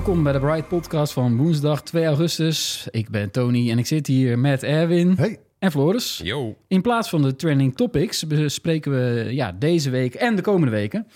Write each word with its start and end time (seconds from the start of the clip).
Welkom 0.00 0.22
bij 0.22 0.32
de 0.32 0.38
Bright 0.40 0.68
Podcast 0.68 1.12
van 1.12 1.36
woensdag 1.36 1.82
2 1.82 2.04
augustus. 2.04 2.88
Ik 2.90 3.08
ben 3.10 3.30
Tony 3.30 3.70
en 3.70 3.78
ik 3.78 3.86
zit 3.86 4.06
hier 4.06 4.38
met 4.38 4.62
Erwin 4.62 5.14
Hey. 5.16 5.38
en 5.58 5.70
Floris. 5.70 6.20
Yo. 6.24 6.56
In 6.68 6.82
plaats 6.82 7.08
van 7.08 7.22
de 7.22 7.36
trending 7.36 7.76
topics 7.76 8.26
bespreken 8.26 8.92
we 8.92 9.28
ja, 9.34 9.52
deze 9.52 9.90
week 9.90 10.14
en 10.14 10.36
de 10.36 10.42
komende 10.42 10.70
weken. 10.70 11.06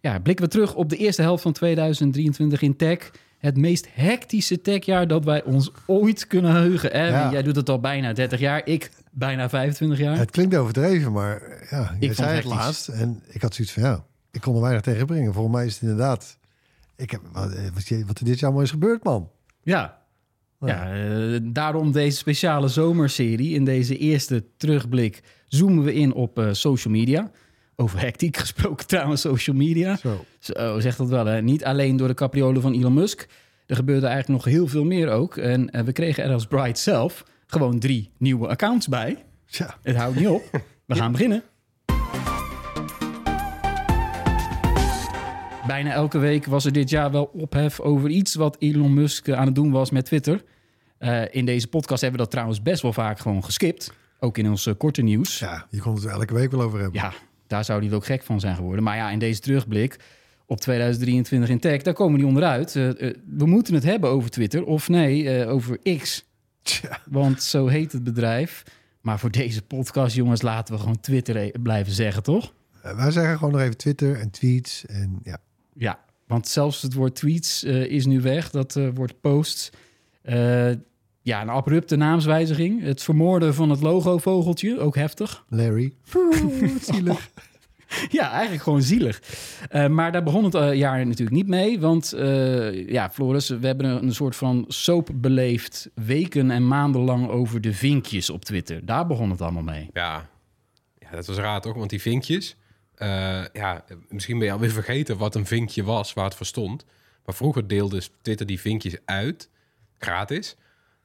Ja, 0.00 0.18
blikken 0.18 0.44
we 0.44 0.50
terug 0.50 0.74
op 0.74 0.88
de 0.88 0.96
eerste 0.96 1.22
helft 1.22 1.42
van 1.42 1.52
2023 1.52 2.62
in 2.62 2.76
tech. 2.76 3.10
Het 3.38 3.56
meest 3.56 3.86
hectische 3.90 4.60
techjaar 4.60 5.06
dat 5.06 5.24
wij 5.24 5.44
ons 5.44 5.70
ooit 5.86 6.26
kunnen 6.26 6.52
heugen. 6.52 6.92
Erwin, 6.92 7.12
Ja. 7.20 7.30
jij 7.32 7.42
doet 7.42 7.56
het 7.56 7.68
al 7.68 7.80
bijna 7.80 8.12
30 8.12 8.40
jaar. 8.40 8.66
Ik 8.66 8.90
bijna 9.12 9.48
25 9.48 9.98
jaar. 9.98 10.18
Het 10.18 10.30
klinkt 10.30 10.56
overdreven, 10.56 11.12
maar 11.12 11.66
ja, 11.70 11.96
Ik 11.98 12.12
zei 12.14 12.28
het 12.28 12.36
het 12.44 12.52
laatst. 12.52 12.88
En 12.88 13.22
ik 13.28 13.42
had 13.42 13.54
zoiets 13.54 13.74
van, 13.74 13.82
ja, 13.82 14.04
ik 14.30 14.40
kon 14.40 14.54
er 14.54 14.60
weinig 14.60 14.82
tegen 14.82 15.06
brengen. 15.06 15.32
Volgens 15.32 15.54
mij 15.54 15.66
is 15.66 15.72
het 15.72 15.82
inderdaad... 15.82 16.37
Ik 16.98 17.10
heb, 17.10 17.20
wat, 17.32 17.52
eh, 17.52 17.70
wat, 18.06 18.18
er 18.18 18.24
dit 18.24 18.38
jaar 18.38 18.44
allemaal 18.44 18.62
is 18.62 18.70
gebeurd, 18.70 19.04
man. 19.04 19.30
Ja. 19.62 20.06
Ja, 20.60 20.92
eh, 20.92 21.40
daarom 21.42 21.92
deze 21.92 22.16
speciale 22.16 22.68
zomerserie. 22.68 23.54
In 23.54 23.64
deze 23.64 23.96
eerste 23.96 24.44
terugblik 24.56 25.22
zoomen 25.46 25.84
we 25.84 25.94
in 25.94 26.12
op 26.12 26.38
eh, 26.38 26.52
social 26.52 26.94
media. 26.94 27.30
Over 27.76 28.00
hectiek 28.00 28.36
gesproken 28.46 28.86
trouwens, 28.86 29.20
social 29.20 29.56
media. 29.56 29.96
Zo. 29.96 30.24
Zo, 30.38 30.80
zegt 30.80 30.98
dat 30.98 31.08
wel, 31.08 31.26
hè? 31.26 31.42
Niet 31.42 31.64
alleen 31.64 31.96
door 31.96 32.08
de 32.08 32.14
capriolen 32.14 32.62
van 32.62 32.72
Elon 32.72 32.94
Musk. 32.94 33.28
Er 33.66 33.76
gebeurde 33.76 34.06
eigenlijk 34.06 34.44
nog 34.44 34.54
heel 34.54 34.66
veel 34.66 34.84
meer 34.84 35.08
ook. 35.08 35.36
En 35.36 35.84
we 35.84 35.92
kregen 35.92 36.24
er 36.24 36.32
als 36.32 36.46
Bright 36.46 36.78
zelf 36.78 37.24
gewoon 37.46 37.78
drie 37.78 38.10
nieuwe 38.18 38.48
accounts 38.48 38.88
bij. 38.88 39.24
Tja, 39.46 39.78
Het 39.82 39.96
houdt 39.96 40.16
niet 40.16 40.28
op. 40.28 40.62
We 40.86 40.94
gaan 41.00 41.12
beginnen. 41.12 41.42
Bijna 45.68 45.92
elke 45.92 46.18
week 46.18 46.46
was 46.46 46.64
er 46.64 46.72
dit 46.72 46.90
jaar 46.90 47.10
wel 47.10 47.24
ophef 47.24 47.80
over 47.80 48.10
iets 48.10 48.34
wat 48.34 48.56
Elon 48.58 48.94
Musk 48.94 49.28
eh, 49.28 49.38
aan 49.38 49.46
het 49.46 49.54
doen 49.54 49.70
was 49.70 49.90
met 49.90 50.04
Twitter. 50.04 50.44
Eh, 50.98 51.22
in 51.30 51.44
deze 51.44 51.68
podcast 51.68 52.00
hebben 52.00 52.18
we 52.18 52.24
dat 52.24 52.32
trouwens 52.34 52.62
best 52.62 52.82
wel 52.82 52.92
vaak 52.92 53.18
gewoon 53.18 53.44
geskipt. 53.44 53.92
Ook 54.20 54.38
in 54.38 54.48
ons 54.48 54.66
eh, 54.66 54.74
korte 54.78 55.02
nieuws. 55.02 55.38
ja, 55.38 55.66
je 55.70 55.80
kon 55.80 55.94
het 55.94 56.04
er 56.04 56.10
elke 56.10 56.34
week 56.34 56.50
wel 56.50 56.62
over 56.62 56.80
hebben. 56.80 57.00
Ja, 57.00 57.12
daar 57.46 57.64
zou 57.64 57.86
hij 57.86 57.94
ook 57.94 58.04
gek 58.04 58.22
van 58.22 58.40
zijn 58.40 58.56
geworden. 58.56 58.84
Maar 58.84 58.96
ja, 58.96 59.10
in 59.10 59.18
deze 59.18 59.40
terugblik 59.40 59.96
op 60.46 60.60
2023 60.60 61.50
in 61.50 61.60
tech, 61.60 61.82
daar 61.82 61.94
komen 61.94 62.18
die 62.18 62.26
onderuit. 62.26 62.76
Eh, 62.76 62.88
eh, 62.88 63.14
we 63.26 63.46
moeten 63.46 63.74
het 63.74 63.84
hebben 63.84 64.10
over 64.10 64.30
Twitter 64.30 64.64
of 64.64 64.88
nee, 64.88 65.46
over 65.46 65.78
X. 65.98 66.24
Tja, 66.62 67.00
Want 67.06 67.42
zo 67.42 67.66
heet 67.66 67.92
het 67.92 68.04
bedrijf. 68.04 68.62
Maar 69.00 69.18
voor 69.18 69.30
deze 69.30 69.62
podcast, 69.62 70.14
jongens, 70.16 70.42
laten 70.42 70.74
we 70.74 70.80
gewoon 70.80 71.00
Twitter 71.00 71.36
e- 71.36 71.50
blijven 71.62 71.92
zeggen, 71.92 72.22
toch? 72.22 72.52
wij 72.82 73.10
zeggen 73.10 73.36
gewoon 73.38 73.52
nog 73.52 73.62
even 73.62 73.76
Twitter 73.76 74.20
en 74.20 74.30
tweets. 74.30 74.86
En 74.86 75.18
ja, 75.22 75.38
Ja, 75.78 76.04
want 76.26 76.48
zelfs 76.48 76.82
het 76.82 76.94
woord 76.94 77.14
tweets 77.14 77.64
eh, 77.64 77.84
is 77.84 78.06
nu 78.06 78.20
weg. 78.20 78.50
Dat 78.50 78.76
eh, 78.76 78.88
wordt 78.94 79.20
posts. 79.20 79.70
Eh, 80.22 80.70
ja, 81.22 81.42
een 81.42 81.48
abrupte 81.48 81.96
naamswijziging. 81.96 82.82
Het 82.82 83.02
vermoorden 83.02 83.54
van 83.54 83.70
het 83.70 83.80
logo-vogeltje, 83.80 84.78
ook 84.78 84.94
heftig. 84.94 85.44
Larry. 85.48 85.92
Zielig. 86.80 87.30
Ja, 88.08 88.30
eigenlijk 88.30 88.62
gewoon 88.62 88.82
zielig. 88.82 89.22
Eh, 89.68 89.86
maar 89.86 90.12
daar 90.12 90.22
begon 90.22 90.44
het 90.44 90.76
jaar 90.76 91.06
natuurlijk 91.06 91.36
niet 91.36 91.46
mee. 91.46 91.80
Want 91.80 92.12
eh, 92.12 92.88
ja, 92.88 93.10
Floris, 93.10 93.48
we 93.48 93.66
hebben 93.66 93.86
een, 93.86 94.02
een 94.02 94.14
soort 94.14 94.36
van 94.36 94.64
soap 94.68 95.10
beleefd... 95.14 95.90
weken 95.94 96.50
en 96.50 96.68
maanden 96.68 97.00
lang 97.00 97.28
over 97.28 97.60
de 97.60 97.72
vinkjes 97.72 98.30
op 98.30 98.44
Twitter. 98.44 98.86
Daar 98.86 99.06
begon 99.06 99.30
het 99.30 99.40
allemaal 99.40 99.62
mee. 99.62 99.90
Ja. 99.92 100.28
ja, 100.98 101.10
dat 101.10 101.26
was 101.26 101.36
raar 101.36 101.60
toch? 101.60 101.74
Want 101.74 101.90
die 101.90 102.00
vinkjes... 102.00 102.56
eh, 102.98 103.44
ja, 103.52 103.84
misschien 104.08 104.38
ben 104.38 104.46
je 104.46 104.52
alweer 104.52 104.70
vergeten 104.70 105.16
wat 105.16 105.34
een 105.34 105.46
vinkje 105.46 105.84
was, 105.84 106.12
waar 106.12 106.24
het 106.24 106.34
voor 106.34 106.46
stond. 106.46 106.84
Maar 107.24 107.34
vroeger 107.34 107.68
deelde 107.68 108.02
Twitter 108.22 108.46
die 108.46 108.60
vinkjes 108.60 108.96
uit, 109.04 109.50
gratis, 109.98 110.56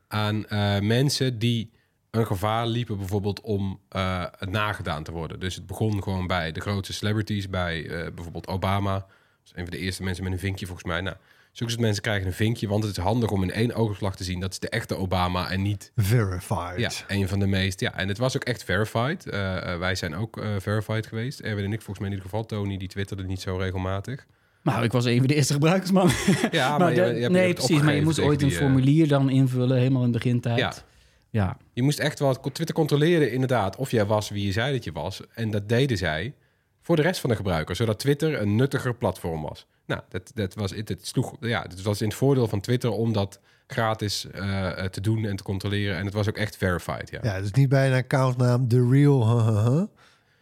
aan 0.08 0.48
eh, 0.48 0.80
mensen 0.80 1.40
die 1.40 1.72
een 2.12 2.26
gevaar 2.26 2.68
liepen 2.68 2.98
bijvoorbeeld 2.98 3.42
om 3.42 3.80
eh, 3.90 4.26
het 4.38 4.50
nagedaan 4.50 5.04
te 5.04 5.12
worden. 5.12 5.40
Dus 5.40 5.56
het 5.56 5.68
begon 5.68 6.04
gewoon 6.04 6.28
bij 6.28 6.52
de 6.52 6.62
grootste 6.62 6.94
celebrities, 6.94 7.50
bij 7.50 7.88
bijvoorbeeld 8.14 8.48
Obama. 8.48 8.94
Dat 8.94 9.08
is 9.44 9.52
een 9.56 9.68
van 9.68 9.78
de 9.78 9.78
eerste 9.78 10.04
mensen 10.04 10.24
met 10.24 10.34
een 10.34 10.40
vinkje 10.40 10.66
volgens 10.66 10.88
mij. 10.88 11.02
Nou, 11.02 11.16
zulke 11.54 11.80
mensen 11.80 12.02
krijgen 12.02 12.28
een 12.28 12.34
vinkje, 12.34 12.68
want 12.68 12.84
het 12.84 12.98
is 12.98 13.04
handig 13.04 13.30
om 13.32 13.44
in 13.44 13.52
één 13.52 13.74
oogopslag 13.76 14.16
te 14.16 14.24
zien 14.24 14.40
dat 14.40 14.52
is 14.52 14.60
de 14.60 14.70
echte 14.70 14.96
Obama 14.98 15.50
en 15.50 15.62
niet 15.62 15.92
Verified. 15.96 16.78
ja, 16.78 16.90
een 17.08 17.28
van 17.28 17.40
de 17.40 17.48
meest. 17.48 17.80
Ja, 17.80 17.94
en 17.98 18.08
het 18.08 18.18
was 18.18 18.36
ook 18.36 18.44
echt 18.44 18.64
verified. 18.64 19.26
Eh, 19.30 19.74
eh, 19.74 19.80
wij 19.80 19.96
zijn 19.96 20.16
ook 20.16 20.38
eh, 20.38 20.48
verified 20.60 21.08
geweest. 21.08 21.40
Erwin 21.40 21.66
en 21.66 21.74
ik, 21.74 21.82
volgens 21.82 22.00
mij 22.00 22.08
in 22.08 22.14
ieder 22.14 22.30
geval. 22.30 22.46
Tony, 22.46 22.78
die 22.78 22.88
twitterde 22.88 23.24
niet 23.24 23.42
zo 23.42 23.58
regelmatig. 23.58 24.26
Nou, 24.64 24.84
ik 24.84 24.92
was 24.92 25.06
een 25.06 25.18
van 25.18 25.28
de 25.28 25.36
eerste 25.36 25.54
gebruikers, 25.54 25.92
man. 25.92 26.10
Ja, 26.52 26.78
maar 26.78 26.90
je- 26.94 26.96
de- 26.96 27.02
je 27.02 27.08
hebt- 27.08 27.22
je 27.22 27.30
nee, 27.30 27.46
hebt 27.46 27.58
precies. 27.58 27.82
Maar 27.82 27.96
je 27.96 28.02
moest 28.02 28.20
ooit 28.20 28.42
een 28.42 28.48
die, 28.48 28.58
formulier 28.58 29.08
dan 29.08 29.30
invullen, 29.30 29.78
helemaal 29.78 30.04
in 30.04 30.12
de 30.12 30.18
begintijd. 30.18 30.58
Ja. 30.60 30.74
ja. 31.30 31.58
Je 31.74 31.84
moest 31.84 32.00
echt 32.00 32.20
wel 32.20 32.40
Twitter 32.40 32.76
controleren, 32.76 33.32
inderdaad, 33.32 33.76
of 33.76 33.92
jij 33.92 34.06
was 34.06 34.30
wie 34.30 34.46
je 34.46 34.52
zei 34.52 34.72
dat 34.74 34.84
je 34.84 34.92
was. 34.92 35.22
En 35.34 35.52
dat 35.52 35.70
deden 35.70 35.98
zij 35.98 36.34
voor 36.82 36.96
de 36.96 37.02
rest 37.02 37.20
van 37.20 37.30
de 37.30 37.36
gebruikers, 37.36 37.78
zodat 37.78 38.00
Twitter 38.00 38.42
een 38.42 38.56
nuttiger 38.56 38.96
platform 38.96 39.42
was. 39.42 39.66
Nou, 39.86 40.02
dat, 40.10 40.32
dat 40.34 40.54
was 40.54 40.72
het, 40.72 40.90
het 40.90 41.08
sloeg, 41.08 41.36
ja, 41.40 41.62
het 41.62 41.82
was 41.82 42.02
in 42.02 42.08
het 42.08 42.18
voordeel 42.18 42.48
van 42.48 42.62
Twitter 42.62 42.92
om 42.92 43.14
dat 43.14 43.40
gratis 43.68 44.28
eh, 44.32 44.68
eh, 44.84 44.86
te 44.90 45.02
doen 45.02 45.26
en 45.26 45.36
te 45.36 45.44
controleren. 45.44 45.98
En 45.98 46.06
het 46.06 46.14
was 46.14 46.30
ook 46.30 46.38
echt 46.38 46.58
verified, 46.58 47.10
ja. 47.10 47.20
Ja, 47.24 47.42
dus 47.42 47.52
niet 47.52 47.70
bij 47.70 47.88
een 47.88 47.98
accountnaam 47.98 48.68
The 48.68 48.88
Real. 48.90 49.38
huh, 49.38 49.48
huh, 49.48 49.66
huh. 49.68 49.84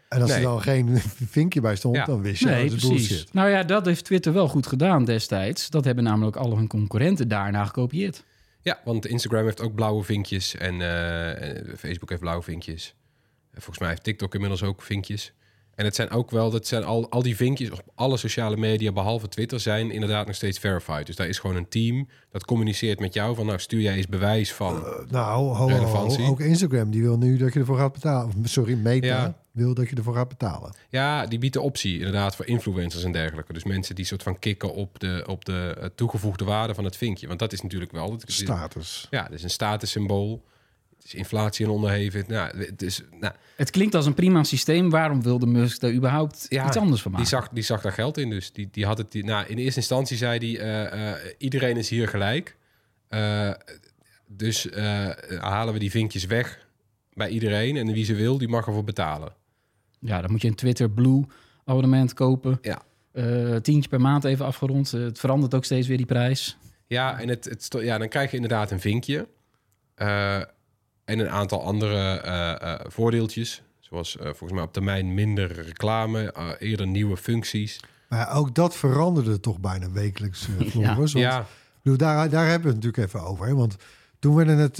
En 0.09 0.21
als 0.21 0.31
er 0.31 0.41
dan 0.41 0.61
geen 0.61 0.97
vinkje 1.37 1.61
bij 1.61 1.75
stond, 1.75 1.95
Ja. 1.95 2.05
dan 2.05 2.21
wist 2.21 2.39
je 2.39 2.45
Nee, 2.45 2.69
dat 2.69 2.77
is 2.77 2.87
precies. 2.87 3.07
bullshit. 3.07 3.33
Nou 3.33 3.49
ja, 3.49 3.63
dat 3.63 3.85
heeft 3.85 4.05
Twitter 4.05 4.33
wel 4.33 4.47
goed 4.47 4.67
gedaan 4.67 5.05
destijds. 5.05 5.69
Dat 5.69 5.85
hebben 5.85 6.03
namelijk 6.03 6.35
alle 6.35 6.55
hun 6.55 6.67
concurrenten 6.67 7.27
daarna 7.27 7.65
gekopieerd. 7.65 8.23
Ja, 8.61 8.79
want 8.83 9.05
Instagram 9.05 9.43
heeft 9.43 9.61
ook 9.61 9.75
blauwe 9.75 10.03
vinkjes 10.03 10.55
en 10.55 10.81
eh, 10.81 11.75
Facebook 11.77 12.09
heeft 12.09 12.21
blauwe 12.21 12.43
vinkjes. 12.43 12.95
En 13.51 13.61
volgens 13.61 13.79
mij 13.79 13.89
heeft 13.89 14.03
TikTok 14.03 14.33
inmiddels 14.33 14.63
ook 14.63 14.81
vinkjes. 14.81 15.33
En 15.75 15.85
het 15.85 15.95
zijn 15.95 16.09
ook 16.09 16.31
wel, 16.31 16.49
dat 16.49 16.67
zijn 16.67 16.83
al, 16.83 17.09
al 17.09 17.21
die 17.21 17.35
vinkjes 17.35 17.71
op 17.71 17.81
alle 17.95 18.17
sociale 18.17 18.57
media, 18.57 18.91
behalve 18.91 19.27
Twitter, 19.27 19.59
zijn 19.59 19.91
inderdaad 19.91 20.25
nog 20.25 20.35
steeds 20.35 20.59
verified. 20.59 21.05
Dus 21.05 21.15
daar 21.15 21.27
is 21.27 21.39
gewoon 21.39 21.55
een 21.55 21.69
team 21.69 22.07
dat 22.31 22.45
communiceert 22.45 22.99
met 22.99 23.13
jou 23.13 23.35
van, 23.35 23.45
nou 23.45 23.59
stuur 23.59 23.81
jij 23.81 23.95
eens 23.95 24.07
bewijs 24.07 24.53
van. 24.53 24.75
Uh, 24.75 24.83
nou, 25.09 25.37
ho, 25.37 25.47
ho, 25.47 25.53
ho, 25.53 25.67
Relevantie. 25.67 26.25
ook 26.25 26.39
Instagram, 26.39 26.91
die 26.91 27.01
wil 27.01 27.17
nu 27.17 27.37
dat 27.37 27.53
je 27.53 27.59
ervoor 27.59 27.77
gaat 27.77 27.93
betalen. 27.93 28.27
Of, 28.27 28.49
Sorry, 28.49 28.73
Meta 28.73 29.07
Ja. 29.07 29.35
wil 29.51 29.73
dat 29.73 29.89
je 29.89 29.95
ervoor 29.95 30.15
gaat 30.15 30.27
betalen. 30.27 30.75
Ja, 30.89 31.25
die 31.25 31.39
biedt 31.39 31.53
de 31.53 31.61
optie 31.61 31.97
inderdaad 31.97 32.35
voor 32.35 32.45
influencers 32.45 33.03
en 33.03 33.11
dergelijke. 33.11 33.53
Dus 33.53 33.63
mensen 33.63 33.95
die 33.95 34.05
soort 34.05 34.23
van 34.23 34.39
kicken 34.39 34.73
op 34.73 34.99
de, 34.99 35.23
op 35.27 35.45
de 35.45 35.77
eh, 35.79 35.85
toegevoegde 35.95 36.45
waarde 36.45 36.73
van 36.73 36.83
het 36.83 36.97
vinkje. 36.97 37.27
Want 37.27 37.39
dat 37.39 37.53
is 37.53 37.61
natuurlijk 37.61 37.91
wel... 37.91 38.11
Het, 38.11 38.23
Status. 38.25 39.07
Ja, 39.09 39.23
het 39.23 39.33
is 39.33 39.43
een 39.43 39.49
statussymbool. 39.49 40.43
Is 41.03 41.13
inflatie 41.13 41.65
en 41.65 41.71
onderhevig. 41.71 42.27
Nou, 42.27 42.57
het 42.57 42.81
is, 42.81 43.01
nou, 43.19 43.33
Het 43.55 43.69
klinkt 43.69 43.95
als 43.95 44.05
een 44.05 44.13
prima 44.13 44.43
systeem. 44.43 44.89
Waarom 44.89 45.21
wilde 45.21 45.45
Musk 45.45 45.79
daar 45.79 45.91
überhaupt 45.91 46.45
Ja, 46.49 46.67
iets 46.67 46.77
anders 46.77 47.01
van 47.01 47.11
maken? 47.11 47.27
Die 47.27 47.37
zag, 47.37 47.49
die 47.49 47.63
zag 47.63 47.81
daar 47.81 47.91
geld 47.91 48.17
in. 48.17 48.29
Dus 48.29 48.51
die, 48.51 48.67
die 48.71 48.85
had 48.85 48.97
het. 48.97 49.11
Die, 49.11 49.23
nou, 49.23 49.47
in 49.47 49.57
eerste 49.57 49.79
instantie 49.79 50.17
zei 50.17 50.37
hij: 50.37 50.59
eh, 50.59 51.11
eh, 51.11 51.33
iedereen 51.37 51.77
is 51.77 51.89
hier 51.89 52.07
gelijk. 52.07 52.57
Eh, 53.07 53.51
dus 54.27 54.67
halen 55.39 55.73
we 55.73 55.79
die 55.79 55.91
vinkjes 55.91 56.25
weg 56.25 56.67
bij 57.13 57.29
iedereen. 57.29 57.77
En 57.77 57.93
wie 57.93 58.05
ze 58.05 58.15
wil, 58.15 58.37
die 58.37 58.47
mag 58.47 58.67
ervoor 58.67 58.83
betalen. 58.83 59.33
Ja, 59.99 60.21
dan 60.21 60.31
moet 60.31 60.41
je 60.41 60.47
een 60.47 60.55
Twitter 60.55 60.89
Blue 60.89 61.25
abonnement 61.65 62.13
kopen. 62.13 62.59
Ja. 62.61 62.81
Tientje 63.59 63.89
per 63.89 64.01
maand 64.01 64.23
even 64.23 64.45
afgerond. 64.45 64.91
Het 64.91 65.19
verandert 65.19 65.55
ook 65.55 65.65
steeds 65.65 65.87
weer 65.87 65.97
die 65.97 66.05
prijs. 66.05 66.57
Ja, 66.87 67.19
en 67.19 67.29
het, 67.29 67.45
het, 67.45 67.67
ja, 67.79 67.97
dan 67.97 68.07
krijg 68.07 68.29
je 68.29 68.35
inderdaad 68.35 68.71
een 68.71 68.79
vinkje. 68.79 69.27
En 71.11 71.19
een 71.19 71.29
aantal 71.29 71.63
andere 71.63 71.95
eh, 72.19 72.51
eh, 72.73 72.79
voordeeltjes. 72.87 73.61
Zoals 73.79 74.17
eh, 74.17 74.23
volgens 74.25 74.51
mij 74.51 74.61
op 74.61 74.73
termijn 74.73 75.13
minder 75.13 75.51
reclame, 75.61 76.31
eh, 76.31 76.47
eerder 76.59 76.87
nieuwe 76.87 77.17
functies. 77.17 77.79
Maar 78.09 78.35
ook 78.35 78.55
dat 78.55 78.75
veranderde 78.75 79.39
toch 79.39 79.59
bijna 79.59 79.91
wekelijks, 79.91 80.47
eh 80.59 80.67
Floris. 80.71 81.11
Ja, 81.11 81.39
ik 81.39 81.45
bedoel, 81.81 81.97
daar, 81.97 82.29
daar 82.29 82.45
hebben 82.47 82.67
we 82.69 82.75
het 82.75 82.83
natuurlijk 82.83 83.13
even 83.13 83.27
over. 83.29 83.45
Hè? 83.47 83.55
Want 83.55 83.75
toen 84.19 84.35
werden 84.35 84.57
het 84.57 84.79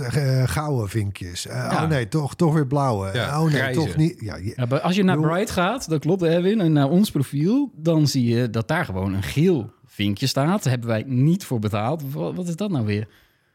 gouden 0.50 0.90
vinkjes. 0.90 1.48
Eh, 1.48 1.56
Ja. 1.56 1.84
Oh 1.84 1.90
nee, 1.90 2.08
toch, 2.08 2.36
toch 2.36 2.54
weer 2.54 2.68
blauwe. 2.68 3.10
Ja, 3.14 3.40
oh 3.42 3.46
nee, 3.46 3.54
grijze. 3.54 3.80
toch 3.80 3.96
niet. 3.96 4.20
Ja, 4.22 4.36
je- 4.36 4.54
Ja, 4.70 4.78
als 4.78 4.96
je 4.96 5.04
naar 5.04 5.20
Bright 5.20 5.50
gaat, 5.52 5.90
dat 5.90 6.00
klopt 6.00 6.22
Erwin, 6.24 6.62
en 6.62 6.72
naar 6.74 6.90
ons 6.90 7.12
profiel, 7.12 7.72
dan 7.76 8.08
zie 8.08 8.26
je 8.36 8.50
dat 8.50 8.68
daar 8.68 8.86
gewoon 8.86 9.14
een 9.14 9.24
geel 9.24 9.72
vinkje 9.86 10.28
staat. 10.28 10.64
Daar 10.64 10.72
hebben 10.72 10.90
wij 10.90 11.04
niet 11.08 11.46
voor 11.46 11.60
betaald. 11.60 12.12
Wat, 12.14 12.36
wat 12.36 12.48
is 12.48 12.56
dat 12.56 12.72
nou 12.72 12.86
weer? 12.86 13.08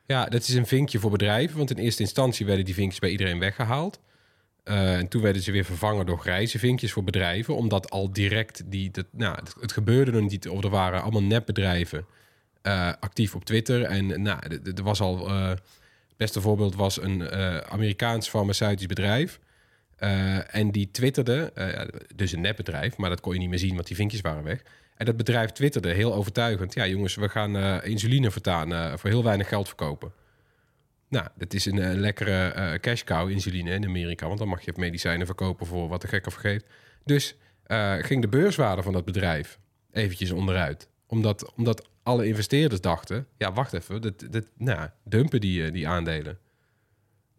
Ja, 0.06 0.24
dat 0.24 0.42
is 0.42 0.54
een 0.54 0.66
vinkje 0.66 0.98
voor 0.98 1.10
bedrijven. 1.10 1.56
Want 1.56 1.70
in 1.70 1.76
eerste 1.76 2.02
instantie 2.02 2.46
werden 2.46 2.64
die 2.64 2.74
vinkjes 2.74 3.00
bij 3.00 3.10
iedereen 3.10 3.38
weggehaald. 3.38 4.00
Eh, 4.66 4.96
en 4.96 5.08
toen 5.08 5.22
werden 5.22 5.42
ze 5.42 5.52
weer 5.52 5.64
vervangen 5.64 6.06
door 6.06 6.18
grijze 6.18 6.58
vinkjes 6.58 6.92
voor 6.92 7.04
bedrijven. 7.04 7.56
Omdat 7.56 7.90
al 7.90 8.12
direct 8.12 8.62
die... 8.66 8.90
Dat, 8.90 9.06
nou, 9.10 9.38
het, 9.60 9.72
gebeurde 9.72 10.12
nog 10.12 10.30
niet. 10.30 10.48
Of 10.48 10.64
er 10.64 10.70
waren 10.70 11.02
allemaal 11.02 11.22
nepbedrijven 11.22 12.06
eh, 12.62 12.92
actief 13.00 13.34
op 13.34 13.44
Twitter. 13.44 13.82
En 13.82 14.22
nou, 14.22 14.60
er 14.76 14.82
was 14.82 15.00
al... 15.00 15.28
eh, 15.28 15.48
het 15.48 16.24
beste 16.24 16.40
voorbeeld 16.40 16.74
was 16.74 17.02
een 17.02 17.30
Amerikaans 17.68 18.28
farmaceutisch 18.28 18.86
bedrijf. 18.86 19.40
En 20.50 20.70
die 20.70 20.90
twitterde, 20.90 21.52
dus 22.14 22.32
een 22.32 22.40
nepbedrijf, 22.40 22.96
maar 22.96 23.10
dat 23.10 23.20
kon 23.20 23.32
je 23.32 23.38
niet 23.38 23.48
meer 23.48 23.58
zien, 23.58 23.74
want 23.74 23.86
die 23.86 23.96
vinkjes 23.96 24.20
waren 24.20 24.42
weg. 24.42 24.62
En 24.96 25.06
dat 25.06 25.16
bedrijf 25.16 25.50
twitterde 25.50 25.92
heel 25.92 26.14
overtuigend: 26.14 26.74
ja, 26.74 26.86
jongens, 26.86 27.14
we 27.14 27.28
gaan 27.28 27.56
eh, 27.56 27.90
insuline 27.90 28.30
vertaan 28.30 28.72
eh, 28.72 28.96
voor 28.96 29.10
heel 29.10 29.24
weinig 29.24 29.48
geld 29.48 29.66
verkopen. 29.66 30.12
Nou, 31.08 31.28
dat 31.34 31.54
is 31.54 31.66
een, 31.66 31.78
eh, 31.78 31.94
lekkere 31.94 32.48
eh, 32.48 32.78
cash 32.78 33.02
cow, 33.02 33.30
insuline 33.30 33.70
in 33.70 33.84
Amerika, 33.84 34.26
want 34.26 34.38
dan 34.38 34.48
mag 34.48 34.64
je 34.64 34.72
medicijnen 34.76 35.26
verkopen 35.26 35.66
voor 35.66 35.88
wat 35.88 36.00
de 36.00 36.08
gek 36.08 36.30
vergeeft. 36.30 36.64
Dus 37.04 37.36
ging 37.98 38.20
de 38.22 38.28
beurswaarde 38.28 38.82
van 38.82 38.92
dat 38.92 39.04
bedrijf 39.04 39.58
eventjes 39.92 40.30
onderuit. 40.30 40.88
Omdat, 41.06 41.52
omdat 41.54 41.88
alle 42.02 42.26
investeerders 42.26 42.80
dachten: 42.80 43.26
ja, 43.38 43.52
wacht 43.52 43.72
even, 43.72 44.14
nou, 44.56 44.88
dumpen 45.04 45.40
die, 45.40 45.70
die 45.70 45.88
aandelen. 45.88 46.38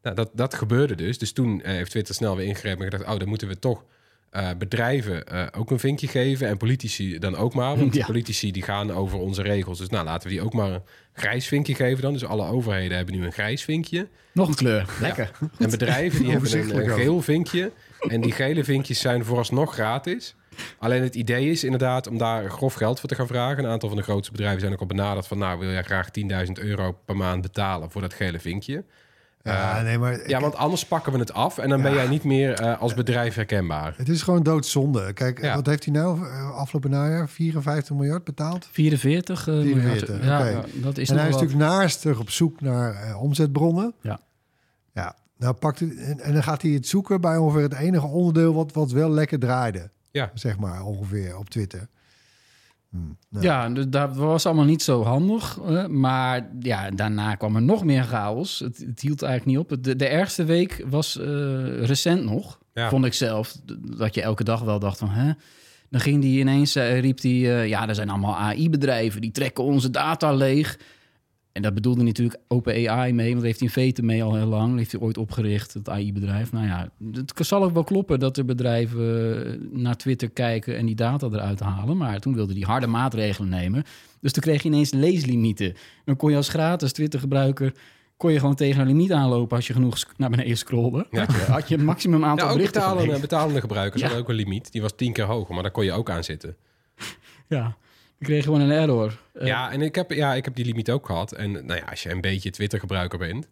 Nou, 0.02 0.16
dat, 0.16 0.30
dat 0.34 0.54
gebeurde 0.54 0.96
dus. 0.96 1.18
Dus 1.18 1.32
toen 1.32 1.62
heeft 1.64 1.92
Twitter 1.92 2.16
snel 2.16 2.36
weer 2.36 2.46
ingegrepen 2.46 2.86
en 2.86 2.92
gedacht... 2.92 3.12
oh, 3.12 3.20
dan 3.20 3.28
moeten 3.28 3.48
we 3.48 3.60
toch 3.60 3.86
eh, 4.30 4.50
bedrijven 4.58 5.28
eh, 5.28 5.46
ook 5.58 5.72
een 5.72 5.80
vinkje 5.80 6.08
geven... 6.08 6.48
en 6.48 6.58
politici 6.58 7.20
dan 7.20 7.36
ook 7.36 7.54
maar. 7.54 7.78
Want 7.78 7.94
Ja. 7.96 8.06
politici 8.06 8.52
die 8.52 8.64
gaan 8.64 8.92
over 8.92 9.20
onze 9.20 9.42
regels. 9.42 9.78
Dus 9.78 9.90
nou, 9.90 10.06
laten 10.06 10.28
we 10.28 10.34
die 10.34 10.44
ook 10.44 10.54
maar 10.54 10.72
een 10.72 10.82
grijs 11.14 11.48
vinkje 11.48 11.76
geven 11.76 12.02
dan. 12.02 12.14
Dus 12.14 12.26
alle 12.26 12.46
overheden 12.46 12.98
hebben 12.98 13.16
nu 13.16 13.26
een 13.26 13.32
grijs 13.32 13.64
vinkje. 13.64 14.08
Nog 14.32 14.48
een 14.48 14.56
kleur. 14.56 14.90
Lekker. 15.02 15.32
En 15.60 15.70
bedrijven 15.70 16.20
die 16.20 16.32
hebben 16.32 16.60
een, 16.60 16.76
een 16.78 16.92
ook. 16.92 16.98
geel 17.00 17.22
vinkje. 17.22 17.72
En 18.08 18.22
die 18.22 18.32
gele 18.32 18.64
vinkjes 18.64 19.00
zijn 19.00 19.26
vooralsnog 19.26 19.74
gratis. 19.74 20.36
Alleen 20.80 21.04
het 21.04 21.16
idee 21.16 21.50
is 21.50 21.64
inderdaad 21.64 22.08
om 22.08 22.18
daar 22.18 22.50
grof 22.50 22.74
geld 22.74 23.00
voor 23.00 23.10
te 23.10 23.16
gaan 23.16 23.28
vragen. 23.28 23.64
Een 23.64 23.70
aantal 23.70 23.90
van 23.90 23.98
de 23.98 24.04
grootste 24.04 24.32
bedrijven 24.32 24.60
zijn 24.60 24.74
ook 24.74 24.80
al 24.80 24.86
benaderd 24.86 25.28
van... 25.28 25.38
nou, 25.38 25.60
wil 25.60 25.70
jij 25.70 25.84
graag 25.84 26.08
10.000 26.46 26.52
euro 26.54 26.92
per 27.06 27.16
maand 27.18 27.42
betalen 27.42 27.92
voor 27.92 28.02
dat 28.02 28.14
gele 28.14 28.40
vinkje? 28.40 28.84
Ja, 29.54 29.82
nee, 29.82 29.98
maar 29.98 30.30
Ja, 30.30 30.40
want 30.40 30.56
anders 30.56 30.86
pakken 30.86 31.12
we 31.14 31.20
het 31.20 31.34
af 31.34 31.58
en 31.58 31.70
dan 31.70 31.82
ben 31.82 31.94
jij 31.94 32.08
niet 32.08 32.24
meer 32.24 32.54
eh, 32.54 32.82
als 32.82 32.94
bedrijf 32.94 33.36
herkenbaar. 33.36 33.94
het 33.98 34.10
is 34.10 34.22
gewoon 34.22 34.44
doodzonde. 34.44 35.14
Kijk, 35.14 35.42
Ja. 35.42 35.56
wat 35.56 35.66
heeft 35.66 35.84
hij 35.86 35.94
nou 35.94 36.26
eh, 36.28 36.56
afgelopen 36.58 36.90
najaar? 36.90 37.30
54 37.30 37.96
miljard 37.96 38.24
betaald? 38.24 38.68
44, 38.72 39.48
eh, 39.48 39.54
44, 39.62 40.10
miljard. 40.20 40.52
Ja, 40.52 40.62
dat 40.74 40.98
is 40.98 41.10
en 41.10 41.14
nog 41.16 41.24
hij 41.24 41.32
is 41.32 41.36
wat. 41.36 41.44
natuurlijk 41.44 41.72
naastig 41.72 42.20
op 42.20 42.30
zoek 42.30 42.62
naar 42.62 42.94
eh, 42.96 43.22
omzetbronnen. 43.22 43.94
Ja. 44.02 44.20
Ja, 44.94 45.16
nou 45.38 45.54
pakt 45.54 45.80
het, 45.80 45.96
en, 45.98 46.20
en 46.20 46.34
dan 46.34 46.44
gaat 46.44 46.62
hij 46.62 46.72
het 46.72 46.88
zoeken 46.88 47.22
bij 47.22 47.38
ongeveer 47.38 47.62
het 47.64 47.74
enige 47.74 48.06
onderdeel 48.08 48.54
wat, 48.54 48.74
wat 48.74 48.92
wel 48.92 49.10
lekker 49.10 49.40
draaide. 49.40 49.90
Ja. 50.12 50.32
Zeg 50.34 50.58
maar, 50.58 50.84
ongeveer 50.84 51.38
op 51.38 51.50
Twitter. 51.50 51.88
Hm, 52.90 52.98
nou. 53.30 53.46
Ja, 53.46 53.70
dus 53.70 53.86
dat 53.90 54.16
was 54.16 54.46
allemaal 54.46 54.66
niet 54.66 54.84
zo 54.84 55.04
handig. 55.04 55.60
maar 55.90 56.50
ja, 56.60 56.90
daarna 56.92 57.36
kwam 57.36 57.56
er 57.56 57.62
nog 57.62 57.84
meer 57.84 58.04
chaos. 58.04 58.60
Het, 58.60 58.78
het 58.78 59.00
hield 59.02 59.22
eigenlijk 59.22 59.58
niet 59.58 59.72
op. 59.72 59.84
De, 59.84 59.96
de 59.96 60.08
ergste 60.08 60.44
week 60.44 60.84
was 60.90 61.18
eh, 61.20 61.26
recent 61.86 62.24
nog, 62.24 62.60
Ja. 62.74 62.90
vond 62.90 63.06
ik 63.06 63.14
zelf. 63.14 63.56
Dat 63.98 64.16
je 64.16 64.22
elke 64.22 64.44
dag 64.44 64.62
wel 64.62 64.80
dacht 64.80 64.98
van... 64.98 65.10
Hè? 65.10 65.32
Dan 65.90 66.00
ging 66.02 66.22
die 66.22 66.40
ineens, 66.40 66.76
eh, 66.76 67.00
riep 67.00 67.22
hij... 67.22 67.32
eh, 67.32 67.68
ja, 67.68 67.88
er 67.88 67.96
zijn 67.96 68.10
allemaal 68.10 68.36
AI-bedrijven, 68.38 69.22
die 69.22 69.32
trekken 69.32 69.64
onze 69.64 69.90
data 69.90 70.34
leeg. 70.34 70.80
En 71.58 71.64
dat 71.64 71.74
bedoelde 71.74 72.04
natuurlijk 72.04 72.40
OpenAI 72.48 73.14
mee, 73.14 73.32
want 73.32 73.44
heeft 73.44 73.60
hij 73.60 73.68
een 73.68 73.74
vete 73.74 74.04
mee 74.04 74.24
al 74.24 74.36
heel 74.36 74.46
lang. 74.46 74.78
Heeft 74.78 74.92
hij 74.92 75.02
ooit 75.02 75.18
opgericht, 75.18 75.74
het 75.74 75.90
AI-bedrijf. 75.90 76.52
Nou 76.52 76.66
ja, 76.66 76.90
het 77.12 77.34
zal 77.48 77.64
ook 77.64 77.74
wel 77.74 77.84
kloppen 77.84 78.20
dat 78.20 78.38
er 78.38 78.46
bedrijven 78.46 79.46
eh, 79.46 79.80
naar 79.80 79.98
Twitter 79.98 80.30
kijken 80.30 80.78
en 80.78 80.86
die 80.86 80.96
data 80.96 81.28
eruit 81.28 81.60
halen. 81.60 81.98
Maar 81.98 82.20
toen 82.20 82.34
wilde 82.36 82.54
hij 82.54 82.62
harde 82.62 82.88
maatregelen 82.88 83.50
nemen. 83.50 83.84
Dus 84.22 84.32
toen 84.32 84.44
kreeg 84.44 84.62
je 84.64 84.70
ineens 84.70 84.92
leeslimieten. 84.92 85.74
Dan 86.06 86.16
kon 86.16 86.30
je 86.30 86.36
als 86.36 86.50
gratis 86.50 86.92
Twitter-gebruiker 86.92 87.74
kon 88.18 88.32
je 88.32 88.40
gewoon 88.40 88.56
tegen 88.56 88.82
een 88.82 88.88
limiet 88.88 89.12
aanlopen 89.12 89.56
als 89.56 89.68
je 89.68 89.74
genoeg 89.74 89.98
naar 90.18 90.30
beneden 90.30 90.58
scrollde. 90.58 91.08
Ja. 91.12 91.20
Had, 91.20 91.32
je, 91.36 91.52
had 91.52 91.70
je 91.70 91.78
een 91.78 91.86
maximum 91.86 92.24
aantal 92.26 92.46
Ja, 92.46 92.52
ook 92.52 92.58
berichten 92.58 93.22
betalende, 93.22 93.60
gebruikers 93.62 94.02
Ja. 94.02 94.08
hadden 94.08 94.24
ook 94.26 94.30
een 94.30 94.36
limiet. 94.36 94.72
Die 94.72 94.82
was 94.82 94.92
tien 94.96 95.14
keer 95.14 95.26
hoger, 95.26 95.54
maar 95.54 95.64
daar 95.64 95.72
kon 95.72 95.84
je 95.86 95.92
ook 95.92 96.10
aan 96.10 96.24
zitten. 96.24 96.56
Ja, 97.48 97.62
dan 97.62 97.76
kreeg 98.20 98.38
je 98.38 98.44
gewoon 98.44 98.62
een 98.62 98.72
error. 98.72 99.20
Eh, 99.40 99.48
ja, 99.48 99.72
en 99.72 99.82
ik 99.82 99.96
heb, 99.96 100.12
ja, 100.12 100.34
ik 100.34 100.46
heb 100.46 100.56
die 100.56 100.66
limiet 100.66 100.92
ook 100.92 101.06
gehad. 101.06 101.32
En 101.32 101.52
nou 101.52 101.80
ja, 101.80 101.86
als 101.90 102.04
je 102.04 102.12
een 102.12 102.22
beetje 102.22 102.50
Twitter-gebruiker 102.50 103.20
bent... 103.20 103.48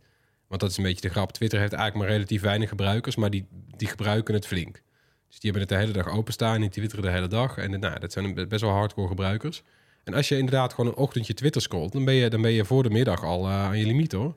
want 0.48 0.62
dat 0.62 0.70
is 0.70 0.78
een 0.78 0.84
beetje 0.84 1.02
de 1.02 1.10
grap. 1.10 1.32
Twitter 1.32 1.60
heeft 1.60 1.74
eigenlijk 1.74 2.06
maar 2.06 2.16
relatief 2.16 2.42
weinig 2.42 2.70
gebruikers... 2.70 3.16
maar 3.16 3.30
die, 3.30 3.48
die 3.78 3.88
gebruiken 3.88 4.34
het 4.34 4.48
flink. 4.48 4.82
Dus 5.28 5.40
die 5.40 5.52
hebben 5.52 5.62
het 5.62 5.70
de 5.70 5.76
hele 5.76 6.04
dag 6.04 6.18
openstaan... 6.18 6.56
en 6.56 6.62
die 6.62 6.70
twitteren 6.70 7.06
de 7.06 7.12
hele 7.12 7.28
dag. 7.28 7.58
En 7.58 7.80
nou, 7.80 8.00
dat 8.00 8.12
zijn 8.12 8.48
best 8.48 8.62
wel 8.62 8.72
hardcore 8.72 9.08
gebruikers. 9.08 9.64
En 10.04 10.14
als 10.14 10.28
je 10.28 10.38
inderdaad 10.38 10.74
gewoon 10.74 10.92
een 10.92 10.98
ochtendje 10.98 11.34
Twitter 11.34 11.62
scrolt... 11.62 11.92
dan 11.92 12.06
ben 12.06 12.14
je, 12.14 12.30
dan 12.30 12.42
ben 12.42 12.52
je 12.52 12.66
voor 12.66 12.84
de 12.84 12.90
middag 12.90 13.24
al 13.24 13.46
eh, 13.46 13.54
aan 13.54 13.80
je 13.80 13.86
limiet, 13.86 14.12
hoor. 14.12 14.36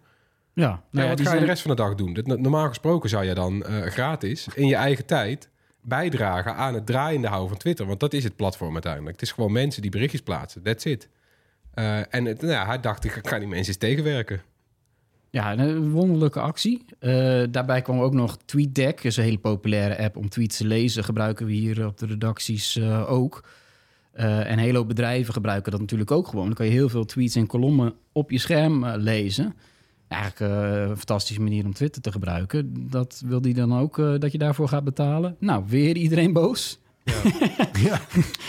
ja, 0.52 0.82
Nou, 0.90 1.08
ja, 1.08 1.14
wat 1.14 1.26
ga 1.26 1.34
je 1.34 1.40
de 1.40 1.46
rest 1.46 1.62
van 1.62 1.70
de 1.70 1.76
dag 1.76 1.94
doen? 1.94 2.16
Normaal 2.24 2.68
gesproken 2.68 3.08
zou 3.08 3.24
je 3.24 3.34
dan 3.34 3.64
eh, 3.64 3.82
gratis 3.82 4.48
in 4.54 4.66
je 4.66 4.76
eigen 4.76 5.06
tijd 5.06 5.50
bijdragen 5.82 6.54
aan 6.54 6.74
het 6.74 6.86
draaiende 6.86 7.28
houden 7.28 7.48
van 7.48 7.58
Twitter. 7.58 7.86
Want 7.86 8.00
dat 8.00 8.12
is 8.12 8.24
het 8.24 8.36
platform 8.36 8.72
uiteindelijk. 8.72 9.12
Het 9.12 9.22
is 9.22 9.32
gewoon 9.32 9.52
mensen 9.52 9.82
die 9.82 9.90
berichtjes 9.90 10.22
plaatsen. 10.22 10.62
That's 10.62 10.84
it. 10.84 11.08
Eh, 11.74 12.14
en 12.14 12.24
het, 12.24 12.40
nou, 12.40 12.52
ja, 12.52 12.66
hij 12.66 12.80
dacht, 12.80 13.04
ik 13.04 13.20
ga 13.22 13.38
die 13.38 13.48
mensen 13.48 13.66
eens 13.66 13.76
tegenwerken. 13.76 14.40
Ja, 15.30 15.58
een 15.58 15.90
wonderlijke 15.90 16.40
actie. 16.40 16.84
Eh, 16.98 17.42
daarbij 17.50 17.82
kwam 17.82 18.00
ook 18.00 18.14
nog 18.14 18.38
TweetDeck. 18.44 19.04
Is 19.04 19.16
een 19.16 19.24
hele 19.24 19.38
populaire 19.38 19.98
app 19.98 20.16
om 20.16 20.28
tweets 20.28 20.56
te 20.56 20.66
lezen. 20.66 21.04
Gebruiken 21.04 21.46
we 21.46 21.52
hier 21.52 21.86
op 21.86 21.98
de 21.98 22.06
redacties 22.06 22.76
eh, 22.76 23.10
ook. 23.10 23.44
Eh, 24.12 24.50
en 24.50 24.58
hele 24.58 24.84
bedrijven 24.84 25.32
gebruiken 25.32 25.70
dat 25.70 25.80
natuurlijk 25.80 26.10
ook 26.10 26.28
gewoon. 26.28 26.46
Dan 26.46 26.54
kan 26.54 26.66
je 26.66 26.72
heel 26.72 26.88
veel 26.88 27.04
tweets 27.04 27.36
en 27.36 27.46
kolommen 27.46 27.94
op 28.12 28.30
je 28.30 28.38
scherm 28.38 28.84
eh, 28.84 28.92
lezen. 28.96 29.54
Eigenlijk 30.08 30.52
eh, 30.52 30.80
een 30.80 30.96
fantastische 30.96 31.42
manier 31.42 31.64
om 31.64 31.74
Twitter 31.74 32.02
te 32.02 32.12
gebruiken. 32.12 32.90
Dat 32.90 33.22
wil 33.26 33.40
die 33.40 33.54
dan 33.54 33.78
ook 33.78 33.98
eh, 33.98 34.14
dat 34.18 34.32
je 34.32 34.38
daarvoor 34.38 34.68
gaat 34.68 34.84
betalen. 34.84 35.36
Nou, 35.38 35.64
weer 35.66 35.96
iedereen 35.96 36.32
boos. 36.32 36.80
Ja. 37.88 38.00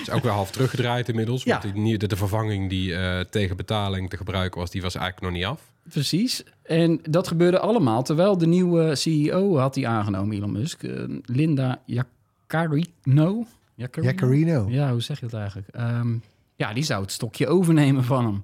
is 0.01 0.10
ook 0.10 0.24
weer 0.24 0.32
half 0.32 0.51
teruggedraaid 0.51 1.10
inmiddels. 1.10 1.44
Ja. 1.44 1.60
Want 1.62 1.74
die, 1.75 1.98
de, 1.98 2.08
de 2.08 2.16
vervanging 2.16 2.70
die 2.70 2.96
eh, 2.96 3.20
tegen 3.20 3.58
betaling 3.58 4.10
te 4.10 4.18
gebruiken 4.18 4.60
was, 4.60 4.72
die 4.72 4.82
was 4.82 4.96
eigenlijk 4.96 5.25
nog 5.25 5.36
niet 5.42 5.50
af. 5.50 5.62
Precies. 5.89 6.44
En 6.63 7.00
dat 7.10 7.28
gebeurde 7.28 7.60
allemaal 7.60 8.04
terwijl 8.04 8.38
de 8.38 8.48
nieuwe 8.48 8.96
CEO 8.96 9.58
had 9.58 9.74
die 9.74 9.88
aangenomen, 9.88 10.36
Elon 10.38 10.51
Musk. 10.51 10.84
eh, 10.84 11.04
Linda 11.25 11.82
Yaccarino. 11.86 13.46
Yaccarino? 13.75 14.12
Jaccarino. 14.12 14.68
Ja, 14.70 14.92
hoe 14.92 15.01
zeg 15.01 15.20
je 15.20 15.25
het 15.25 15.34
eigenlijk? 15.36 15.68
Ehm, 15.68 16.13
ja, 16.56 16.74
die 16.74 16.84
zou 16.84 17.01
het 17.01 17.12
stokje 17.12 17.48
overnemen 17.48 18.04
van 18.04 18.25
hem. 18.25 18.44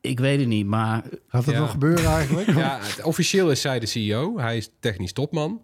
Ik 0.00 0.20
weet 0.20 0.38
het 0.38 0.48
niet, 0.48 0.66
maar 0.66 1.02
Gaat 1.28 1.44
dat 1.44 1.54
Ja. 1.54 1.60
wel 1.60 1.68
gebeuren 1.68 2.04
eigenlijk? 2.04 2.46
Ja, 2.56 2.78
het- 2.80 3.02
officieel 3.02 3.50
is 3.50 3.60
zij 3.60 3.80
de 3.80 3.86
CEO. 3.86 4.38
Hij 4.38 4.56
is 4.56 4.70
technisch 4.80 5.12
topman. 5.12 5.60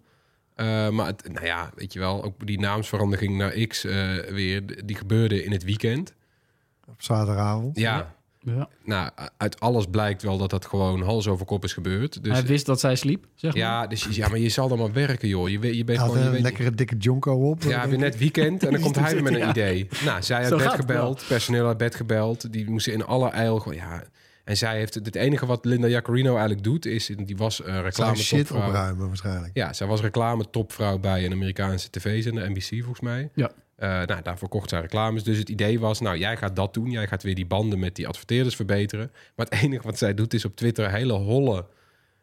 Eh, 0.59 0.89
maar 0.89 1.05
het, 1.05 1.29
nou 1.33 1.45
ja, 1.45 1.71
weet 1.75 1.93
je 1.93 1.99
wel, 1.99 2.23
ook 2.23 2.45
die 2.47 2.59
naamsverandering 2.59 3.37
naar 3.37 3.51
X 3.51 3.85
eh, 3.85 4.15
weer, 4.29 4.85
die 4.85 4.95
gebeurde 4.95 5.43
in 5.43 5.51
het 5.51 5.63
weekend. 5.63 6.13
Op 6.87 7.01
zaterdagavond. 7.01 7.79
Ja, 7.79 8.15
ja. 8.39 8.69
nou, 8.83 9.09
uit 9.37 9.59
alles 9.59 9.85
blijkt 9.85 10.21
wel 10.21 10.37
dat 10.37 10.49
dat 10.49 10.65
gewoon 10.65 11.01
hals 11.01 11.27
over 11.27 11.45
kop 11.45 11.63
is 11.63 11.73
gebeurd. 11.73 12.23
Dus 12.23 12.33
hij 12.33 12.45
wist 12.45 12.65
dat 12.65 12.79
zij 12.79 12.95
sliep, 12.95 13.25
zeg 13.35 13.51
maar. 13.51 13.61
ja, 13.61 13.87
dus, 13.87 14.07
ja, 14.09 14.27
maar 14.27 14.39
je 14.39 14.49
zal 14.49 14.67
dan 14.67 14.77
maar 14.77 14.93
werken, 14.93 15.27
joh. 15.27 15.49
Je, 15.49 15.75
je 15.75 15.83
bent 15.83 15.99
had 15.99 16.07
gewoon... 16.07 16.21
Je 16.21 16.27
een 16.27 16.33
weet, 16.33 16.41
lekkere 16.41 16.71
dikke 16.71 16.97
jonko 16.97 17.49
op. 17.49 17.63
ja, 17.63 17.87
weer 17.87 17.97
net 17.97 18.17
weekend 18.17 18.63
en 18.63 18.71
dan 18.71 18.81
komt 18.81 18.95
hij 18.95 19.13
weer 19.13 19.23
met 19.23 19.33
een 19.33 19.39
Ja. 19.39 19.49
idee. 19.49 19.87
Nou, 20.05 20.21
zij 20.23 20.37
uit 20.37 20.47
Zo 20.47 20.57
bed 20.57 20.73
gebeld, 20.73 21.25
personeel 21.27 21.67
uit 21.67 21.77
bed 21.77 21.95
gebeld. 21.95 22.53
Die 22.53 22.69
moesten 22.69 22.93
in 22.93 23.05
alle 23.05 23.29
eil 23.29 23.59
gewoon, 23.59 23.77
ja... 23.77 24.03
En 24.49 24.57
zij 24.57 24.77
heeft 24.77 24.93
het 24.93 25.15
enige 25.15 25.45
wat 25.45 25.65
Linda 25.65 25.87
Jaccarino 25.87 26.31
eigenlijk 26.31 26.63
doet, 26.63 26.85
is 26.85 27.11
die 27.25 27.37
was 27.37 27.61
uh, 27.61 27.81
reclame 27.81 28.15
shit 28.15 28.47
topvrouw. 28.47 28.67
opruimen 28.67 29.07
waarschijnlijk. 29.07 29.51
Ja, 29.53 29.73
zij 29.73 29.87
was 29.87 30.01
reclame 30.01 30.49
topvrouw 30.49 30.97
bij 30.97 31.25
een 31.25 31.31
Amerikaanse 31.31 31.89
tv-zender, 31.89 32.49
NBC 32.49 32.67
volgens 32.67 32.99
mij. 32.99 33.29
Ja. 33.33 33.51
Uh, 33.79 33.87
nou, 34.05 34.21
daarvoor 34.21 34.49
kocht 34.49 34.69
zij 34.69 34.81
reclames. 34.81 35.23
Dus 35.23 35.37
het 35.37 35.49
idee 35.49 35.79
was, 35.79 35.99
nou, 35.99 36.17
jij 36.17 36.37
gaat 36.37 36.55
dat 36.55 36.73
doen. 36.73 36.89
Jij 36.89 37.07
gaat 37.07 37.23
weer 37.23 37.35
die 37.35 37.45
banden 37.45 37.79
met 37.79 37.95
die 37.95 38.07
adverteerders 38.07 38.55
verbeteren. 38.55 39.11
Maar 39.35 39.45
het 39.45 39.59
enige 39.63 39.83
wat 39.83 39.97
zij 39.97 40.13
doet 40.13 40.33
is 40.33 40.45
op 40.45 40.55
Twitter 40.55 40.91
hele 40.91 41.13
holle 41.13 41.65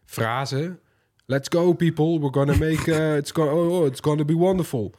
frasen. 0.04 0.78
Let's 1.26 1.48
go, 1.48 1.72
people. 1.72 2.20
We're 2.20 2.32
gonna 2.32 2.56
make... 2.56 2.90
Uh, 2.90 3.16
it's, 3.16 3.30
gonna, 3.30 3.52
oh, 3.52 3.78
oh, 3.80 3.86
it's 3.86 4.00
gonna 4.00 4.24
be 4.24 4.36
wonderful. 4.36 4.94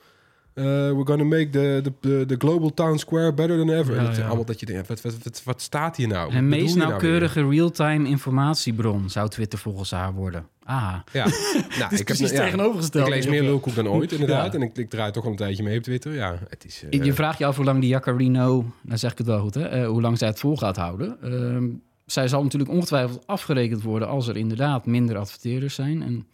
Uh, 0.58 0.64
we're 0.66 1.06
gonna 1.06 1.24
make 1.24 1.50
the, 1.52 1.82
the, 2.02 2.26
the 2.28 2.36
global 2.38 2.74
town 2.74 2.98
square 2.98 3.34
better 3.34 3.58
than 3.58 3.70
ever. 3.70 3.96
Ja, 3.96 4.04
dat, 4.04 4.16
ja. 4.16 4.26
Allemaal 4.26 4.46
dat 4.46 4.60
je 4.60 4.66
denkt, 4.66 4.88
wat, 4.88 5.02
wat, 5.02 5.16
wat, 5.24 5.42
wat 5.44 5.62
staat 5.62 5.96
hier 5.96 6.08
nou? 6.08 6.34
Wat 6.34 6.42
meest 6.42 6.76
nou 6.76 6.90
nauwkeurige 6.90 7.48
real-time 7.48 8.08
informatiebron 8.08 9.10
zou 9.10 9.30
Twitter 9.30 9.60
volgens 9.60 9.92
haar 9.92 10.14
worden. 10.14 10.48
Ah? 10.64 10.96
Ja, 11.14 11.26
nou, 11.80 11.94
is 11.94 12.04
precies 12.04 12.30
tegenovergesteld. 12.30 13.08
Ik 13.08 13.14
lees 13.14 13.28
meer 13.28 13.44
lulkoek 13.44 13.76
dan 13.76 13.88
ooit, 13.88 14.12
inderdaad. 14.18 14.56
En 14.56 14.62
ik, 14.62 14.78
ik 14.78 14.90
draai 14.90 15.12
toch 15.12 15.24
al 15.24 15.32
een 15.32 15.38
tijdje 15.38 15.64
mee 15.64 15.78
op 15.78 15.84
Twitter. 15.84 16.14
Ja, 16.14 16.40
het 16.50 16.66
is... 16.66 16.84
uh, 16.90 17.04
je 17.04 17.14
vraagt 17.14 17.38
je 17.38 17.46
af 17.46 17.56
hoe 17.56 17.66
lang 17.66 17.80
die 17.80 17.90
Jaccarino, 17.90 18.66
nou 18.82 18.98
zeg 18.98 19.12
ik 19.12 19.18
het 19.18 19.28
wel 19.28 19.40
goed, 19.40 19.54
hè, 19.54 19.82
uh, 19.82 19.88
hoe 19.88 20.02
lang 20.02 20.18
zij 20.18 20.28
het 20.28 20.40
vol 20.40 20.58
gaat 20.58 20.78
houden. 20.78 21.18
Uh, 21.24 21.74
zij 22.06 22.28
zal 22.28 22.44
natuurlijk 22.44 22.72
ongetwijfeld 22.72 23.28
afgerekend 23.28 23.82
worden 23.82 24.08
als 24.08 24.28
er 24.28 24.38
inderdaad 24.38 24.86
minder 24.86 25.18
adverteerders 25.18 25.76
zijn. 25.76 26.04
En 26.04 26.28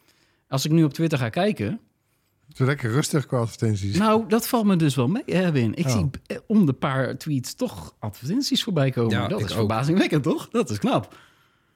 als 0.47 0.65
ik 0.65 0.71
nu 0.71 0.83
op 0.83 0.93
Twitter 0.93 1.17
ga 1.17 1.29
kijken, 1.29 1.79
Zo 2.53 2.65
lekker 2.65 2.91
rustig 2.91 3.25
qua 3.25 3.37
advertenties. 3.37 3.97
Nou, 3.97 4.27
dat 4.27 4.47
valt 4.47 4.65
me 4.65 4.75
dus 4.75 4.95
wel 4.95 5.07
mee, 5.07 5.23
Erwin. 5.25 5.73
Ik 5.75 5.85
Oh. 5.85 5.91
zie 5.91 6.09
eh, 6.27 6.37
om 6.47 6.65
de 6.65 6.73
paar 6.73 7.17
tweets 7.17 7.53
toch 7.55 7.95
advertenties 7.99 8.63
voorbij 8.63 8.89
komen. 8.91 9.11
Ja, 9.11 9.27
dat 9.27 9.39
is 9.39 9.51
ook. 9.51 9.57
verbazingwekkend, 9.57 10.23
toch? 10.23 10.49
Dat 10.49 10.69
is 10.69 10.79
knap. 10.79 11.17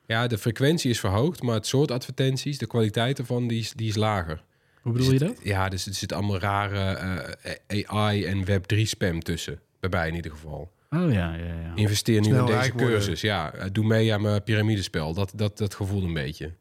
Ja, 0.06 0.28
de 0.28 0.38
frequentie 0.38 0.90
is 0.90 1.00
verhoogd, 1.00 1.42
maar 1.44 1.56
het 1.56 1.68
soort 1.68 1.92
advertenties, 1.92 2.58
de 2.58 2.68
kwaliteit 2.68 3.20
ervan, 3.20 3.48
die 3.48 3.60
is, 3.60 3.74
die 3.76 3.88
is 3.88 3.96
lager. 3.96 4.44
Hoe 4.82 4.92
bedoel 4.94 5.12
je 5.12 5.18
Dus 5.20 5.28
dat? 5.28 5.38
het- 5.38 5.46
Ja, 5.48 5.70
dus 5.70 5.86
er 5.88 5.94
zit 5.94 6.14
allemaal 6.14 6.40
rare 6.40 6.80
eh, 7.42 7.84
AI 7.90 8.26
en 8.26 8.46
Web3 8.46 8.82
spam 8.82 9.20
tussen. 9.24 9.60
Bij 9.80 9.90
mij 9.90 10.08
in 10.08 10.16
ieder 10.16 10.32
geval. 10.32 10.72
Oh 10.90 11.12
ja, 11.14 11.34
ja, 11.36 11.36
ja. 11.36 11.72
Investeer 11.76 12.22
nu 12.22 12.28
Snel 12.28 12.50
in 12.50 12.58
deze 12.58 12.72
worden. 12.72 12.88
cursus. 12.90 13.22
Ja, 13.22 13.54
eh, 13.54 13.66
doe 13.72 13.86
mee 13.86 14.14
aan 14.14 14.22
mijn 14.22 14.44
piramidespel. 14.44 15.14
Dat, 15.14 15.32
dat, 15.36 15.58
dat 15.58 15.76
gevoel 15.76 16.04
een 16.04 16.14
beetje. 16.14 16.54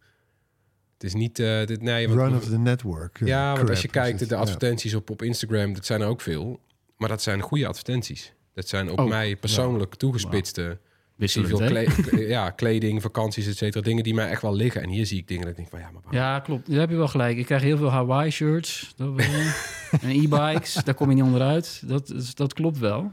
Het 0.98 1.04
is 1.04 1.14
niet... 1.14 1.38
eh 1.38 1.64
dit, 1.66 1.82
nee, 1.82 2.08
want- 2.08 2.20
Run 2.20 2.36
of 2.36 2.44
the 2.44 2.58
network. 2.58 3.18
ja, 3.24 3.56
want 3.56 3.70
als 3.70 3.82
je 3.82 3.88
kijkt, 3.88 4.18
de 4.18 4.26
Ja. 4.28 4.36
advertenties 4.36 4.94
op, 4.94 5.10
op 5.10 5.22
Instagram, 5.22 5.74
dat 5.74 5.86
zijn 5.86 6.00
er 6.00 6.06
ook 6.06 6.20
veel. 6.20 6.60
Maar 6.96 7.08
dat 7.08 7.22
zijn 7.22 7.40
goede 7.40 7.66
advertenties. 7.66 8.32
Dat 8.54 8.68
zijn 8.68 8.90
op 8.90 8.98
Oh, 8.98 9.08
mij 9.08 9.36
persoonlijk 9.36 9.94
toegespitste... 9.94 10.78
Ik 11.18 11.30
zie 11.30 11.46
veel 11.46 11.58
kle- 11.58 11.86
ja, 12.36 12.50
kleding, 12.50 13.02
vakanties, 13.02 13.46
et 13.46 13.56
cetera. 13.56 13.84
Dingen 13.84 14.02
die 14.02 14.14
mij 14.14 14.28
echt 14.28 14.42
wel 14.42 14.54
liggen. 14.54 14.82
En 14.82 14.88
hier 14.88 15.06
zie 15.06 15.18
ik 15.18 15.28
dingen 15.28 15.42
dat 15.42 15.50
ik 15.50 15.56
denk 15.56 15.68
van 15.68 15.78
ja, 15.78 15.84
maar 15.90 16.02
waarom? 16.02 16.20
Ja, 16.20 16.40
klopt. 16.40 16.70
Daar 16.70 16.78
heb 16.80 16.90
je 16.90 16.96
wel 16.96 17.08
gelijk. 17.08 17.36
Ik 17.38 17.44
krijg 17.46 17.62
heel 17.62 17.76
veel 17.76 17.90
Hawaii-shirts 17.90 18.94
en 20.00 20.10
e-bikes. 20.10 20.74
Daar 20.74 20.94
kom 20.94 21.08
je 21.08 21.14
niet 21.14 21.24
onderuit. 21.24 21.82
Dat, 21.86 22.12
dat 22.34 22.52
klopt 22.54 22.78
wel. 22.78 23.12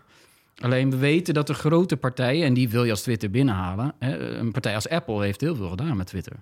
Alleen 0.61 0.89
we 0.89 0.97
weten 0.97 1.33
dat 1.33 1.49
er 1.49 1.55
grote 1.55 1.97
partijen, 1.97 2.45
en 2.45 2.53
die 2.53 2.69
wil 2.69 2.83
je 2.83 2.91
als 2.91 3.01
Twitter 3.01 3.29
binnenhalen. 3.29 3.93
Hè, 3.99 4.17
een 4.17 4.51
partij 4.51 4.75
als 4.75 4.89
Apple 4.89 5.23
heeft 5.23 5.41
heel 5.41 5.55
veel 5.55 5.69
gedaan 5.69 5.97
met 5.97 6.07
Twitter. 6.07 6.35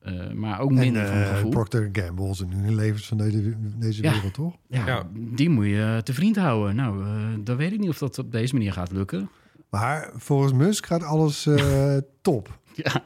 Eh, 0.00 0.30
maar 0.30 0.60
ook 0.60 0.68
En 0.70 0.74
minder 0.76 1.06
van 1.06 1.16
eh, 1.16 1.28
gevoel. 1.28 1.50
Procter 1.50 1.88
Gamble 1.92 2.34
zijn 2.34 2.62
nu 2.62 2.74
levens 2.74 3.06
van 3.06 3.16
deze, 3.16 3.54
deze 3.78 4.02
Ja. 4.02 4.12
wereld, 4.12 4.34
toch? 4.34 4.54
Ja, 4.68 4.86
Ja. 4.86 5.06
die 5.14 5.48
moet 5.50 5.66
je 5.66 6.00
te 6.04 6.14
vriend 6.14 6.36
houden. 6.36 6.76
Nou, 6.76 7.04
eh, 7.04 7.10
dan 7.44 7.56
weet 7.56 7.72
ik 7.72 7.78
niet 7.78 7.88
of 7.88 7.98
dat 7.98 8.18
op 8.18 8.32
deze 8.32 8.54
manier 8.54 8.72
gaat 8.72 8.92
lukken. 8.92 9.28
Maar 9.70 10.10
volgens 10.16 10.52
Musk 10.52 10.86
gaat 10.86 11.02
alles 11.02 11.46
eh, 11.46 11.96
top. 12.22 12.58
Ja, 12.74 13.02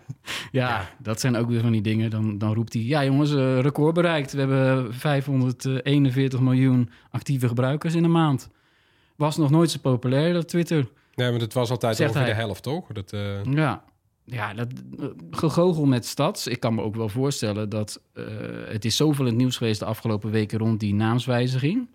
ja, 0.50 0.88
dat 0.98 1.20
zijn 1.20 1.36
ook 1.36 1.48
weer 1.48 1.60
van 1.60 1.72
die 1.72 1.80
dingen. 1.82 2.10
Dan, 2.10 2.38
dan 2.38 2.54
roept 2.54 2.72
hij, 2.72 2.82
ja 2.82 3.04
jongens, 3.04 3.34
eh, 3.34 3.60
record 3.60 3.94
bereikt. 3.94 4.32
We 4.32 4.38
hebben 4.38 4.94
541 4.94 6.40
miljoen 6.40 6.90
actieve 7.10 7.48
gebruikers 7.48 7.94
in 7.94 8.04
een 8.04 8.10
maand. 8.12 8.48
Was 9.16 9.36
nog 9.36 9.50
nooit 9.50 9.70
zo 9.70 9.78
populair, 9.82 10.32
dat 10.32 10.48
Twitter. 10.48 10.88
Nee, 11.14 11.30
maar 11.30 11.38
dat 11.38 11.52
was 11.52 11.70
altijd 11.70 11.96
Zegt 11.96 12.08
ongeveer 12.10 12.26
hij. 12.28 12.36
de 12.36 12.44
helft, 12.44 12.62
toch? 12.62 12.86
Dat, 12.92 13.12
eh, 13.12 13.44
Ja, 13.44 13.82
ja 14.24 14.54
dat 14.54 14.68
eh, 14.98 15.06
gegogel 15.30 15.84
met 15.86 16.06
stads. 16.06 16.46
Ik 16.46 16.60
kan 16.60 16.74
me 16.74 16.82
ook 16.82 16.94
wel 16.96 17.08
voorstellen 17.08 17.68
dat 17.68 18.00
eh, 18.12 18.24
het 18.66 18.84
is 18.84 18.96
zoveel 18.96 19.24
in 19.24 19.30
het 19.30 19.40
nieuws 19.40 19.56
geweest 19.56 19.78
de 19.80 19.84
afgelopen 19.86 20.30
weken 20.30 20.58
rond 20.58 20.80
die 20.80 20.94
naamswijziging. 20.94 21.88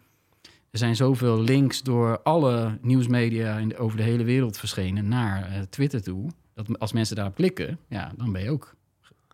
Er 0.72 0.78
zijn 0.78 0.96
zoveel 0.96 1.42
links 1.42 1.84
door 1.84 2.20
alle 2.22 2.78
nieuwsmedia 2.82 3.58
in 3.58 3.70
de- 3.70 3.78
over 3.78 3.98
de 3.98 4.04
hele 4.04 4.24
wereld 4.24 4.58
verschenen 4.58 5.08
naar 5.08 5.44
eh, 5.52 5.62
Twitter 5.70 6.04
toe. 6.04 6.30
Dat 6.54 6.80
als 6.80 6.94
mensen 6.94 7.16
daarop 7.16 7.36
klikken, 7.36 7.78
ja, 7.88 8.12
dan 8.18 8.32
ben 8.32 8.44
je 8.44 8.50
ook. 8.50 8.76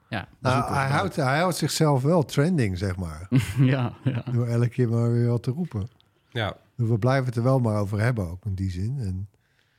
Ja, 0.10 0.28
Nou, 0.40 0.74
hij, 0.74 0.88
houdt, 0.90 1.16
hij 1.16 1.40
houdt 1.40 1.56
zichzelf 1.56 2.02
wel 2.04 2.26
trending, 2.26 2.78
zeg 2.78 2.96
maar. 2.96 3.28
ja, 3.60 3.94
ja. 4.04 4.24
Door 4.32 4.48
elke 4.48 4.70
keer 4.70 4.90
maar 4.90 5.12
weer 5.12 5.28
wat 5.28 5.44
te 5.44 5.52
roepen. 5.52 5.88
ja. 6.30 6.58
Dus 6.78 6.88
we 6.90 6.98
blijven 7.00 7.26
het 7.26 7.36
er 7.36 7.44
wel 7.44 7.60
maar 7.60 7.80
over 7.80 8.00
hebben, 8.00 8.30
ook 8.30 8.46
in 8.46 8.56
die 8.56 8.72
zin. 8.72 8.96
En, 9.00 9.28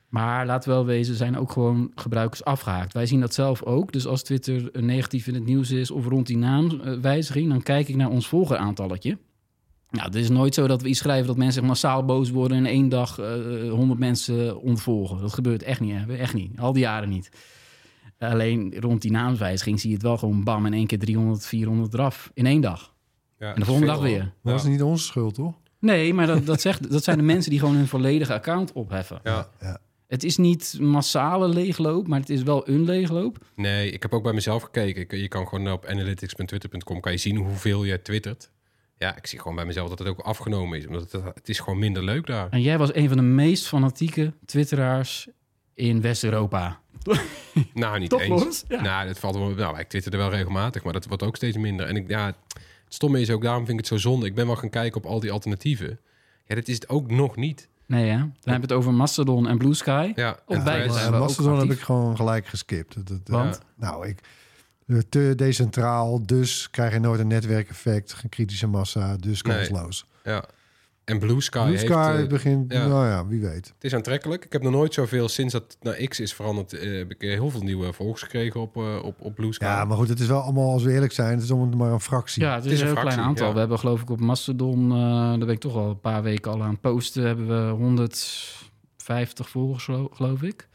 Maar 0.09 0.47
laat 0.47 0.65
wel 0.65 0.85
wezen, 0.85 1.15
zijn 1.15 1.39
ook 1.39 1.53
gewoon 1.53 1.91
gebruikers 1.95 2.45
afgehaakt. 2.45 2.93
Wij 2.93 3.07
zien 3.07 3.21
dat 3.21 3.35
zelf 3.35 3.63
ook. 3.63 3.93
Dus 3.93 4.07
als 4.07 4.23
Twitter 4.23 4.71
eh, 4.73 4.83
negatief 4.83 5.27
in 5.27 5.35
het 5.35 5.45
nieuws 5.45 5.71
is 5.71 5.91
of 5.91 6.07
rond 6.07 6.27
die 6.27 6.37
naamwijziging, 6.37 7.49
dan 7.49 7.63
kijk 7.63 7.89
ik 7.89 7.97
naar 7.97 8.11
ons 8.11 8.29
volgeraantalletje. 8.29 9.19
Nou, 9.91 10.07
het 10.07 10.15
is 10.15 10.29
nooit 10.29 10.55
zo 10.55 10.67
dat 10.67 10.83
we 10.83 10.89
iets 10.89 10.99
schrijven 10.99 11.27
dat 11.27 11.37
mensen 11.37 11.65
massaal 11.65 12.05
boos 12.05 12.31
worden 12.31 12.57
en 12.57 12.67
in 12.67 12.71
één 12.73 12.89
dag 12.89 13.19
eh 13.19 13.71
100 13.71 13.99
mensen 14.01 14.61
ontvolgen. 14.61 15.21
Dat 15.21 15.33
gebeurt 15.33 15.63
echt 15.63 15.81
niet, 15.81 15.95
hè? 15.97 16.17
echt 16.17 16.35
niet. 16.35 16.59
Al 16.59 16.73
die 16.73 16.83
jaren 16.83 17.09
niet. 17.09 17.31
Alleen 18.19 18.75
rond 18.81 19.03
die 19.03 19.11
naamswijziging 19.11 19.81
zie 19.81 19.89
je 19.89 19.95
het 19.97 20.05
wel 20.05 20.17
gewoon 20.19 20.45
bam 20.45 20.67
in 20.67 20.73
één 20.75 20.87
keer 20.87 20.99
300, 20.99 21.47
400 21.47 21.95
eraf 21.95 22.31
in 22.35 22.47
één 22.47 22.61
dag. 22.61 22.95
ja 23.39 23.53
En 23.55 23.61
de 23.61 23.65
volgende 23.67 23.91
dag 23.93 24.01
weer. 24.01 24.33
dat 24.43 24.53
was 24.53 24.63
Ja. 24.63 24.69
niet 24.69 24.83
onze 24.83 25.05
schuld, 25.05 25.35
toch? 25.35 25.55
Nee, 25.81 26.15
maar 26.15 26.27
dat, 26.27 26.47
dat, 26.47 26.61
zegt, 26.61 26.91
dat 26.91 27.05
zijn 27.05 27.17
de 27.19 27.23
mensen 27.23 27.51
die 27.51 27.61
gewoon 27.61 27.75
hun 27.75 27.87
volledige 27.89 28.33
account 28.33 28.73
opheffen. 28.73 29.21
Ja. 29.25 29.49
Ja. 29.61 29.79
Het 30.09 30.25
is 30.25 30.37
niet 30.37 30.77
massale 30.81 31.49
leegloop, 31.49 32.07
maar 32.07 32.21
het 32.21 32.31
is 32.31 32.43
wel 32.43 32.69
een 32.69 32.85
leegloop. 32.85 33.39
Nee, 33.55 33.91
ik 33.91 34.03
heb 34.03 34.15
ook 34.15 34.23
bij 34.23 34.33
mezelf 34.33 34.63
gekeken. 34.63 35.19
Je 35.19 35.29
kan 35.29 35.49
gewoon 35.49 35.73
op 35.73 35.87
analytics.twitter.com 35.87 37.01
kan 37.01 37.13
je 37.13 37.19
zien 37.19 37.37
hoeveel 37.37 37.85
je 37.85 38.03
twittert. 38.03 38.51
Ja, 38.99 39.17
ik 39.17 39.27
zie 39.27 39.39
gewoon 39.39 39.57
bij 39.57 39.65
mezelf 39.65 39.89
dat 39.89 39.99
het 39.99 40.09
ook 40.09 40.21
afgenomen 40.21 40.79
is. 40.79 40.87
Omdat 40.87 41.13
het, 41.13 41.25
het 41.35 41.49
is 41.49 41.59
gewoon 41.59 41.79
minder 41.79 42.05
leuk 42.05 42.27
daar. 42.27 42.51
En 42.51 42.63
jij 42.63 42.79
was 42.79 42.95
een 42.95 43.09
van 43.09 43.17
de 43.17 43.23
meest 43.23 43.67
fanatieke 43.67 44.33
twitteraars 44.45 45.29
in 45.75 46.01
West-Europa. 46.01 46.81
Nou, 47.75 47.99
niet 47.99 48.11
Toch, 48.11 48.21
eens. 48.21 48.65
Ja. 48.69 48.81
Nou, 48.81 49.07
dat 49.07 49.19
valt 49.19 49.37
wel. 49.37 49.51
Nou, 49.55 49.79
ik 49.79 49.89
twitterde 49.89 50.17
wel 50.17 50.31
regelmatig, 50.31 50.85
maar 50.85 50.93
dat 50.93 51.07
wordt 51.07 51.23
ook 51.23 51.37
steeds 51.37 51.57
minder. 51.57 51.87
En 51.87 51.97
ik, 51.97 52.09
ja, 52.09 52.27
het 52.27 52.37
stomme 52.89 53.21
is 53.21 53.31
ook, 53.31 53.43
daarom 53.43 53.67
vind 53.67 53.79
ik 53.79 53.85
het 53.85 54.01
zo 54.01 54.09
zonde. 54.09 54.27
Ik 54.27 54.35
ben 54.35 54.47
wel 54.47 54.57
gaan 54.57 54.71
kijken 54.71 55.05
op 55.05 55.11
al 55.11 55.21
die 55.21 55.33
alternatieven. 55.33 56.01
Ja, 56.47 56.55
dat 56.55 56.69
is 56.69 56.75
het 56.75 56.89
ook 56.89 57.11
nog 57.11 57.37
niet. 57.37 57.69
Nee, 57.87 58.11
hè? 58.11 58.17
Dan 58.19 58.31
hebben 58.43 58.55
we 58.55 58.61
het 58.61 58.73
over 58.73 58.93
Mastodon 58.95 59.49
en 59.49 59.59
Blue 59.59 59.75
Sky. 59.75 60.13
Ja, 60.15 60.31
Op 60.47 60.57
ook 60.57 61.11
Mastodon 61.11 61.59
heb 61.59 61.71
ik 61.71 61.81
gewoon 61.81 62.17
gelijk 62.17 62.47
geskipt. 62.47 62.95
Dat, 62.95 63.07
dat- 63.09 63.21
Want? 63.29 63.61
Nou, 63.77 64.09
ik, 64.09 64.21
te 65.09 65.33
decentraal, 65.37 66.27
dus 66.27 66.71
krijg 66.71 66.93
je 66.93 66.99
nooit 66.99 67.21
een 67.21 67.27
netwerkeffect, 67.27 68.13
geen 68.13 68.31
kritische 68.31 68.67
massa, 68.67 69.17
dus 69.17 69.43
Nee. 69.43 69.57
kansloos. 69.57 70.07
Ja. 70.25 70.45
En 71.07 71.19
Blue 71.19 71.41
Sky, 71.41 71.65
Blue 71.65 71.79
Sky 71.79 72.07
heeft... 72.11 72.23
eh, 72.23 72.29
begint, 72.29 72.73
ja. 72.73 72.87
nou 72.87 73.07
ja, 73.07 73.27
wie 73.27 73.41
weet. 73.41 73.67
Het 73.75 73.85
is 73.85 73.95
aantrekkelijk. 73.95 74.45
Ik 74.45 74.53
heb 74.53 74.63
nog 74.63 74.73
nooit 74.73 74.95
zoveel, 74.95 75.29
sinds 75.29 75.53
dat 75.53 75.77
naar 75.81 75.95
X 75.95 76.21
is 76.21 76.35
veranderd, 76.35 76.73
eh, 76.73 76.97
heb 76.97 77.11
ik 77.11 77.23
eh, 77.23 77.31
heel 77.31 77.51
veel 77.51 77.61
nieuwe 77.63 77.93
volgers 77.93 78.23
gekregen 78.23 78.61
op, 78.61 78.77
eh, 78.77 78.99
op, 79.03 79.21
op 79.21 79.35
Blue 79.35 79.53
Sky. 79.53 79.65
Ja, 79.65 79.85
maar 79.85 79.97
goed, 79.97 80.09
het 80.09 80.21
is 80.21 80.27
wel 80.27 80.41
allemaal, 80.41 80.71
als 80.73 80.83
we 80.83 80.93
eerlijk 80.93 81.13
zijn, 81.13 81.35
het 81.35 81.43
is 81.43 81.51
allemaal 81.53 81.77
maar 81.79 81.93
een 81.93 82.01
fractie. 82.01 82.43
Ja, 82.43 82.55
het 82.55 82.65
is, 82.65 82.81
een 82.81 82.87
heel 82.87 82.95
klein 82.97 83.19
aantal. 83.21 83.47
ja. 83.47 83.53
We 83.53 83.59
hebben 83.59 83.79
geloof 83.79 84.01
ik 84.01 84.11
op 84.11 84.21
Mastodon, 84.21 84.91
eh 84.93 84.99
daar 84.99 85.39
ben 85.39 85.49
ik 85.49 85.61
toch 85.61 85.75
al 85.77 85.89
een 85.89 86.01
paar 86.01 86.23
weken 86.23 86.53
al 86.53 86.63
aan 86.63 86.71
het 86.71 86.81
posten, 86.81 87.23
hebben 87.27 87.47
we 87.67 87.71
150 87.71 89.49
volgers, 89.49 89.85
gelo- 89.85 90.11
geloof 90.13 90.43
ik. 90.43 90.69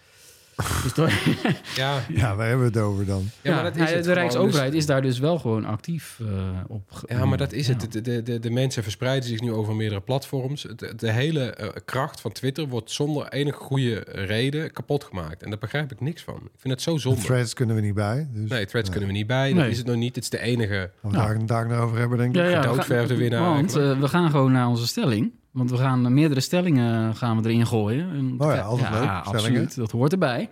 Dus 0.96 1.14
ja, 1.76 2.00
Ja, 2.14 2.36
waar 2.36 2.48
hebben 2.48 2.72
we 2.72 2.78
het 2.80 2.88
over 2.88 3.06
dan? 3.06 3.30
ja, 3.42 3.54
maar 3.56 3.64
dat 3.64 3.72
is 3.76 3.78
nou, 3.80 3.88
het 3.90 3.98
de 3.98 4.04
gewoon. 4.04 4.18
Rijksoverheid 4.18 4.72
Dus- 4.72 4.80
is 4.80 4.86
daar 4.86 5.02
dus 5.02 5.20
wel 5.20 5.40
gewoon 5.40 5.66
actief 5.66 6.20
eh, 6.22 6.28
op. 6.68 7.04
Ja, 7.08 7.26
maar 7.26 7.38
dat 7.38 7.52
is 7.52 7.68
Ja. 7.68 7.74
het. 7.74 7.92
De, 7.92 8.02
de, 8.02 8.24
de, 8.24 8.40
de 8.40 8.50
mensen 8.50 8.84
verspreiden 8.84 9.30
zich 9.30 9.42
nu 9.42 9.52
over 9.52 9.76
meerdere 9.76 10.02
platforms. 10.02 10.68
De, 10.96 11.12
hele 11.12 11.54
eh, 11.54 11.68
kracht 11.86 12.22
van 12.22 12.32
Twitter 12.32 12.68
wordt 12.68 12.92
zonder 12.92 13.28
enige 13.30 13.58
goede 13.58 14.04
reden 14.08 14.72
kapot 14.72 15.04
gemaakt. 15.04 15.44
En 15.44 15.50
daar 15.50 15.60
begrijp 15.60 15.92
ik 15.92 16.02
niks 16.02 16.22
van. 16.24 16.36
Ik 16.36 16.50
vind 16.58 16.74
het 16.74 16.82
zo 16.84 16.94
De 16.94 17.00
zonde. 17.00 17.22
threads 17.22 17.54
kunnen 17.54 17.76
we 17.76 17.82
niet 17.82 17.94
bij. 17.94 18.28
Dus 18.34 18.50
Nee, 18.50 18.66
threads 18.66 18.90
kunnen 18.90 19.08
we 19.08 19.16
niet 19.16 19.28
bij. 19.28 19.48
Dat 19.54 19.58
Nee. 19.58 19.70
is 19.70 19.78
het 19.78 19.88
nog 19.88 19.96
niet. 19.96 20.16
Het 20.16 20.24
is 20.24 20.30
de 20.30 20.40
enige. 20.40 20.92
We 21.02 21.12
daar, 21.12 21.46
daar 21.46 21.80
over 21.82 21.98
hebben, 21.98 22.18
denk 22.18 22.36
ik. 22.36 22.42
Ja, 22.50 22.62
gaan- 22.62 23.08
winnaar 23.08 23.42
Want 23.42 23.76
eh, 23.76 24.00
we 24.00 24.08
gaan 24.08 24.30
gewoon 24.30 24.52
naar 24.52 24.68
onze 24.68 24.88
stelling. 24.88 25.32
Want 25.52 25.70
we 25.72 25.78
gaan 25.78 26.14
meerdere 26.14 26.40
stellingen 26.40 27.16
gaan 27.16 27.42
we 27.42 27.50
erin 27.50 27.68
gooien. 27.68 28.10
En, 28.12 28.36
Oh 28.38 28.54
ja, 28.54 28.62
altijd 28.62 28.90
leuk, 28.90 29.00
stellingen. 29.00 29.24
absoluut. 29.24 29.76
Dat 29.76 29.92
hoort 29.92 30.12
erbij. 30.12 30.42
Ik 30.42 30.50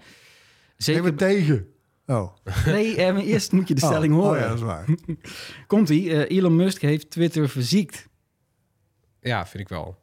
Zeker. 0.78 1.04
ben 1.04 1.16
tegen. 1.16 1.68
Oh. 2.06 2.34
Nee, 2.66 2.96
eh, 2.96 3.14
maar 3.14 3.22
eerst 3.22 3.52
moet 3.52 3.68
je 3.68 3.74
de 3.74 3.86
stelling 3.86 4.14
oh, 4.14 4.20
horen. 4.20 4.36
Oh 4.36 4.42
ja, 4.42 4.48
dat 4.48 4.58
is 4.58 4.64
waar. 4.64 4.86
Komt-ie. 5.68 6.26
eh, 6.26 6.38
Elon 6.38 6.56
Musk 6.56 6.82
heeft 6.82 7.10
Twitter 7.12 7.50
verziekt. 7.50 8.08
Ja, 9.22 9.48
vind 9.48 9.64
ik 9.64 9.70
wel. 9.70 9.98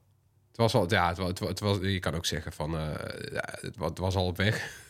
Het 0.49 0.57
was 0.57 0.75
al. 0.75 0.91
Ja, 0.91 1.09
het 1.09 1.17
was, 1.19 1.29
het 1.29 1.39
was, 1.39 1.49
het 1.49 1.61
was- 1.61 1.79
je 1.81 1.99
kan 1.99 2.15
ook 2.15 2.27
zeggen 2.27 2.53
van. 2.53 2.77
eh, 2.79 3.33
ja, 3.33 3.45
het, 3.61 3.77
wa- 3.77 3.87
het 3.89 3.99
was 3.99 4.15
al 4.17 4.27
op 4.27 4.37
weg. 4.37 4.55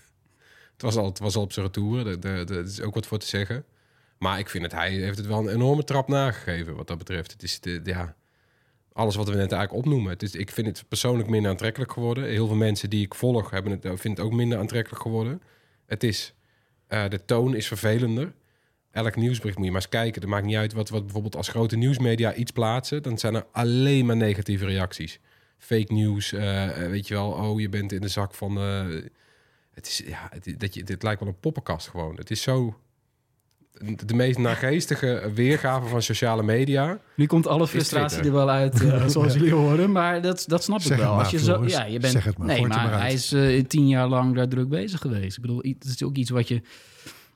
Het 0.72 0.84
was 0.84 0.96
al, 0.96 1.04
het 1.04 1.18
was 1.18 1.36
al 1.36 1.42
op 1.42 1.52
zijn 1.52 1.66
retour. 1.66 2.24
Er 2.26 2.64
is 2.64 2.80
ook 2.80 2.94
wat 2.94 3.06
voor 3.06 3.18
te 3.18 3.26
zeggen. 3.26 3.64
Maar 4.18 4.38
ik 4.38 4.48
vind 4.48 4.64
het, 4.64 4.72
hij 4.72 4.90
heeft 4.92 5.16
het 5.18 5.26
wel 5.26 5.38
een 5.38 5.48
enorme 5.54 5.84
trap 5.84 6.08
nagegeven 6.08 6.76
wat 6.76 6.86
dat 6.86 6.98
betreft. 6.98 7.32
Het 7.32 7.42
is 7.42 7.60
de, 7.60 7.80
ja, 7.84 8.14
alles 8.96 9.14
wat 9.14 9.28
we 9.28 9.34
net 9.34 9.52
eigenlijk 9.52 9.84
opnoemen. 9.84 10.16
Ik 10.18 10.50
vind 10.50 10.66
het 10.66 10.84
persoonlijk 10.88 11.28
minder 11.28 11.50
aantrekkelijk 11.50 11.92
geworden. 11.92 12.24
Heel 12.24 12.46
veel 12.46 12.56
mensen 12.56 12.90
die 12.90 13.04
ik 13.04 13.14
volg 13.14 13.50
hebben 13.50 13.72
het, 13.72 13.82
vinden 13.82 14.10
het 14.10 14.20
ook 14.20 14.32
minder 14.32 14.58
aantrekkelijk 14.58 15.02
geworden. 15.02 15.42
Het 15.86 16.02
is, 16.02 16.34
eh, 16.86 17.08
de 17.08 17.24
toon 17.24 17.54
is 17.54 17.66
vervelender. 17.66 18.34
Elk 18.90 19.16
nieuwsbericht 19.16 19.56
moet 19.56 19.66
je 19.66 19.72
maar 19.72 19.80
eens 19.80 19.90
kijken. 19.90 20.20
Het 20.20 20.30
maakt 20.30 20.46
niet 20.46 20.56
uit 20.56 20.72
wat, 20.72 20.88
wat 20.88 21.02
bijvoorbeeld 21.02 21.36
als 21.36 21.48
grote 21.48 21.76
nieuwsmedia 21.76 22.34
iets 22.34 22.50
plaatsen. 22.50 23.02
Dan 23.02 23.18
zijn 23.18 23.34
er 23.34 23.46
alleen 23.52 24.06
maar 24.06 24.16
negatieve 24.16 24.66
reacties. 24.66 25.20
Fake 25.58 25.92
nieuws, 25.92 26.32
eh, 26.32 26.68
weet 26.76 27.08
je 27.08 27.14
wel. 27.14 27.30
Oh, 27.30 27.60
je 27.60 27.68
bent 27.68 27.92
in 27.92 28.00
de 28.00 28.08
zak 28.08 28.34
van... 28.34 28.56
eh, 28.56 28.86
het 29.72 29.86
is, 29.86 30.02
ja, 30.06 30.30
dat 30.56 30.74
je, 30.74 30.84
dit 30.84 31.02
lijkt 31.02 31.20
wel 31.20 31.28
een 31.28 31.40
poppenkast 31.40 31.88
gewoon. 31.88 32.16
Het 32.16 32.30
is 32.30 32.42
zo... 32.42 32.80
De 34.04 34.14
meest 34.14 34.38
nageestige 34.38 35.30
weergave 35.34 35.86
van 35.86 36.02
sociale 36.02 36.42
media. 36.42 36.98
Nu 37.14 37.26
komt 37.26 37.46
alle 37.46 37.66
frustratie 37.66 38.22
er 38.22 38.32
wel 38.32 38.50
uit, 38.50 38.82
eh, 38.82 39.06
zoals 39.08 39.32
jullie 39.32 39.52
horen. 39.52 39.92
Maar 39.92 40.22
dat, 40.22 40.44
dat 40.46 40.62
snap 40.62 40.78
ik 40.78 40.86
Zeg 40.86 40.98
wel. 40.98 41.10
maar, 41.10 41.18
Als 41.18 41.30
je 41.30 41.38
zo, 41.38 41.64
ja, 41.66 41.84
je 41.84 41.98
bent, 41.98 42.12
Zeg 42.12 42.24
het 42.24 42.38
maar, 42.38 42.46
nee, 42.46 42.66
maar 42.66 43.00
hij 43.00 43.12
is 43.12 43.32
eh, 43.32 43.64
tien 43.64 43.88
jaar 43.88 44.08
lang 44.08 44.34
daar 44.34 44.48
druk 44.48 44.68
bezig 44.68 45.00
geweest. 45.00 45.36
Ik 45.36 45.42
bedoel, 45.42 45.58
het 45.58 45.84
is 45.84 46.02
ook 46.02 46.16
iets 46.16 46.30
wat 46.30 46.48
je 46.48 46.62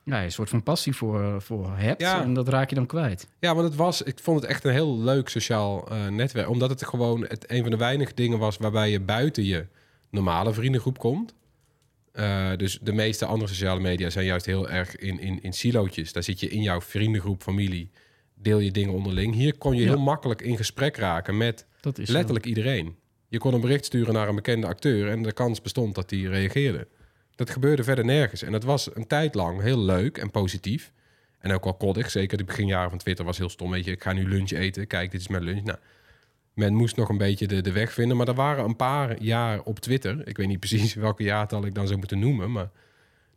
ja, 0.03 0.23
een 0.23 0.31
soort 0.31 0.49
van 0.49 0.63
passie 0.63 0.95
voor, 0.95 1.41
voor 1.41 1.71
hebt. 1.75 2.01
Ja. 2.01 2.21
En 2.21 2.33
dat 2.33 2.47
raak 2.47 2.69
je 2.69 2.75
dan 2.75 2.85
kwijt. 2.85 3.27
Ja, 3.39 3.55
want 3.55 3.67
het 3.67 3.75
was, 3.75 4.01
ik 4.01 4.19
vond 4.21 4.41
het 4.41 4.49
echt 4.49 4.63
een 4.63 4.71
heel 4.71 4.99
leuk 4.99 5.29
sociaal 5.29 5.87
eh, 5.89 6.07
netwerk. 6.07 6.49
Omdat 6.49 6.69
het 6.69 6.85
gewoon 6.85 7.25
het, 7.27 7.51
een 7.51 7.61
van 7.61 7.71
de 7.71 7.77
weinige 7.77 8.13
dingen 8.13 8.39
was 8.39 8.57
waarbij 8.57 8.89
je 8.89 8.99
buiten 8.99 9.43
je 9.43 9.65
normale 10.09 10.53
vriendengroep 10.53 10.97
komt. 10.97 11.33
Eh, 12.11 12.51
dus 12.57 12.79
de 12.81 12.93
meeste 12.93 13.25
andere 13.25 13.51
sociale 13.51 13.79
media 13.79 14.09
zijn 14.09 14.25
juist 14.25 14.45
heel 14.45 14.69
erg 14.69 14.95
in, 14.95 15.19
in, 15.19 15.41
in 15.43 15.53
silootjes. 15.53 16.13
Daar 16.13 16.23
zit 16.23 16.39
je 16.39 16.47
in 16.49 16.61
jouw 16.61 16.81
vriendengroep, 16.81 17.41
familie, 17.41 17.91
deel 18.35 18.59
je 18.59 18.71
dingen 18.71 18.93
onderling. 18.93 19.33
Hier 19.33 19.57
kon 19.57 19.75
je 19.75 19.81
Ja. 19.81 19.87
heel 19.87 19.99
makkelijk 19.99 20.41
in 20.41 20.57
gesprek 20.57 20.97
raken 20.97 21.37
met 21.37 21.65
zo. 21.81 22.13
letterlijk 22.13 22.45
iedereen. 22.45 22.95
Je 23.27 23.37
kon 23.37 23.53
een 23.53 23.61
bericht 23.61 23.85
sturen 23.85 24.13
naar 24.13 24.27
een 24.27 24.35
bekende 24.35 24.67
acteur 24.67 25.09
en 25.09 25.21
de 25.21 25.31
kans 25.33 25.61
bestond 25.61 25.95
dat 25.95 26.09
die 26.09 26.29
reageerde. 26.29 26.87
Dat 27.35 27.49
gebeurde 27.49 27.83
verder 27.83 28.05
nergens. 28.05 28.41
En 28.43 28.51
dat 28.51 28.63
was 28.63 28.95
een 28.95 29.07
tijd 29.07 29.35
lang 29.35 29.61
heel 29.61 29.79
leuk 29.79 30.17
en 30.17 30.31
positief. 30.31 30.91
En 31.39 31.51
ook 31.51 31.63
wel 31.63 31.73
koddig. 31.73 32.11
Zeker 32.11 32.37
de 32.37 32.43
beginjaren 32.43 32.89
van 32.89 32.99
Twitter 32.99 33.25
was 33.25 33.37
heel 33.37 33.49
stom. 33.49 33.71
Weet 33.71 33.85
je, 33.85 33.91
ik 33.91 34.03
ga 34.03 34.13
nu 34.13 34.27
lunch 34.29 34.51
eten. 34.51 34.87
Kijk, 34.87 35.11
dit 35.11 35.21
is 35.21 35.27
mijn 35.27 35.43
lunch. 35.43 35.63
Nou, 35.63 35.77
men 36.53 36.73
moest 36.73 36.95
nog 36.95 37.09
een 37.09 37.17
beetje 37.17 37.47
de, 37.47 37.61
de 37.61 37.71
weg 37.71 37.93
vinden. 37.93 38.17
Maar 38.17 38.27
er 38.27 38.33
waren 38.33 38.65
een 38.65 38.75
paar 38.75 39.21
jaar 39.21 39.61
op 39.61 39.79
Twitter. 39.79 40.27
Ik 40.27 40.37
weet 40.37 40.47
niet 40.47 40.59
precies 40.59 40.93
welke 41.07 41.23
jaartal 41.23 41.65
ik 41.65 41.75
dan 41.75 41.87
zou 41.87 41.99
moeten 41.99 42.19
noemen. 42.19 42.51
Maar 42.51 42.69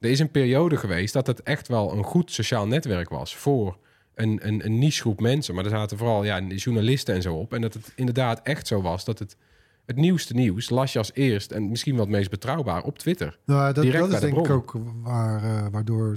er 0.01 0.11
is 0.11 0.19
een 0.19 0.31
periode 0.31 0.77
geweest 0.77 1.13
dat 1.13 1.27
het 1.27 1.43
echt 1.43 1.69
wel 1.69 1.93
een 1.93 2.05
goed 2.05 2.33
sociaal 2.33 2.67
netwerk 2.67 3.09
was. 3.09 3.37
Voor 3.37 3.79
een, 4.15 4.47
een, 4.47 4.65
een 4.65 4.79
niche 4.79 5.01
groep 5.01 5.21
mensen. 5.21 5.55
Maar 5.55 5.65
er 5.65 5.71
zaten 5.71 5.99
vooral 5.99 6.25
ja, 6.25 6.41
journalisten 6.41 7.15
en 7.15 7.23
zo 7.23 7.35
op. 7.35 7.55
En 7.55 7.61
dat 7.61 7.75
het 7.75 7.93
inderdaad 7.97 8.41
echt 8.43 8.67
zo 8.67 8.83
was 8.83 9.05
dat 9.05 9.19
het... 9.19 9.37
Het 9.85 9.97
nieuwste 9.97 10.35
nieuws 10.35 10.71
las 10.71 10.93
je 10.93 10.99
als 10.99 11.15
eerst 11.15 11.51
en 11.51 11.69
misschien 11.69 11.95
wel 11.95 12.05
het 12.05 12.13
meest 12.13 12.31
betrouwbaar 12.31 12.83
op 12.83 12.99
Twitter. 12.99 13.39
Nou, 13.45 13.73
dat, 13.73 13.85
Direct 13.85 14.05
dat 14.05 14.13
is 14.13 14.21
de 14.21 14.27
denk 14.27 14.47
ik 14.47 14.51
ook 14.51 14.77
waar, 15.03 15.43
eh, 15.45 15.67
waardoor 15.71 16.17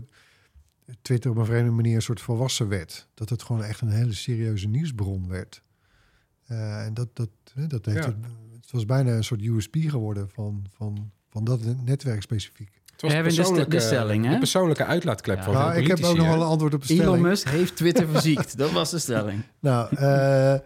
Twitter 1.02 1.32
op 1.32 1.38
een 1.38 1.46
vreemde 1.46 1.72
manier 1.72 1.96
een 1.96 2.02
soort 2.02 2.22
volwassen 2.22 2.68
werd. 2.68 3.08
Dat 3.14 3.30
het 3.30 3.44
gewoon 3.44 3.64
echt 3.64 3.82
een 3.82 3.90
hele 3.90 4.14
serieuze 4.14 4.68
nieuwsbron 4.68 5.28
werd. 5.28 5.62
Eh, 6.48 6.86
en 6.86 6.94
dat, 6.94 7.08
dat, 7.14 7.30
hè, 7.54 7.68
dat 7.68 7.86
heeft 7.86 7.98
Ja. 7.98 8.06
het, 8.06 8.16
het 8.62 8.72
was 8.72 8.86
bijna 8.86 9.12
een 9.12 9.24
soort 9.24 9.42
USP 9.42 9.76
geworden 9.80 10.30
van, 10.30 10.66
van, 10.74 11.12
van 11.30 11.44
dat 11.44 11.60
netwerk 11.86 12.22
specifiek. 12.22 12.72
Het 12.92 13.02
was 13.02 13.10
We 13.12 13.16
hebben 13.18 13.36
de 13.36 13.42
st- 13.42 13.48
persoonlijke- 13.48 13.76
de 13.76 13.82
stelling, 13.96 14.26
hè? 14.26 14.32
de 14.32 14.38
persoonlijke 14.38 14.86
uitlaatklep 14.86 15.38
Ja. 15.38 15.44
van 15.44 15.54
Nou, 15.54 15.76
ik 15.76 15.88
heb 15.88 16.04
ook 16.04 16.16
nog 16.18 16.28
wel 16.28 16.42
een 16.42 16.48
antwoord 16.48 16.74
op 16.74 16.88
de 16.88 16.94
Elon 16.94 17.04
stelling. 17.06 17.24
Musk 17.24 17.48
heeft 17.50 17.76
Twitter 17.76 18.08
verziekt. 18.14 18.58
Dat 18.58 18.72
was 18.72 18.90
de 18.92 19.00
stelling. 19.00 19.42
Nou, 19.60 19.96
eh, 19.96 20.54
eh, 20.54 20.62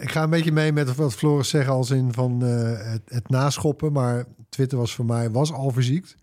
ik 0.00 0.10
ga 0.10 0.22
een 0.22 0.30
beetje 0.30 0.52
mee 0.52 0.72
met 0.72 0.94
wat 0.94 1.14
Floris 1.14 1.48
zegt 1.48 1.68
als 1.68 1.90
in 1.90 2.12
van 2.12 2.44
eh, 2.44 2.90
het, 2.92 3.02
het 3.04 3.28
naschoppen. 3.28 3.92
Maar 3.92 4.24
Twitter 4.48 4.78
was 4.78 4.94
voor 4.94 5.04
mij 5.04 5.30
was 5.30 5.52
al 5.52 5.70
verziekt. 5.70 6.16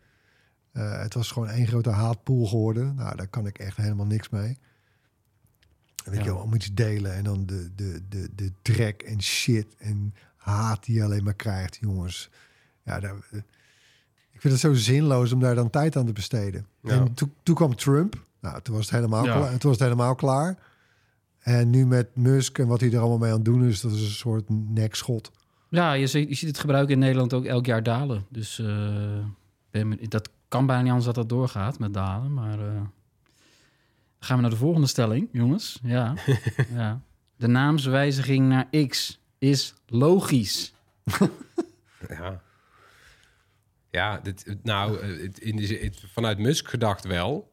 Eh, 0.72 1.02
het 1.02 1.14
was 1.14 1.32
gewoon 1.32 1.50
één 1.50 1.68
grote 1.68 1.90
haatpool 1.90 2.46
geworden. 2.46 2.96
Nou, 2.96 3.16
daar 3.16 3.28
kan 3.28 3.48
ik 3.48 3.58
echt 3.60 3.78
helemaal 3.78 4.06
niks 4.06 4.30
mee. 4.30 4.58
En 6.08 6.14
weet 6.14 6.22
Ja. 6.22 6.26
je 6.28 6.34
wel, 6.34 6.44
om 6.44 6.54
iets 6.54 6.74
delen 6.74 7.14
en 7.16 7.24
dan 7.24 7.46
de, 7.46 7.70
de, 7.76 8.02
de, 8.10 8.30
de 8.36 8.52
trek 8.62 9.02
en 9.02 9.22
shit 9.22 9.68
en 9.78 10.14
haat 10.36 10.86
die 10.86 10.96
je 10.96 11.04
alleen 11.04 11.24
maar 11.24 11.34
krijgt, 11.34 11.78
jongens. 11.82 12.30
Ja, 12.84 13.00
daar, 13.00 13.16
eh, 13.32 13.40
ik 14.32 14.42
vind 14.42 14.54
het 14.54 14.62
zo 14.62 14.74
zinloos 14.74 15.32
om 15.32 15.40
daar 15.40 15.56
dan 15.56 15.70
tijd 15.70 15.96
aan 15.96 16.06
te 16.06 16.14
besteden. 16.14 16.66
Ja. 16.82 16.90
En 16.92 17.14
toen, 17.14 17.34
toen 17.44 17.56
kwam 17.56 17.76
Trump. 17.76 18.26
Nou, 18.42 18.62
toen 18.62 18.76
was 18.76 18.86
het 18.86 18.96
helemaal, 18.96 19.26
Ja. 19.26 19.36
klaar, 19.38 19.50
toen 19.50 19.70
was 19.70 19.80
het 19.80 19.90
helemaal 19.90 20.16
klaar. 20.16 20.58
En 21.40 21.70
nu 21.70 21.86
met 21.86 22.16
Musk 22.16 22.58
en 22.58 22.68
wat 22.68 22.80
hij 22.80 22.92
er 22.92 23.00
allemaal 23.00 23.18
mee 23.18 23.30
aan 23.30 23.36
het 23.36 23.46
doen 23.46 23.64
is, 23.66 23.82
dat 23.82 23.92
is 23.92 24.02
een 24.02 24.08
soort 24.08 24.50
nekschot. 24.50 25.32
Ja, 25.70 25.94
je 25.94 26.08
ziet, 26.08 26.30
je 26.30 26.36
ziet 26.36 26.48
het 26.48 26.60
gebruik 26.60 26.90
in 26.90 27.00
Nederland 27.00 27.34
ook 27.34 27.46
elk 27.46 27.66
jaar 27.66 27.84
dalen. 27.84 28.26
Dus 28.30 28.60
eh, 28.60 29.26
ben 29.72 29.98
dat 30.10 30.30
kan 30.48 30.66
bijna 30.66 30.82
niet 30.82 30.90
anders 30.92 31.06
dat 31.06 31.16
dat 31.16 31.30
doorgaat 31.30 31.80
met 31.80 31.94
dalen. 31.94 32.34
Maar 32.34 32.60
gaan 34.20 34.36
we 34.36 34.42
naar 34.42 34.52
de 34.52 34.58
volgende 34.58 34.88
stelling, 34.88 35.30
jongens. 35.32 35.80
Ja, 35.84 36.16
ja. 36.74 37.02
De 37.36 37.48
naamswijziging 37.48 38.48
naar 38.48 38.68
X 38.88 39.20
is 39.38 39.74
logisch. 39.86 40.74
Ja. 42.10 42.42
Ja, 43.92 44.20
dit, 44.20 44.56
nou, 44.64 45.00
eh, 45.00 45.30
in 45.40 45.94
vanuit 46.14 46.38
Musk 46.38 46.68
gedacht 46.68 47.06
wel. 47.06 47.52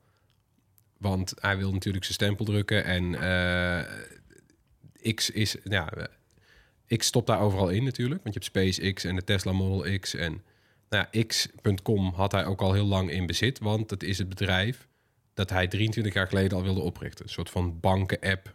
Want 0.99 1.35
hij 1.41 1.57
wil 1.57 1.73
natuurlijk 1.73 2.05
zijn 2.05 2.17
stempel 2.17 2.45
drukken. 2.45 2.85
En 2.85 3.15
eh, 3.15 5.15
X 5.15 5.31
is, 5.31 5.57
ja, 5.65 5.91
eh, 5.91 6.99
X 6.99 7.07
stopt 7.07 7.27
daar 7.27 7.41
overal 7.41 7.69
in 7.69 7.85
natuurlijk. 7.85 8.23
Want 8.23 8.35
je 8.35 8.41
hebt 8.41 8.53
SpaceX 8.53 9.05
en 9.05 9.17
de 9.17 9.25
Tesla 9.25 9.53
Model 9.53 9.99
X. 9.99 10.15
En 10.15 10.43
nou 10.89 11.07
ja, 11.11 11.25
X.com 11.25 12.13
had 12.15 12.33
hij 12.33 12.47
ook 12.47 12.61
al 12.61 12.73
heel 12.73 12.87
lang 12.87 13.11
in 13.11 13.27
bezit. 13.27 13.59
Want 13.59 13.89
dat 13.89 14.03
is 14.03 14.19
het 14.19 14.29
bedrijf 14.29 14.89
dat 15.35 15.51
hij 15.51 15.67
23 15.69 16.15
jaar 16.15 16.29
geleden 16.29 16.57
al 16.59 16.63
wilde 16.65 16.81
oprichten. 16.81 17.25
Een 17.25 17.31
soort 17.31 17.51
van 17.51 17.81
banken-app 17.81 18.55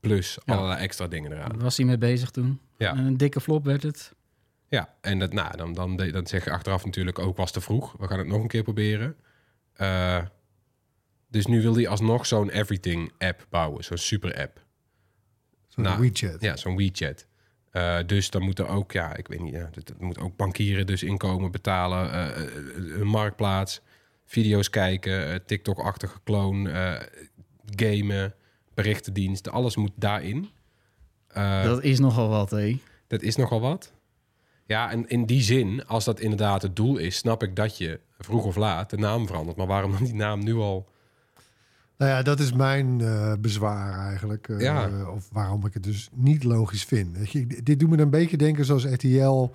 plus 0.00 0.38
Ja. 0.44 0.54
allerlei 0.54 0.80
extra 0.80 1.06
dingen 1.08 1.32
eraan. 1.32 1.48
Daar 1.48 1.58
was 1.58 1.76
hij 1.76 1.86
mee 1.86 1.98
bezig 1.98 2.30
toen. 2.30 2.60
Ja. 2.78 2.90
En 2.90 2.98
een 3.06 3.16
dikke 3.16 3.40
flop 3.40 3.64
werd 3.64 3.82
het. 3.82 4.14
Ja, 4.68 4.94
en 5.00 5.18
dat, 5.18 5.32
nou, 5.32 5.56
dan, 5.56 5.72
dan, 5.72 5.96
dan 5.96 6.26
zeg 6.26 6.44
je 6.44 6.50
achteraf 6.50 6.84
natuurlijk 6.84 7.18
ook 7.18 7.36
was 7.36 7.52
te 7.52 7.60
vroeg. 7.60 7.94
We 7.98 8.06
gaan 8.06 8.18
het 8.18 8.26
nog 8.28 8.42
een 8.42 8.48
keer 8.48 8.62
proberen. 8.62 9.16
Eh, 9.72 10.18
dus 11.28 11.46
nu 11.46 11.62
wil 11.62 11.74
hij 11.74 11.88
alsnog 11.88 12.26
zo'n 12.26 12.50
everything 12.50 13.12
app 13.18 13.46
bouwen, 13.48 13.84
zo'n 13.84 13.96
super 13.96 14.36
app. 14.40 14.64
Zo'n 15.68 15.84
Nou, 15.84 16.00
WeChat. 16.00 16.40
Ja, 16.42 16.56
zo'n 16.56 16.76
WeChat. 16.76 17.26
Eh, 17.70 17.98
dus 18.06 18.30
dan 18.30 18.42
moet 18.42 18.58
er 18.58 18.68
ook, 18.68 18.92
ja, 18.92 19.16
ik 19.16 19.28
weet 19.28 19.40
niet, 19.40 19.52
ja, 19.52 19.58
er 19.58 19.82
er 19.98 20.04
moet 20.04 20.18
ook 20.18 20.36
bankieren 20.36 20.86
dus 20.86 21.02
inkomen, 21.02 21.50
betalen, 21.50 22.12
eh, 22.12 22.44
een 23.00 23.06
marktplaats, 23.06 23.80
video's 24.30 24.70
kijken, 24.70 25.32
eh, 25.32 25.38
TikTok-achtige 25.46 26.18
kloon, 26.24 26.68
eh, 26.68 27.00
gamen, 27.64 28.34
berichtendiensten, 28.74 29.52
alles 29.52 29.76
moet 29.76 29.92
daarin. 29.94 30.48
Eh, 31.28 31.62
dat 31.62 31.82
is 31.82 31.98
nogal 31.98 32.28
wat, 32.28 32.50
hé. 32.50 32.78
dat 33.06 33.22
is 33.22 33.36
nogal 33.36 33.60
wat. 33.60 33.92
Ja, 34.66 34.90
en 34.90 35.08
in 35.08 35.26
die 35.26 35.42
zin, 35.42 35.86
als 35.86 36.04
dat 36.04 36.20
inderdaad 36.20 36.62
het 36.62 36.76
doel 36.76 36.96
is, 36.96 37.16
snap 37.16 37.42
ik 37.42 37.56
dat 37.56 37.78
je 37.78 38.00
vroeg 38.18 38.44
of 38.44 38.56
laat 38.56 38.90
de 38.90 38.96
naam 38.96 39.26
verandert. 39.26 39.56
Maar 39.56 39.66
waarom 39.66 39.90
dan 39.90 40.04
die 40.04 40.14
naam 40.14 40.44
nu 40.44 40.54
al? 40.54 40.88
Nou 42.00 42.12
ja, 42.12 42.22
dat 42.22 42.40
is 42.40 42.52
mijn 42.52 43.00
eh, 43.00 43.32
bezwaar 43.40 44.06
eigenlijk. 44.08 44.48
eh, 44.48 44.60
Ja. 44.60 44.90
Of 45.14 45.28
waarom 45.32 45.66
ik 45.66 45.74
het 45.74 45.82
dus 45.82 46.08
niet 46.14 46.44
logisch 46.44 46.84
vind. 46.84 47.16
Weet 47.18 47.30
je, 47.30 47.46
dit 47.62 47.80
doet 47.80 47.90
me 47.90 47.98
een 47.98 48.10
beetje 48.10 48.36
denken 48.36 48.64
zoals 48.64 48.84
RTL. 48.84 49.48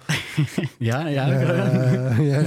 Ja, 0.77 1.07
ja. 1.07 1.31
eh, 1.31 2.27
ja. 2.31 2.37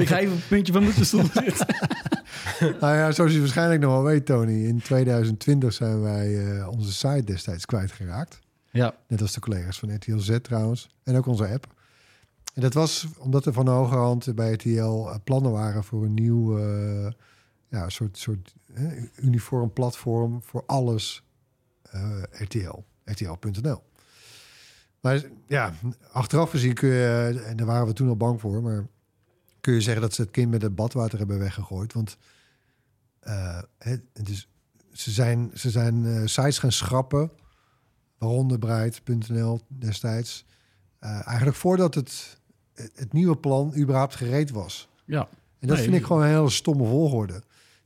ik 0.00 0.08
ga 0.08 0.18
even 0.18 0.34
het 0.36 0.48
puntje 0.48 0.72
van 0.72 0.84
de 0.84 1.04
stoel 1.04 1.24
zitten. 1.32 1.66
Nou 2.80 2.96
ja, 2.96 3.10
zoals 3.12 3.32
je 3.32 3.38
waarschijnlijk 3.38 3.80
nog 3.80 3.92
wel 3.92 4.02
weet, 4.02 4.26
Tony. 4.26 4.64
In 4.66 4.80
2020 4.82 5.72
zijn 5.72 6.00
wij 6.02 6.56
eh, 6.56 6.68
onze 6.68 6.92
site 6.92 7.24
destijds 7.24 7.66
kwijtgeraakt. 7.66 8.38
Ja, 8.70 8.94
Net 9.08 9.20
als 9.20 9.32
de 9.32 9.40
collega's 9.40 9.78
van 9.78 9.94
RTL 9.94 10.18
Z 10.18 10.36
trouwens. 10.42 10.88
En 11.04 11.16
ook 11.16 11.26
onze 11.26 11.48
app. 11.48 11.66
En 12.54 12.62
dat 12.62 12.74
was 12.74 13.06
omdat 13.18 13.46
er 13.46 13.52
van 13.52 13.64
de 13.64 13.70
hoge 13.70 13.94
hand 13.94 14.34
bij 14.34 14.52
RTL 14.52 15.08
plannen 15.24 15.52
waren 15.52 15.84
voor 15.84 16.04
een 16.04 16.14
nieuw 16.14 16.58
ja, 17.72 17.88
soort, 17.88 18.18
soort 18.18 18.54
eh, 18.74 19.02
uniform 19.16 19.72
platform 19.72 20.42
voor 20.42 20.62
alles 20.66 21.22
eh, 21.82 22.22
RTL. 22.30 22.78
RTL.nl. 23.04 23.82
Maar 25.00 25.22
ja, 25.46 25.74
achteraf 26.12 26.50
gezien 26.50 26.74
kun 26.74 26.88
je, 26.88 27.42
en 27.46 27.56
daar 27.56 27.66
waren 27.66 27.86
we 27.86 27.92
toen 27.92 28.08
al 28.08 28.16
bang 28.16 28.40
voor, 28.40 28.62
maar 28.62 28.86
kun 29.60 29.74
je 29.74 29.80
zeggen 29.80 30.02
dat 30.02 30.14
ze 30.14 30.22
het 30.22 30.30
kind 30.30 30.50
met 30.50 30.62
het 30.62 30.74
badwater 30.74 31.18
hebben 31.18 31.38
weggegooid. 31.38 31.92
Want 31.92 32.16
eh, 33.20 33.62
het, 33.78 34.02
het 34.12 34.28
is, 34.28 34.48
ze 34.92 35.10
zijn, 35.10 35.50
ze 35.54 35.70
zijn 35.70 36.06
eh, 36.06 36.22
sites 36.26 36.58
gaan 36.58 36.72
schrappen, 36.72 37.30
waaronder 38.18 38.58
Breit.nl 38.58 39.60
destijds. 39.68 40.44
Eigenlijk 41.00 41.56
voordat 41.56 41.94
het, 41.94 42.38
het, 42.74 42.92
het 42.94 43.12
nieuwe 43.12 43.36
plan 43.36 43.74
überhaupt 43.76 44.14
gereed 44.14 44.50
was. 44.50 44.88
ja. 45.04 45.28
En 45.58 45.68
dat 45.68 45.76
Nee. 45.76 45.86
vind 45.86 45.96
ik 46.00 46.06
gewoon 46.06 46.22
een 46.22 46.28
hele 46.28 46.50
stomme 46.50 46.84
volgorde. 46.86 47.42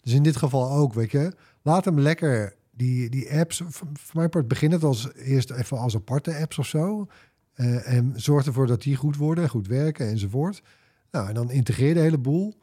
Dus 0.07 0.15
in 0.15 0.23
dit 0.23 0.37
geval 0.37 0.71
ook, 0.71 0.95
weet 0.95 1.11
je. 1.11 1.33
Laat 1.63 1.85
hem 1.85 2.01
lekker 2.01 2.55
die, 2.71 3.11
die 3.11 3.33
apps... 3.39 3.63
Voor 3.69 3.89
mijn 4.13 4.29
part 4.29 4.49
begint 4.49 4.73
het 4.73 4.85
als, 4.85 5.13
eerst 5.15 5.51
even 5.51 5.79
als 5.79 5.95
aparte 5.95 6.37
apps 6.37 6.59
of 6.59 6.67
zo. 6.67 7.07
Eh, 7.55 7.93
en 7.97 8.13
zorg 8.17 8.47
ervoor 8.47 8.67
dat 8.67 8.83
die 8.83 8.97
goed 8.97 9.17
worden, 9.17 9.49
goed 9.49 9.67
werken 9.67 10.09
enzovoort. 10.09 10.63
Nou, 11.11 11.29
en 11.29 11.35
dan 11.35 11.51
integreer 11.51 11.95
de 11.95 12.01
hele 12.01 12.19
boel. 12.19 12.55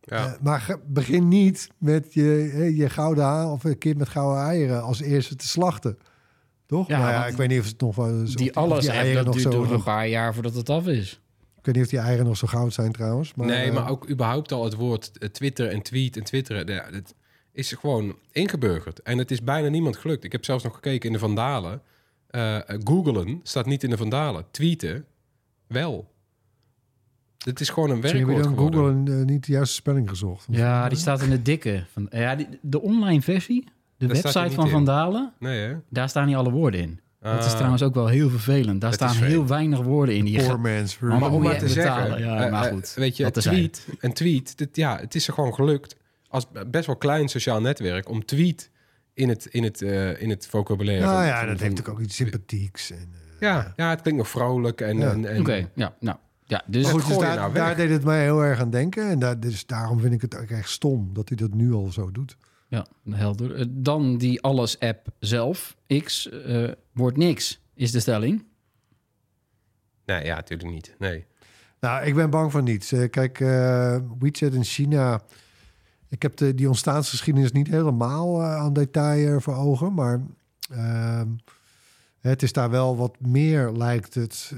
Ja. 0.00 0.26
Eh, 0.26 0.32
maar 0.40 0.60
ge- 0.60 0.80
begin 0.86 1.28
niet 1.28 1.68
met 1.78 2.14
je, 2.14 2.72
je 2.76 2.88
gouden 2.90 3.24
haan 3.24 3.50
of 3.50 3.64
een 3.64 3.78
kind 3.78 3.98
met 3.98 4.08
gouden 4.08 4.42
eieren 4.44 4.82
als 4.82 5.00
eerste 5.00 5.36
te 5.36 5.48
slachten. 5.48 5.98
Toch? 6.66 6.88
Ja, 6.88 7.26
ik 7.26 7.36
weet 7.36 7.48
niet 7.48 7.60
of 7.60 7.66
het 7.66 7.80
nog 7.80 7.96
wel. 7.96 8.24
Die 8.24 8.54
alles 8.56 8.86
app, 8.88 8.96
eieren 8.96 9.24
dat 9.24 9.34
nog 9.34 9.42
duurt 9.42 9.54
zo. 9.54 9.60
nog 9.62 9.70
een 9.70 9.82
paar 9.82 10.08
jaar 10.08 10.34
voordat 10.34 10.54
het 10.54 10.70
af 10.70 10.86
is. 10.86 11.20
Ik 11.64 11.74
weet 11.74 11.74
niet 11.82 11.92
of 11.92 11.98
die 12.00 12.08
eieren 12.08 12.26
nog 12.26 12.36
zo 12.36 12.46
goud 12.46 12.72
zijn 12.72 12.92
trouwens. 12.92 13.34
Maar, 13.34 13.46
nee, 13.46 13.68
eh, 13.68 13.74
maar 13.74 13.90
ook 13.90 14.10
überhaupt 14.10 14.52
al 14.52 14.64
het 14.64 14.74
woord 14.74 15.18
eh, 15.18 15.28
Twitter 15.28 15.68
en 15.68 15.82
tweet 15.82 16.16
en 16.16 16.24
twitteren. 16.24 16.66
ja, 16.66 16.84
Het 16.90 17.14
is 17.52 17.72
gewoon 17.72 18.16
ingeburgerd. 18.32 19.02
En 19.02 19.18
het 19.18 19.30
is 19.30 19.42
bijna 19.42 19.68
niemand 19.68 19.96
gelukt. 19.96 20.24
Ik 20.24 20.32
heb 20.32 20.44
zelfs 20.44 20.64
nog 20.64 20.74
gekeken 20.74 21.06
in 21.06 21.12
de 21.12 21.18
Vandalen. 21.18 21.82
Eh 22.26 22.58
googelen 22.84 23.40
staat 23.42 23.66
niet 23.66 23.82
in 23.82 23.90
de 23.90 23.96
Vandalen. 23.96 24.44
Tweeten 24.50 25.04
wel. 25.66 26.12
Het 27.44 27.60
is 27.60 27.68
gewoon 27.68 27.90
een 27.90 27.98
Misschien 27.98 28.20
heb 28.20 28.28
je 28.28 28.34
werkwoord 28.34 28.72
dan 28.72 28.82
geworden. 28.82 29.06
Google 29.06 29.24
niet 29.24 29.46
de 29.46 29.52
juiste 29.52 29.74
spelling 29.74 30.08
gezocht. 30.08 30.46
Ja, 30.50 30.88
die 30.88 30.98
staat 30.98 31.22
in 31.22 31.30
de 31.30 31.42
dikke. 31.42 31.84
Van, 31.92 32.06
ja, 32.10 32.34
die, 32.36 32.48
de 32.60 32.80
online 32.80 33.22
versie, 33.22 33.64
de 33.96 34.06
Daar 34.06 34.22
website 34.22 34.50
van 34.50 34.64
in. 34.64 34.70
Vandalen, 34.70 35.32
Nee, 35.38 35.60
hè? 35.60 35.74
daar 35.88 36.08
staan 36.08 36.26
niet 36.26 36.36
alle 36.36 36.50
woorden 36.50 36.80
in. 36.80 37.00
Dat 37.32 37.44
is 37.44 37.50
Ah. 37.50 37.54
trouwens 37.54 37.82
ook 37.82 37.94
wel 37.94 38.06
heel 38.06 38.30
vervelend. 38.30 38.80
Daar 38.80 38.92
staan 38.92 39.14
heel 39.16 39.46
weinig 39.46 39.80
woorden 39.80 40.16
in. 40.16 40.24
Die 40.24 40.44
Poor 40.46 40.60
man's 40.60 40.98
Maar 40.98 41.30
om 41.30 41.42
maar 41.42 41.58
te 41.58 41.64
betalen. 41.64 41.70
zeggen, 41.70 42.18
Ja, 42.18 42.44
eh, 42.44 42.50
maar 42.50 42.64
eh, 42.66 42.72
goed, 42.72 42.92
weet 42.96 43.16
je, 43.16 43.24
een 43.24 43.32
tweet, 43.32 43.86
een 44.00 44.12
tweet, 44.12 44.58
dit, 44.58 44.76
ja, 44.76 44.98
het 45.00 45.14
is 45.14 45.26
er 45.26 45.32
gewoon 45.34 45.54
gelukt 45.54 45.96
als 46.28 46.46
best 46.66 46.86
wel 46.86 46.96
klein 46.96 47.28
sociaal 47.28 47.60
netwerk 47.60 48.08
om 48.08 48.24
tweet 48.24 48.70
in 49.14 49.28
het, 49.28 49.46
in 49.46 49.62
het, 49.62 49.82
eh, 49.82 50.22
in 50.22 50.30
het 50.30 50.46
vocabulaire. 50.46 51.04
Nou 51.04 51.16
van- 51.16 51.26
ja, 51.26 51.38
van- 51.38 51.48
dat 51.48 51.58
van- 51.58 51.66
heeft 51.66 51.88
ook 51.88 52.00
iets 52.00 52.16
sympathieks. 52.16 52.90
En, 52.90 52.96
eh, 53.12 53.40
Ja, 53.40 53.72
ja, 53.76 53.90
het 53.90 54.00
klinkt 54.00 54.20
nog 54.20 54.28
vrolijk 54.30 54.80
en, 54.80 54.98
Ja. 54.98 55.10
en, 55.10 55.24
en 55.26 55.40
Oké, 55.40 55.68
ja, 55.74 55.94
nou. 56.00 56.16
Ja, 56.46 56.62
dus 56.66 56.88
goed, 56.90 57.06
dus 57.06 57.18
daar, 57.18 57.36
nou 57.36 57.52
daar 57.54 57.76
deed 57.76 57.90
het 57.90 58.04
mij 58.04 58.22
heel 58.22 58.40
erg 58.44 58.60
aan 58.60 58.70
denken. 58.70 59.08
En 59.10 59.18
daar, 59.18 59.40
dus 59.40 59.66
daarom 59.66 60.00
vind 60.00 60.12
ik 60.14 60.20
het 60.20 60.36
ook 60.38 60.48
echt 60.50 60.70
stom 60.70 61.10
dat 61.12 61.28
hij 61.28 61.36
dat 61.38 61.54
nu 61.54 61.72
al 61.72 61.92
zo 61.92 62.10
doet. 62.12 62.36
Ja, 62.74 62.86
helder. 63.10 63.54
Eh, 63.54 63.64
Dan 63.68 64.18
die 64.18 64.42
alles-app 64.42 65.06
zelf. 65.18 65.76
X 66.02 66.28
eh, 66.30 66.70
wordt 66.92 67.16
niks, 67.16 67.60
is 67.74 67.90
de 67.90 68.00
stelling. 68.00 68.44
Nee, 70.04 70.24
ja, 70.24 70.34
natuurlijk 70.34 70.70
niet. 70.70 70.94
Nee. 70.98 71.26
Nou, 71.80 72.04
ik 72.04 72.14
ben 72.14 72.30
bang 72.30 72.52
voor 72.52 72.62
niets. 72.62 72.92
Eh, 72.92 73.10
kijk, 73.10 73.40
eh, 73.40 73.98
WeChat 74.18 74.52
in 74.52 74.64
China. 74.64 75.22
Ik 76.08 76.22
heb 76.22 76.36
de, 76.36 76.54
die 76.54 76.68
ontstaansgeschiedenis 76.68 77.52
niet 77.52 77.68
helemaal 77.68 78.40
eh, 78.40 78.56
aan 78.56 78.72
detail 78.72 79.40
voor 79.40 79.54
ogen. 79.54 79.94
Maar 79.94 80.20
ehm, 80.70 81.28
het 82.20 82.42
is 82.42 82.52
daar 82.52 82.70
wel 82.70 82.96
wat 82.96 83.20
meer, 83.20 83.72
lijkt 83.72 84.14
het, 84.14 84.52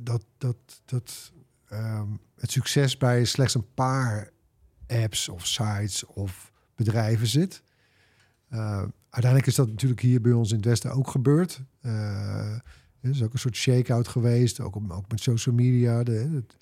dat, 0.00 0.24
dat, 0.38 0.56
dat 0.84 1.32
ehm, 1.68 2.06
het 2.36 2.50
succes 2.50 2.96
bij 2.96 3.24
slechts 3.24 3.54
een 3.54 3.74
paar 3.74 4.30
apps 4.86 5.28
of 5.28 5.46
sites 5.46 6.04
of 6.06 6.51
bedrijven 6.76 7.26
zit. 7.26 7.62
Eh, 8.48 8.82
uiteindelijk 9.10 9.46
is 9.46 9.54
dat 9.54 9.68
natuurlijk 9.68 10.00
hier 10.00 10.20
bij 10.20 10.32
ons 10.32 10.50
in 10.50 10.56
het 10.56 10.64
Westen 10.64 10.92
ook 10.92 11.08
gebeurd. 11.08 11.60
Er 11.80 13.10
is 13.10 13.22
ook 13.22 13.32
een 13.32 13.38
soort 13.38 13.56
shake-out 13.56 14.08
geweest, 14.08 14.60
ook, 14.60 14.76
op, 14.76 14.90
ook 14.90 15.08
met 15.10 15.20
social 15.20 15.54
media. 15.54 16.02
De, 16.02 16.12
het, 16.12 16.56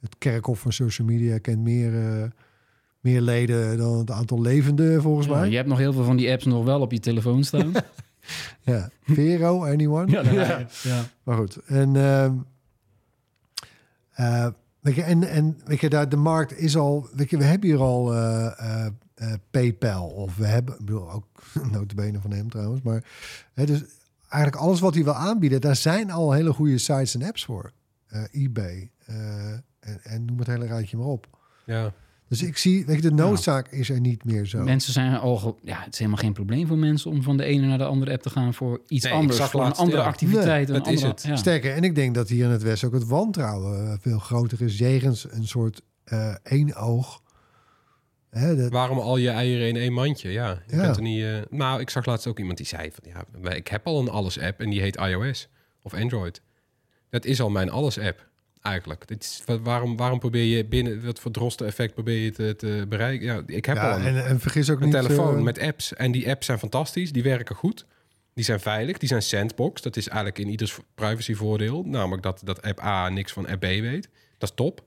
het 0.00 0.18
kerkhof 0.18 0.60
van 0.60 0.72
social 0.72 1.06
media 1.06 1.38
kent 1.38 1.58
meer, 1.62 2.08
eh, 2.22 2.28
meer 3.00 3.20
leden 3.20 3.76
dan 3.76 3.98
het 3.98 4.10
aantal 4.10 4.40
levenden, 4.40 5.02
volgens 5.02 5.26
Ja, 5.26 5.32
mij. 5.32 5.48
je 5.50 5.56
hebt 5.56 5.68
nog 5.68 5.78
heel 5.78 5.92
veel 5.92 6.04
van 6.04 6.16
die 6.16 6.30
apps 6.30 6.44
nog 6.44 6.64
wel 6.64 6.80
op 6.80 6.92
je 6.92 7.00
telefoon 7.00 7.44
staan. 7.44 7.72
Ja. 8.62 8.90
Vero, 9.02 9.64
anyone? 9.64 10.10
ja, 10.10 10.30
ja. 10.30 10.66
ja. 10.82 11.04
Maar 11.22 11.36
goed. 11.36 11.56
En, 11.56 11.96
ehm, 11.96 12.32
eh, 14.10 14.46
weet 14.80 14.94
je, 14.94 15.02
en, 15.02 15.22
en 15.28 15.58
weet 15.64 15.80
je, 15.80 15.88
daar, 15.88 16.08
de 16.08 16.16
markt 16.16 16.58
is 16.58 16.76
al... 16.76 17.08
Weet 17.14 17.30
je, 17.30 17.36
we 17.36 17.44
hebben 17.44 17.68
hier 17.68 17.78
al 17.80 18.12
eh, 19.18 19.32
PayPal. 19.50 20.06
Of 20.08 20.36
we 20.36 20.46
hebben... 20.46 20.74
Ik 20.74 20.84
bedoel, 20.84 21.10
ook 21.10 21.26
notabene 21.72 22.20
van 22.20 22.30
hem 22.30 22.50
trouwens. 22.50 22.82
Maar 22.82 23.04
hè, 23.54 23.66
dus 23.66 23.82
eigenlijk 24.28 24.62
alles 24.62 24.80
wat 24.80 24.94
hij 24.94 25.04
wil 25.04 25.14
aanbieden... 25.14 25.60
daar 25.60 25.76
zijn 25.76 26.10
al 26.10 26.32
hele 26.32 26.52
goede 26.52 26.78
sites 26.78 27.14
en 27.14 27.22
apps 27.22 27.44
voor. 27.44 27.72
Eh, 28.06 28.22
eBay. 28.32 28.90
eh, 29.04 29.52
en, 29.80 30.00
en 30.02 30.24
noem 30.24 30.38
het 30.38 30.46
hele 30.46 30.66
rijtje 30.66 30.96
maar 30.96 31.06
op. 31.06 31.26
Ja. 31.66 31.92
Dus 32.28 32.42
ik 32.42 32.56
zie... 32.56 32.86
Weet 32.86 32.96
je, 32.96 33.02
de 33.02 33.14
noodzaak 33.14 33.68
is 33.68 33.90
er 33.90 34.00
niet 34.00 34.24
meer 34.24 34.46
zo. 34.46 34.62
Mensen 34.62 34.92
zijn 34.92 35.14
al... 35.16 35.58
Ja, 35.62 35.78
het 35.80 35.92
is 35.92 35.98
helemaal 35.98 36.20
geen 36.20 36.32
probleem 36.32 36.66
voor 36.66 36.78
mensen 36.78 37.10
om 37.10 37.22
van 37.22 37.36
de 37.36 37.44
ene 37.44 37.66
naar 37.66 37.78
de 37.78 37.84
andere 37.84 38.12
app 38.12 38.22
te 38.22 38.30
gaan 38.30 38.54
voor 38.54 38.80
iets 38.86 39.04
Nee, 39.04 39.12
anders. 39.14 39.40
Voor 39.40 39.64
een 39.66 39.72
andere 39.72 40.00
ja. 40.02 40.06
activiteit. 40.06 40.68
Nee, 40.68 40.76
een 40.76 40.82
dat 40.82 40.92
is 40.92 41.02
andere- 41.02 41.08
het. 41.12 41.22
Ja. 41.22 41.36
Sterker, 41.36 41.74
en 41.74 41.82
ik 41.84 41.94
denk 41.94 42.14
dat 42.14 42.28
hier 42.28 42.44
in 42.44 42.50
het 42.50 42.62
Westen 42.62 42.88
ook 42.88 42.94
het 42.94 43.06
wantrouwen 43.06 43.98
veel 44.00 44.18
groter 44.18 44.62
is. 44.62 44.78
Jegens 44.78 45.26
een 45.30 45.46
soort 45.46 45.82
eh 46.04 46.34
één 46.42 46.74
oog. 46.74 47.22
Hè, 48.30 48.56
dat, 48.56 48.70
Waarom 48.70 48.98
al 48.98 49.16
je 49.16 49.28
eieren 49.28 49.68
in 49.68 49.76
één 49.76 49.92
mandje? 49.92 50.30
Ja, 50.32 50.62
je 50.66 50.76
Ja. 50.76 50.82
bent 50.82 50.96
er 50.96 51.02
niet... 51.02 51.22
eh, 51.22 51.36
Nou, 51.50 51.80
ik 51.80 51.90
zag 51.90 52.06
laatst 52.06 52.26
ook 52.26 52.38
iemand 52.38 52.56
die 52.56 52.66
zei 52.66 52.90
van... 52.92 53.24
Ja, 53.42 53.50
ik 53.50 53.68
heb 53.68 53.86
al 53.86 54.00
een 54.00 54.08
alles-app 54.08 54.60
en 54.60 54.70
die 54.70 54.80
heet 54.80 54.96
iOS 54.96 55.48
of 55.82 55.94
Android. 55.94 56.40
Dat 57.10 57.24
is 57.24 57.40
al 57.40 57.50
mijn 57.50 57.70
alles-app, 57.70 58.26
eigenlijk. 58.62 59.08
Dit 59.08 59.22
is, 59.22 59.42
waarom, 59.62 59.96
waarom 59.96 60.18
probeer 60.18 60.56
je 60.56 60.64
binnen... 60.66 61.04
Wat 61.04 61.18
voor 61.20 61.30
droste 61.30 61.64
effect 61.64 61.94
probeer 61.94 62.18
je 62.20 62.30
te, 62.30 62.54
te 62.56 62.84
bereiken? 62.88 63.26
Ja, 63.26 63.42
ik 63.46 63.64
heb 63.64 63.76
ja, 63.76 63.90
al 63.92 63.98
een, 63.98 64.04
en, 64.06 64.26
en 64.26 64.40
vergis 64.40 64.70
ook 64.70 64.78
een 64.80 64.84
niet... 64.88 64.94
telefoon 64.94 65.36
eh, 65.36 65.42
met 65.42 65.58
apps. 65.58 65.94
En 65.94 66.12
die 66.12 66.28
apps 66.30 66.46
zijn 66.46 66.58
fantastisch. 66.58 67.12
Die 67.12 67.22
werken 67.22 67.54
goed. 67.56 67.86
Die 68.34 68.44
zijn 68.44 68.60
veilig. 68.60 68.98
Die 68.98 69.08
zijn 69.08 69.22
sandbox. 69.22 69.82
Dat 69.82 69.96
is 69.96 70.06
eigenlijk 70.08 70.38
in 70.38 70.48
ieders 70.48 70.78
privacyvoordeel. 70.94 71.82
Namelijk 71.86 72.22
dat, 72.22 72.40
dat 72.44 72.62
app 72.62 72.80
A 72.80 73.08
niks 73.08 73.32
van 73.32 73.46
app 73.48 73.60
B 73.60 73.64
weet. 73.64 74.08
Dat 74.38 74.48
is 74.48 74.54
top. 74.54 74.82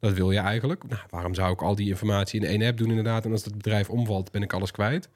Dat 0.00 0.12
wil 0.12 0.30
je 0.30 0.38
eigenlijk. 0.38 0.88
Nou, 0.88 1.00
waarom 1.10 1.34
zou 1.34 1.52
ik 1.52 1.62
al 1.62 1.74
die 1.74 1.88
informatie 1.88 2.40
in 2.40 2.46
één 2.46 2.62
app 2.62 2.78
doen 2.78 2.88
inderdaad? 2.88 3.24
En 3.24 3.32
als 3.32 3.44
het 3.44 3.56
bedrijf 3.56 3.90
omvalt, 3.90 4.30
ben 4.30 4.42
ik 4.42 4.52
alles 4.52 4.70
kwijt. 4.70 5.08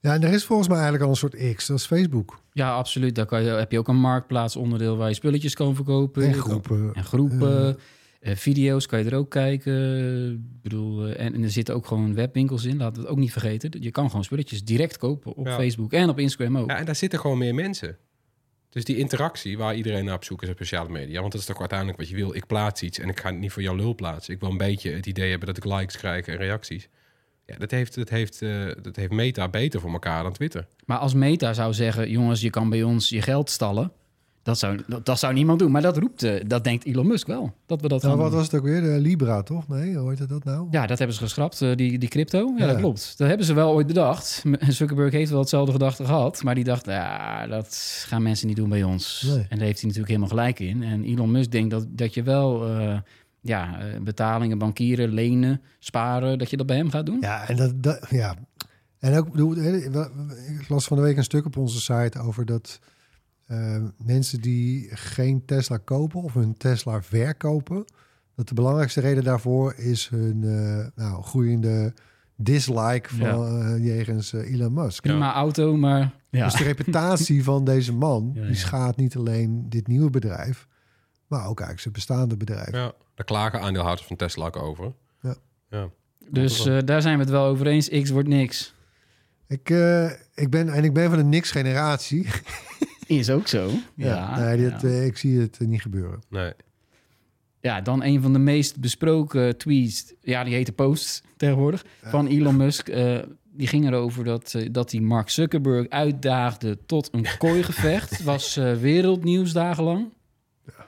Ja, 0.00 0.14
en 0.14 0.22
er 0.22 0.32
is 0.32 0.44
volgens 0.44 0.68
mij 0.68 0.76
eigenlijk 0.76 1.04
al 1.04 1.10
een 1.10 1.16
soort 1.16 1.54
X. 1.54 1.66
Dat 1.66 1.78
is 1.78 1.86
Facebook. 1.86 2.42
Ja, 2.52 2.74
absoluut. 2.74 3.14
Daar 3.14 3.26
kan 3.26 3.42
je, 3.42 3.50
heb 3.50 3.72
je 3.72 3.78
ook 3.78 3.88
een 3.88 4.00
marktplaatsonderdeel 4.00 4.96
waar 4.96 5.08
je 5.08 5.14
spulletjes 5.14 5.54
kan 5.54 5.74
verkopen. 5.74 6.22
En 6.22 6.34
groepen. 6.34 6.90
En 6.94 7.04
groepen. 7.04 7.78
Eh, 8.20 8.36
video's 8.36 8.86
kan 8.86 8.98
je 8.98 9.04
er 9.10 9.16
ook 9.16 9.30
kijken. 9.30 10.32
Ik 10.32 10.62
bedoel, 10.62 11.06
eh, 11.06 11.24
en, 11.24 11.34
en 11.34 11.42
er 11.42 11.50
zitten 11.50 11.74
ook 11.74 11.86
gewoon 11.86 12.14
webwinkels 12.14 12.64
in. 12.64 12.76
Laten 12.76 12.94
we 12.94 13.00
het 13.00 13.08
ook 13.10 13.18
niet 13.18 13.32
vergeten. 13.32 13.82
Je 13.82 13.90
kan 13.90 14.08
gewoon 14.08 14.24
spulletjes 14.24 14.64
direct 14.64 14.96
kopen 14.96 15.34
op 15.34 15.46
Ja. 15.46 15.54
Facebook 15.56 15.92
en 15.92 16.08
op 16.08 16.18
Instagram 16.18 16.58
ook. 16.58 16.70
Ja, 16.70 16.76
en 16.76 16.84
daar 16.84 16.96
zitten 16.96 17.18
gewoon 17.18 17.38
meer 17.38 17.54
mensen. 17.54 17.96
Dus 18.70 18.84
die 18.84 18.96
interactie 18.96 19.58
waar 19.58 19.74
iedereen 19.74 20.04
naar 20.04 20.14
op 20.14 20.24
zoek 20.24 20.42
is 20.42 20.48
op 20.48 20.56
sociale 20.58 20.88
media. 20.88 21.20
Want 21.20 21.32
dat 21.32 21.40
is 21.40 21.46
toch 21.46 21.58
uiteindelijk 21.58 21.98
wat 21.98 22.08
je 22.08 22.14
wil. 22.14 22.34
Ik 22.34 22.46
plaats 22.46 22.82
iets 22.82 22.98
en 22.98 23.08
ik 23.08 23.20
ga 23.20 23.28
het 23.28 23.38
niet 23.38 23.52
voor 23.52 23.62
jouw 23.62 23.74
lul 23.74 23.94
plaatsen. 23.94 24.34
Ik 24.34 24.40
wil 24.40 24.50
een 24.50 24.56
beetje 24.56 24.90
het 24.90 25.06
idee 25.06 25.30
hebben 25.30 25.48
dat 25.48 25.56
ik 25.56 25.64
likes 25.64 25.96
krijg 25.96 26.26
en 26.26 26.36
reacties. 26.36 26.88
Ja, 27.46 27.56
dat 27.56 27.70
heeft, 27.70 27.94
dat 27.94 28.08
heeft, 28.08 28.42
eh, 28.42 28.66
dat 28.82 28.96
heeft 28.96 29.10
Meta 29.10 29.48
beter 29.48 29.80
voor 29.80 29.92
elkaar 29.92 30.22
dan 30.22 30.32
Twitter. 30.32 30.66
Maar 30.84 30.98
als 30.98 31.14
Meta 31.14 31.52
zou 31.52 31.74
zeggen, 31.74 32.10
jongens, 32.10 32.40
je 32.40 32.50
kan 32.50 32.70
bij 32.70 32.82
ons 32.82 33.08
je 33.08 33.22
geld 33.22 33.50
stallen. 33.50 33.92
Dat 34.48 34.58
zou, 34.58 34.78
dat, 34.86 35.06
dat 35.06 35.18
zou 35.18 35.32
niemand 35.34 35.58
doen. 35.58 35.70
Maar 35.70 35.82
dat 35.82 35.96
roept, 35.96 36.22
eh, 36.22 36.44
dat 36.46 36.64
denkt 36.64 36.84
Elon 36.84 37.06
Musk 37.06 37.26
wel. 37.26 37.52
Dat 37.66 37.80
we 37.80 37.88
dat 37.88 38.02
Nou, 38.02 38.16
wat 38.16 38.26
doen. 38.28 38.36
was 38.36 38.46
het 38.46 38.54
ook 38.60 38.66
weer? 38.66 38.80
De 38.80 38.98
Libra, 39.00 39.42
toch? 39.42 39.68
Nee, 39.68 39.96
hoe 39.96 40.10
heet 40.10 40.28
dat 40.28 40.44
nou? 40.44 40.68
Ja, 40.70 40.86
dat 40.86 40.98
hebben 40.98 41.16
ze 41.16 41.22
geschrapt, 41.22 41.62
eh, 41.62 41.74
die, 41.76 41.98
die 41.98 42.08
crypto. 42.08 42.52
Ja, 42.56 42.64
Ja. 42.64 42.66
dat 42.66 42.76
klopt. 42.80 43.14
Dat 43.18 43.28
hebben 43.28 43.46
ze 43.46 43.54
wel 43.54 43.72
ooit 43.72 43.86
bedacht. 43.86 44.42
Zuckerberg 44.68 45.12
heeft 45.12 45.30
wel 45.30 45.40
hetzelfde 45.40 45.72
gedachte 45.72 46.04
gehad. 46.04 46.42
Maar 46.42 46.54
die 46.54 46.64
dacht, 46.64 46.86
ja, 46.86 47.46
dat 47.46 48.02
gaan 48.06 48.22
mensen 48.22 48.46
niet 48.46 48.56
doen 48.56 48.68
bij 48.68 48.82
ons. 48.82 49.24
Nee. 49.26 49.36
En 49.48 49.56
daar 49.58 49.66
heeft 49.66 49.80
hij 49.80 49.90
natuurlijk 49.90 50.08
helemaal 50.08 50.28
gelijk 50.28 50.58
in. 50.60 50.82
En 50.82 51.04
Elon 51.04 51.30
Musk 51.30 51.50
denkt 51.50 51.70
dat, 51.70 51.86
dat 51.88 52.14
je 52.14 52.22
wel 52.22 52.66
eh, 52.68 52.98
ja, 53.40 53.80
eh, 53.80 54.00
betalingen, 54.00 54.58
bankieren, 54.58 55.08
lenen, 55.12 55.60
sparen... 55.78 56.38
dat 56.38 56.50
je 56.50 56.56
dat 56.56 56.66
bij 56.66 56.76
hem 56.76 56.90
gaat 56.90 57.06
doen. 57.06 57.18
Ja, 57.20 57.48
en 57.48 57.56
dat, 57.56 57.82
dat 57.82 58.06
ja. 58.10 58.34
En 58.98 59.16
ook, 59.18 59.26
ik 60.58 60.68
las 60.68 60.84
van 60.86 60.96
de 60.96 61.02
week 61.02 61.16
een 61.16 61.24
stuk 61.24 61.46
op 61.46 61.56
onze 61.56 61.80
site 61.80 62.18
over 62.18 62.44
dat 62.46 62.78
eh, 63.48 63.82
mensen 64.04 64.40
die 64.40 64.88
geen 64.96 65.44
Tesla 65.44 65.76
kopen 65.76 66.22
of 66.22 66.34
hun 66.34 66.56
Tesla 66.56 67.02
verkopen, 67.02 67.84
dat 68.34 68.48
de 68.48 68.54
belangrijkste 68.54 69.00
reden 69.00 69.24
daarvoor 69.24 69.74
is 69.74 70.08
hun 70.08 70.44
eh, 70.44 71.04
nou, 71.04 71.22
groeiende 71.22 71.94
dislike 72.36 73.08
van, 73.14 73.26
Ja. 73.26 73.74
eh, 73.74 73.84
jegens 73.84 74.32
eh, 74.32 74.52
Elon 74.52 74.72
Musk. 74.72 75.02
Prima 75.02 75.32
auto, 75.32 75.76
maar... 75.76 76.14
Ja. 76.30 76.44
Dus 76.44 76.54
de 76.54 76.64
reputatie 76.64 77.44
van 77.44 77.64
deze 77.64 77.92
man, 77.92 78.30
Ja, 78.34 78.40
die 78.40 78.50
ja. 78.50 78.56
schaadt 78.56 78.96
niet 78.96 79.16
alleen 79.16 79.68
dit 79.68 79.86
nieuwe 79.86 80.10
bedrijf, 80.10 80.66
maar 81.26 81.40
ook 81.40 81.60
eigenlijk 81.60 81.80
zijn 81.80 81.94
bestaande 81.94 82.36
bedrijf. 82.36 82.72
Ja, 82.72 82.92
daar 83.14 83.26
klagen 83.26 83.60
aandeelhouders 83.60 84.06
van 84.06 84.16
Tesla 84.16 84.46
ook 84.46 84.56
over. 84.56 84.92
Ja. 85.22 85.34
ja. 85.70 85.88
Dus 86.30 86.66
eh, 86.66 86.78
daar 86.84 87.02
zijn 87.02 87.14
we 87.16 87.20
het 87.22 87.30
wel 87.32 87.44
over 87.44 87.66
eens. 87.66 87.88
X 87.88 88.10
wordt 88.10 88.28
niks. 88.28 88.74
Ik, 89.46 89.70
eh, 89.70 90.10
ik 90.34 90.50
ben, 90.50 90.68
en 90.68 90.84
ik 90.84 90.92
ben 90.92 91.08
van 91.08 91.18
de 91.18 91.24
niks-generatie. 91.24 92.26
Is 93.08 93.30
ook 93.30 93.46
zo. 93.48 93.70
Ja, 93.94 94.06
Ja, 94.06 94.38
nee, 94.38 94.56
dit, 94.56 94.80
ja. 94.80 94.88
eh, 94.88 95.04
ik 95.06 95.16
zie 95.16 95.40
het 95.40 95.56
eh, 95.60 95.66
niet 95.66 95.82
gebeuren. 95.82 96.20
Nee. 96.30 96.52
ja, 97.60 97.80
dan 97.80 98.02
een 98.02 98.22
van 98.22 98.32
de 98.32 98.38
meest 98.38 98.80
besproken 98.80 99.56
tweets, 99.58 100.14
ja, 100.20 100.44
die 100.44 100.54
heette 100.54 100.72
posts 100.72 101.22
tegenwoordig, 101.36 101.84
van 102.02 102.26
Elon 102.26 102.56
Musk. 102.56 102.88
eh, 102.88 103.18
die 103.52 103.66
ging 103.66 103.86
erover 103.86 104.24
dat, 104.24 104.54
dat 104.70 104.90
hij 104.92 105.00
Mark 105.00 105.28
Zuckerberg 105.30 105.88
uitdaagde 105.88 106.78
tot 106.86 107.08
een 107.12 107.26
kooigevecht. 107.38 108.22
was 108.22 108.56
eh, 108.56 108.72
wereldnieuws 108.74 109.52
dagenlang. 109.52 110.08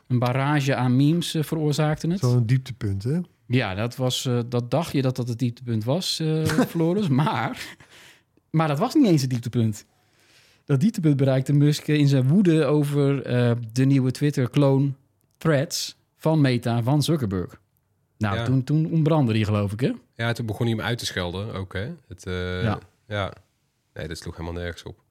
Een 0.08 0.18
barrage 0.18 0.74
aan 0.74 0.96
memes 0.96 1.36
veroorzaakte 1.40 2.06
het. 2.08 2.18
Zo'n 2.18 2.46
dieptepunt, 2.46 3.02
hè? 3.02 3.18
Ja, 3.46 3.74
dat, 3.74 3.96
was, 3.96 4.26
eh, 4.26 4.38
dat 4.48 4.70
dacht 4.70 4.92
je 4.92 5.02
dat 5.02 5.16
dat 5.16 5.28
het 5.28 5.38
dieptepunt 5.38 5.84
was, 5.84 6.20
eh 6.20 6.44
Floris. 6.72 7.08
maar, 7.08 7.76
maar 8.50 8.68
dat 8.68 8.78
was 8.78 8.94
niet 8.94 9.06
eens 9.06 9.20
het 9.20 9.30
dieptepunt. 9.30 9.86
Dat 10.70 10.80
dieptepunt 10.80 11.16
bereikte 11.16 11.52
Musk 11.52 11.86
in 11.86 12.08
zijn 12.08 12.28
woede 12.28 12.64
over 12.64 13.22
eh, 13.22 13.52
de 13.72 13.84
nieuwe 13.84 14.10
Twitter-kloon 14.10 14.96
Threads 15.38 15.96
van 16.16 16.40
Meta 16.40 16.82
van 16.82 17.02
Zuckerberg. 17.02 17.60
Nou, 18.18 18.36
Ja. 18.36 18.44
toen, 18.44 18.64
toen 18.64 18.90
ontbrandde 18.90 19.32
die, 19.32 19.44
geloof 19.44 19.72
ik, 19.72 19.80
hè? 19.80 19.92
Ja, 20.14 20.32
toen 20.32 20.46
begon 20.46 20.66
hij 20.66 20.76
hem 20.76 20.84
uit 20.84 20.98
te 20.98 21.06
schelden 21.06 21.52
ook, 21.54 21.72
hè? 21.72 21.90
Het, 22.08 22.26
eh, 22.26 22.62
Ja. 22.62 22.78
ja. 23.08 23.32
Nee, 23.94 24.08
dat 24.08 24.18
sloeg 24.18 24.36
helemaal 24.36 24.60
nergens 24.62 24.82
op. 24.82 25.02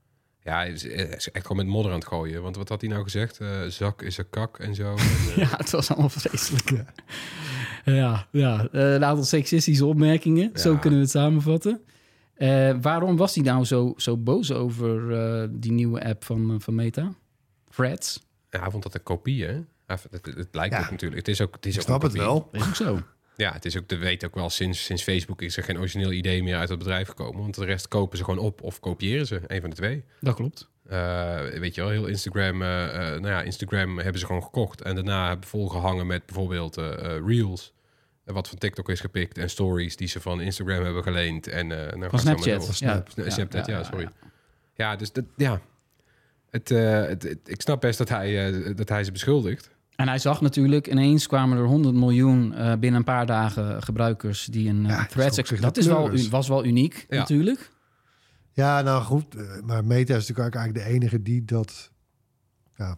Ja, 0.44 0.56
hij 0.56 0.72
is, 0.72 0.84
hij 0.84 0.92
is 1.18 1.32
echt 1.32 1.46
gewoon 1.46 1.66
met 1.66 1.74
modder 1.74 1.92
aan 1.92 2.00
het 2.00 2.08
gooien. 2.08 2.42
Want 2.42 2.56
wat 2.56 2.70
had 2.70 2.82
hij 2.82 2.90
nou 2.90 3.04
gezegd? 3.04 3.38
Eh, 3.40 3.62
zak 3.68 4.02
is 4.02 4.18
een 4.18 4.30
kak 4.30 4.60
en 4.60 4.76
zo. 4.76 4.94
Eh, 4.96 5.36
Ja, 5.44 5.58
het 5.58 5.70
was 5.70 5.90
allemaal 5.90 6.10
vreselijk. 6.10 6.84
Ja, 7.86 8.28
ja. 8.32 8.68
Eh, 8.72 8.94
een 8.94 9.06
aantal 9.06 9.24
seksistische 9.26 9.86
opmerkingen. 9.86 10.52
Zo 10.54 10.76
kunnen 10.78 11.00
we 11.00 11.06
het 11.06 11.14
samenvatten. 11.14 11.82
Eh, 12.40 12.76
waarom 12.82 13.18
was 13.18 13.36
hij 13.36 13.44
nou 13.44 13.66
zo, 13.66 13.94
zo 13.98 14.18
boos 14.18 14.52
over 14.52 15.14
eh, 15.14 15.48
die 15.52 15.72
nieuwe 15.72 16.04
app 16.06 16.24
van, 16.24 16.52
eh, 16.52 16.56
van 16.60 16.76
Meta? 16.76 17.12
Threads? 17.76 18.22
ja, 18.50 18.60
hij 18.60 18.72
vond 18.72 18.84
dat 18.84 18.94
een 18.94 19.04
kopie, 19.04 19.46
hè? 19.46 19.60
Het, 19.86 20.08
het 20.12 20.48
lijkt 20.52 20.76
Ja. 20.76 20.82
ook 20.82 20.92
natuurlijk. 20.92 21.20
Het 21.20 21.28
is 21.28 21.42
ook, 21.42 21.56
het 21.56 21.66
is 21.66 21.74
Ik 21.74 21.80
ook 21.80 21.86
snap 21.88 22.04
een 22.04 22.10
het 22.10 22.18
wel. 22.18 22.50
Is 22.52 22.68
ook 22.68 22.76
zo. 22.76 23.00
Ja, 23.36 23.54
het 23.54 23.66
is 23.66 23.78
ook, 23.78 23.88
de 23.88 23.98
weet 23.98 24.26
ook 24.26 24.36
wel, 24.36 24.50
sinds, 24.50 24.84
sinds 24.84 25.04
Facebook 25.04 25.42
is 25.42 25.58
er 25.58 25.64
geen 25.64 25.78
origineel 25.78 26.12
idee 26.12 26.44
meer 26.44 26.56
uit 26.58 26.70
het 26.70 26.78
bedrijf 26.78 27.08
gekomen. 27.08 27.42
Want 27.42 27.56
de 27.56 27.66
rest 27.66 27.88
kopen 27.88 28.18
ze 28.18 28.24
gewoon 28.24 28.40
op 28.40 28.62
of 28.62 28.80
kopiëren 28.80 29.28
ze. 29.28 29.42
Een 29.48 29.62
van 29.62 29.70
de 29.70 29.76
twee. 29.76 30.04
Dat 30.20 30.36
klopt. 30.36 30.70
Eh, 30.86 31.40
weet 31.60 31.76
je 31.76 31.82
wel, 31.82 31.90
heel 31.90 32.06
Instagram, 32.06 32.62
eh, 32.62 32.86
eh, 32.86 33.22
nou 33.22 33.28
ja, 33.28 33.42
Instagram 33.42 33.98
hebben 34.00 34.20
ze 34.20 34.26
gewoon 34.26 34.44
gekocht. 34.44 34.82
En 34.82 34.96
daarna 34.96 35.28
hebben 35.28 35.48
volgehangen 35.48 36.08
met 36.08 36.26
bijvoorbeeld 36.26 36.76
Reels. 37.26 37.74
Wat 38.34 38.48
van 38.48 38.58
TikTok 38.58 38.90
is 38.90 39.00
gepikt. 39.00 39.38
En 39.38 39.50
stories 39.50 39.96
die 39.96 40.08
ze 40.08 40.20
van 40.22 40.42
Instagram 40.42 40.84
hebben 40.84 41.04
geleend. 41.04 41.48
En, 41.48 41.72
eh 41.88 41.98
nou, 41.98 42.10
Van 42.10 42.20
Snapchat. 42.20 42.62
door. 42.66 42.74
Snap. 42.74 43.10
Sna- 43.10 43.30
Snapchat, 43.30 43.66
ja, 43.66 43.84
sorry. 43.84 44.02
ja. 44.04 44.12
Ja, 44.76 44.96
dus 44.96 45.12
dat, 45.12 45.24
ja. 45.38 45.62
Het, 46.50 46.72
eh, 46.72 47.02
het, 47.06 47.24
het- 47.24 47.40
ik 47.50 47.62
snap 47.62 47.82
best 47.82 47.98
dat 47.98 48.10
hij, 48.10 48.52
eh, 48.54 48.76
dat 48.76 48.90
hij 48.90 49.04
ze 49.04 49.12
beschuldigt. 49.12 49.70
En 49.96 50.08
hij 50.08 50.20
zag 50.20 50.42
natuurlijk, 50.42 50.88
ineens 50.88 51.28
kwamen 51.28 51.58
er 51.58 51.64
100 51.66 51.96
miljoen 51.96 52.54
eh, 52.54 52.72
binnen 52.74 53.00
een 53.00 53.04
paar 53.06 53.26
dagen 53.26 53.84
gebruikers 53.84 54.46
die 54.46 54.70
een 54.70 54.86
Ja, 54.86 55.06
Threads... 55.06 55.32
schrok 55.34 55.48
zich 55.48 55.60
Dat 55.60 55.78
is 55.78 55.86
wel, 55.86 56.12
was 56.30 56.48
wel 56.48 56.66
uniek, 56.66 57.06
Ja. 57.10 57.18
natuurlijk. 57.18 57.70
Ja, 58.54 58.82
nou 58.82 59.04
goed. 59.04 59.36
Maar 59.64 59.86
Meta 59.86 60.16
is 60.16 60.28
natuurlijk 60.28 60.56
eigenlijk 60.56 60.86
de 60.88 60.94
enige 60.94 61.22
die 61.22 61.46
dat... 61.46 61.92
Ja, 62.76 62.98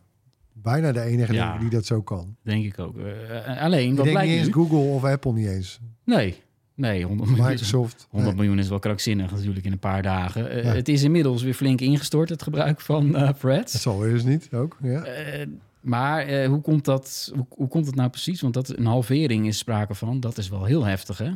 bijna 0.53 0.91
de 0.91 1.01
enige 1.01 1.33
Ja. 1.33 1.57
die 1.57 1.69
dat 1.69 1.85
zo 1.85 2.01
kan. 2.01 2.35
Denk 2.43 2.65
ik 2.65 2.79
ook. 2.79 2.97
Eh, 2.97 3.61
alleen, 3.61 3.89
Ik 3.91 3.95
wat 3.95 4.03
denk 4.05 4.17
blijkt 4.17 4.29
niet 4.31 4.37
eens 4.45 4.47
nu? 4.47 4.53
Google 4.53 4.77
of 4.77 5.03
Apple 5.03 5.33
niet 5.33 5.47
eens. 5.47 5.79
Nee, 6.05 6.41
nee, 6.75 7.03
100 7.03 7.29
miljoen. 7.29 7.47
Microsoft. 7.47 8.07
100 8.09 8.35
nee. 8.35 8.41
miljoen 8.45 8.63
is 8.63 8.69
wel 8.69 8.79
krankzinnig 8.79 9.31
natuurlijk 9.31 9.65
in 9.65 9.71
een 9.71 9.79
paar 9.79 10.01
dagen. 10.01 10.49
Eh, 10.49 10.63
Ja. 10.63 10.73
Het 10.73 10.87
is 10.89 11.03
inmiddels 11.03 11.43
weer 11.43 11.53
flink 11.53 11.81
ingestort, 11.81 12.29
het 12.29 12.43
gebruik 12.43 12.81
van 12.81 13.15
eh 13.15 13.25
Dat 13.25 13.39
Threads. 13.39 13.81
zal 13.81 13.99
weer 13.99 14.13
eens 14.13 14.23
niet, 14.23 14.49
ook. 14.53 14.77
Ja. 14.81 15.03
Eh, 15.03 15.47
maar 15.81 16.25
eh, 16.25 16.47
hoe, 16.47 16.61
komt 16.61 16.85
dat, 16.85 17.31
hoe, 17.35 17.45
hoe 17.49 17.67
komt 17.67 17.85
het 17.85 17.95
nou 17.95 18.09
precies? 18.09 18.41
Want 18.41 18.53
dat 18.53 18.77
een 18.77 18.85
halvering 18.85 19.47
is 19.47 19.57
sprake 19.57 19.95
van. 19.95 20.19
Dat 20.19 20.37
is 20.37 20.49
wel 20.49 20.65
heel 20.65 20.85
heftig, 20.85 21.17
hè? 21.17 21.31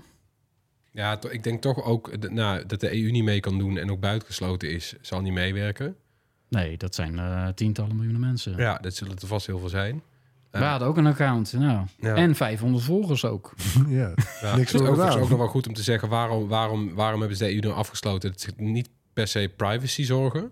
Ja, 0.92 1.20
ik 1.30 1.44
denk 1.44 1.62
toch 1.62 1.84
ook 1.84 2.30
nou, 2.32 2.66
dat 2.66 2.80
de 2.80 2.94
EU 3.02 3.12
niet 3.12 3.24
mee 3.24 3.40
kan 3.40 3.58
doen 3.58 3.78
en 3.78 3.92
ook 3.92 4.00
buitengesloten 4.00 4.72
is, 4.72 4.96
zal 5.02 5.22
niet 5.22 5.34
meewerken. 5.34 5.96
Nee, 6.50 6.78
dat 6.78 6.96
zijn 6.96 7.20
eh, 7.20 7.48
tientallen 7.48 7.96
miljoenen 7.96 8.22
mensen. 8.22 8.58
Ja, 8.58 8.78
dat 8.78 8.94
zullen 8.94 9.16
er 9.22 9.28
vast 9.28 9.46
heel 9.48 9.60
veel 9.60 9.70
zijn. 9.70 10.02
We 10.60 10.64
hadden 10.64 10.88
ook 10.88 10.98
een 10.98 11.08
account. 11.08 11.54
Nou. 11.54 11.86
Ja. 12.00 12.16
En 12.16 12.36
500 12.36 12.84
volgers 12.84 13.26
ook. 13.26 13.54
ja. 13.88 14.14
Ja, 14.42 14.56
Niks 14.56 14.72
het 14.72 14.82
is 14.82 14.88
voor 14.88 15.22
ook 15.22 15.30
nog 15.30 15.38
wel 15.38 15.48
goed 15.48 15.68
om 15.68 15.74
te 15.74 15.84
zeggen 15.84 16.10
waarom, 16.10 16.48
waarom, 16.48 16.94
waarom 16.94 17.20
hebben 17.20 17.38
ze 17.38 17.44
de 17.44 17.54
EU 17.54 17.60
nou 17.60 17.74
afgesloten. 17.74 18.32
Het 18.32 18.48
is 18.48 18.54
niet 18.56 18.90
per 19.14 19.28
se 19.28 19.52
privacy 19.56 20.04
zorgen, 20.04 20.52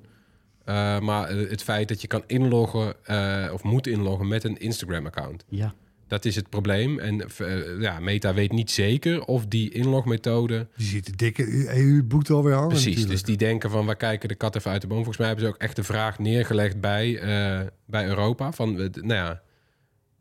eh, 0.65 0.99
maar 0.99 1.27
eh, 1.27 1.49
het 1.49 1.63
feit 1.63 1.88
dat 1.88 2.01
je 2.01 2.08
kan 2.08 2.23
inloggen 2.27 3.06
eh, 3.06 3.53
of 3.53 3.63
moet 3.63 3.88
inloggen 3.88 4.27
met 4.27 4.43
een 4.43 4.58
Instagram-account. 4.58 5.43
Ja. 5.47 5.73
Dat 6.13 6.26
is 6.26 6.36
het 6.36 6.49
probleem. 6.49 6.99
En 6.99 7.21
eh, 7.38 7.82
ja, 7.82 7.99
Meta 7.99 8.34
weet 8.34 8.52
niet 8.52 8.71
zeker 8.71 9.26
of 9.26 9.45
die 9.45 9.71
inlogmethode. 9.71 10.67
Die 10.76 10.88
ziet 10.88 11.06
de 11.06 11.15
dikke 11.15 11.73
EU-boete 11.76 12.34
alweer 12.34 12.54
hangen 12.54 12.67
Precies, 12.67 12.86
natuurlijk. 12.86 13.12
dus 13.12 13.23
die 13.23 13.38
denken 13.38 13.69
van 13.69 13.88
we 13.88 13.95
kijken 13.95 14.30
de 14.30 14.36
kat 14.36 14.56
even 14.56 14.71
uit 14.71 14.82
de 14.82 14.88
boom. 14.88 14.97
Volgens 14.97 15.17
mij 15.17 15.28
hebben 15.28 15.45
ze 15.45 15.52
ook 15.52 15.62
echt 15.62 15.76
de 15.76 15.84
vraag 15.84 16.19
neergelegd 16.19 16.80
bij, 16.80 17.19
eh, 17.19 17.67
bij 17.86 18.08
Europa: 18.08 18.52
van 18.52 18.76
nou 18.76 19.08
ja, 19.08 19.41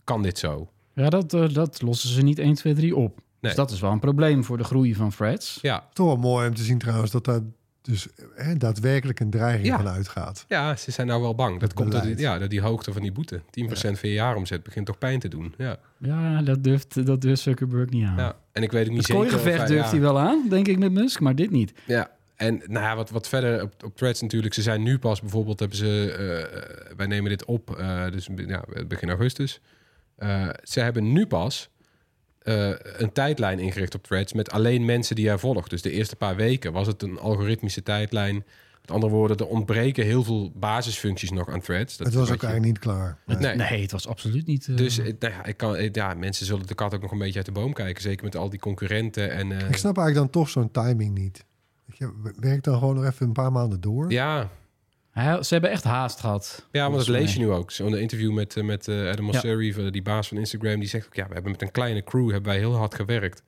kan 0.05 0.23
dit 0.23 0.39
zo? 0.39 0.71
Ja, 0.95 1.09
dat, 1.09 1.35
eh, 1.35 1.55
dat 1.55 1.83
lossen 1.83 2.09
ze 2.09 2.23
niet 2.23 2.39
1, 2.39 2.55
2, 2.55 2.75
3 2.75 2.97
op. 2.97 3.17
Nee. 3.17 3.23
Dus 3.41 3.55
dat 3.55 3.71
is 3.71 3.81
wel 3.81 3.91
een 3.91 4.01
probleem 4.01 4.45
voor 4.45 4.59
de 4.59 4.65
groei 4.65 4.95
van 4.95 5.11
Threads. 5.11 5.59
Ja, 5.63 5.89
Toch 5.93 6.07
wel 6.07 6.17
mooi 6.17 6.49
om 6.49 6.55
te 6.55 6.63
zien 6.63 6.79
trouwens 6.79 7.11
dat 7.11 7.25
daar 7.25 7.41
dus 7.83 8.07
hè, 8.35 8.57
daadwerkelijk 8.57 9.21
een 9.21 9.31
dreiging 9.31 9.67
Ja. 9.67 9.77
van 9.77 9.89
uitgaat. 9.89 10.45
ja, 10.49 10.77
ze 10.77 10.91
zijn 10.91 11.07
nou 11.07 11.21
wel 11.23 11.35
bang. 11.35 11.51
Dat, 11.53 11.61
Dat 11.61 11.73
komt 11.75 11.93
door 11.93 12.03
die, 12.03 12.19
ja, 12.19 12.39
door 12.39 12.49
die 12.49 12.61
hoogte 12.61 12.93
van 12.93 13.03
die 13.03 13.13
boete. 13.13 13.41
10% 13.41 13.71
van 13.99 14.09
je 14.09 14.15
jaaromzet 14.15 14.63
begint 14.63 14.87
toch 14.87 14.99
pijn 14.99 15.21
te 15.21 15.29
doen. 15.29 15.55
Ja. 15.59 15.77
Ja, 15.99 16.43
dat 16.43 16.65
durft, 16.65 17.07
dat 17.07 17.21
durft 17.21 17.43
Zuckerberg 17.43 17.89
niet 17.91 18.05
aan. 18.07 18.17
Ja, 18.17 18.37
en 18.53 18.63
ik 18.63 18.73
weet 18.73 18.85
ook 18.87 18.93
niet 18.95 19.07
Het 19.09 19.17
zeker. 19.17 19.45
durft 19.45 19.69
ja, 19.71 19.89
hij 19.91 20.01
wel 20.01 20.19
aan, 20.19 20.47
denk 20.49 20.69
ik, 20.69 20.79
met 20.79 20.93
Musk, 20.93 21.21
maar 21.21 21.35
dit 21.35 21.51
niet. 21.51 21.73
Ja, 21.87 22.11
en 22.37 22.55
nou 22.67 22.85
ja, 22.85 22.97
wat, 22.97 23.11
wat 23.11 23.29
verder 23.29 23.63
op, 23.63 23.85
op 23.85 23.97
threads 23.97 24.21
natuurlijk. 24.21 24.55
Ze 24.55 24.63
zijn 24.63 24.83
nu 24.83 24.99
pas 24.99 25.21
bijvoorbeeld, 25.21 25.59
hebben 25.61 25.79
ze, 25.79 26.13
eh, 26.13 26.97
wij 26.97 27.07
nemen 27.07 27.31
dit 27.31 27.45
op, 27.45 27.77
eh, 27.79 28.11
dus 28.11 28.29
ja, 28.47 28.65
begin 28.87 29.09
augustus. 29.09 29.61
Eh, 30.17 30.49
ze 30.63 30.81
hebben 30.81 31.13
nu 31.13 31.27
pas 31.27 31.71
eh, 32.45 32.69
een 32.97 33.13
tijdlijn 33.13 33.59
ingericht 33.59 33.95
op 33.95 34.03
threads 34.03 34.33
met 34.33 34.51
alleen 34.51 34.85
mensen 34.85 35.17
die 35.17 35.25
jij 35.25 35.39
volgt. 35.39 35.71
Dus 35.71 35.83
de 35.83 35.91
eerste 35.91 36.17
paar 36.17 36.37
weken 36.37 36.73
was 36.73 36.87
het 36.87 37.03
een 37.03 37.19
algoritmische 37.19 37.83
tijdlijn. 37.83 38.45
Met 38.81 38.91
andere 38.91 39.13
woorden, 39.13 39.37
er 39.37 39.47
ontbreken 39.47 40.05
heel 40.05 40.25
veel 40.25 40.53
basisfuncties 40.55 41.31
nog 41.31 41.49
aan 41.49 41.61
threads. 41.61 41.97
Dat 41.97 42.07
het 42.07 42.17
was 42.17 42.31
ook 42.31 42.41
je- 42.41 42.47
eigenlijk 42.47 42.73
niet 42.75 42.83
klaar. 42.83 43.19
Nee. 43.27 43.37
Nee. 43.37 43.55
Nee, 43.57 43.83
het 43.83 43.93
was 43.93 44.09
absoluut 44.09 44.47
niet... 44.47 44.69
eh, 44.69 44.77
Dus 44.77 44.99
eh, 44.99 45.05
nou 45.19 45.33
ja, 45.35 45.45
ik 45.45 45.57
kan, 45.57 45.89
ja, 45.93 46.15
mensen 46.15 46.47
zullen 46.47 46.67
de 46.67 46.75
kat 46.75 46.95
ook 46.95 47.03
nog 47.03 47.13
een 47.13 47.19
beetje 47.19 47.37
uit 47.37 47.47
de 47.47 47.53
boom 47.53 47.73
kijken. 47.73 48.03
Zeker 48.03 48.25
met 48.25 48.37
al 48.37 48.49
die 48.51 48.59
concurrenten. 48.61 49.31
En, 49.31 49.53
eh, 49.53 49.69
Ik 49.69 49.77
snap 49.77 49.97
eigenlijk 49.99 50.15
dan 50.15 50.31
toch 50.43 50.49
zo'n 50.49 50.71
timing 50.71 51.19
niet. 51.19 51.45
Je, 51.95 52.33
werk 52.41 52.63
dan 52.63 52.79
gewoon 52.79 52.95
nog 52.95 53.05
even 53.05 53.27
een 53.27 53.33
paar 53.33 53.53
maanden 53.53 53.81
door. 53.81 54.11
ja, 54.11 54.49
hij- 55.13 55.43
ze 55.43 55.53
hebben 55.53 55.71
echt 55.71 55.85
haast 55.85 56.21
gehad. 56.21 56.67
Ja, 56.73 56.85
want 56.85 56.97
dat 56.97 57.09
lees 57.09 57.33
je 57.33 57.39
nu 57.39 57.51
ook. 57.51 57.71
Zo'n 57.71 57.97
interview 57.97 58.33
met, 58.33 58.57
eh, 58.57 58.65
met 58.65 58.89
eh, 58.89 59.09
Adam 59.11 59.25
Mosseri, 59.25 59.73
van 59.73 59.91
die 59.91 60.03
baas 60.03 60.29
van 60.29 60.37
Instagram, 60.39 60.79
die 60.81 60.89
zegt 60.89 61.07
ook, 61.07 61.15
ja, 61.15 61.27
we 61.29 61.33
hebben 61.35 61.53
met 61.53 61.63
een 61.63 61.71
kleine 61.71 62.03
crew 62.05 62.31
hebben 62.31 62.51
wij 62.51 62.59
heel 62.61 62.75
hard 62.77 62.95
gewerkt. 62.95 63.43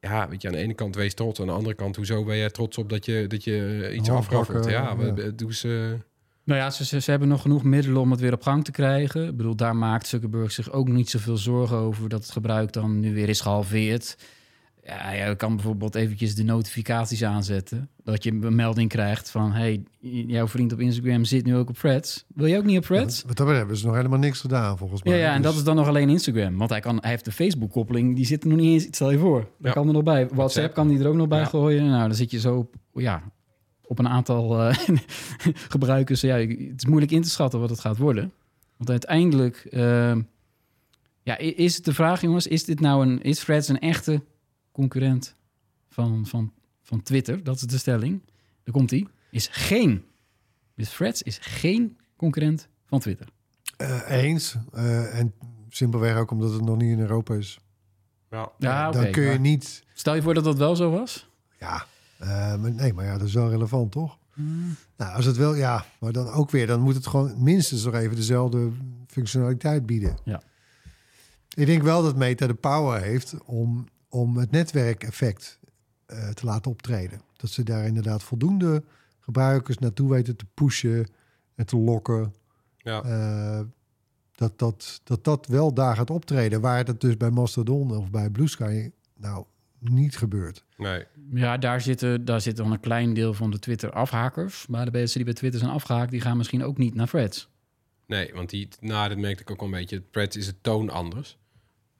Ja, 0.00 0.28
weet 0.28 0.42
je, 0.42 0.48
aan 0.48 0.54
de 0.54 0.60
ene 0.60 0.74
kant 0.74 0.94
wees 0.94 1.14
trots, 1.14 1.40
aan 1.40 1.46
de 1.46 1.52
andere 1.52 1.74
kant, 1.74 1.96
hoezo 1.96 2.24
ben 2.24 2.36
jij 2.36 2.50
trots 2.50 2.78
op 2.78 2.88
dat 2.88 3.04
je, 3.04 3.24
dat 3.26 3.44
je 3.44 3.84
eh, 3.90 3.96
iets 3.96 4.10
afraffelt? 4.10 4.64
Ja, 4.64 4.70
ja. 4.70 4.96
we- 5.14 5.34
doe 5.34 5.54
ze. 5.54 5.96
Nou 6.44 6.60
ja, 6.60 6.70
ze, 6.70 6.84
ze, 6.84 7.00
ze 7.00 7.10
hebben 7.10 7.28
nog 7.28 7.42
genoeg 7.42 7.62
middelen 7.62 8.00
om 8.00 8.10
het 8.10 8.20
weer 8.20 8.32
op 8.32 8.42
gang 8.42 8.64
te 8.64 8.70
krijgen. 8.70 9.28
Ik 9.28 9.36
bedoel, 9.36 9.56
daar 9.56 9.76
maakt 9.76 10.06
Zuckerberg 10.06 10.52
zich 10.52 10.70
ook 10.72 10.88
niet 10.88 11.10
zoveel 11.10 11.36
zorgen 11.36 11.76
over... 11.76 12.08
dat 12.08 12.22
het 12.22 12.30
gebruik 12.32 12.72
dan 12.72 13.00
nu 13.00 13.14
weer 13.14 13.28
is 13.28 13.40
gehalveerd. 13.40 14.16
Ja, 14.86 15.10
je 15.12 15.36
kan 15.36 15.54
bijvoorbeeld 15.56 15.94
eventjes 15.94 16.34
de 16.34 16.42
notificaties 16.42 17.24
aanzetten. 17.24 17.88
Dat 18.02 18.24
je 18.24 18.30
een 18.30 18.54
melding 18.54 18.88
krijgt 18.88 19.30
van... 19.30 19.52
hey, 19.52 19.82
jouw 20.26 20.48
vriend 20.48 20.72
op 20.72 20.80
Instagram 20.80 21.24
zit 21.24 21.44
nu 21.44 21.56
ook 21.56 21.68
op 21.68 21.76
Threads. 21.76 22.24
Wil 22.34 22.46
je 22.46 22.56
ook 22.58 22.64
niet 22.64 22.78
op 22.78 22.84
Threads? 22.84 23.22
Wat 23.26 23.36
dat 23.36 23.48
hebben 23.48 23.76
ze 23.76 23.86
nog 23.86 23.94
helemaal 23.94 24.18
niks 24.18 24.40
gedaan, 24.40 24.78
volgens 24.78 25.00
Ja, 25.04 25.10
mij. 25.10 25.18
ja, 25.20 25.28
en 25.34 25.36
Dus- 25.36 25.44
dat 25.50 25.54
is 25.54 25.64
dan 25.64 25.76
nog 25.76 25.88
alleen 25.88 26.08
Instagram. 26.08 26.56
Want 26.56 26.70
hij, 26.70 26.80
kan, 26.80 26.98
hij 27.00 27.10
heeft 27.10 27.24
de 27.24 27.32
Facebook-koppeling, 27.32 28.16
die 28.16 28.26
zit 28.26 28.42
er 28.42 28.48
nog 28.48 28.58
niet 28.58 28.72
eens. 28.72 28.84
Stel 28.96 29.10
je 29.10 29.18
voor, 29.18 29.40
daar 29.40 29.48
Ja. 29.58 29.70
kan 29.72 29.86
er 29.86 29.92
nog 29.92 30.02
bij. 30.02 30.14
WhatsApp, 30.14 30.36
WhatsApp. 30.36 30.74
kan 30.74 30.88
die 30.88 30.98
er 30.98 31.06
ook 31.08 31.14
nog 31.14 31.28
bij 31.28 31.38
Ja. 31.38 31.44
gooien. 31.44 31.86
Nou, 31.88 32.06
dan 32.06 32.14
zit 32.16 32.30
je 32.30 32.40
zo 32.40 32.56
op, 32.56 32.74
ja, 32.92 33.22
op 33.82 33.98
een 33.98 34.08
aantal 34.08 34.60
eh, 34.60 34.76
gebruikers. 35.74 36.20
Ja, 36.20 36.36
het 36.36 36.72
is 36.76 36.86
moeilijk 36.86 37.12
in 37.12 37.22
te 37.22 37.30
schatten 37.30 37.60
wat 37.60 37.70
het 37.70 37.80
gaat 37.80 37.96
worden. 37.98 38.32
Want 38.76 38.90
uiteindelijk, 38.90 39.56
eh, 39.70 40.16
ja, 41.22 41.38
is 41.38 41.76
het 41.76 41.84
de 41.84 41.94
vraag, 41.94 42.20
jongens, 42.20 42.46
is 42.46 42.64
dit 42.64 42.80
nou 42.80 43.06
een, 43.06 43.22
is 43.22 43.38
Threads 43.44 43.68
een 43.68 43.78
echte 43.80 44.22
concurrent 44.74 45.34
van, 45.88 46.26
van, 46.26 46.52
van 46.82 47.02
Twitter? 47.02 47.44
Dat 47.44 47.56
is 47.56 47.62
de 47.62 47.78
stelling. 47.78 48.22
Daar 48.64 48.74
komt 48.74 48.90
hij. 48.90 49.06
Is 49.30 49.48
geen. 49.50 50.04
Dus 50.74 50.90
Threads 50.90 51.22
is 51.22 51.38
geen 51.40 51.98
concurrent 52.16 52.68
van 52.86 53.00
Twitter. 53.00 53.28
Eh, 53.76 54.10
eens. 54.10 54.56
Eh, 54.72 55.18
en 55.18 55.34
simpelweg 55.68 56.16
ook 56.16 56.30
omdat 56.30 56.52
het 56.52 56.64
nog 56.64 56.76
niet 56.76 56.90
in 56.90 57.00
Europa 57.00 57.34
is. 57.34 57.58
Ja. 58.58 58.90
Dan 58.90 59.10
kun 59.10 59.22
je 59.22 59.28
maar 59.28 59.40
niet... 59.40 59.82
Stel 59.94 60.14
je 60.14 60.22
voor 60.22 60.34
dat 60.34 60.44
dat 60.44 60.58
wel 60.58 60.76
zo 60.76 60.90
was? 60.90 61.28
Ja, 61.58 61.86
eh, 62.18 62.56
maar 62.56 62.72
nee, 62.72 62.92
maar 62.92 63.04
ja, 63.04 63.18
dat 63.18 63.26
is 63.26 63.34
wel 63.34 63.50
relevant, 63.50 63.92
toch? 63.92 64.18
Hmm. 64.32 64.76
Nou, 64.96 65.14
als 65.14 65.24
het 65.24 65.36
wel, 65.36 65.54
ja, 65.54 65.84
maar 66.00 66.12
dan 66.12 66.28
ook 66.28 66.50
weer, 66.50 66.66
dan 66.66 66.80
moet 66.80 66.94
het 66.94 67.06
gewoon 67.06 67.42
minstens 67.42 67.84
nog 67.84 67.94
even 67.94 68.16
dezelfde 68.16 68.70
functionaliteit 69.06 69.86
bieden. 69.86 70.18
Ja. 70.24 70.42
Ik 71.54 71.66
denk 71.66 71.82
wel 71.82 72.02
dat 72.02 72.16
Meta 72.16 72.46
de 72.46 72.54
power 72.54 73.02
heeft 73.02 73.34
om, 73.44 73.86
om 74.14 74.36
het 74.36 74.50
netwerkeffect 74.50 75.58
eh, 76.06 76.28
te 76.28 76.46
laten 76.46 76.70
optreden. 76.70 77.20
Dat 77.36 77.50
ze 77.50 77.62
daar 77.62 77.86
inderdaad 77.86 78.22
voldoende 78.22 78.82
gebruikers 79.20 79.78
naartoe 79.78 80.10
weten 80.10 80.36
te 80.36 80.46
pushen 80.54 81.06
en 81.54 81.66
te 81.66 81.76
lokken. 81.76 82.34
Ja. 82.76 83.02
Eh, 83.02 83.60
dat, 84.34 84.58
dat, 84.58 85.00
dat 85.04 85.24
dat 85.24 85.46
wel 85.46 85.74
daar 85.74 85.96
gaat 85.96 86.10
optreden. 86.10 86.60
Waar 86.60 86.84
het 86.84 87.00
dus 87.00 87.16
bij 87.16 87.30
Mastodon 87.30 87.96
of 87.96 88.10
bij 88.10 88.30
Blue 88.30 88.48
Sky 88.48 88.90
nou 89.16 89.44
niet 89.78 90.16
gebeurt. 90.16 90.64
Nee. 90.76 91.04
Ja, 91.32 91.58
daar 91.58 91.80
zitten, 91.80 92.24
daar 92.24 92.40
zit 92.40 92.56
dan 92.56 92.72
een 92.72 92.80
klein 92.80 93.14
deel 93.14 93.34
van 93.34 93.50
de 93.50 93.58
Twitter-afhakers. 93.58 94.66
Maar 94.66 94.84
de 94.84 94.90
mensen 94.90 95.16
die 95.16 95.24
bij 95.24 95.34
Twitter 95.34 95.60
zijn 95.60 95.72
afgehaakt, 95.72 96.10
die 96.10 96.20
gaan 96.20 96.36
misschien 96.36 96.64
ook 96.64 96.78
niet 96.78 96.94
naar 96.94 97.08
Threads. 97.08 97.48
Nee, 98.06 98.30
want 98.34 98.50
die, 98.50 98.68
nou, 98.80 99.08
dat 99.08 99.18
merkte 99.18 99.42
ik 99.42 99.50
ook 99.50 99.60
wel 99.60 99.68
een 99.68 99.74
beetje. 99.74 100.02
Threads 100.10 100.36
is 100.36 100.46
het 100.46 100.62
toon 100.62 100.90
anders. 100.90 101.38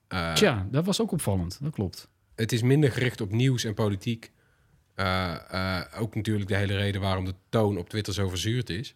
Eh, 0.07 0.33
Tja, 0.33 0.67
dat 0.71 0.85
was 0.85 1.01
ook 1.01 1.11
opvallend. 1.11 1.57
Dat 1.61 1.73
klopt. 1.73 2.09
het 2.35 2.51
is 2.51 2.61
minder 2.61 2.91
gericht 2.91 3.21
op 3.21 3.31
nieuws 3.31 3.63
en 3.63 3.73
politiek. 3.73 4.31
Eh, 4.93 5.35
eh, 5.49 6.01
ook 6.01 6.15
natuurlijk 6.15 6.49
de 6.49 6.55
hele 6.55 6.75
reden 6.75 7.01
waarom 7.01 7.25
de 7.25 7.35
toon 7.49 7.77
op 7.77 7.89
Twitter 7.89 8.13
zo 8.13 8.29
verzuurd 8.29 8.69
is. 8.69 8.95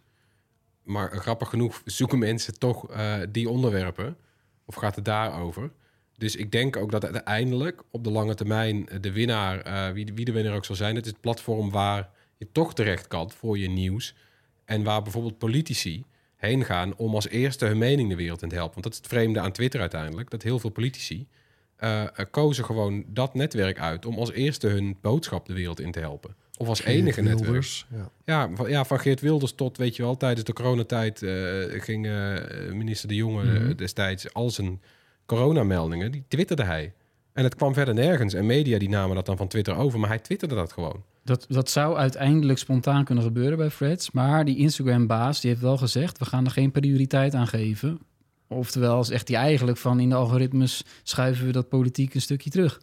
Maar 0.82 1.16
grappig 1.16 1.48
genoeg 1.48 1.82
zoeken 1.84 2.18
mensen 2.18 2.58
toch 2.58 2.86
die 3.30 3.48
onderwerpen. 3.48 4.16
Of 4.64 4.74
gaat 4.74 4.96
het 4.96 5.04
daarover? 5.04 5.72
Dus 6.16 6.36
ik 6.36 6.52
denk 6.52 6.76
ook 6.76 6.90
dat 6.90 7.04
uiteindelijk 7.04 7.82
op 7.90 8.04
de 8.04 8.10
lange 8.10 8.34
termijn 8.34 8.88
de 9.00 9.12
winnaar, 9.12 9.92
wie, 9.94 10.12
wie 10.14 10.24
de 10.24 10.32
winnaar 10.32 10.54
ook 10.54 10.64
zal 10.64 10.76
zijn, 10.76 10.94
het 10.94 11.04
is 11.04 11.10
het 11.10 11.20
platform 11.20 11.70
waar 11.70 12.10
je 12.36 12.52
toch 12.52 12.74
terecht 12.74 13.06
kan 13.06 13.30
voor 13.30 13.58
je 13.58 13.68
nieuws. 13.68 14.14
En 14.64 14.82
waar 14.82 15.02
bijvoorbeeld 15.02 15.38
politici 15.38 16.04
heen 16.40 16.64
gaan 16.64 16.96
om 16.96 17.14
als 17.14 17.28
eerste 17.28 17.66
hun 17.66 17.78
mening 17.78 18.08
de 18.08 18.16
wereld 18.16 18.42
in 18.42 18.48
te 18.48 18.54
helpen. 18.54 18.72
Want 18.72 18.84
dat 18.84 18.92
is 18.92 18.98
het 18.98 19.08
vreemde 19.08 19.40
aan 19.40 19.52
Twitter 19.52 19.80
uiteindelijk. 19.80 20.30
Dat 20.30 20.42
heel 20.42 20.58
veel 20.58 20.70
politici 20.70 21.26
eh, 21.76 22.04
kozen 22.30 22.64
gewoon 22.64 23.04
dat 23.06 23.34
netwerk 23.34 23.78
uit 23.78 24.06
om 24.06 24.18
als 24.18 24.32
eerste 24.32 24.66
hun 24.66 24.96
boodschap 25.00 25.46
de 25.46 25.52
wereld 25.52 25.80
in 25.80 25.92
te 25.92 26.00
helpen. 26.00 26.34
Of 26.56 26.68
als 26.68 26.82
enige 26.82 27.22
netwerk. 27.22 27.64
Ja. 27.64 28.10
Ja 28.24 28.50
van, 28.54 28.70
ja, 28.70 28.84
van 28.84 29.00
Geert 29.00 29.20
Wilders 29.20 29.52
tot, 29.52 29.76
weet 29.76 29.96
je 29.96 30.02
wel, 30.02 30.16
tijdens 30.16 30.44
de 30.44 30.52
coronatijd 30.52 31.22
eh, 31.22 31.32
ging 31.82 32.08
minister 32.72 33.08
De 33.08 33.14
Jonge 33.14 33.58
eh, 33.58 33.76
destijds 33.76 34.32
al 34.32 34.50
zijn 34.50 34.80
coronameldingen, 35.26 36.12
die 36.12 36.24
twitterde 36.28 36.64
hij. 36.64 36.92
En 37.40 37.46
het 37.46 37.54
kwam 37.54 37.74
verder 37.74 37.94
nergens. 37.94 38.34
En 38.34 38.46
media 38.46 38.78
die 38.78 38.88
namen 38.88 39.14
dat 39.16 39.26
dan 39.26 39.36
van 39.36 39.48
Twitter 39.48 39.76
over, 39.76 39.98
maar 39.98 40.08
hij 40.08 40.18
twitterde 40.18 40.54
dat 40.54 40.72
gewoon. 40.72 41.02
Dat, 41.24 41.46
dat 41.48 41.70
zou 41.70 41.96
uiteindelijk 41.96 42.58
spontaan 42.58 43.04
kunnen 43.04 43.24
gebeuren 43.24 43.58
bij 43.58 43.68
Threads. 43.68 44.10
Maar 44.10 44.44
die 44.44 44.56
Instagram-baas 44.56 45.40
die 45.40 45.50
heeft 45.50 45.62
wel 45.62 45.76
gezegd... 45.76 46.18
we 46.18 46.24
gaan 46.24 46.44
er 46.44 46.50
geen 46.50 46.70
prioriteit 46.70 47.34
aan 47.34 47.46
geven. 47.46 48.00
Oftewel 48.48 49.04
zegt 49.04 49.28
hij 49.28 49.36
eigenlijk 49.36 49.78
van... 49.78 50.00
in 50.00 50.08
de 50.08 50.14
algoritmes 50.14 50.84
schuiven 51.02 51.46
we 51.46 51.52
dat 51.52 51.68
politiek 51.68 52.14
een 52.14 52.20
stukje 52.20 52.50
terug. 52.50 52.80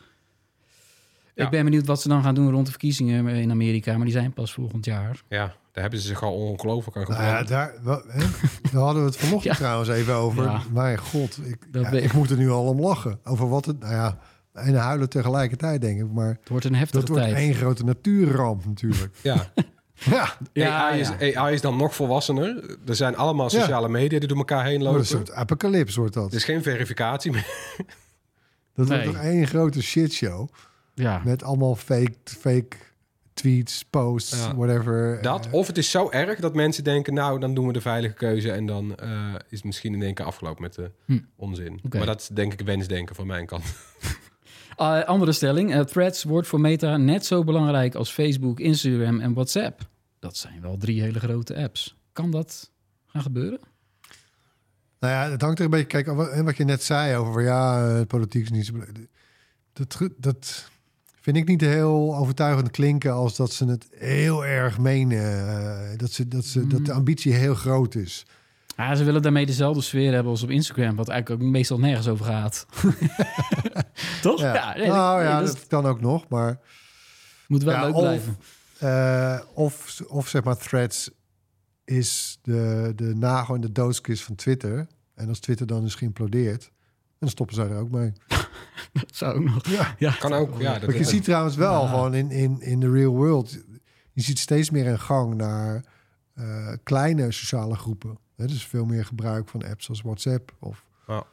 Ja. 1.35 1.43
Ik 1.43 1.49
ben 1.49 1.63
benieuwd 1.63 1.85
wat 1.85 2.01
ze 2.01 2.07
dan 2.07 2.23
gaan 2.23 2.35
doen 2.35 2.51
rond 2.51 2.65
de 2.65 2.71
verkiezingen 2.71 3.27
in 3.27 3.51
Amerika. 3.51 3.95
Maar 3.95 4.05
die 4.05 4.13
zijn 4.13 4.33
pas 4.33 4.53
volgend 4.53 4.85
jaar. 4.85 5.21
Ja, 5.29 5.45
daar 5.71 5.81
hebben 5.81 5.99
ze 5.99 6.07
zich 6.07 6.23
al 6.23 6.33
ongelooflijk 6.33 6.97
aan 6.97 7.03
Nou 7.07 7.23
ja, 7.23 7.37
gebrand. 7.37 7.47
daar, 7.47 7.73
wel, 7.83 8.01
hè? 8.07 8.25
daar 8.71 8.81
hadden 8.81 9.03
we 9.03 9.09
het 9.09 9.17
vanochtend 9.17 9.53
Ja. 9.53 9.59
trouwens 9.59 9.89
even 9.89 10.13
over. 10.13 10.43
Ja. 10.43 10.61
Mijn 10.71 10.97
god, 10.97 11.39
ik, 11.43 11.67
ja, 11.71 11.89
ik 11.91 12.13
moet 12.13 12.29
er 12.29 12.37
nu 12.37 12.49
al 12.49 12.65
om 12.65 12.79
lachen. 12.81 13.19
Over 13.23 13.49
wat 13.49 13.65
het, 13.65 13.79
nou 13.79 13.93
ja, 13.93 14.19
en 14.57 14.75
huilen 14.75 15.09
tegelijkertijd 15.09 15.81
denk 15.81 15.99
ik. 15.99 16.11
Maar 16.11 16.27
Het 16.39 16.49
wordt 16.49 16.65
een 16.65 16.75
heftige 16.75 16.99
dat 17.05 17.09
wordt 17.17 17.33
één 17.33 17.53
grote 17.53 17.83
natuurramp 17.83 18.65
natuurlijk. 18.65 19.15
Ja. 19.21 19.35
ja, 19.93 20.37
Ja, 20.53 20.87
AI, 20.89 20.97
ja. 20.99 21.15
Is, 21.19 21.35
AI 21.35 21.53
is 21.53 21.61
dan 21.61 21.77
nog 21.77 21.95
volwassener. 21.95 22.77
Er 22.87 22.95
zijn 22.95 23.15
allemaal 23.17 23.51
Ja. 23.51 23.59
sociale 23.59 23.89
media 23.89 24.19
die 24.19 24.27
door 24.27 24.37
elkaar 24.37 24.65
heen 24.65 24.75
een 24.75 24.81
lopen. 24.83 25.05
soort 25.05 25.31
apocalyps 25.31 25.95
wordt 25.95 26.13
dat. 26.13 26.23
Het 26.23 26.33
is 26.33 26.43
geen 26.43 26.63
verificatie 26.63 27.31
meer. 27.31 27.47
dat 28.75 28.87
Nee. 28.87 29.03
wordt 29.03 29.05
toch 29.17 29.25
één 29.25 29.47
grote 29.47 29.81
shitshow. 29.81 30.47
Ja. 30.93 31.21
Met 31.25 31.43
allemaal 31.43 31.75
fake, 31.75 32.13
fake 32.23 32.67
tweets, 33.33 33.85
posts, 33.89 34.37
Ja. 34.45 34.55
whatever. 34.55 35.19
Dat. 35.21 35.45
Eh, 35.45 35.53
Of 35.53 35.67
het 35.67 35.77
is 35.77 35.91
zo 35.91 36.09
erg 36.09 36.39
dat 36.39 36.55
mensen 36.55 36.83
denken, 36.83 37.13
nou, 37.13 37.39
dan 37.39 37.53
doen 37.53 37.67
we 37.67 37.73
de 37.73 37.81
veilige 37.81 38.13
keuze. 38.13 38.51
En 38.51 38.65
dan 38.65 38.95
eh, 38.95 39.33
is 39.49 39.57
het 39.57 39.63
misschien 39.63 39.93
in 39.93 40.01
één 40.01 40.13
keer 40.13 40.25
afgelopen 40.25 40.61
met 40.61 40.73
de 40.73 40.91
Hm. 41.05 41.19
onzin. 41.35 41.79
Oké. 41.85 41.97
Maar 41.97 42.05
dat 42.05 42.21
is 42.21 42.27
denk 42.27 42.53
ik 42.53 42.61
wensdenken 42.65 43.15
van 43.15 43.27
mijn 43.27 43.45
kant. 43.45 43.63
Uh, 44.77 45.03
andere 45.03 45.31
stelling. 45.31 45.73
eh, 45.73 45.79
Threads 45.81 46.23
wordt 46.23 46.47
voor 46.47 46.59
Meta 46.61 46.97
net 46.97 47.25
zo 47.25 47.43
belangrijk 47.43 47.95
als 47.95 48.11
Facebook, 48.11 48.59
Instagram 48.59 49.19
en 49.19 49.33
WhatsApp. 49.33 49.81
Dat 50.19 50.37
zijn 50.37 50.61
wel 50.61 50.77
drie 50.77 51.01
hele 51.01 51.19
grote 51.19 51.55
apps. 51.55 51.95
Kan 52.11 52.31
dat 52.31 52.71
gaan 53.05 53.21
gebeuren? 53.21 53.59
Nou 54.99 55.13
ja, 55.13 55.31
het 55.31 55.41
hangt 55.41 55.59
er 55.59 55.65
een 55.65 55.71
beetje... 55.71 55.85
Kijk, 55.87 56.07
wat, 56.07 56.29
en 56.29 56.45
wat 56.45 56.57
je 56.57 56.63
net 56.63 56.83
zei 56.83 57.15
over... 57.15 57.41
Ja, 57.43 57.89
eh, 57.99 58.05
politiek 58.07 58.43
is 58.43 58.49
niet 58.51 58.65
zo... 58.65 58.73
bela- 58.73 58.85
Dat, 59.73 59.97
dat 60.17 60.69
vind 61.21 61.37
ik 61.37 61.47
niet 61.47 61.61
heel 61.61 62.15
overtuigend 62.15 62.71
klinken... 62.71 63.13
als 63.13 63.35
dat 63.35 63.51
ze 63.51 63.65
het 63.65 63.87
heel 63.95 64.45
erg 64.45 64.79
menen. 64.79 65.47
eh, 65.47 65.97
dat, 65.97 66.11
ze, 66.11 66.27
dat, 66.27 66.45
ze, 66.45 66.67
dat 66.67 66.85
de 66.85 66.91
ambitie 66.93 67.33
heel 67.33 67.55
groot 67.55 67.95
is. 67.95 68.25
Ja, 68.77 68.95
ze 68.95 69.03
willen 69.03 69.21
daarmee 69.21 69.45
dezelfde 69.45 69.81
sfeer 69.81 70.13
hebben 70.13 70.31
als 70.31 70.43
op 70.43 70.49
Instagram, 70.49 70.95
wat 70.95 71.07
eigenlijk 71.09 71.41
ook 71.41 71.49
meestal 71.49 71.79
nergens 71.79 72.07
over 72.07 72.25
gaat. 72.25 72.65
Toch? 74.21 74.39
Ja, 74.41 74.73
nee, 74.75 74.87
nou 74.87 75.17
nee, 75.19 75.27
ja, 75.27 75.39
dat 75.39 75.47
dat 75.53 75.67
kan 75.67 75.85
ook 75.85 76.01
nog, 76.01 76.27
maar... 76.29 76.59
moet 77.47 77.63
wel 77.63 77.73
ja, 77.73 77.81
leuk 77.85 77.93
of- 77.95 78.01
blijven. 78.01 78.37
eh, 78.79 79.39
of, 79.53 80.01
of 80.07 80.27
zeg 80.27 80.43
maar 80.43 80.57
Threads 80.57 81.09
is 81.85 82.39
de, 82.41 82.91
de 82.95 83.15
nagel 83.15 83.55
in 83.55 83.61
de 83.61 83.71
doodskist 83.71 84.23
van 84.23 84.35
Twitter. 84.35 84.87
En 85.15 85.29
als 85.29 85.39
Twitter 85.39 85.67
dan 85.67 85.85
is 85.85 85.95
geïmplodeerd... 85.95 86.71
dan 87.19 87.29
stoppen 87.29 87.55
zij 87.55 87.69
er 87.69 87.79
ook 87.79 87.91
mee. 87.91 88.11
Dat 88.93 89.15
zou 89.15 89.35
ook 89.37 89.43
nog. 89.43 89.67
Ja. 89.67 89.95
Ja, 89.97 90.11
Kan 90.11 90.33
ook, 90.33 90.61
ja. 90.61 90.73
Dat, 90.79 90.87
Maar 90.89 90.97
je 90.97 91.03
ziet 91.03 91.23
trouwens 91.23 91.55
wel 91.55 91.81
Ja. 91.83 91.89
gewoon 91.89 92.13
in, 92.13 92.31
in, 92.31 92.61
in 92.61 92.79
de 92.79 92.91
real 92.91 93.13
world... 93.15 93.57
je 94.13 94.21
ziet 94.21 94.39
steeds 94.39 94.69
meer 94.69 94.87
een 94.87 94.99
gang 94.99 95.35
naar 95.35 95.83
eh, 96.33 96.73
kleine 96.83 97.31
sociale 97.31 97.75
groepen. 97.75 98.17
Hè, 98.37 98.45
dus 98.47 98.65
veel 98.67 98.85
meer 98.85 99.05
gebruik 99.05 99.49
van 99.49 99.63
apps 99.65 99.89
als 99.89 100.01
WhatsApp. 100.01 100.53
Of, 100.59 100.85
Ja. 101.07 101.23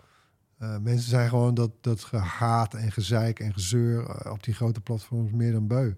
eh, 0.58 0.78
mensen 0.78 1.08
zijn 1.10 1.28
gewoon 1.28 1.54
dat, 1.54 1.70
dat 1.80 2.04
gehaat 2.04 2.74
en 2.74 2.92
gezeik 2.92 3.40
en 3.40 3.52
gezeur... 3.52 4.06
eh, 4.06 4.32
op 4.32 4.42
die 4.44 4.54
grote 4.54 4.80
platforms 4.80 5.30
meer 5.32 5.52
dan 5.52 5.66
beu. 5.66 5.92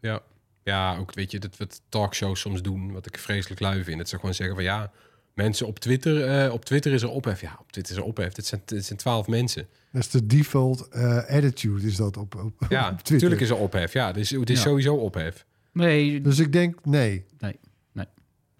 Ja. 0.00 0.20
ja, 0.62 0.96
ook 0.96 1.14
weet 1.14 1.30
je, 1.30 1.38
dat 1.38 1.56
wat 1.56 1.80
talkshows 1.88 2.40
soms 2.40 2.62
doen, 2.62 2.92
wat 2.92 3.06
ik 3.06 3.18
vreselijk 3.18 3.60
lui 3.60 3.84
vind. 3.84 3.98
Dat 3.98 4.08
ze 4.08 4.16
gewoon 4.16 4.34
zeggen 4.34 4.54
van 4.54 4.64
ja, 4.64 4.90
mensen 5.34 5.66
op 5.66 5.78
Twitter, 5.78 6.24
eh, 6.44 6.52
op 6.52 6.64
Twitter 6.64 6.92
is 6.92 7.02
er 7.02 7.08
ophef. 7.08 7.40
Ja, 7.40 7.56
op 7.60 7.72
Twitter 7.72 7.92
is 7.94 7.98
er 8.00 8.06
ophef. 8.08 8.36
Het 8.36 8.46
zijn, 8.46 8.62
het 8.66 8.84
zijn 8.84 8.98
twaalf 8.98 9.26
mensen. 9.26 9.66
Dat 9.92 10.02
is 10.02 10.10
de 10.10 10.26
default 10.26 10.88
eh, 10.88 11.16
attitude, 11.16 11.86
is 11.86 11.96
dat 11.96 12.16
op, 12.16 12.34
op, 12.34 12.52
Ja, 12.68 12.88
op 12.90 12.94
Twitter. 12.96 13.12
natuurlijk 13.12 13.40
is 13.40 13.50
er 13.50 13.56
ophef. 13.56 13.92
Ja, 13.92 14.12
dus 14.12 14.30
het 14.30 14.50
is 14.50 14.56
Ja. 14.56 14.62
sowieso 14.64 14.94
ophef. 14.94 15.46
Nee, 15.72 16.20
Dus 16.20 16.38
ik 16.38 16.52
denk, 16.52 16.84
nee. 16.84 17.24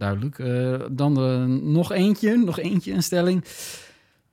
Duidelijk. 0.01 0.39
Eh, 0.39 0.87
dan 0.93 1.15
de, 1.15 1.45
nog 1.63 1.93
eentje, 1.93 2.37
nog 2.37 2.59
eentje, 2.59 2.93
een 2.93 3.03
stelling. 3.03 3.45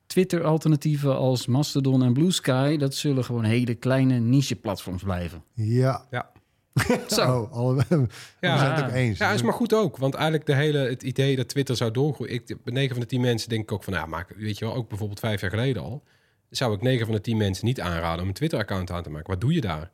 Twitter-alternatieven 0.05 1.15
als 1.17 1.47
Mastodon 1.47 2.03
en 2.03 2.13
Blue 2.13 2.31
Sky... 2.31 2.77
dat 2.77 2.95
zullen 2.95 3.23
gewoon 3.23 3.43
hele 3.43 3.75
kleine 3.75 4.19
niche-platforms 4.19 5.03
blijven. 5.03 5.43
Ja. 5.53 6.05
Ja. 6.11 6.29
Zo. 7.07 7.39
Oh, 7.41 7.51
alle, 7.51 7.75
we 7.89 8.07
Ja. 8.39 8.57
zijn 8.57 8.73
het 8.73 8.83
ook 8.85 8.91
eens. 8.91 9.17
Ja, 9.17 9.31
is 9.31 9.41
maar 9.41 9.53
goed 9.53 9.73
ook. 9.73 9.97
Want 9.97 10.13
eigenlijk 10.13 10.45
de 10.45 10.53
hele, 10.55 10.77
het 10.77 11.03
idee 11.03 11.35
dat 11.35 11.47
Twitter 11.49 11.75
zou 11.75 11.91
doorgroeien... 11.91 12.33
Ik, 12.33 12.45
bij 12.63 12.73
9 12.73 12.89
van 12.91 12.99
de 12.99 13.05
10 13.05 13.21
mensen 13.21 13.49
denk 13.49 13.61
ik 13.63 13.71
ook 13.71 13.83
van... 13.83 13.93
Ja, 13.93 14.05
maar 14.05 14.27
weet 14.35 14.57
je 14.57 14.65
wel, 14.65 14.73
ook 14.73 14.89
bijvoorbeeld 14.89 15.19
vijf 15.19 15.41
jaar 15.41 15.49
geleden 15.49 15.81
al... 15.83 16.03
zou 16.49 16.73
ik 16.73 16.81
9 16.81 17.05
van 17.05 17.15
de 17.15 17.21
10 17.21 17.37
mensen 17.37 17.65
niet 17.65 17.81
aanraden 17.81 18.21
om 18.21 18.27
een 18.27 18.33
Twitter-account 18.33 18.91
aan 18.91 19.03
te 19.03 19.09
maken. 19.09 19.29
Wat 19.29 19.41
doe 19.41 19.53
je 19.53 19.61
daar? 19.61 19.89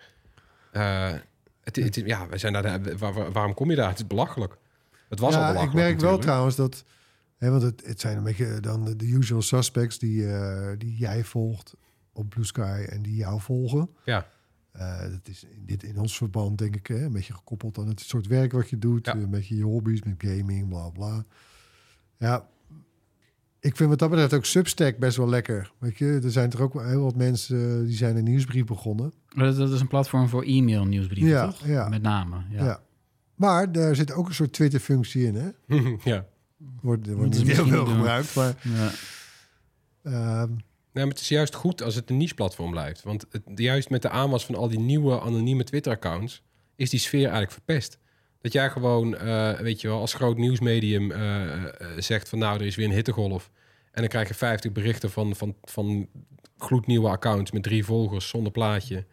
Eh, 0.71 1.11
het, 1.63 1.75
het, 1.75 2.01
ja, 2.05 2.27
we 2.27 2.37
zijn 2.37 2.53
daar, 2.53 2.81
de- 2.83 2.97
waar- 2.97 3.13
waar- 3.13 3.31
waarom 3.31 3.53
kom 3.53 3.69
je 3.69 3.75
daar? 3.75 3.89
Het 3.89 3.99
is 3.99 4.07
belachelijk. 4.07 4.57
Het 5.13 5.21
was 5.21 5.35
al 5.35 5.41
ja, 5.41 5.47
belachelijk 5.51 5.77
ik 5.79 5.83
merk 5.83 5.99
wel 5.99 6.17
trouwens 6.17 6.55
dat... 6.55 6.83
Hè, 7.37 7.49
want 7.49 7.61
het, 7.61 7.85
het 7.85 7.99
zijn 7.99 8.17
een 8.17 8.23
beetje 8.23 8.59
dan 8.59 8.85
de, 8.85 8.95
de 8.95 9.05
usual 9.07 9.41
suspects 9.41 9.99
die, 9.99 10.33
eh, 10.33 10.71
die 10.77 10.95
jij 10.97 11.23
volgt 11.23 11.73
op 12.13 12.29
Blue 12.29 12.45
Sky 12.45 12.85
en 12.89 13.01
die 13.01 13.15
jou 13.15 13.41
volgen. 13.41 13.89
Ja, 14.05 14.27
Eh, 14.71 15.01
dat 15.01 15.27
is 15.27 15.43
in, 15.43 15.65
dit, 15.65 15.83
in 15.83 15.99
ons 15.99 16.17
verband 16.17 16.57
denk 16.57 16.75
ik 16.75 16.87
hè, 16.87 17.03
een 17.05 17.11
beetje 17.11 17.33
gekoppeld 17.33 17.77
aan 17.77 17.87
het 17.87 17.99
soort 17.99 18.27
werk 18.27 18.51
wat 18.51 18.69
je 18.69 18.77
doet. 18.77 19.05
Ja. 19.05 19.15
eh, 19.15 19.25
met 19.27 19.47
je 19.47 19.61
hobby's, 19.63 20.01
met 20.03 20.15
gaming, 20.17 20.69
bla 20.69 20.89
bla. 20.89 21.25
Ja, 22.17 22.47
ik 23.59 23.75
vind 23.75 23.89
wat 23.89 23.99
dat 23.99 24.09
betreft 24.09 24.33
ook 24.33 24.45
Substack 24.45 24.97
best 24.97 25.17
wel 25.17 25.29
lekker. 25.29 25.71
Weet 25.77 25.97
je, 25.97 26.19
er 26.23 26.31
zijn 26.31 26.49
toch 26.49 26.61
ook 26.61 26.73
wel 26.73 26.85
heel 26.85 27.03
wat 27.03 27.15
mensen 27.15 27.79
eh, 27.79 27.85
die 27.85 27.95
zijn 27.95 28.17
een 28.17 28.23
nieuwsbrief 28.23 28.65
begonnen. 28.65 29.13
Maar 29.33 29.45
Dat, 29.45 29.55
dat 29.55 29.71
is 29.71 29.79
een 29.81 29.87
platform 29.87 30.27
voor 30.29 30.43
e-mail-nieuwsbrieven, 30.43 31.29
Ja, 31.31 31.45
toch? 31.45 31.67
ja. 31.67 31.89
Met 31.89 32.01
name, 32.01 32.43
ja. 32.49 32.65
Ja. 32.65 32.81
Maar 33.35 33.71
daar 33.71 33.95
zit 33.95 34.11
ook 34.11 34.27
een 34.27 34.33
soort 34.33 34.53
Twitter-functie 34.53 35.25
in. 35.25 35.35
Hè? 35.35 35.75
ja. 36.11 36.25
Wordt, 36.81 37.07
er 37.07 37.15
niet 37.15 37.51
heel 37.51 37.67
veel 37.67 37.85
gebruikt, 37.85 38.35
maar... 38.35 38.55
Ja. 38.61 38.91
ehm, 40.03 40.51
Nee, 40.93 41.03
maar 41.05 41.13
het 41.13 41.23
is 41.23 41.29
juist 41.29 41.55
goed 41.55 41.83
als 41.83 41.95
het 41.95 42.09
een 42.09 42.17
niche-platform 42.17 42.71
blijft. 42.71 43.03
Want 43.03 43.25
het, 43.31 43.41
juist 43.55 43.89
met 43.89 44.01
de 44.01 44.09
aanwas 44.09 44.45
van 44.45 44.55
al 44.55 44.67
die 44.67 44.79
nieuwe 44.79 45.19
anonieme 45.19 45.63
Twitter-accounts... 45.63 46.43
is 46.75 46.89
die 46.89 46.99
sfeer 46.99 47.21
eigenlijk 47.21 47.51
verpest. 47.51 47.99
Dat 48.41 48.53
jij 48.53 48.69
gewoon, 48.69 49.17
eh, 49.17 49.59
weet 49.59 49.81
je 49.81 49.87
wel, 49.87 49.99
als 49.99 50.13
groot 50.13 50.37
nieuwsmedium 50.37 51.11
eh, 51.11 51.53
eh, 51.53 51.69
zegt 51.97 52.29
van... 52.29 52.39
nou, 52.39 52.59
er 52.59 52.65
is 52.65 52.75
weer 52.75 52.85
een 52.85 52.91
hittegolf. 52.91 53.49
En 53.91 54.01
dan 54.01 54.07
krijg 54.07 54.27
je 54.27 54.33
50 54.33 54.71
berichten 54.71 55.11
van, 55.11 55.35
van, 55.35 55.55
van 55.61 56.07
gloednieuwe 56.57 57.09
accounts 57.09 57.51
met 57.51 57.63
drie 57.63 57.85
volgers 57.85 58.27
zonder 58.27 58.51
plaatje. 58.51 59.05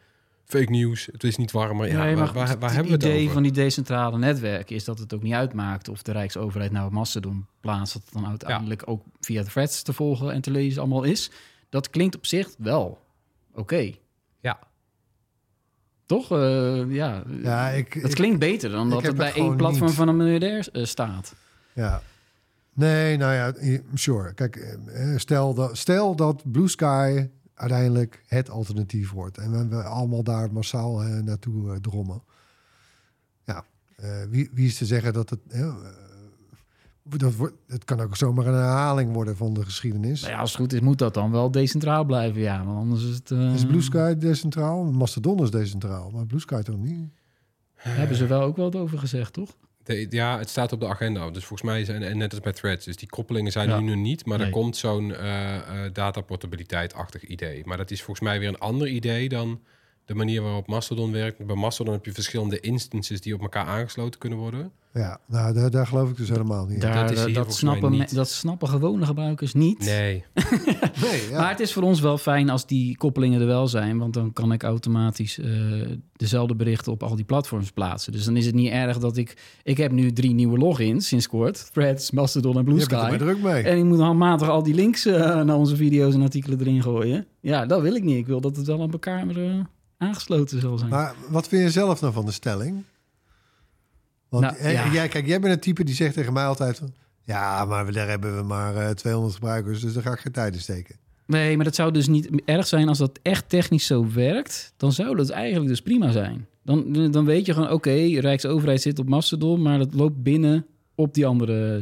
Fake 0.51 0.71
nieuws, 0.71 1.09
het 1.13 1.25
is 1.25 1.37
niet 1.37 1.51
warm, 1.51 1.77
maar 1.77 1.89
ja, 1.89 2.05
Nee, 2.05 2.17
maar 2.17 2.33
waar, 2.33 2.49
hebben 2.49 2.69
we 2.85 2.91
het 2.93 3.03
idee 3.03 3.21
over? 3.21 3.33
van 3.33 3.43
die 3.43 3.53
decentrale 3.53 4.19
netwerken 4.19 4.77
is 4.77 4.85
dat 4.85 4.99
het 4.99 5.15
ook 5.15 5.23
niet 5.23 5.33
uitmaakt 5.33 5.89
of 5.89 6.03
de 6.03 6.13
Rijksoverheid 6.13 6.73
nou 6.73 6.93
Mastodon 6.93 7.47
plaatst, 7.61 7.93
dat 7.93 8.03
het 8.05 8.13
dan 8.13 8.27
uiteindelijk 8.27 8.83
ook 8.87 9.03
via 9.21 9.43
de 9.43 9.49
threads 9.51 9.83
te 9.83 9.93
volgen 9.93 10.33
en 10.33 10.41
te 10.41 10.51
lezen 10.51 10.81
allemaal 10.81 11.03
is. 11.03 11.31
Dat 11.69 11.91
klinkt 11.91 12.17
op 12.17 12.27
zich 12.27 12.49
wel 12.59 12.99
oké. 13.55 13.93
Ja, 14.41 14.59
Toch? 16.07 16.31
Eh, 16.33 16.83
ja, 16.93 17.23
Ja, 17.43 17.69
ik, 17.69 18.01
dat 18.03 18.11
ik- 18.11 18.17
klinkt 18.17 18.39
beter 18.39 18.71
dan 18.71 18.91
dat 18.91 19.03
het 19.03 19.17
bij 19.17 19.27
het 19.27 19.37
één 19.37 19.57
platform 19.57 19.87
niet. 19.87 19.95
van 19.95 20.09
een 20.09 20.17
miljardair 20.17 20.69
eh, 20.73 20.85
staat. 20.85 21.35
Ja. 21.73 22.03
Nee, 22.75 23.17
nou 23.17 23.33
ja, 23.35 23.79
sure. 23.95 24.33
Kijk, 24.35 24.57
eh, 24.57 25.17
stel 25.17 25.55
dat, 25.55 25.77
stel 25.79 26.17
dat 26.17 26.43
Blue 26.53 26.69
Sky 26.69 27.29
uiteindelijk 27.61 28.23
het 28.27 28.51
alternatief 28.51 29.11
wordt. 29.11 29.39
En 29.39 29.69
we, 29.69 29.83
allemaal 29.83 30.23
daar 30.23 30.53
massaal 30.53 31.03
eh, 31.03 31.19
naartoe 31.19 31.73
eh, 31.73 31.77
drommen. 31.77 32.23
Ja, 33.45 33.65
eh, 33.97 34.23
wie, 34.31 34.51
wie 34.53 34.67
is 34.67 34.77
te 34.77 34.87
zeggen 34.87 35.13
dat 35.13 35.31
het... 35.31 35.41
dat 37.03 37.35
wordt, 37.35 37.55
het 37.67 37.85
kan 37.85 38.01
ook 38.01 38.17
zomaar 38.17 38.47
een 38.47 38.55
herhaling 38.55 39.13
worden 39.13 39.37
van 39.37 39.55
de 39.55 39.65
geschiedenis. 39.65 40.21
Nou 40.21 40.33
ja, 40.33 40.41
als 40.41 40.51
het 40.51 40.61
goed 40.61 40.73
is, 40.73 40.81
moet 40.81 40.99
dat 40.99 41.15
dan 41.15 41.31
wel 41.31 41.51
decentraal 41.51 42.05
blijven. 42.05 42.41
Ja, 42.41 42.65
want 42.65 42.79
anders 42.79 43.05
is 43.05 43.15
het. 43.15 43.31
Is 43.31 43.67
Blue 43.67 43.83
Sky 43.83 44.15
decentraal? 44.15 44.85
Mastodon 44.85 45.43
is 45.43 45.51
decentraal, 45.51 46.11
maar 46.11 46.27
Blue 46.27 46.41
Sky 46.41 46.63
toch 46.63 46.79
niet? 46.79 47.09
Hebben 47.75 48.17
ze 48.17 48.27
wel 48.27 48.43
ook 48.43 48.57
wel 48.57 48.71
wat 48.71 48.81
over 48.81 48.99
gezegd, 48.99 49.33
toch? 49.33 49.57
De- 49.95 50.07
ja, 50.17 50.39
het 50.39 50.49
staat 50.49 50.73
op 50.73 50.81
de 50.81 50.87
agenda. 50.89 51.31
Dus 51.31 51.45
volgens 51.45 51.71
mij 51.71 51.85
zijn 51.85 52.03
en 52.03 52.19
net 52.19 52.31
als 52.31 52.41
bij 52.41 52.53
threads. 52.53 52.85
Dus 52.85 52.97
die 52.97 53.09
koppelingen 53.09 53.53
zijn 53.53 53.69
Ja. 53.69 53.81
nu 53.81 53.87
nog 53.87 53.97
niet. 54.05 54.27
Maar 54.27 54.41
er 54.41 54.51
komt 54.51 54.77
zo'n 54.77 55.15
eh 55.15 55.59
dataportabiliteit-achtig 55.93 57.25
idee. 57.25 57.63
Maar 57.65 57.77
dat 57.77 57.91
is 57.91 58.03
volgens 58.03 58.29
mij 58.29 58.39
weer 58.39 58.49
een 58.49 58.59
ander 58.59 58.89
idee 58.89 59.29
dan 59.29 59.61
de 60.05 60.15
manier 60.15 60.43
waarop 60.43 60.67
Mastodon 60.67 61.13
werkt. 61.13 61.47
Bij 61.47 61.57
Mastodon 61.57 61.93
heb 61.95 62.05
je 62.05 62.13
verschillende 62.13 62.61
instances 62.61 63.21
die 63.21 63.35
op 63.35 63.41
elkaar 63.41 63.67
aangesloten 63.67 64.21
kunnen 64.21 64.39
worden. 64.39 64.73
Ja, 64.95 65.21
nou, 65.27 65.55
daar, 65.55 65.71
daar 65.71 65.87
geloof 65.87 66.11
ik 66.11 66.17
dus 66.17 66.29
helemaal 66.29 66.67
niet. 66.67 66.81
Daar, 66.81 67.07
dat 67.07 67.11
is 67.11 67.25
eh, 67.25 67.35
dat, 67.35 67.55
snappen, 67.55 67.91
niet. 67.91 68.15
dat 68.15 68.29
snappen 68.29 68.69
gewone 68.69 69.07
gebruikers 69.07 69.55
niet. 69.55 69.79
Nee, 69.79 70.25
Nee, 71.03 71.29
ja. 71.31 71.39
Maar 71.41 71.51
het 71.51 71.61
is 71.61 71.73
voor 71.73 71.83
ons 71.83 72.01
wel 72.01 72.19
fijn 72.19 72.51
als 72.51 72.67
die 72.67 72.97
koppelingen 72.97 73.41
er 73.41 73.47
wel 73.47 73.69
zijn, 73.69 73.99
want 73.99 74.15
dan 74.15 74.33
kan 74.33 74.53
ik 74.53 74.63
automatisch 74.63 75.39
eh, 75.39 75.53
dezelfde 76.13 76.55
berichten 76.55 76.93
op 76.93 77.03
al 77.03 77.17
die 77.17 77.25
platforms 77.25 77.71
plaatsen. 77.71 78.13
Dus 78.13 78.25
dan 78.25 78.37
is 78.37 78.47
het 78.47 78.55
niet 78.55 78.71
erg 78.71 78.99
dat 78.99 79.17
ik. 79.17 79.37
Ik 79.63 79.77
heb 79.77 79.93
nu 79.93 80.13
drie 80.13 80.35
nieuwe 80.35 80.59
logins 80.59 81.07
sinds 81.09 81.29
kort: 81.29 81.73
Threads, 81.73 82.11
Mastodon 82.11 82.57
en 82.57 82.65
Blue 82.65 82.77
er 82.77 82.83
Sky. 82.83 83.17
druk 83.17 83.43
mee. 83.43 83.63
En 83.63 83.79
ik 83.79 83.85
moet 83.85 84.01
handmatig 84.01 84.49
al 84.49 84.63
die 84.63 84.75
links 84.75 85.07
eh, 85.07 85.43
naar 85.43 85.57
onze 85.57 85.77
video's 85.77 86.15
en 86.15 86.23
artikelen 86.23 86.61
erin 86.61 86.83
gooien. 86.83 87.27
Ja, 87.41 87.67
dat 87.67 87.83
wil 87.83 87.95
ik 87.95 88.05
niet. 88.05 88.17
Ik 88.17 88.27
wil 88.27 88.41
dat 88.41 88.57
het 88.57 88.67
wel 88.67 88.83
aan 88.83 88.93
elkaar 88.93 89.27
aangesloten 89.99 90.61
zal 90.61 90.79
zijn. 90.79 90.91
Maar 90.91 91.15
wat 91.29 91.49
vind 91.49 91.63
je 91.63 91.71
zelf 91.71 92.01
nou 92.01 92.13
van 92.13 92.27
de 92.27 92.33
stelling? 92.33 92.85
Want 94.31 94.45
Nou, 94.45 94.57
eh, 94.57 94.73
ja. 94.73 94.93
jij, 94.93 95.09
kijk, 95.09 95.27
jij 95.27 95.41
bent 95.41 95.53
een 95.53 95.61
type 95.61 95.85
die 95.85 95.95
zegt 95.95 96.15
tegen 96.15 96.33
mij 96.33 96.45
altijd... 96.45 96.79
van, 96.79 96.93
Ja, 97.23 97.65
maar 97.65 97.93
daar 97.93 98.09
hebben 98.09 98.37
we 98.37 98.43
maar 98.43 98.77
eh, 98.77 98.91
200 98.91 99.35
gebruikers, 99.35 99.81
dus 99.81 99.93
daar 99.93 100.03
ga 100.03 100.13
ik 100.13 100.19
geen 100.19 100.33
tijd 100.33 100.55
in 100.55 100.61
steken. 100.61 100.97
Nee, 101.27 101.57
maar 101.57 101.65
dat 101.65 101.75
zou 101.75 101.93
dus 101.93 102.09
niet 102.09 102.29
erg 102.45 102.67
zijn 102.67 102.89
als 102.89 102.99
dat 102.99 103.19
echt 103.23 103.49
technisch 103.49 103.87
zo 103.87 104.13
werkt. 104.13 104.73
Dan 104.77 104.93
zou 104.93 105.17
dat 105.17 105.31
eigenlijk 105.31 105.69
dus 105.69 105.83
prima 105.83 106.11
zijn. 106.11 106.47
Dan, 106.63 107.11
dan 107.11 107.25
weet 107.25 107.47
je 107.47 107.53
gewoon, 107.53 107.71
oké, 107.71 108.21
Rijksoverheid 108.21 108.83
zit 108.83 108.99
op 108.99 109.09
Mastodon, 109.09 109.63
maar 109.63 109.79
dat 109.79 109.95
loopt 109.95 110.23
binnen 110.23 110.67
op 110.95 111.15
die 111.15 111.27
andere, 111.27 111.77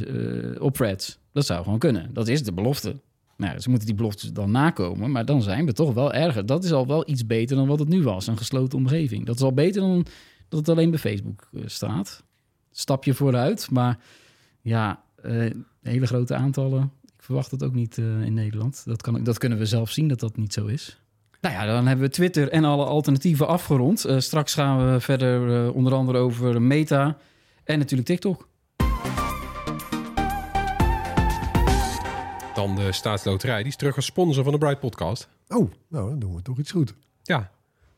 eh, 0.54 0.62
op 0.62 0.74
threads. 0.74 1.18
Dat 1.32 1.46
zou 1.46 1.62
gewoon 1.62 1.78
kunnen. 1.78 2.10
Dat 2.12 2.28
is 2.28 2.42
de 2.42 2.52
belofte. 2.52 2.96
Nou, 3.36 3.60
ze 3.60 3.68
moeten 3.70 3.86
die 3.86 3.96
belofte 3.96 4.32
dan 4.32 4.50
nakomen, 4.50 5.10
maar 5.10 5.24
dan 5.24 5.42
zijn 5.42 5.66
we 5.66 5.72
toch 5.72 5.94
wel 5.94 6.12
erger. 6.12 6.46
Dat 6.46 6.64
is 6.64 6.72
al 6.72 6.86
wel 6.86 7.08
iets 7.08 7.26
beter 7.26 7.56
dan 7.56 7.66
wat 7.66 7.78
het 7.78 7.88
nu 7.88 8.02
was, 8.02 8.26
een 8.26 8.36
gesloten 8.36 8.78
omgeving. 8.78 9.26
Dat 9.26 9.36
is 9.36 9.42
al 9.42 9.52
beter 9.52 9.80
dan 9.80 10.06
dat 10.48 10.58
het 10.58 10.68
alleen 10.68 10.90
bij 10.90 10.98
Facebook 10.98 11.48
eh, 11.52 11.62
staat. 11.66 12.22
Stapje 12.70 13.14
vooruit, 13.14 13.70
maar 13.70 13.98
ja, 14.60 15.02
eh, 15.22 15.50
hele 15.82 16.06
grote 16.06 16.34
aantallen. 16.34 16.92
Ik 17.04 17.22
verwacht 17.22 17.50
het 17.50 17.62
ook 17.62 17.74
niet 17.74 17.98
eh, 17.98 18.22
in 18.22 18.34
Nederland. 18.34 18.82
Dat, 18.84 19.02
kan, 19.02 19.24
dat 19.24 19.38
kunnen 19.38 19.58
we 19.58 19.66
zelf 19.66 19.90
zien 19.90 20.08
dat 20.08 20.20
dat 20.20 20.36
niet 20.36 20.52
zo 20.52 20.66
is. 20.66 21.00
Nou 21.40 21.54
ja, 21.54 21.66
dan 21.66 21.86
hebben 21.86 22.06
we 22.06 22.12
Twitter 22.12 22.48
en 22.48 22.64
alle 22.64 22.84
alternatieven 22.84 23.46
afgerond. 23.46 24.04
Eh, 24.04 24.18
straks 24.18 24.54
gaan 24.54 24.92
we 24.92 25.00
verder 25.00 25.72
onder 25.72 25.94
andere 25.94 26.18
over 26.18 26.62
Meta 26.62 27.16
en 27.64 27.78
natuurlijk 27.78 28.08
TikTok. 28.08 28.48
dan 32.58 32.76
de 32.76 32.92
staatsloterij. 32.92 33.58
Die 33.58 33.66
is 33.66 33.76
terug 33.76 33.96
als 33.96 34.04
sponsor 34.04 34.44
van 34.44 34.52
de 34.52 34.58
Bright 34.58 34.80
Podcast. 34.80 35.28
Oh, 35.48 35.70
nou, 35.88 36.08
dan 36.08 36.18
doen 36.18 36.34
we 36.34 36.42
toch 36.42 36.58
iets 36.58 36.70
goed. 36.70 36.94
Ja, 37.22 37.50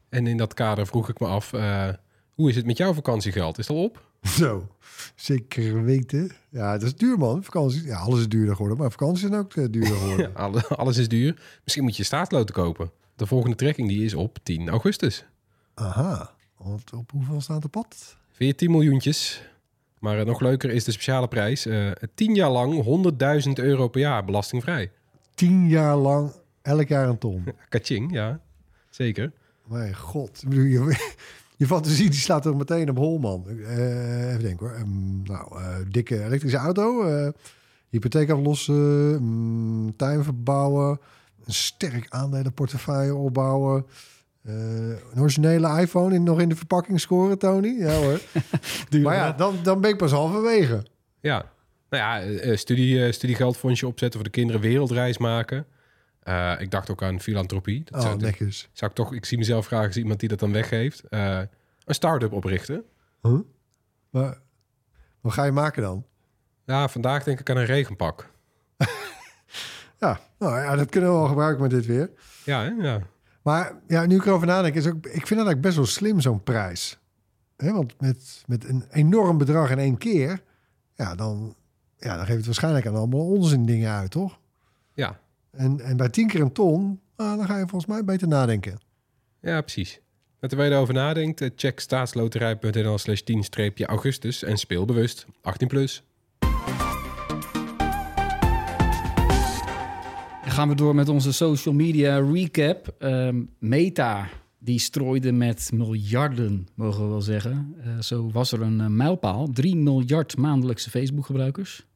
en 0.08 0.26
in 0.26 0.36
dat 0.36 0.54
kader 0.54 0.86
vroeg 0.86 1.08
ik 1.08 1.20
me 1.20 1.26
af... 1.26 1.52
eh, 1.52 1.88
hoe 2.30 2.48
is 2.48 2.56
het 2.56 2.66
met 2.66 2.76
jouw 2.76 2.94
vakantiegeld? 2.94 3.58
Is 3.58 3.68
het 3.68 3.76
al 3.76 3.82
op? 3.82 4.09
Zo, 4.40 4.68
zeker 5.14 5.84
weten. 5.84 6.30
Ja, 6.48 6.72
dat 6.72 6.82
is 6.82 6.96
duur, 6.96 7.18
man. 7.18 7.44
Vakantie, 7.44 7.84
ja, 7.84 7.96
alles 7.98 8.20
is 8.20 8.28
duurder 8.28 8.54
geworden, 8.54 8.78
maar 8.78 8.90
vakanties 8.90 9.20
zijn 9.20 9.34
ook 9.34 9.54
eh, 9.56 9.64
duurder 9.70 9.96
geworden. 10.00 10.34
Alle- 10.34 10.66
alles 10.68 10.96
is 10.96 11.08
duur. 11.08 11.42
Misschien 11.62 11.84
moet 11.84 11.96
je 11.96 12.02
staatsloten 12.04 12.54
kopen. 12.54 12.90
De 13.16 13.26
volgende 13.26 13.56
trekking 13.56 13.88
die 13.88 14.04
is 14.04 14.14
op 14.14 14.38
10 14.42 14.68
augustus. 14.68 15.24
Aha, 15.74 16.34
want 16.56 16.92
op 16.92 17.10
hoeveel 17.10 17.40
staat 17.40 17.62
de 17.62 17.68
pad? 17.68 18.16
14 18.32 18.70
miljoentjes. 18.70 19.42
Maar 19.98 20.18
eh, 20.18 20.26
nog 20.26 20.40
leuker 20.40 20.70
is 20.70 20.84
de 20.84 20.92
speciale 20.92 21.28
prijs. 21.28 21.66
eh 21.66 21.90
10 22.14 22.34
jaar 22.34 22.50
lang 22.50 22.84
100.000 23.46 23.52
euro 23.54 23.88
per 23.88 24.00
jaar 24.00 24.24
belastingvrij. 24.24 24.90
Tien 25.34 25.68
jaar 25.68 25.96
lang, 25.96 26.32
elk 26.62 26.88
jaar 26.88 27.08
een 27.08 27.18
ton. 27.18 27.44
Kaching, 27.68 28.12
ja. 28.12 28.40
Zeker. 28.90 29.32
Mijn 29.66 29.96
god. 29.96 30.42
Ik 30.42 30.48
bedoel, 30.48 30.64
je, 30.64 31.12
je 31.60 31.66
fantasie 31.66 32.10
die 32.10 32.18
slaat 32.18 32.42
toch 32.42 32.56
meteen 32.56 32.90
op 32.90 32.96
hol, 32.96 33.18
man. 33.18 33.44
Eh, 33.48 34.28
even 34.28 34.42
denken 34.42 34.66
hoor. 34.66 34.76
Ehm, 34.76 35.22
nou, 35.22 35.58
eh, 35.58 35.76
dikke 35.88 36.24
elektrische 36.24 36.56
auto. 36.56 37.02
eh, 37.02 37.28
hypotheek 37.88 38.30
aflossen. 38.30 39.22
mm, 39.22 39.96
tuin 39.96 40.24
verbouwen. 40.24 41.00
Een 41.44 41.52
sterk 41.52 42.06
aandelenportefeuille 42.08 43.14
opbouwen. 43.14 43.86
een 44.42 45.20
originele 45.20 45.80
iPhone 45.80 46.14
in, 46.14 46.22
nog 46.22 46.40
in 46.40 46.48
de 46.48 46.56
verpakking 46.56 47.00
scoren, 47.00 47.38
Tony. 47.38 47.68
Ja 47.78 47.94
hoor. 47.94 48.20
maar 49.02 49.14
ja, 49.14 49.32
dan, 49.32 49.56
dan 49.62 49.80
ben 49.80 49.90
ik 49.90 49.96
pas 49.96 50.10
halverwege. 50.10 50.86
Ja. 51.20 51.50
Nou 51.90 52.02
ja, 52.02 52.56
studie, 52.56 53.12
studiegeldfondsje 53.12 53.86
opzetten 53.86 54.20
voor 54.20 54.28
de 54.28 54.34
kinderen 54.34 54.60
wereldreis 54.60 55.18
maken. 55.18 55.66
Eh, 56.30 56.60
ik 56.60 56.70
dacht 56.70 56.90
ook 56.90 57.02
aan 57.02 57.20
filantropie. 57.20 57.84
Dat 57.84 57.94
Oh, 58.00 58.06
zou, 58.06 58.20
netjes. 58.20 58.68
zou 58.72 58.90
ik 58.90 58.96
toch, 58.96 59.12
ik 59.14 59.24
zie 59.24 59.38
mezelf 59.38 59.66
graag 59.66 59.86
als 59.86 59.96
iemand 59.96 60.20
die 60.20 60.28
dat 60.28 60.38
dan 60.38 60.52
weggeeft. 60.52 61.00
Eh, 61.08 61.40
een 61.84 61.94
start-up 61.94 62.32
oprichten. 62.32 62.84
Huh? 63.22 63.38
Maar 64.10 64.38
wat 65.20 65.32
ga 65.32 65.44
je 65.44 65.52
maken 65.52 65.82
dan? 65.82 66.04
Ja, 66.64 66.88
vandaag 66.88 67.24
denk 67.24 67.40
ik 67.40 67.50
aan 67.50 67.56
een 67.56 67.64
regenpak. 67.64 68.30
Ja, 69.98 70.20
nou 70.38 70.60
ja, 70.60 70.76
dat 70.76 70.88
kunnen 70.88 71.10
we 71.10 71.16
wel 71.16 71.26
gebruiken 71.26 71.62
met 71.62 71.70
dit 71.70 71.86
weer. 71.86 72.10
Ja, 72.44 72.62
hè? 72.62 72.68
ja. 72.68 73.00
Maar 73.42 73.72
ja, 73.86 74.06
nu 74.06 74.16
ik 74.16 74.24
erover 74.26 74.46
nadenk, 74.46 74.74
is 74.74 74.86
ook, 74.86 74.94
ik 74.94 75.02
vind 75.02 75.12
het 75.20 75.30
eigenlijk 75.30 75.60
best 75.60 75.76
wel 75.76 75.86
slim, 75.86 76.20
zo'n 76.20 76.42
prijs. 76.42 76.98
Hè, 77.56 77.72
want 77.72 78.00
met, 78.00 78.44
met 78.46 78.68
een 78.68 78.84
enorm 78.90 79.38
bedrag 79.38 79.70
in 79.70 79.78
één 79.78 79.98
keer, 79.98 80.42
ja, 80.94 81.14
dan, 81.14 81.54
ja, 81.98 82.16
dan 82.16 82.24
geeft 82.24 82.36
het 82.36 82.46
waarschijnlijk 82.46 82.86
aan 82.86 82.94
allemaal 82.94 83.26
onzin 83.26 83.66
dingen 83.66 83.90
uit, 83.92 84.10
toch? 84.10 84.38
ja. 84.94 85.18
En, 85.50 85.80
en 85.80 85.96
bij 85.96 86.08
tien 86.08 86.26
keer 86.26 86.40
een 86.40 86.52
ton, 86.52 87.00
nou, 87.16 87.36
dan 87.36 87.46
ga 87.46 87.58
je 87.58 87.66
volgens 87.66 87.86
mij 87.86 88.04
beter 88.04 88.28
nadenken. 88.28 88.78
Ja, 89.40 89.60
precies. 89.60 90.00
En 90.40 90.48
terwijl 90.48 90.70
je 90.70 90.76
erover 90.76 90.94
nadenkt, 90.94 91.40
eh, 91.40 91.50
check 91.56 91.80
staatsloterij.nl 91.80 92.98
slash 92.98 93.20
10-augustus 93.20 94.42
en 94.42 94.56
speel 94.56 94.84
bewust. 94.84 95.26
18 95.42 95.68
plus. 95.68 96.02
Dan 100.42 100.50
gaan 100.58 100.68
we 100.68 100.74
door 100.74 100.94
met 100.94 101.08
onze 101.08 101.32
social 101.32 101.74
media 101.74 102.18
recap. 102.18 102.94
Ehm, 102.98 103.42
Meta, 103.58 104.28
die 104.58 104.78
strooide 104.78 105.32
met 105.32 105.70
miljarden, 105.74 106.68
mogen 106.74 107.02
we 107.02 107.08
wel 107.08 107.22
zeggen. 107.22 107.74
Eh, 107.84 108.00
zo 108.00 108.30
was 108.30 108.52
er 108.52 108.62
een 108.62 108.80
eh, 108.80 108.86
mijlpaal. 108.86 109.48
3 109.52 109.76
miljard 109.76 110.36
maandelijkse 110.36 110.90
Facebook-gebruikers. 110.90 111.86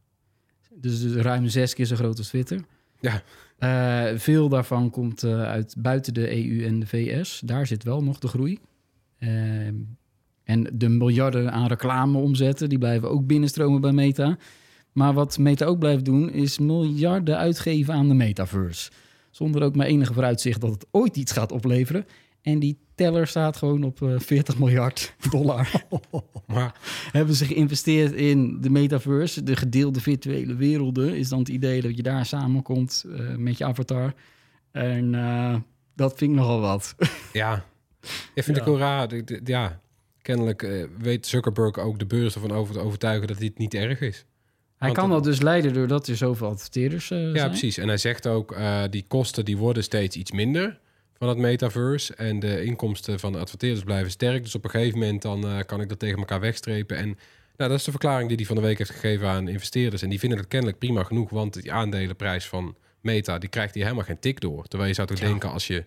Dus, 0.75 1.01
dus 1.01 1.15
ruim 1.15 1.49
zes 1.49 1.75
keer 1.75 1.87
zo 1.87 1.97
groot 1.97 2.19
als 2.19 2.29
Twitter. 2.29 2.61
Ja, 3.01 3.23
Eh, 3.59 4.05
veel 4.15 4.49
daarvan 4.49 4.91
komt 4.91 5.23
eh, 5.23 5.43
uit 5.43 5.75
buiten 5.79 6.15
de 6.15 6.37
EU 6.37 6.65
en 6.65 6.81
de 6.81 6.87
VS. 6.87 7.43
Daar 7.45 7.67
zit 7.67 7.83
wel 7.83 8.03
nog 8.03 8.19
de 8.19 8.29
groei. 8.29 8.59
Ehm, 9.19 9.75
en 10.45 10.67
de 10.73 10.89
miljarden 10.89 11.53
aan 11.53 11.67
reclame 11.67 12.19
omzetten, 12.19 12.69
die 12.69 12.79
blijven 12.79 13.11
ook 13.11 13.27
binnenstromen 13.27 13.81
bij 13.81 13.93
Meta. 13.93 14.39
Maar 14.93 15.13
wat 15.13 15.39
Meta 15.39 15.65
ook 15.65 15.79
blijft 15.79 16.05
doen, 16.05 16.31
is 16.31 16.59
miljarden 16.59 17.39
uitgeven 17.39 17.95
aan 17.95 18.09
de 18.09 18.15
metaverse. 18.15 18.91
Zonder 19.31 19.63
ook 19.63 19.77
maar 19.77 19.87
enige 19.87 20.13
vooruitzicht 20.13 20.61
dat 20.61 20.71
het 20.71 20.87
ooit 20.91 21.17
iets 21.17 21.33
gaat 21.33 21.53
opleveren. 21.53 22.07
En 22.43 22.59
die 22.59 22.79
teller 22.95 23.27
staat 23.27 23.57
gewoon 23.57 23.83
op 23.85 24.03
eh, 24.03 24.15
40 24.19 24.59
miljard 24.59 25.15
dollar. 25.31 25.71
Maar 26.47 26.75
Hebben 27.13 27.35
ze 27.35 27.45
geïnvesteerd 27.45 28.13
in 28.13 28.61
de 28.61 28.71
metaverse, 28.71 29.43
de 29.43 29.57
gedeelde 29.57 30.01
virtuele 30.01 30.55
werelden. 30.55 31.17
Is 31.17 31.29
dan 31.29 31.39
het 31.39 31.49
idee 31.49 31.81
dat 31.83 31.97
je 31.97 32.03
daar 32.03 32.27
samenkomt 32.27 33.05
eh, 33.09 33.35
met 33.37 33.59
je 33.59 33.65
avatar. 33.65 34.13
En 34.71 35.15
eh, 35.15 35.57
dat 35.97 36.15
vind 36.17 36.31
ik 36.31 36.37
nogal 36.37 36.61
wat. 36.61 36.95
ja, 37.33 37.65
ik 38.35 38.43
vind 38.45 38.57
Ja. 38.57 38.63
ik 38.63 38.69
wel 38.69 38.79
raar. 38.79 39.09
Ja, 39.45 39.81
kennelijk 40.23 40.63
eh, 40.63 40.85
weet 40.99 41.27
Zuckerberg 41.27 41.79
ook 41.79 41.99
de 41.99 42.07
beurs 42.07 42.35
ervan 42.35 42.53
over 42.53 42.75
te 42.75 42.81
overtuigen 42.81 43.27
dat 43.29 43.39
dit 43.39 43.59
niet 43.59 43.75
erg 43.75 44.01
is. 44.01 44.17
Hij 44.77 44.89
Want 44.93 44.93
kan 45.01 45.05
het- 45.17 45.25
dat 45.25 45.33
dus 45.33 45.43
leiden 45.43 45.73
doordat 45.73 46.07
er 46.07 46.17
zoveel 46.17 46.49
adverteerders 46.49 47.11
eh, 47.11 47.19
Ja, 47.25 47.35
zijn. 47.37 47.49
precies. 47.49 47.79
En 47.79 47.89
hij 47.89 47.97
zegt 47.97 48.27
ook, 48.27 48.53
eh, 48.53 48.83
die 48.91 49.05
kosten 49.09 49.45
die 49.45 49.57
worden 49.57 49.83
steeds 49.83 50.17
iets 50.17 50.33
minder 50.33 50.81
van 51.25 51.33
het 51.35 51.43
metaverse. 51.43 52.15
En 52.15 52.41
de 52.41 52.65
inkomsten 52.65 53.21
van 53.21 53.33
de 53.33 53.39
adverteerders 53.39 53.85
blijven 53.85 54.11
sterk. 54.11 54.43
Dus 54.43 54.55
op 54.55 54.65
een 54.65 54.71
gegeven 54.71 54.99
moment 54.99 55.23
dan 55.23 55.45
eh, 55.47 55.59
kan 55.67 55.81
ik 55.81 55.89
dat 55.89 55.99
tegen 55.99 56.19
elkaar 56.19 56.41
wegstrepen. 56.41 56.97
En 56.97 57.07
nou, 57.57 57.71
dat 57.71 57.79
is 57.79 57.85
de 57.85 57.91
verklaring 57.91 58.29
die 58.29 58.37
hij 58.37 58.47
van 58.47 58.57
de 58.57 58.63
week 58.63 58.79
heeft 58.79 58.91
gegeven 58.91 59.29
aan 59.29 59.49
investeerders. 59.49 60.03
En 60.03 60.09
die 60.09 60.19
vinden 60.19 60.39
het 60.39 60.49
kennelijk 60.49 60.79
prima 60.79 61.03
genoeg, 61.03 61.31
want 61.31 61.63
die 61.63 61.73
aandelenprijs 61.73 62.47
van 62.47 62.77
Meta, 63.01 63.39
die 63.39 63.49
krijgt 63.49 63.75
hier 63.75 63.83
helemaal 63.83 64.05
geen 64.05 64.19
tik 64.19 64.41
door. 64.41 64.65
Terwijl 64.67 64.89
je 64.89 64.95
zou 64.95 65.09
toch 65.09 65.19
denken 65.19 65.51
als 65.51 65.67
je 65.67 65.85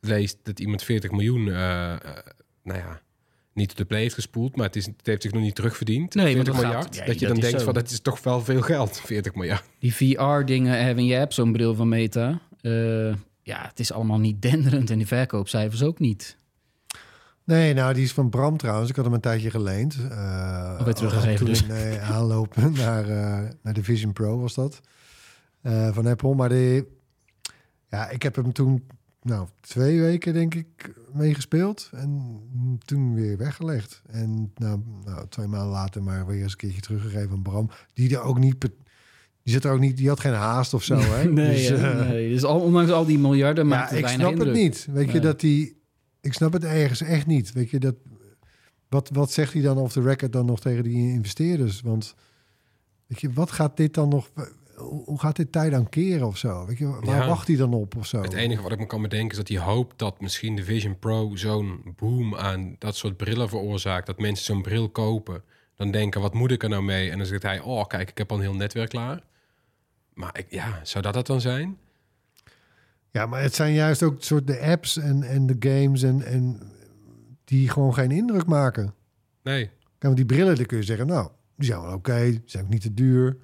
leest 0.00 0.38
dat 0.42 0.60
iemand 0.60 0.82
40 0.82 1.10
miljoen, 1.10 1.48
eh, 1.48 1.54
nou 2.62 2.78
ja, 2.78 3.00
niet 3.52 3.76
de 3.76 3.84
play 3.84 4.00
heeft 4.00 4.14
gespoeld, 4.14 4.56
maar 4.56 4.66
het, 4.66 4.76
is, 4.76 4.86
het 4.86 5.06
heeft 5.06 5.22
zich 5.22 5.32
nog 5.32 5.42
niet 5.42 5.54
terugverdiend. 5.54 6.14
Nee, 6.14 6.34
40 6.34 6.44
want 6.52 6.56
het 6.56 6.66
gaat- 6.66 6.74
miljard. 6.74 6.96
ja, 6.96 7.04
dat 7.06 7.14
je 7.20 7.26
dat 7.26 7.34
dan 7.34 7.44
denkt 7.44 7.58
zo. 7.58 7.64
van, 7.64 7.74
dat 7.74 7.90
is 7.90 8.00
toch 8.00 8.22
wel 8.22 8.40
veel 8.40 8.60
geld, 8.62 9.00
40 9.00 9.34
miljard. 9.34 9.64
Die 9.78 9.94
VR-dingen 9.94 10.84
hebben 10.84 11.04
je 11.04 11.14
hebt 11.14 11.34
zo'n 11.34 11.52
bril 11.52 11.74
van 11.74 11.88
Meta. 11.88 12.40
Ja, 13.44 13.66
het 13.68 13.80
is 13.80 13.92
allemaal 13.92 14.18
niet 14.18 14.42
denderend 14.42 14.90
en 14.90 14.98
die 14.98 15.06
verkoopcijfers 15.06 15.82
ook 15.82 15.98
niet. 15.98 16.36
Nee, 17.44 17.74
nou, 17.74 17.94
die 17.94 18.04
is 18.04 18.12
van 18.12 18.30
Bram 18.30 18.56
trouwens. 18.56 18.90
Ik 18.90 18.96
had 18.96 19.04
hem 19.04 19.14
een 19.14 19.20
tijdje 19.20 19.50
geleend. 19.50 19.96
Uh, 20.10 20.78
Alweer 20.78 20.94
teruggegeven 20.94 21.46
dus. 21.46 21.62
in, 21.62 21.70
eh, 21.70 22.10
aanlopen 22.10 22.72
naar, 22.72 23.08
eh, 23.08 23.50
naar 23.62 23.72
de 23.74 23.84
Vision 23.84 24.12
Pro 24.12 24.38
was 24.40 24.54
dat. 24.54 24.80
eh, 25.60 25.92
van 25.92 26.06
Apple. 26.06 26.34
Maar 26.34 26.48
de, 26.48 26.86
ja, 27.88 28.08
ik 28.08 28.22
heb 28.22 28.34
hem 28.36 28.52
toen 28.52 28.86
nou, 29.22 29.48
twee 29.60 30.00
weken 30.00 30.32
denk 30.32 30.54
ik 30.54 30.94
meegespeeld. 31.12 31.90
En 31.92 32.40
toen 32.84 33.14
weer 33.14 33.36
weggelegd. 33.36 34.02
En 34.06 34.52
nou, 34.54 34.80
nou, 35.04 35.28
twee 35.28 35.46
maanden 35.46 35.70
later 35.70 36.02
maar 36.02 36.26
weer 36.26 36.42
eens 36.42 36.52
een 36.52 36.58
keertje 36.58 36.80
teruggegeven 36.80 37.30
aan 37.30 37.42
Bram. 37.42 37.70
Die 37.92 38.16
er 38.16 38.22
ook 38.22 38.38
niet... 38.38 38.68
Die, 39.44 39.52
zit 39.52 39.64
er 39.64 39.72
ook 39.72 39.80
niet, 39.80 39.96
die 39.96 40.08
had 40.08 40.20
geen 40.20 40.32
haast 40.32 40.74
of 40.74 40.84
zo. 40.84 40.96
Hè? 41.14 41.24
nee, 41.24 41.46
Dus, 41.68 41.70
eh, 41.70 42.08
nee, 42.08 42.30
dus 42.30 42.44
al, 42.44 42.60
ondanks 42.60 42.90
al 42.90 43.04
die 43.04 43.18
miljarden 43.18 43.66
maakt 43.66 43.90
ja, 43.90 43.96
het 43.96 43.98
ik 43.98 44.04
weinig 44.04 44.26
snap 44.26 44.32
indruk. 44.38 44.54
het 44.54 44.64
niet. 44.64 44.86
Weet 44.90 45.10
je 45.12 45.20
dat 45.20 45.40
die. 45.40 45.82
Ik 46.20 46.32
snap 46.32 46.52
het 46.52 46.64
ergens 46.64 47.00
echt 47.00 47.26
niet. 47.26 47.52
Weet 47.52 47.70
je 47.70 47.78
dat. 47.78 47.94
Wat, 48.88 49.10
wat 49.12 49.32
zegt 49.32 49.52
hij 49.52 49.62
dan 49.62 49.78
off 49.78 49.92
the 49.92 50.02
record 50.02 50.32
dan 50.32 50.46
nog 50.46 50.60
tegen 50.60 50.82
die 50.82 51.12
investeerders? 51.12 51.80
Want 51.80 52.14
weet 53.06 53.20
je, 53.20 53.32
wat 53.32 53.50
gaat 53.50 53.76
dit 53.76 53.94
dan 53.94 54.08
nog? 54.08 54.30
Hoe 54.74 55.04
hoe 55.04 55.18
gaat 55.20 55.36
dit 55.36 55.52
tijd 55.52 55.70
dan 55.70 55.88
keren 55.88 56.26
of 56.26 56.36
zo? 56.38 56.66
Weet 56.66 56.78
je, 56.78 56.86
waar 56.86 57.04
Ja. 57.20 57.26
wacht 57.28 57.46
hij 57.48 57.56
dan 57.56 57.74
op 57.74 57.96
of 57.96 58.06
zo? 58.06 58.22
Het 58.22 58.32
enige 58.32 58.62
wat 58.62 58.72
ik 58.72 58.78
me 58.78 58.86
kan 58.86 59.02
bedenken 59.02 59.30
is 59.30 59.36
dat 59.36 59.48
hij 59.48 59.58
hoopt 59.58 59.98
dat 59.98 60.20
misschien 60.20 60.56
de 60.56 60.64
Vision 60.64 60.98
Pro 60.98 61.36
zo'n 61.36 61.94
boom 61.96 62.34
aan 62.36 62.76
dat 62.78 62.96
soort 62.96 63.16
brillen 63.16 63.48
veroorzaakt. 63.48 64.06
Dat 64.06 64.18
mensen 64.18 64.44
zo'n 64.44 64.62
bril 64.62 64.88
kopen. 64.88 65.42
Dan 65.76 65.90
denken, 65.90 66.20
wat 66.20 66.34
moet 66.34 66.50
ik 66.50 66.62
er 66.62 66.68
nou 66.68 66.82
mee? 66.82 67.10
En 67.10 67.18
dan 67.18 67.26
zegt 67.26 67.42
hij, 67.42 67.60
oh 67.60 67.86
kijk, 67.86 68.10
ik 68.10 68.18
heb 68.18 68.30
al 68.30 68.36
een 68.36 68.42
heel 68.42 68.54
netwerk 68.54 68.88
klaar. 68.88 69.22
Maar 70.14 70.38
ik, 70.38 70.46
ja, 70.50 70.80
zou 70.82 71.04
dat 71.04 71.14
het 71.14 71.26
dan 71.26 71.40
zijn? 71.40 71.78
Ja, 73.10 73.26
maar 73.26 73.42
het 73.42 73.54
zijn 73.54 73.72
juist 73.72 74.02
ook 74.02 74.22
soort 74.22 74.46
de 74.46 74.60
apps 74.60 74.96
en, 74.96 75.22
en 75.22 75.46
de 75.46 75.56
games 75.58 76.02
en, 76.02 76.22
en 76.22 76.60
die 77.44 77.68
gewoon 77.68 77.94
geen 77.94 78.10
indruk 78.10 78.46
maken. 78.46 78.94
Nee. 79.42 79.64
Kijk, 79.64 79.76
want 79.98 80.16
die 80.16 80.26
brillen, 80.26 80.56
dan 80.56 80.66
kun 80.66 80.76
je 80.76 80.82
zeggen, 80.82 81.06
nou, 81.06 81.30
die 81.56 81.66
zijn 81.66 81.80
wel 81.80 81.92
oké, 81.92 82.24
die 82.24 82.42
zijn 82.44 82.64
ook 82.64 82.70
niet 82.70 82.80
te 82.80 82.94
duur. 82.94 83.36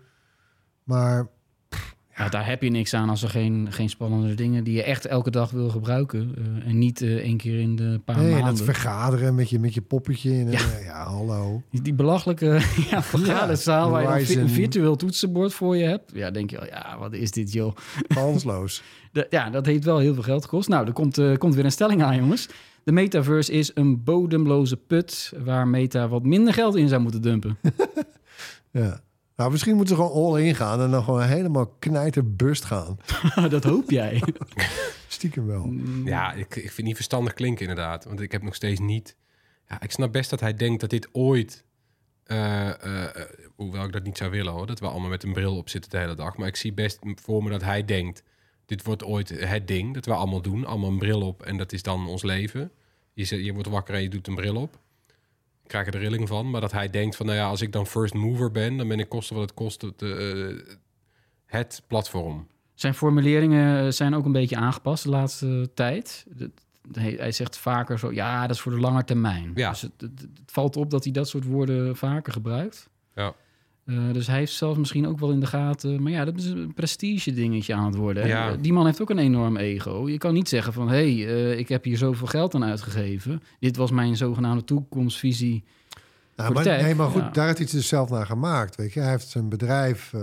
Maar 0.85 1.29
Ja, 2.21 2.29
daar 2.29 2.47
heb 2.47 2.63
je 2.63 2.71
niks 2.71 2.95
aan 2.95 3.09
als 3.09 3.23
er 3.23 3.29
geen, 3.29 3.67
geen 3.71 3.89
spannende 3.89 4.35
dingen 4.35 4.65
die 4.65 4.75
je 4.75 4.83
echt 4.83 5.07
elke 5.07 5.31
dag 5.31 5.51
wil 5.51 5.69
gebruiken. 5.69 6.35
eh, 6.37 6.69
en 6.69 6.79
niet 6.79 7.03
eh, 7.03 7.15
één 7.17 7.37
keer 7.37 7.61
in 7.61 7.77
de 7.77 8.01
paar 8.05 8.17
nee, 8.19 8.31
maanden. 8.33 8.55
dat 8.55 8.63
vergaderen 8.65 9.35
met 9.35 9.51
je, 9.51 9.59
met 9.59 9.75
je 9.75 9.81
poppetje. 9.81 10.31
En, 10.33 10.51
Ja. 10.51 11.05
hallo. 11.05 11.63
Die, 11.71 11.83
die 11.83 11.95
belachelijke 11.95 12.47
ja, 12.91 13.03
vergaderzaal 13.03 13.91
waar 13.91 14.21
je 14.21 14.39
een 14.41 14.49
virtueel 14.49 14.97
toetsenbord 14.97 15.53
voor 15.55 15.77
je 15.77 15.85
hebt. 15.85 16.11
Ja, 16.15 16.31
denk 16.31 16.51
je, 16.51 16.57
wel, 16.57 16.67
ja, 16.67 16.97
wat 16.99 17.13
is 17.13 17.31
dit 17.31 17.53
joh. 17.53 17.77
Kansloos. 18.07 18.83
Ja, 19.31 19.51
dat 19.51 19.67
heeft 19.67 19.85
wel 19.85 19.99
heel 19.99 20.15
veel 20.15 20.23
geld 20.23 20.43
gekost. 20.45 20.69
Nou, 20.69 20.87
er 20.87 20.93
komt, 20.93 21.19
eh, 21.19 21.37
komt 21.37 21.55
weer 21.55 21.65
een 21.65 21.73
stelling 21.73 22.03
aan, 22.03 22.17
jongens. 22.17 22.49
De 22.85 22.93
metaverse 22.93 23.53
is 23.53 23.71
een 23.75 24.05
bodemloze 24.05 24.77
put 24.77 25.33
waar 25.45 25.69
Meta 25.69 26.09
wat 26.09 26.23
minder 26.25 26.53
geld 26.55 26.77
in 26.77 26.89
zou 26.89 27.03
moeten 27.03 27.23
dumpen. 27.23 27.59
Ja. 28.73 29.01
Nou, 29.41 29.53
misschien 29.53 29.77
moeten 29.77 29.97
ze 29.97 30.03
gewoon 30.03 30.33
all 30.33 30.43
in 30.43 30.55
gaan 30.55 30.81
en 30.81 30.91
dan 30.91 31.05
gewoon 31.05 31.23
helemaal 31.23 31.67
knijterbust 31.79 32.65
gaan. 32.65 32.99
dat 33.49 33.65
hoop 33.65 33.91
jij. 33.91 34.23
Stiekem 35.09 35.47
wel. 35.47 35.73
Ja, 36.05 36.33
ik, 36.33 36.57
ik 36.57 36.71
vind 36.71 36.87
niet 36.87 36.97
verstandig 36.97 37.35
klinken 37.35 37.69
inderdaad. 37.69 38.05
Want 38.05 38.21
ik 38.21 38.33
heb 38.33 38.43
nog 38.43 38.55
steeds 38.55 38.81
niet... 38.81 39.17
Ja, 39.69 39.81
ik 39.83 39.91
snap 39.91 40.13
best 40.13 40.31
dat 40.31 40.41
hij 40.41 40.55
denkt 40.55 40.81
dat 40.81 40.91
dit 40.91 41.09
ooit... 41.13 41.65
eh, 42.25 42.69
eh, 42.69 43.27
hoewel 43.57 43.85
ik 43.85 43.93
dat 43.93 44.03
niet 44.03 44.17
zou 44.17 44.31
willen 44.31 44.53
hoor. 44.53 44.67
Dat 44.67 44.81
we 44.81 44.87
allemaal 44.87 45.11
met 45.11 45.23
een 45.23 45.33
bril 45.33 45.57
op 45.57 45.69
zitten 45.69 45.91
de 45.91 45.99
hele 45.99 46.15
dag. 46.15 46.37
Maar 46.37 46.49
ik 46.49 46.57
zie 46.57 46.73
best 46.73 46.99
voor 47.15 47.43
me 47.43 47.51
dat 47.51 47.63
hij 47.63 47.85
denkt... 47.85 48.23
Dit 48.67 48.85
wordt 48.85 49.05
ooit 49.05 49.29
het 49.29 49.69
ding 49.69 49.95
dat 49.95 50.07
we 50.07 50.15
allemaal 50.15 50.43
doen. 50.43 50.65
Allemaal 50.65 50.91
een 50.91 50.99
bril 50.99 51.21
op 51.21 51.43
en 51.43 51.57
dat 51.57 51.73
is 51.73 51.83
dan 51.83 52.07
ons 52.07 52.23
leven. 52.23 52.71
Je, 53.13 53.45
je 53.45 53.53
wordt 53.53 53.69
wakker 53.69 53.95
en 53.95 54.03
je 54.03 54.09
doet 54.09 54.27
een 54.27 54.35
bril 54.35 54.57
op. 54.57 54.79
Ik 55.71 55.77
krijg 55.77 55.95
er 55.95 56.01
de 56.01 56.07
rilling 56.09 56.29
van. 56.29 56.51
Maar 56.51 56.61
dat 56.61 56.73
hij 56.73 56.91
denkt 56.91 57.17
van... 57.17 57.27
Nou 57.27 57.39
ja, 57.39 57.47
als 57.47 57.61
ik 57.61 57.73
dan 57.73 57.87
first 57.87 58.15
mover 58.15 58.51
ben... 58.51 58.77
dan 58.77 58.89
ben 58.89 58.99
ik 58.99 59.09
kosten 59.09 59.37
wat 59.37 59.45
het 59.45 59.55
kost 59.55 59.83
het, 59.83 60.03
eh, 60.03 60.57
het 61.47 61.83
platform. 61.87 62.47
Zijn 62.75 62.95
formuleringen 62.95 63.95
zijn 63.95 64.15
ook 64.15 64.25
een 64.25 64.33
beetje 64.33 64.57
aangepast 64.57 65.03
de 65.03 65.11
laatste 65.11 65.71
tijd. 65.75 66.27
Hij, 66.93 67.15
hij 67.19 67.33
zegt 67.33 67.59
vaker 67.59 67.99
zo, 67.99 68.13
ja, 68.13 68.47
dat 68.47 68.57
is 68.57 68.63
voor 68.63 68.73
de 68.73 68.81
lange 68.81 69.05
termijn. 69.05 69.53
Ja. 69.55 69.71
Dus 69.71 69.81
het, 69.81 69.93
het, 69.99 70.21
het 70.21 70.53
valt 70.53 70.77
op 70.77 70.91
dat 70.91 71.05
hij 71.05 71.13
dat 71.13 71.29
soort 71.29 71.45
woorden 71.45 71.97
vaker 71.97 72.33
gebruikt. 72.33 72.89
Ja. 73.15 73.35
Eh, 73.91 74.13
dus 74.13 74.27
hij 74.27 74.39
heeft 74.39 74.53
zelf 74.53 74.77
misschien 74.77 75.07
ook 75.07 75.19
wel 75.19 75.31
in 75.31 75.41
de 75.41 75.47
gaten. 75.47 76.03
Maar 76.03 76.13
ja, 76.13 76.25
dat 76.25 76.37
is 76.37 76.45
een 76.47 76.75
prestige 76.75 77.33
dingetje 77.33 77.75
aan 77.75 77.85
het 77.87 77.95
worden. 77.95 78.23
hè. 78.23 78.29
Ja. 78.29 78.57
Die 78.57 78.73
man 78.73 78.87
heeft 78.87 79.01
ook 79.01 79.11
een 79.11 79.19
enorm 79.19 79.57
ego. 79.57 80.09
Je 80.09 80.19
kan 80.19 80.35
niet 80.35 80.49
zeggen 80.49 80.73
van... 80.73 80.89
hé, 80.89 81.15
hey, 81.15 81.29
eh, 81.29 81.59
ik 81.59 81.69
heb 81.69 81.85
hier 81.85 81.97
zoveel 81.97 82.27
geld 82.27 82.55
aan 82.55 82.65
uitgegeven. 82.65 83.43
Dit 83.59 83.77
was 83.77 83.91
mijn 83.91 84.17
zogenaamde 84.17 84.65
toekomstvisie. 84.65 85.65
Nou, 86.37 86.47
Voor 86.47 86.55
maar, 86.55 86.75
tech, 86.75 86.83
nee, 86.83 86.95
maar 86.95 87.11
goed, 87.11 87.23
ja. 87.23 87.31
daar 87.31 87.45
heeft 87.47 87.59
hij 87.59 87.67
het 87.67 87.75
dus 87.77 87.89
zelf 87.89 88.11
naar 88.11 88.27
gemaakt. 88.27 88.77
Weet 88.77 88.93
je, 88.93 89.01
hij 89.01 89.11
heeft 89.11 89.29
zijn 89.29 89.49
bedrijf 89.49 90.13
eh, 90.13 90.21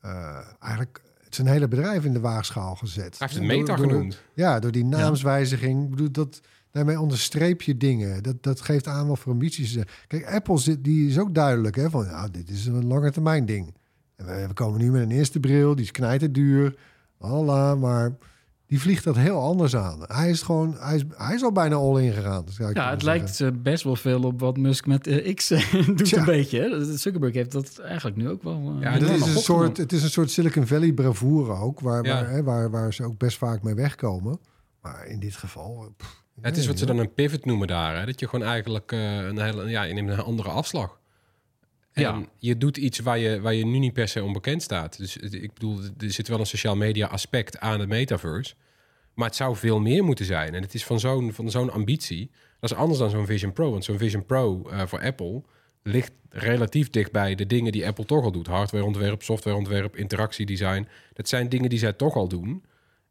eh, 0.00 0.36
eigenlijk 0.60 1.02
zijn 1.28 1.46
hele 1.46 1.68
bedrijf 1.68 2.04
in 2.04 2.12
de 2.12 2.20
waagschaal 2.20 2.74
gezet. 2.74 3.18
Hij 3.18 3.28
heeft 3.28 3.34
het 3.34 3.42
meta 3.42 3.76
door- 3.76 3.88
genoemd. 3.88 4.22
Ja, 4.34 4.58
door 4.58 4.72
die 4.72 4.84
naamswijziging. 4.84 5.84
Ik 5.84 5.90
bedoel, 5.90 6.10
dat, 6.10 6.40
daarmee 6.70 7.00
onderstreep 7.00 7.62
je 7.62 7.76
dingen. 7.76 8.22
Dat, 8.22 8.42
dat 8.42 8.60
geeft 8.60 8.86
aan 8.86 9.08
wat 9.08 9.18
voor 9.18 9.32
ambities 9.32 9.66
ze 9.66 9.72
zijn. 9.72 9.88
Kijk, 10.06 10.26
Apple 10.26 10.58
zit, 10.58 10.84
die 10.84 11.08
is 11.08 11.18
ook 11.18 11.34
duidelijk. 11.34 11.76
Hè, 11.76 11.90
van, 11.90 12.04
ja, 12.04 12.28
dit 12.28 12.50
is 12.50 12.66
een 12.66 12.86
lange 12.86 13.10
termijn 13.10 13.46
ding. 13.46 13.74
En 14.16 14.26
we, 14.26 14.46
we 14.46 14.54
komen 14.54 14.80
nu 14.80 14.90
met 14.90 15.02
een 15.02 15.10
eerste 15.10 15.40
bril, 15.40 15.74
die 15.74 15.84
is 15.84 15.90
knijter 15.90 16.32
duur. 16.32 16.78
Alla, 17.18 17.74
maar 17.74 18.16
die 18.68 18.80
vliegt 18.80 19.04
dat 19.04 19.16
heel 19.16 19.42
anders 19.42 19.76
aan. 19.76 20.04
Hij 20.06 20.30
is 20.30 20.42
gewoon, 20.42 20.76
hij 20.78 20.96
is, 20.96 21.02
hij 21.16 21.34
is 21.34 21.42
al 21.42 21.52
bijna 21.52 21.74
all 21.74 22.02
in 22.02 22.12
gegaan. 22.12 22.44
Ja, 22.46 22.66
het 22.66 22.74
zeggen. 22.74 23.04
lijkt 23.04 23.40
eh, 23.40 23.48
best 23.62 23.84
wel 23.84 23.96
veel 23.96 24.22
op 24.22 24.40
wat 24.40 24.56
Musk 24.56 24.86
met 24.86 25.06
eh, 25.06 25.34
X 25.34 25.50
eh, 25.50 25.86
doet 25.96 26.16
een 26.16 26.24
beetje. 26.24 26.60
Hè? 26.60 26.96
Zuckerberg 26.96 27.34
heeft 27.34 27.52
dat 27.52 27.78
eigenlijk 27.78 28.16
nu 28.16 28.28
ook 28.28 28.42
wel... 28.42 28.76
Ja, 28.80 28.98
dat 28.98 29.10
is 29.10 29.34
een 29.34 29.40
soort, 29.40 29.76
het 29.76 29.92
is 29.92 30.02
een 30.02 30.10
soort 30.10 30.30
Silicon 30.30 30.66
Valley 30.66 30.92
bravoure 30.92 31.52
ook, 31.52 31.80
waar, 31.80 32.04
Ja. 32.04 32.14
waar, 32.14 32.30
hè, 32.30 32.42
waar, 32.42 32.70
waar 32.70 32.94
ze 32.94 33.04
ook 33.04 33.18
best 33.18 33.38
vaak 33.38 33.62
mee 33.62 33.74
wegkomen. 33.74 34.38
Maar 34.82 35.06
in 35.06 35.20
dit 35.20 35.36
geval... 35.36 35.92
pff, 35.96 36.26
Het 36.40 36.56
is 36.56 36.66
wat 36.66 36.78
ze 36.78 36.86
dan 36.86 36.98
een 36.98 37.14
pivot 37.14 37.44
noemen 37.44 37.66
daar. 37.68 37.98
Hè? 37.98 38.06
Dat 38.06 38.20
je 38.20 38.28
gewoon 38.28 38.46
eigenlijk 38.46 38.92
eh, 38.92 39.16
een 39.16 39.40
hele, 39.40 39.68
ja, 39.68 39.82
je 39.82 39.94
neemt 39.94 40.08
een 40.10 40.18
andere 40.20 40.48
afslag. 40.48 41.00
En 41.92 42.02
Ja. 42.02 42.22
je 42.38 42.56
doet 42.58 42.76
iets 42.76 42.98
waar 42.98 43.18
je, 43.18 43.40
waar 43.40 43.54
je 43.54 43.66
nu 43.66 43.78
niet 43.78 43.92
per 43.92 44.08
se 44.08 44.22
onbekend 44.24 44.62
staat. 44.62 44.98
Dus 44.98 45.16
ik 45.16 45.52
bedoel, 45.54 45.80
er 45.98 46.10
zit 46.12 46.28
wel 46.28 46.40
een 46.40 46.46
sociaal 46.46 46.76
media 46.76 47.06
aspect 47.06 47.58
aan 47.58 47.80
het 47.80 47.88
metaverse. 47.88 48.54
Maar 49.14 49.26
het 49.26 49.36
zou 49.36 49.56
veel 49.56 49.80
meer 49.80 50.04
moeten 50.04 50.24
zijn. 50.24 50.54
En 50.54 50.62
het 50.62 50.74
is 50.74 50.84
van 50.84 51.00
zo'n, 51.00 51.32
van 51.32 51.50
zo'n 51.50 51.72
ambitie. 51.72 52.30
Dat 52.60 52.70
is 52.70 52.76
anders 52.76 52.98
dan 52.98 53.10
zo'n 53.10 53.26
Vision 53.26 53.52
Pro. 53.52 53.70
Want 53.70 53.84
zo'n 53.84 53.98
Vision 53.98 54.26
Pro 54.26 54.68
eh, 54.68 54.86
voor 54.86 55.00
Apple 55.00 55.42
ligt 55.82 56.12
relatief 56.30 56.90
dicht 56.90 57.12
bij 57.12 57.34
de 57.34 57.46
dingen 57.46 57.72
die 57.72 57.86
Apple 57.86 58.04
toch 58.04 58.24
al 58.24 58.32
doet. 58.32 58.46
Hardwareontwerp, 58.46 59.22
softwareontwerp, 59.22 59.96
interactiedesign. 59.96 60.88
Dat 61.12 61.28
zijn 61.28 61.48
dingen 61.48 61.68
die 61.70 61.78
zij 61.78 61.92
toch 61.92 62.14
al 62.14 62.28
doen. 62.28 62.64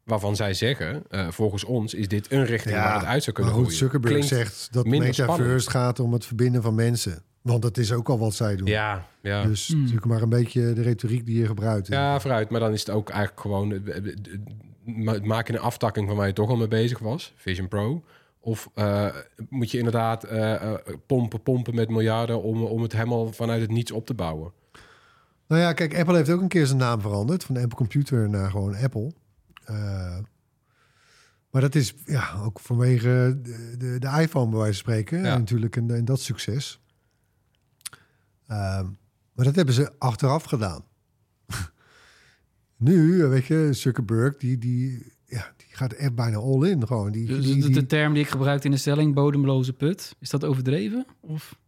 Waarvan 0.08 0.36
zij 0.36 0.54
zeggen, 0.54 1.02
eh, 1.10 1.28
volgens 1.30 1.64
ons 1.64 1.94
is 1.94 2.08
dit 2.08 2.32
een 2.32 2.44
richting 2.44 2.74
waar 2.74 2.94
het 2.94 3.04
uit 3.04 3.22
zou 3.22 3.36
kunnen 3.36 3.54
maar 3.54 3.62
goed, 3.64 3.72
groeien. 3.74 3.90
Zuckerberg 3.92 4.14
Klinkt 4.26 4.48
zegt 4.48 4.72
dat 4.72 4.84
minder 4.86 5.08
metaverse 5.08 5.70
gaat 5.70 6.00
om 6.00 6.12
het 6.12 6.24
verbinden 6.26 6.62
van 6.62 6.74
mensen. 6.74 7.22
Want 7.42 7.62
dat 7.62 7.76
is 7.76 7.92
ook 7.92 8.08
al 8.08 8.18
wat 8.18 8.34
zij 8.34 8.56
doen. 8.56 8.66
Ja, 8.66 9.06
ja. 9.22 9.44
Dus 9.44 9.68
Hmm. 9.68 9.78
natuurlijk 9.80 10.06
maar 10.06 10.22
een 10.22 10.28
beetje 10.28 10.72
de 10.72 10.82
retoriek 10.82 11.26
die 11.26 11.38
je 11.38 11.46
gebruikt. 11.46 11.86
Ja, 11.86 12.20
vooruit. 12.20 12.50
Maar 12.50 12.60
dan 12.60 12.72
is 12.72 12.80
het 12.80 12.90
ook 12.90 13.08
eigenlijk 13.10 13.40
gewoon... 13.40 13.72
eh, 13.72 13.96
eh, 13.96 14.14
ma- 14.84 15.18
maak 15.22 15.46
je 15.46 15.52
een 15.52 15.58
aftakking 15.60 16.08
van 16.08 16.16
waar 16.16 16.26
je 16.26 16.32
toch 16.32 16.48
al 16.50 16.56
mee 16.56 16.68
bezig 16.68 16.98
was, 16.98 17.32
Vision 17.36 17.68
Pro? 17.68 18.02
Of 18.40 18.70
eh, 18.74 19.06
moet 19.48 19.70
je 19.70 19.78
inderdaad 19.78 20.26
pompen, 21.06 21.42
pompen 21.42 21.74
met 21.74 21.88
miljarden 21.88 22.42
om, 22.42 22.62
om 22.62 22.82
het 22.82 22.92
helemaal 22.92 23.32
vanuit 23.32 23.60
het 23.60 23.70
niets 23.70 23.92
op 23.92 24.06
te 24.06 24.14
bouwen? 24.14 24.52
Nou 25.48 25.60
ja, 25.62 25.72
kijk, 25.72 25.98
Apple 25.98 26.16
heeft 26.16 26.30
ook 26.30 26.40
een 26.40 26.48
keer 26.48 26.66
zijn 26.66 26.78
naam 26.78 27.00
veranderd. 27.00 27.44
Van 27.44 27.56
Apple 27.56 27.76
Computer 27.76 28.28
naar 28.28 28.50
gewoon 28.50 28.74
Apple. 28.76 29.12
Eh, 29.68 30.18
maar 31.50 31.60
dat 31.60 31.74
is 31.74 31.94
ja, 32.04 32.34
ook 32.42 32.60
vanwege 32.60 33.38
de, 33.42 33.74
de, 33.78 33.98
de 33.98 34.20
iPhone 34.20 34.50
bij 34.50 34.58
wijze 34.58 34.82
van 34.82 34.92
spreken. 34.92 35.18
Ja. 35.18 35.32
En 35.32 35.38
natuurlijk 35.38 35.76
en, 35.76 35.90
en 35.90 36.04
dat 36.04 36.20
succes. 36.20 36.80
Ehm, 38.46 38.86
maar 39.32 39.44
dat 39.44 39.54
hebben 39.54 39.74
ze 39.74 39.92
achteraf 39.98 40.44
gedaan. 40.44 40.84
nu, 42.76 43.24
weet 43.24 43.46
je, 43.46 43.68
Zuckerberg, 43.72 44.36
die, 44.36 44.58
die, 44.58 45.12
ja, 45.26 45.52
die 45.56 45.66
gaat 45.70 45.92
echt 45.92 46.14
bijna 46.14 46.36
all 46.36 46.68
in 46.68 46.86
gewoon. 46.86 47.12
Die, 47.12 47.26
Dus 47.26 47.44
die, 47.44 47.70
de, 47.70 47.86
term 47.86 48.12
die 48.12 48.22
ik 48.22 48.28
gebruikte 48.28 48.66
in 48.66 48.72
de 48.72 48.78
stelling, 48.78 49.14
bodemloze 49.14 49.72
put, 49.72 50.16
is 50.18 50.30
dat 50.30 50.44
overdreven? 50.44 51.06
Of? 51.20 51.58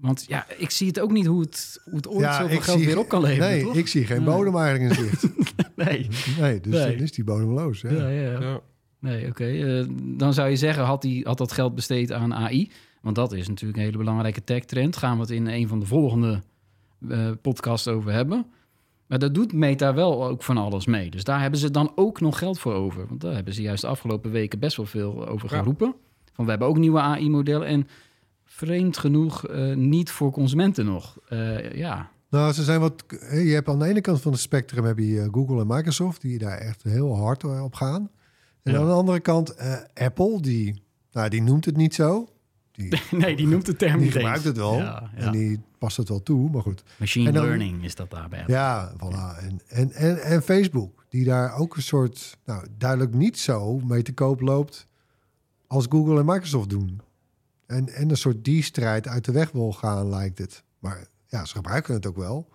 Want 0.00 0.24
ja, 0.28 0.46
ik 0.58 0.70
zie 0.70 0.86
het 0.86 1.00
ook 1.00 1.10
niet 1.10 1.26
hoe 1.26 1.40
het, 1.40 1.80
hoe 1.84 1.96
het 1.96 2.08
ooit 2.08 2.20
Ja, 2.20 2.40
zoveel 2.40 2.60
geld 2.60 2.78
zie- 2.78 2.86
weer 2.86 2.98
op 2.98 3.08
kan 3.08 3.20
leveren, 3.22 3.48
Nee, 3.50 3.62
toch? 3.62 3.76
ik 3.76 3.86
zie 3.86 4.04
geen 4.06 4.24
bodem 4.24 4.56
eigenlijk 4.56 4.98
in 4.98 5.04
zicht. 5.08 5.24
Nee. 5.76 6.08
Nee, 6.40 6.60
dus 6.60 6.72
Nee. 6.72 6.94
dan 6.96 7.02
is 7.04 7.12
die 7.12 7.24
bodemloos. 7.24 7.80
Ja. 7.80 7.90
Ja, 7.92 8.08
ja, 8.08 8.30
ja. 8.30 8.40
Ja. 8.40 8.60
Nee, 9.00 9.26
oké. 9.28 9.44
Eh, 9.46 9.84
dan 10.02 10.34
zou 10.34 10.48
je 10.48 10.56
zeggen, 10.56 10.84
had, 10.84 11.02
die, 11.02 11.24
had 11.24 11.38
dat 11.38 11.52
geld 11.52 11.74
besteed 11.74 12.12
aan 12.12 12.34
AI? 12.34 12.70
Want 13.02 13.14
dat 13.16 13.32
is 13.32 13.48
natuurlijk 13.48 13.78
een 13.78 13.84
hele 13.84 13.96
belangrijke 13.98 14.44
tech-trend. 14.44 14.96
Gaan 14.96 15.14
we 15.14 15.20
het 15.20 15.30
in 15.30 15.46
een 15.46 15.68
van 15.68 15.80
de 15.80 15.86
volgende 15.86 16.42
eh 17.08 17.30
podcasts 17.42 17.88
over 17.88 18.12
hebben. 18.12 18.46
Maar 19.06 19.18
dat 19.18 19.34
doet 19.34 19.52
Meta 19.52 19.94
wel 19.94 20.26
ook 20.26 20.42
van 20.42 20.56
alles 20.56 20.86
mee. 20.86 21.10
Dus 21.10 21.24
daar 21.24 21.40
hebben 21.40 21.60
ze 21.60 21.70
dan 21.70 21.92
ook 21.94 22.20
nog 22.20 22.38
geld 22.38 22.58
voor 22.58 22.72
over. 22.74 23.06
Want 23.08 23.20
daar 23.20 23.34
hebben 23.34 23.54
ze 23.54 23.62
juist 23.62 23.80
de 23.82 23.86
afgelopen 23.88 24.30
weken 24.30 24.58
best 24.58 24.76
wel 24.76 24.86
veel 24.86 25.28
over 25.28 25.48
Ja. 25.52 25.58
geroepen. 25.58 25.94
Van 26.32 26.44
we 26.44 26.50
hebben 26.50 26.68
ook 26.68 26.78
nieuwe 26.78 27.00
AI-modellen. 27.00 27.66
En 27.66 27.88
vreemd 28.56 28.96
genoeg 28.96 29.46
eh, 29.46 29.74
niet 29.76 30.10
voor 30.10 30.30
consumenten 30.30 30.84
nog. 30.84 31.16
Eh, 31.28 31.72
ja, 31.72 32.10
Nou, 32.30 32.52
ze 32.52 32.62
zijn 32.62 32.80
wat. 32.80 33.04
Je 33.30 33.50
hebt 33.54 33.68
aan 33.68 33.78
de 33.78 33.84
ene 33.86 34.00
kant 34.00 34.20
van 34.20 34.32
het 34.32 34.40
spectrum 34.40 34.84
heb 34.84 34.98
je 34.98 35.20
eh, 35.20 35.28
Google 35.32 35.60
en 35.60 35.66
Microsoft 35.66 36.20
die 36.20 36.38
daar 36.38 36.58
echt 36.58 36.82
heel 36.82 37.16
hard 37.16 37.42
eh, 37.42 37.64
op 37.64 37.74
gaan. 37.74 38.10
En 38.62 38.72
Ja. 38.72 38.78
aan 38.78 38.86
de 38.86 38.92
andere 38.92 39.20
kant 39.20 39.54
eh, 39.54 39.74
Apple, 39.94 40.40
die, 40.40 40.82
nou, 41.12 41.28
die 41.28 41.42
noemt 41.42 41.64
het 41.64 41.76
niet 41.76 41.94
zo. 41.94 42.28
Die, 42.72 43.00
nee, 43.10 43.36
die 43.36 43.46
noemt 43.46 43.66
de 43.66 43.76
term 43.76 43.92
die 43.92 44.02
niet 44.02 44.12
gebruikt 44.12 44.36
eens. 44.38 44.46
het 44.46 44.56
wel 44.56 44.74
Ja, 44.76 45.10
ja. 45.16 45.24
en 45.24 45.32
die 45.32 45.60
past 45.78 45.96
het 45.96 46.08
wel 46.08 46.22
toe, 46.22 46.50
maar 46.50 46.62
goed. 46.62 46.82
Machine 46.96 47.32
dan- 47.32 47.44
learning 47.44 47.84
is 47.84 47.94
dat 47.94 48.10
daarbij. 48.10 48.44
Ja, 48.46 48.92
voilà. 48.92 49.42
En, 49.44 49.60
en, 49.68 49.92
en, 49.92 50.22
en 50.22 50.42
Facebook, 50.42 51.04
die 51.08 51.24
daar 51.24 51.54
ook 51.54 51.76
een 51.76 51.82
soort, 51.82 52.38
nou, 52.44 52.66
duidelijk 52.78 53.14
niet 53.14 53.38
zo 53.38 53.78
mee 53.80 54.02
te 54.02 54.12
koop 54.14 54.40
loopt 54.40 54.86
als 55.66 55.86
Google 55.88 56.18
en 56.18 56.24
Microsoft 56.26 56.70
doen. 56.70 57.00
En, 57.66 57.88
en 57.88 58.10
een 58.10 58.16
soort 58.16 58.44
die 58.44 58.62
strijd 58.62 59.08
uit 59.08 59.24
de 59.24 59.32
weg 59.32 59.50
wil 59.50 59.72
gaan, 59.72 60.08
lijkt 60.08 60.38
het. 60.38 60.62
Maar 60.78 61.06
ja, 61.26 61.44
ze 61.44 61.54
gebruiken 61.54 61.94
het 61.94 62.06
ook 62.06 62.16
wel. 62.16 62.48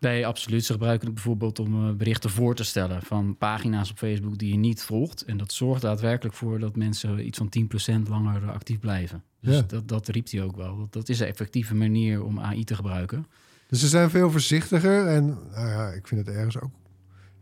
Nee, 0.00 0.26
absoluut. 0.26 0.64
Ze 0.64 0.72
gebruiken 0.72 1.06
het 1.06 1.14
bijvoorbeeld 1.14 1.58
om 1.58 1.88
eh, 1.88 1.94
berichten 1.94 2.30
voor 2.30 2.54
te 2.54 2.64
stellen 2.64 3.02
van 3.02 3.36
pagina's 3.36 3.90
op 3.90 3.98
Facebook 3.98 4.38
die 4.38 4.50
je 4.50 4.56
niet 4.58 4.82
volgt. 4.82 5.24
En 5.24 5.36
dat 5.36 5.52
zorgt 5.52 5.82
daadwerkelijk 5.82 6.36
voor 6.36 6.58
dat 6.58 6.76
mensen 6.76 7.26
iets 7.26 7.38
van 7.38 7.52
10% 8.04 8.08
langer 8.08 8.42
eh, 8.42 8.48
actief 8.48 8.78
blijven. 8.78 9.22
Dus 9.40 9.54
Ja. 9.56 9.62
dat, 9.62 9.88
dat 9.88 10.08
riep 10.08 10.30
hij 10.30 10.42
ook 10.42 10.56
wel. 10.56 10.76
Dat, 10.78 10.92
dat 10.92 11.08
is 11.08 11.20
een 11.20 11.26
effectieve 11.26 11.74
manier 11.74 12.22
om 12.24 12.40
AI 12.40 12.64
te 12.64 12.74
gebruiken. 12.74 13.26
Dus 13.68 13.80
ze 13.80 13.88
zijn 13.88 14.10
veel 14.10 14.30
voorzichtiger. 14.30 15.06
En 15.06 15.26
nou 15.50 15.68
ja, 15.68 15.88
ik 15.88 16.06
vind 16.06 16.26
het 16.26 16.36
ergens 16.36 16.60
ook. 16.60 16.70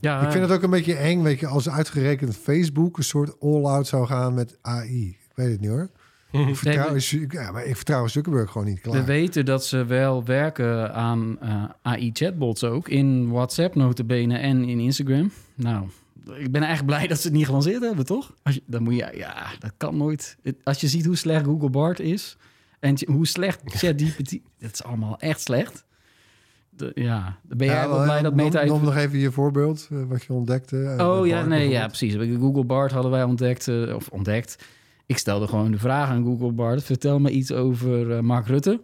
Ja, 0.00 0.24
ik 0.24 0.30
vind 0.30 0.42
het 0.42 0.52
ook 0.52 0.62
een 0.62 0.70
beetje 0.70 0.94
eng, 0.96 1.22
weet 1.22 1.40
je, 1.40 1.46
als 1.46 1.68
uitgerekend 1.68 2.36
Facebook 2.36 2.96
een 2.96 3.04
soort 3.04 3.40
all-out 3.40 3.86
zou 3.86 4.06
gaan 4.06 4.34
met 4.34 4.58
AI. 4.62 5.08
Ik 5.08 5.32
weet 5.34 5.50
het 5.50 5.60
niet 5.60 5.70
hoor. 5.70 5.90
Ik 6.48 6.56
vertrouw, 6.56 6.92
we- 6.92 7.26
ja, 7.30 7.50
maar 7.52 7.64
ik 7.66 7.76
vertrouw 7.76 8.06
Zuckerberg 8.06 8.50
gewoon 8.50 8.66
niet 8.66 8.82
we 8.82 8.90
klaar. 8.90 9.04
weten 9.04 9.44
dat 9.44 9.64
ze 9.66 9.84
wel 9.84 10.24
werken 10.24 10.94
aan 10.94 11.36
eh, 11.40 11.64
AI-chatbots 11.82 12.64
ook. 12.64 12.88
In 12.88 13.28
WhatsApp 13.30 13.74
notabene 13.74 14.38
en 14.38 14.64
in 14.64 14.78
Instagram. 14.80 15.30
Nou, 15.54 15.86
ik 16.38 16.50
ben 16.52 16.62
eigenlijk 16.62 16.86
blij 16.96 17.06
dat 17.06 17.20
ze 17.20 17.26
het 17.28 17.36
niet 17.36 17.46
gelanceerd 17.46 17.82
hebben, 17.82 18.04
toch? 18.06 18.34
Als 18.42 18.54
je, 18.54 18.62
dan 18.66 18.82
moet 18.82 18.94
je, 18.96 19.12
ja, 19.14 19.46
dat 19.58 19.72
kan 19.76 19.96
nooit. 19.96 20.36
Het- 20.42 20.56
Als 20.64 20.80
je 20.80 20.88
ziet 20.88 21.04
hoe 21.06 21.16
slecht 21.16 21.44
Google 21.44 21.70
Bart 21.70 22.00
is 22.00 22.36
en 22.80 22.96
hoe 23.06 23.26
slecht 23.26 23.60
ChatGPT, 23.64 24.38
dat 24.58 24.72
is 24.72 24.82
allemaal 24.82 25.18
echt 25.18 25.40
slecht. 25.40 25.84
De- 26.70 26.92
ja, 26.94 27.38
dan 27.42 27.58
ben 27.58 27.66
jij 27.66 27.76
Ja, 27.76 27.88
wel 27.88 28.02
blij 28.02 28.22
dat 28.22 28.34
noem- 28.34 28.44
Meta 28.44 28.58
heeft... 28.58 28.72
Noem 28.72 28.84
nog 28.84 28.96
even 28.96 29.18
je 29.18 29.32
voorbeeld, 29.32 29.88
eh, 29.92 29.98
wat 30.08 30.22
je 30.24 30.32
ontdekte. 30.32 30.82
eh, 30.98 31.08
Oh 31.08 31.26
ja, 31.26 31.44
nee, 31.44 31.68
ja, 31.68 31.86
precies. 31.86 32.14
Google 32.38 32.64
Bart 32.64 32.92
hadden 32.92 33.10
wij 33.10 33.22
ontdekt, 33.24 33.68
of 33.94 34.08
ontdekt. 34.08 34.64
Ik 35.06 35.18
stelde 35.18 35.46
gewoon 35.46 35.70
de 35.70 35.78
vraag 35.78 36.08
aan 36.08 36.24
Google 36.24 36.52
Bart: 36.52 36.82
vertel 36.84 37.18
me 37.18 37.30
iets 37.30 37.52
over 37.52 38.12
eh, 38.12 38.20
Mark 38.20 38.46
Rutte. 38.46 38.80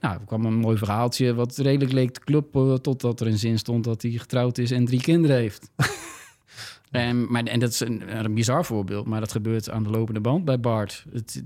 Nou, 0.00 0.20
er 0.20 0.26
kwam 0.26 0.44
een 0.44 0.54
mooi 0.54 0.76
verhaaltje 0.76 1.34
wat 1.34 1.56
redelijk 1.56 1.92
leek 1.92 2.10
te 2.10 2.20
kloppen, 2.20 2.82
totdat 2.82 3.20
er 3.20 3.26
een 3.26 3.38
zin 3.38 3.58
stond 3.58 3.84
dat 3.84 4.02
hij 4.02 4.10
getrouwd 4.10 4.58
is 4.58 4.70
en 4.70 4.84
drie 4.84 5.00
kinderen 5.00 5.36
heeft. 5.36 5.70
en, 6.90 7.32
maar, 7.32 7.44
en 7.44 7.60
dat 7.60 7.70
is 7.70 7.80
een, 7.80 8.24
een 8.24 8.34
bizar 8.34 8.64
voorbeeld, 8.64 9.06
maar 9.06 9.20
dat 9.20 9.32
gebeurt 9.32 9.70
aan 9.70 9.82
de 9.82 9.90
lopende 9.90 10.20
band 10.20 10.44
bij 10.44 10.60
Bart. 10.60 11.04
Het, 11.12 11.42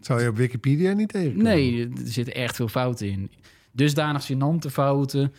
Zou 0.00 0.22
je 0.22 0.28
op 0.28 0.36
Wikipedia 0.36 0.92
niet 0.92 1.08
tegenkomen? 1.08 1.44
Nee, 1.44 1.88
er 1.88 1.90
zitten 2.04 2.34
echt 2.34 2.56
veel 2.56 2.68
fouten 2.68 3.08
in. 3.08 3.30
Dusdanig 3.72 4.32
gênante 4.32 4.70
fouten. 4.70 5.32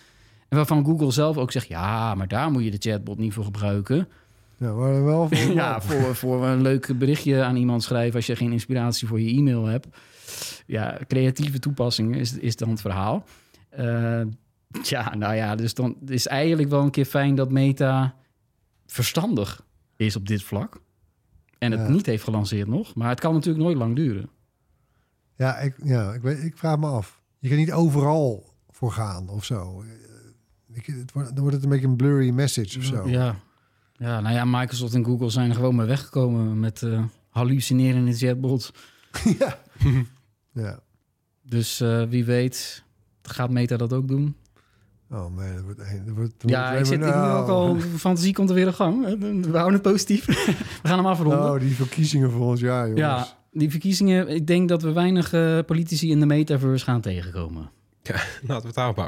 En 0.50 0.58
waarvan 0.58 0.86
Google 0.86 1.12
zelf 1.12 1.38
ook 1.38 1.52
zegt... 1.52 1.68
ja, 1.68 2.16
maar 2.16 2.28
daar 2.28 2.52
moet 2.52 2.64
je 2.64 2.72
de 2.72 2.90
chatbot 2.90 3.18
niet 3.18 3.34
voor 3.34 3.44
gebruiken. 3.44 4.08
Ja, 4.62 4.74
maar 4.74 5.04
wel 5.04 5.28
voor 5.28 5.54
ja, 5.64 5.82
voor, 5.82 6.16
voor 6.16 6.46
een 6.46 6.62
leuk 6.62 6.98
berichtje 6.98 7.44
aan 7.44 7.56
iemand 7.56 7.84
schrijven... 7.84 8.16
als 8.16 8.26
je 8.26 8.36
geen 8.36 8.52
inspiratie 8.52 9.08
voor 9.08 9.22
je 9.22 9.38
e-mail 9.38 9.66
hebt. 9.66 9.88
Ja, 10.66 11.00
creatieve 11.08 11.60
toepassingen 11.60 12.20
is, 12.20 12.34
is 12.38 12.56
dan 12.56 12.70
het 12.70 12.82
verhaal. 12.82 13.24
Eh, 13.70 14.22
ja, 14.84 15.16
nou 15.16 15.36
ja, 15.36 15.56
dus 15.56 15.74
dan 15.74 15.96
is 16.06 16.28
eigenlijk 16.28 16.70
wel 16.70 16.82
een 16.84 16.92
keer 16.92 17.06
fijn... 17.06 17.36
dat 17.36 17.52
Meta 17.52 18.16
verstandig 18.86 19.66
is 19.96 20.16
op 20.16 20.28
dit 20.28 20.44
vlak. 20.44 20.82
En 21.58 21.72
het 21.72 21.80
Ja. 21.82 21.88
niet 21.90 22.06
heeft 22.06 22.24
gelanceerd 22.24 22.68
nog. 22.68 22.96
Maar 22.96 23.10
het 23.10 23.20
kan 23.20 23.34
natuurlijk 23.34 23.64
nooit 23.64 23.78
lang 23.78 23.96
duren. 23.96 24.30
Ja, 25.36 25.58
ik, 25.58 25.76
ja 25.84 26.14
ik, 26.14 26.22
weet, 26.22 26.44
ik 26.44 26.58
vraag 26.58 26.78
me 26.80 26.88
af. 26.88 27.22
Je 27.40 27.48
kan 27.50 27.58
niet 27.58 27.72
overal 27.72 28.54
voor 28.70 28.92
gaan 28.92 29.30
of 29.30 29.46
zo. 29.46 29.84
Ik- 30.74 30.86
het 30.86 31.12
wordt, 31.12 31.30
dan 31.30 31.40
wordt 31.40 31.56
het 31.56 31.64
een 31.64 31.70
beetje 31.70 31.88
een 31.88 31.96
blurry 31.96 32.30
message 32.30 32.78
of 32.78 32.84
zo. 32.84 33.08
Ja. 33.10 33.36
Ja, 34.02 34.20
nou 34.22 34.36
ja, 34.36 34.46
Microsoft 34.46 34.94
en 34.94 35.06
Google 35.06 35.30
zijn 35.30 35.50
er 35.50 35.56
gewoon 35.56 35.76
mee 35.76 35.86
weggekomen 35.88 36.60
met 36.60 36.82
eh 36.84 37.04
hallucinerende 37.30 38.14
chatbots. 38.14 38.72
ja. 39.40 39.60
ja. 40.64 40.80
Dus 41.44 41.82
eh, 41.82 42.04
wie 42.04 42.26
weet 42.26 42.84
gaat 43.24 43.50
Meta 43.50 43.78
dat 43.78 43.94
ook 43.94 44.08
doen. 44.08 44.36
Oh 45.12 45.36
man, 45.36 45.54
dat 45.56 45.64
wordt, 45.64 45.80
een- 45.80 46.04
dat 46.06 46.16
wordt, 46.16 46.34
Ja, 46.46 46.72
ik, 46.72 46.86
zit, 46.86 46.94
ik 46.94 47.00
nu 47.16 47.30
ook 47.30 47.48
al, 47.48 47.74
de 47.74 47.82
fantasie 47.82 48.34
komt 48.34 48.50
er 48.50 48.56
weer 48.56 48.68
op 48.68 48.74
gang. 48.74 49.20
We 49.20 49.50
houden 49.58 49.74
het 49.74 49.82
positief. 49.82 50.26
We 50.82 50.88
gaan 50.88 50.98
hem 50.98 51.08
afronden. 51.08 51.54
Oh, 51.54 51.60
die 51.60 51.76
verkiezingen 51.76 52.32
volgend 52.32 52.60
jaar, 52.60 52.82
jongens. 52.88 53.00
ja, 53.00 53.28
die 53.52 53.70
verkiezingen, 53.70 54.28
ik 54.28 54.48
denk 54.48 54.70
dat 54.70 54.82
we 54.82 54.92
weinig 54.92 55.34
eh, 55.34 55.60
politici 55.66 56.10
in 56.12 56.20
de 56.20 56.26
metaverse 56.26 56.86
gaan 56.86 57.02
tegenkomen. 57.02 57.70
Ja, 58.04 58.14
laten 58.42 58.62
we 58.62 58.68
het 58.68 58.76
daarop 58.76 59.00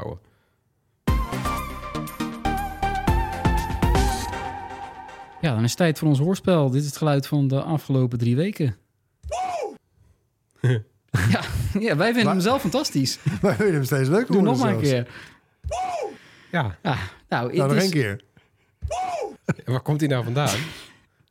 Ja, 5.44 5.54
dan 5.54 5.62
is 5.64 5.68
het 5.70 5.78
tijd 5.78 5.98
voor 5.98 6.08
ons 6.08 6.18
hoorspel. 6.18 6.70
Dit 6.70 6.80
is 6.80 6.86
het 6.86 6.96
geluid 6.96 7.26
van 7.26 7.48
de 7.48 7.62
afgelopen 7.62 8.18
drie 8.18 8.36
weken. 8.36 8.76
ja, 11.30 11.40
ja, 11.78 11.96
wij 11.96 12.12
vinden 12.14 12.32
hem 12.32 12.40
zelf 12.40 12.60
fantastisch. 12.60 13.18
Maar 13.42 13.50
we 13.50 13.56
vinden 13.56 13.74
hem 13.74 13.84
steeds 13.84 14.08
leuker 14.08 14.26
Doe 14.26 14.36
worden 14.36 14.52
nog 14.52 14.62
maar 14.62 14.74
een 14.74 14.86
zelfs. 14.86 15.08
keer. 15.08 15.14
Ja, 16.50 16.78
Ja, 16.82 16.96
nou, 17.28 17.46
het 17.46 17.56
Nou, 17.56 17.68
nog 17.68 17.76
is- 17.76 17.82
één 17.82 17.90
keer. 17.90 18.20
waar 19.64 19.80
komt 19.80 20.00
hij 20.00 20.08
nou 20.08 20.24
vandaan? 20.24 20.58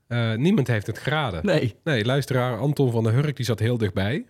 Eh, 0.08 0.34
niemand 0.34 0.68
heeft 0.68 0.88
het 0.88 0.98
geraden. 0.98 1.46
Nee. 1.46 1.76
Nee, 1.84 2.06
luisteraar 2.06 2.58
Anton 2.60 2.92
van 2.92 3.04
der 3.04 3.14
Hurk 3.14 3.36
die 3.36 3.46
zat 3.46 3.60
heel 3.60 3.78
dichtbij. 3.78 4.26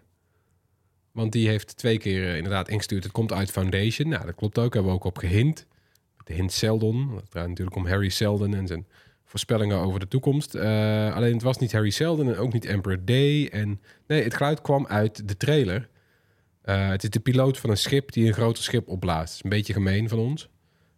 Want 1.11 1.31
die 1.31 1.47
heeft 1.47 1.77
twee 1.77 1.97
keer 1.97 2.29
eh, 2.29 2.37
inderdaad 2.37 2.67
ingestuurd. 2.69 3.03
Het 3.03 3.11
komt 3.11 3.33
uit 3.33 3.51
Foundation. 3.51 4.09
Nou, 4.09 4.25
dat 4.25 4.35
klopt 4.35 4.57
ook. 4.59 4.73
Hebben 4.73 4.91
we 4.91 4.97
ook 4.97 5.03
op 5.03 5.17
gehint. 5.17 5.65
De 6.23 6.33
hint 6.33 6.51
Seldon. 6.51 7.15
Het 7.15 7.31
draait 7.31 7.47
natuurlijk 7.49 7.77
om 7.77 7.87
Harry 7.87 8.09
Seldon 8.09 8.53
en 8.53 8.67
zijn 8.67 8.87
voorspellingen 9.33 9.77
over 9.77 9.99
de 9.99 10.07
toekomst. 10.07 10.55
Eh, 10.55 11.15
alleen 11.15 11.33
het 11.33 11.41
was 11.41 11.57
niet 11.57 11.71
Harry 11.71 11.89
Seldon 11.89 12.27
en 12.27 12.37
ook 12.37 12.53
niet 12.53 12.65
Emperor 12.65 13.05
Day. 13.05 13.47
En 13.47 13.81
nee, 14.07 14.23
het 14.23 14.33
geluid 14.33 14.61
kwam 14.61 14.87
uit 14.87 15.27
de 15.27 15.37
trailer. 15.37 15.89
Eh, 16.61 16.89
het 16.89 17.03
is 17.03 17.09
de 17.09 17.19
piloot 17.19 17.57
van 17.57 17.69
een 17.69 17.77
schip 17.77 18.11
die 18.11 18.27
een 18.27 18.33
groter 18.33 18.63
schip 18.63 18.87
opblaast. 18.87 19.33
Is 19.33 19.43
een 19.43 19.49
beetje 19.49 19.73
gemeen 19.73 20.09
van 20.09 20.19
ons. 20.19 20.49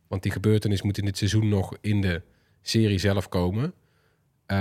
Want 0.08 0.24
die 0.24 0.32
gebeurtenis 0.32 0.82
moet 0.82 0.98
in 0.98 1.06
dit 1.06 1.18
seizoen 1.18 1.50
nog 1.50 1.78
in 1.82 2.02
de 2.02 2.22
serie 2.62 3.00
zelf 3.00 3.30
komen. 3.30 3.74
Eh, 4.46 4.58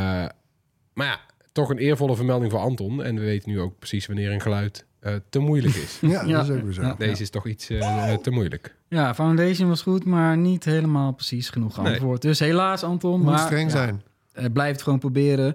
maar 0.93 1.07
ja, 1.07 1.20
toch 1.53 1.68
een 1.68 1.79
eervolle 1.79 2.16
vermelding 2.16 2.51
voor 2.51 2.61
Anton. 2.61 3.03
En 3.03 3.14
we 3.14 3.20
weten 3.20 3.51
nu 3.51 3.61
ook 3.61 3.79
precies 3.79 4.07
wanneer 4.07 4.33
een 4.33 4.41
geluid 4.41 4.87
eh, 5.05 5.14
te 5.30 5.38
moeilijk 5.38 5.74
is. 5.74 5.98
Ja, 6.00 6.09
Ja. 6.26 6.36
dat 6.36 6.48
is 6.48 6.57
ook 6.57 6.62
weer 6.62 6.72
zo. 6.72 6.82
Ja. 6.82 6.94
Deze 6.98 7.22
is 7.22 7.30
toch 7.30 7.46
iets 7.46 7.70
eh, 7.70 8.12
te 8.14 8.30
moeilijk. 8.30 8.74
Ja, 8.88 9.14
Foundation 9.14 9.68
was 9.68 9.82
goed, 9.82 10.05
maar 10.05 10.36
niet 10.36 10.64
helemaal 10.64 11.12
precies 11.12 11.48
genoeg 11.50 11.82
Nee. 11.82 11.92
antwoord. 11.92 12.22
Dus 12.22 12.38
helaas, 12.38 12.82
Anton. 12.82 13.20
Moet 13.20 13.24
maar, 13.30 13.38
streng 13.38 13.70
ja, 13.72 13.76
zijn. 13.76 14.02
eh, 14.32 14.44
blijf 14.52 14.72
het 14.72 14.82
gewoon 14.82 14.98
proberen. 14.98 15.55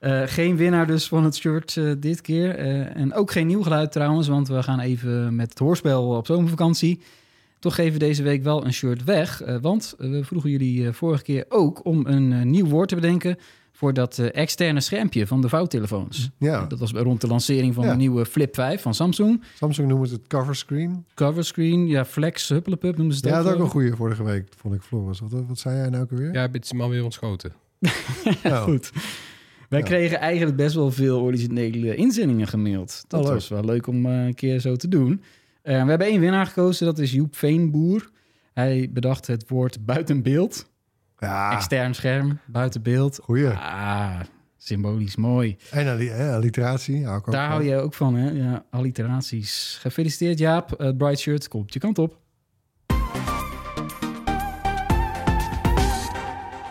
Eh, 0.00 0.22
geen 0.26 0.56
winnaar 0.56 0.86
dus 0.86 1.08
van 1.08 1.24
het 1.24 1.36
shirt 1.36 1.76
eh, 1.76 1.92
dit 1.98 2.20
keer. 2.20 2.54
Eh, 2.56 2.96
en 2.96 3.14
ook 3.14 3.30
geen 3.30 3.46
nieuw 3.46 3.62
geluid 3.62 3.92
trouwens, 3.92 4.28
want 4.28 4.48
we 4.48 4.62
gaan 4.62 4.80
even 4.80 5.34
met 5.36 5.48
het 5.50 5.58
hoorspel 5.58 6.08
op 6.08 6.26
zomervakantie. 6.26 7.00
Toch 7.58 7.74
geven 7.74 7.92
we 7.92 7.98
deze 7.98 8.22
week 8.22 8.42
wel 8.42 8.64
een 8.64 8.72
shirt 8.72 9.04
weg. 9.04 9.42
eh, 9.42 9.56
want 9.60 9.94
we 9.98 10.24
vroegen 10.24 10.50
jullie 10.50 10.92
vorige 10.92 11.22
keer 11.22 11.44
ook 11.48 11.84
om 11.84 12.06
een 12.06 12.50
nieuw 12.50 12.66
woord 12.66 12.88
te 12.88 12.94
bedenken... 12.94 13.36
voor 13.76 13.92
dat 13.92 14.18
eh, 14.18 14.28
externe 14.34 14.80
schermpje 14.80 15.26
van 15.26 15.40
de 15.40 15.48
vouwtelefoons. 15.48 16.30
Ja, 16.38 16.66
Dat 16.66 16.78
was 16.78 16.92
rond 16.92 17.20
de 17.20 17.26
lancering 17.26 17.74
van 17.74 17.84
Ja. 17.84 17.90
de 17.90 17.96
nieuwe 17.96 18.26
Flip 18.26 18.54
5 18.54 18.82
van 18.82 18.94
Samsung. 18.94 19.42
Samsung 19.54 19.88
noemt 19.88 20.10
het 20.10 20.26
coverscreen. 20.26 21.04
Coverscreen, 21.14 21.86
ja, 21.86 22.04
flex, 22.04 22.48
huppelepup 22.48 22.96
noemen 22.96 23.14
ze 23.14 23.20
het 23.20 23.30
Ja, 23.30 23.36
dat 23.42 23.46
is 23.46 23.52
ook 23.58 23.64
een 23.64 23.70
goede 23.70 23.96
vorige 23.96 24.24
week, 24.24 24.48
vond 24.56 24.74
ik, 24.74 24.82
Floris. 24.82 25.20
Wat, 25.20 25.30
wat 25.48 25.58
zei 25.58 25.76
jij 25.76 25.88
nou 25.88 26.02
ook 26.02 26.10
alweer? 26.10 26.32
Ja, 26.32 26.48
het 26.52 26.64
is 26.64 26.72
maar 26.72 26.88
weer 26.88 27.04
ontschoten. 27.04 27.52
Nou, 28.42 28.64
Goed. 28.70 28.90
Wij 29.68 29.78
Ja. 29.78 29.84
kregen 29.84 30.18
eigenlijk 30.18 30.56
best 30.56 30.74
wel 30.74 30.90
veel 30.90 31.20
originele 31.20 31.94
inzendingen 31.94 32.46
gemaild. 32.46 33.04
Dat 33.08 33.20
Oh, 33.24 33.28
was 33.28 33.48
wel 33.48 33.64
leuk 33.64 33.86
om 33.86 34.06
eh, 34.06 34.24
een 34.24 34.34
keer 34.34 34.60
zo 34.60 34.76
te 34.76 34.88
doen. 34.88 35.22
Eh, 35.62 35.82
we 35.82 35.88
hebben 35.88 36.06
één 36.06 36.20
winnaar 36.20 36.46
gekozen, 36.46 36.86
dat 36.86 36.98
is 36.98 37.12
Joep 37.12 37.36
Veenboer. 37.36 38.10
Hij 38.52 38.88
bedacht 38.92 39.26
het 39.26 39.48
woord 39.48 39.84
buiten 39.84 40.22
beeld. 40.22 40.70
Ja, 41.18 41.52
Extern 41.52 41.94
scherm, 41.94 42.38
buiten 42.46 42.82
beeld. 42.82 43.18
goeie. 43.22 43.48
Ah, 43.50 44.20
symbolisch 44.56 45.16
mooi. 45.16 45.56
En 45.70 45.88
alli- 45.88 46.08
eh, 46.08 46.34
alliteratie. 46.34 47.06
Hou 47.06 47.30
Daar 47.30 47.48
hou 47.48 47.64
je 47.64 47.76
ook 47.76 47.94
van, 47.94 48.14
hè? 48.14 48.30
Ja, 48.30 48.64
alliteraties. 48.70 49.78
Gefeliciteerd 49.80 50.38
Jaap. 50.38 50.78
Het 50.78 50.98
Bright 50.98 51.18
Shirt 51.18 51.48
komt 51.48 51.72
je 51.72 51.78
kant 51.78 51.98
op. 51.98 52.18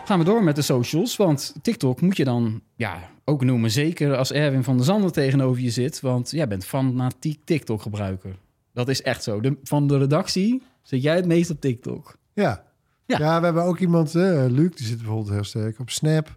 Gaan 0.04 0.18
we 0.18 0.24
door 0.24 0.44
met 0.44 0.56
de 0.56 0.62
socials, 0.62 1.16
want 1.16 1.54
TikTok 1.62 2.00
moet 2.00 2.16
je 2.16 2.24
dan 2.24 2.60
ja, 2.76 2.98
ook 3.24 3.44
noemen. 3.44 3.70
Zeker 3.70 4.16
als 4.16 4.32
Erwin 4.32 4.64
van 4.64 4.76
der 4.76 4.84
Zanden 4.86 5.12
tegenover 5.12 5.62
je 5.62 5.70
zit, 5.70 6.00
want 6.00 6.30
jij 6.30 6.48
bent 6.48 6.64
fanatiek 6.64 7.40
TikTok-gebruiker. 7.44 8.36
Dat 8.72 8.88
is 8.88 9.02
echt 9.02 9.22
zo. 9.22 9.40
De, 9.40 9.56
van 9.62 9.86
de 9.86 9.98
redactie 9.98 10.62
zit 10.82 11.02
jij 11.02 11.16
het 11.16 11.26
meest 11.26 11.50
op 11.50 11.60
TikTok. 11.60 12.16
Ja. 12.32 12.64
Ja. 13.06 13.18
Ja. 13.18 13.38
we 13.38 13.44
hebben 13.44 13.62
ook 13.62 13.78
iemand, 13.78 14.14
eh, 14.14 14.44
Luc, 14.48 14.70
die 14.76 14.86
zit 14.86 14.96
bijvoorbeeld 14.96 15.30
heel 15.30 15.44
sterk 15.44 15.78
op 15.78 15.90
Snap. 15.90 16.36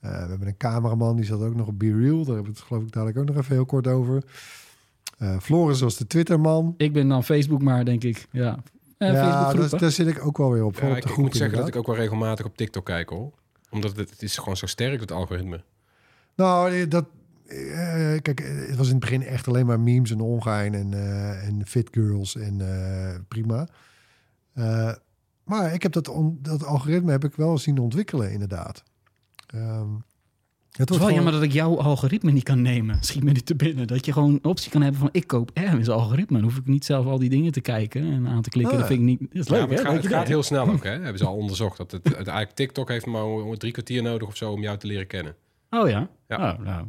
Eh, 0.00 0.10
we 0.10 0.28
hebben 0.28 0.48
een 0.48 0.56
cameraman, 0.56 1.16
die 1.16 1.24
zat 1.24 1.40
ook 1.40 1.54
nog 1.54 1.66
op 1.66 1.78
Be 1.78 1.96
Real. 1.96 2.24
Daar 2.24 2.34
hebben 2.34 2.52
we 2.52 2.58
het 2.58 2.60
geloof 2.60 2.82
ik 2.82 2.92
dadelijk 2.92 3.18
ook 3.18 3.26
nog 3.26 3.36
even 3.36 3.54
heel 3.54 3.66
kort 3.66 3.86
over. 3.86 4.22
Eh 5.18 5.38
Floris 5.38 5.80
was 5.80 5.96
de 5.96 6.06
Twitterman. 6.06 6.74
Ik 6.76 6.92
ben 6.92 7.08
dan 7.08 7.24
Facebook 7.24 7.62
maar, 7.62 7.84
denk 7.84 8.04
ik. 8.04 8.26
Ja, 8.30 8.58
eh, 8.98 9.12
ja, 9.12 9.52
daar, 9.52 9.90
zit 9.90 10.06
ik 10.06 10.26
ook 10.26 10.38
wel 10.38 10.52
weer 10.52 10.64
op. 10.64 10.78
Ja, 10.80 10.88
op 10.88 11.02
de 11.02 11.08
ik 11.08 11.16
moet 11.16 11.36
zeggen 11.36 11.58
dat 11.58 11.68
ik 11.68 11.76
ook 11.76 11.86
wel 11.86 11.96
regelmatig 11.96 12.46
op 12.46 12.56
TikTok 12.56 12.84
kijk 12.84 13.08
hoor. 13.08 13.32
Omdat 13.70 13.96
het, 13.96 14.10
het 14.10 14.22
is 14.22 14.36
gewoon 14.36 14.56
zo 14.56 14.66
sterk, 14.66 15.00
het 15.00 15.12
algoritme. 15.12 15.64
Nou, 16.36 16.88
dat... 16.88 17.04
eh, 17.46 18.20
kijk, 18.22 18.38
het 18.68 18.76
was 18.76 18.86
in 18.86 18.92
het 18.92 19.00
begin 19.00 19.22
echt 19.22 19.48
alleen 19.48 19.66
maar 19.66 19.80
memes 19.80 20.10
en 20.10 20.20
ongein 20.20 20.74
en, 20.74 20.94
eh, 20.94 21.46
en 21.46 21.66
fit 21.66 21.88
girls 21.92 22.36
en 22.36 22.60
eh, 22.60 23.14
prima. 23.28 23.68
Maar 25.44 25.74
ik 25.74 25.82
heb 25.82 25.92
dat, 25.92 26.08
on- 26.08 26.38
dat 26.42 26.64
algoritme 26.64 27.10
heb 27.10 27.24
ik 27.24 27.34
wel 27.34 27.58
zien 27.58 27.78
ontwikkelen, 27.78 28.32
inderdaad. 28.32 28.82
Ehm, 29.46 29.60
het 29.68 29.72
Het 29.78 29.90
is 30.70 30.76
wordt 30.76 30.90
wel 30.90 30.98
gewoon- 30.98 31.14
jammer 31.14 31.32
dat 31.32 31.42
ik 31.42 31.52
jouw 31.52 31.78
algoritme 31.78 32.30
niet 32.32 32.42
kan 32.42 32.62
nemen. 32.62 32.96
Schiet 33.00 33.22
me 33.24 33.30
niet 33.32 33.46
te 33.46 33.54
binnen. 33.56 33.86
Dat 33.86 34.06
je 34.06 34.12
gewoon 34.12 34.32
een 34.32 34.44
optie 34.44 34.70
kan 34.70 34.82
hebben 34.82 35.00
van 35.00 35.08
ik 35.12 35.26
koop 35.26 35.50
Erwin's 35.54 35.88
algoritme. 35.88 36.36
Dan 36.36 36.46
hoef 36.48 36.56
ik 36.56 36.66
niet 36.66 36.84
zelf 36.84 37.06
al 37.06 37.18
die 37.18 37.28
dingen 37.30 37.52
te 37.52 37.60
kijken 37.60 38.12
en 38.12 38.26
aan 38.28 38.42
te 38.42 38.48
klikken. 38.50 38.72
Ah. 38.74 38.78
Dat 38.78 38.88
vind 38.88 39.00
ik 39.00 39.06
niet... 39.06 39.20
Dat 39.20 39.28
is 39.42 39.46
Ja, 39.46 39.52
leuk, 39.52 39.60
maar 39.60 39.70
het 39.76 39.86
hè? 39.86 39.92
gaat, 39.92 40.02
het 40.02 40.12
gaat 40.12 40.28
heel 40.28 40.42
snel 40.42 40.68
ook, 40.68 40.84
hè? 40.84 40.90
Hebben 40.90 41.18
ze 41.18 41.26
al 41.26 41.36
onderzocht. 41.36 41.76
Dat 41.76 41.90
het, 41.90 42.04
het 42.04 42.14
eigenlijk 42.16 42.50
TikTok 42.50 42.88
heeft 42.88 43.06
maar 43.06 43.56
drie 43.58 43.72
kwartier 43.72 44.02
nodig 44.02 44.28
of 44.28 44.36
zo 44.36 44.52
om 44.52 44.60
jou 44.62 44.78
te 44.78 44.86
leren 44.86 45.06
kennen. 45.06 45.34
Oh 45.70 45.88
ja? 45.88 46.08
Ja. 46.28 46.52
Oh, 46.52 46.58
nou. 46.64 46.86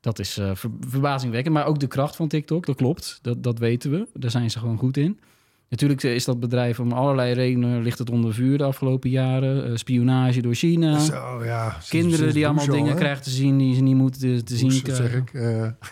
Dat 0.00 0.18
is 0.18 0.38
eh, 0.38 0.54
ver- 0.54 0.70
verbazingwekkend. 0.80 1.54
Maar 1.54 1.66
ook 1.66 1.78
de 1.78 1.86
kracht 1.86 2.16
van 2.16 2.28
TikTok, 2.28 2.66
dat 2.66 2.76
klopt. 2.76 3.18
Dat, 3.22 3.42
dat 3.42 3.58
weten 3.58 3.90
we. 3.90 4.08
Daar 4.14 4.30
zijn 4.30 4.50
ze 4.50 4.58
gewoon 4.58 4.78
goed 4.78 4.96
in. 4.96 5.20
Natuurlijk 5.68 6.02
is 6.02 6.24
dat 6.24 6.40
bedrijf 6.40 6.80
om 6.80 6.92
allerlei 6.92 7.32
redenen 7.32 7.82
ligt 7.82 7.98
het 7.98 8.10
onder 8.10 8.34
vuur 8.34 8.58
de 8.58 8.64
afgelopen 8.64 9.10
jaren. 9.10 9.64
Eh, 9.64 9.76
spionage 9.76 10.42
door 10.42 10.54
China. 10.54 10.98
Zo, 10.98 11.44
ja. 11.44 11.76
Kinderen 11.88 12.32
die 12.32 12.46
allemaal 12.46 12.66
dingen 12.66 12.96
krijgen 12.96 13.22
te 13.22 13.30
zien 13.30 13.58
die 13.58 13.74
ze 13.74 13.80
niet 13.80 13.96
moeten 13.96 14.44
te 14.44 14.56
zien 14.56 14.68
Bush, 14.68 14.82
dat 14.82 14.96
zeg 14.96 15.24
krijgen. 15.24 15.52
ik. 15.52 15.62
eh, 15.62 15.88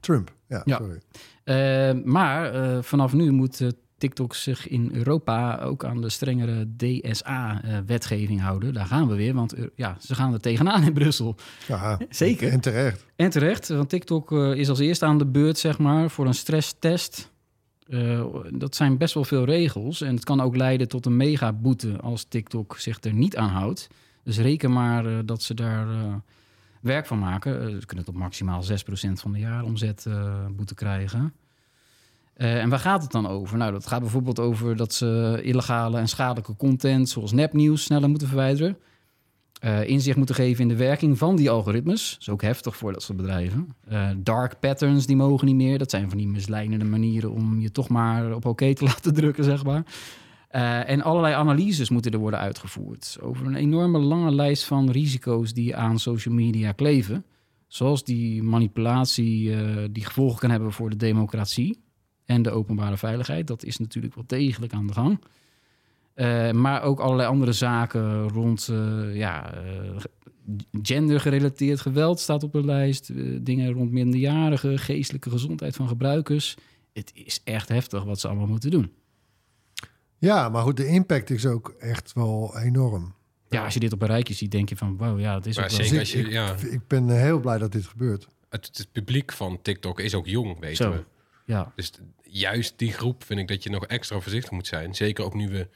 Trump. 0.00 0.32
Ja, 0.48 0.62
Ja. 0.64 0.76
sorry. 0.76 0.98
Eh, 1.44 2.04
maar 2.04 2.52
eh, 2.54 2.82
vanaf 2.82 3.12
nu 3.12 3.30
moet 3.30 3.60
eh, 3.60 3.68
TikTok 3.98 4.34
zich 4.34 4.68
in 4.68 4.90
Europa 4.92 5.58
ook 5.62 5.84
aan 5.84 6.00
de 6.00 6.08
strengere 6.08 6.68
DSA-wetgeving 6.76 8.40
houden. 8.40 8.72
Daar 8.74 8.86
gaan 8.86 9.08
we 9.08 9.14
weer, 9.14 9.34
want 9.34 9.52
eh, 9.52 9.64
ja, 9.74 9.96
ze 10.00 10.14
gaan 10.14 10.32
er 10.32 10.40
tegenaan 10.40 10.82
in 10.82 10.92
Brussel. 10.92 11.36
Ja, 11.68 11.98
Zeker. 12.10 12.48
En 12.52 12.60
terecht. 12.60 13.04
En 13.16 13.30
terecht, 13.30 13.68
want 13.68 13.88
TikTok 13.88 14.32
eh, 14.32 14.54
is 14.54 14.68
als 14.68 14.78
eerste 14.78 15.04
aan 15.04 15.18
de 15.18 15.26
beurt, 15.26 15.58
zeg 15.58 15.78
maar, 15.78 16.10
voor 16.10 16.26
een 16.26 16.34
stresstest. 16.34 17.30
Eh, 17.88 18.24
dat 18.50 18.76
zijn 18.76 18.96
best 18.96 19.14
wel 19.14 19.24
veel 19.24 19.44
regels. 19.44 20.00
En 20.00 20.14
het 20.14 20.24
kan 20.24 20.40
ook 20.40 20.56
leiden 20.56 20.88
tot 20.88 21.06
een 21.06 21.16
megaboete 21.16 21.96
als 22.00 22.24
TikTok 22.24 22.76
zich 22.78 23.04
er 23.04 23.12
niet 23.12 23.36
aan 23.36 23.48
houdt. 23.48 23.88
Dus 24.22 24.38
reken 24.38 24.72
maar 24.72 25.06
eh, 25.06 25.18
dat 25.24 25.42
ze 25.42 25.54
daar 25.54 25.88
eh, 25.90 26.14
werk 26.80 27.06
van 27.06 27.18
maken. 27.18 27.80
Ze 27.80 27.86
kunnen 27.86 28.04
tot 28.04 28.14
maximaal 28.14 28.62
6% 28.62 28.66
van 29.12 29.32
de 29.32 29.38
jaaromzet 29.38 30.06
boete 30.56 30.74
krijgen. 30.74 31.32
En 32.34 32.68
waar 32.68 32.78
gaat 32.78 33.02
het 33.02 33.12
dan 33.12 33.26
over? 33.26 33.58
Nou, 33.58 33.72
dat 33.72 33.86
gaat 33.86 34.00
bijvoorbeeld 34.00 34.38
over 34.38 34.76
dat 34.76 34.94
ze 34.94 35.40
illegale 35.42 35.98
en 35.98 36.08
schadelijke 36.08 36.56
content, 36.56 37.08
zoals 37.08 37.32
nepnieuws, 37.32 37.82
sneller 37.82 38.08
moeten 38.08 38.28
verwijderen. 38.28 38.76
Eh, 39.58 39.88
inzicht 39.88 40.16
moeten 40.16 40.34
geven 40.34 40.62
in 40.62 40.68
de 40.68 40.76
werking 40.76 41.18
van 41.18 41.36
die 41.36 41.50
algoritmes. 41.50 42.10
Dat 42.10 42.20
is 42.20 42.28
ook 42.28 42.42
heftig 42.42 42.76
voor 42.76 42.92
dat 42.92 43.02
soort 43.02 43.18
bedrijven. 43.18 43.74
Eh, 43.88 44.10
dark 44.16 44.60
patterns, 44.60 45.06
die 45.06 45.16
mogen 45.16 45.46
niet 45.46 45.56
meer. 45.56 45.78
Dat 45.78 45.90
zijn 45.90 46.08
van 46.08 46.18
die 46.18 46.28
misleidende 46.28 46.84
manieren 46.84 47.32
om 47.32 47.60
je 47.60 47.70
toch 47.70 47.88
maar 47.88 48.34
op 48.34 48.44
oké 48.44 48.74
te 48.74 48.84
laten 48.90 49.14
drukken, 49.14 49.44
zeg 49.44 49.64
maar. 49.64 49.82
Eh, 50.48 50.88
en 50.88 51.02
allerlei 51.02 51.34
analyses 51.34 51.90
moeten 51.90 52.12
er 52.12 52.18
worden 52.18 52.40
uitgevoerd. 52.40 53.18
Over 53.20 53.46
een 53.46 53.54
enorme 53.54 53.98
lange 53.98 54.34
lijst 54.34 54.64
van 54.64 54.90
risico's 54.90 55.52
die 55.52 55.76
aan 55.76 55.98
social 55.98 56.34
media 56.34 56.72
kleven. 56.72 57.24
Zoals 57.66 58.04
die 58.04 58.42
manipulatie 58.42 59.56
die 59.92 60.04
gevolgen 60.04 60.38
kan 60.38 60.50
hebben 60.50 60.72
voor 60.72 60.90
de 60.90 60.96
democratie 60.96 61.82
en 62.24 62.42
de 62.42 62.50
openbare 62.50 62.96
veiligheid. 62.96 63.46
Dat 63.46 63.64
is 63.64 63.78
natuurlijk 63.78 64.14
wel 64.14 64.24
degelijk 64.26 64.72
aan 64.72 64.86
de 64.86 64.92
gang. 64.92 65.20
Eh, 66.18 66.50
maar 66.50 66.82
ook 66.82 67.00
allerlei 67.00 67.28
andere 67.28 67.52
zaken 67.52 68.28
rond 68.28 68.68
eh, 68.70 69.16
ja, 69.16 69.54
eh, 69.54 69.96
gendergerelateerd 70.82 71.80
geweld 71.80 72.20
staat 72.20 72.42
op 72.42 72.52
de 72.52 72.64
lijst. 72.64 73.10
Dingen 73.44 73.72
rond 73.72 73.90
minderjarigen, 73.92 74.78
geestelijke 74.78 75.30
gezondheid 75.30 75.76
van 75.76 75.88
gebruikers. 75.88 76.56
Het 76.92 77.10
is 77.14 77.40
echt 77.44 77.68
heftig 77.68 78.04
wat 78.04 78.20
ze 78.20 78.28
allemaal 78.28 78.46
moeten 78.46 78.70
doen. 78.70 78.92
Ja, 80.18 80.48
maar 80.48 80.62
goed, 80.62 80.76
de 80.76 80.86
impact 80.86 81.30
is 81.30 81.46
ook 81.46 81.68
echt 81.78 82.12
wel 82.12 82.58
enorm. 82.58 83.14
Ja, 83.48 83.64
als 83.64 83.74
je 83.74 83.80
dit 83.80 83.92
op 83.92 84.02
een 84.02 84.08
rijtje 84.08 84.34
ziet, 84.34 84.50
denk 84.50 84.68
je 84.68 84.76
van... 84.76 84.96
wow, 84.96 85.20
ja, 85.20 85.34
het 85.34 85.46
is 85.46 85.56
Maar 85.56 85.64
ook 85.64 85.70
wel... 85.70 85.78
zeker 85.80 85.94
ik, 85.94 86.00
als 86.00 86.12
je- 86.12 86.28
ja. 86.30 86.54
ik 86.70 86.86
ben 86.86 87.08
heel 87.08 87.40
blij 87.40 87.58
dat 87.58 87.72
dit 87.72 87.86
gebeurt. 87.86 88.28
Het, 88.48 88.70
het 88.72 88.88
publiek 88.92 89.32
van 89.32 89.62
TikTok 89.62 90.00
is 90.00 90.14
ook 90.14 90.26
jong, 90.26 90.58
weten 90.60 90.76
Zo. 90.84 90.90
we. 90.90 91.04
Ja, 91.44 91.72
Dus 91.76 91.92
juist 92.22 92.78
die 92.78 92.92
groep 92.92 93.24
vind 93.24 93.40
ik 93.40 93.48
dat 93.48 93.62
je 93.62 93.70
nog 93.70 93.86
extra 93.86 94.20
voorzichtig 94.20 94.50
moet 94.50 94.66
zijn. 94.66 94.94
Zeker 94.94 95.24
ook 95.24 95.34
nu 95.34 95.48
we 95.48 95.68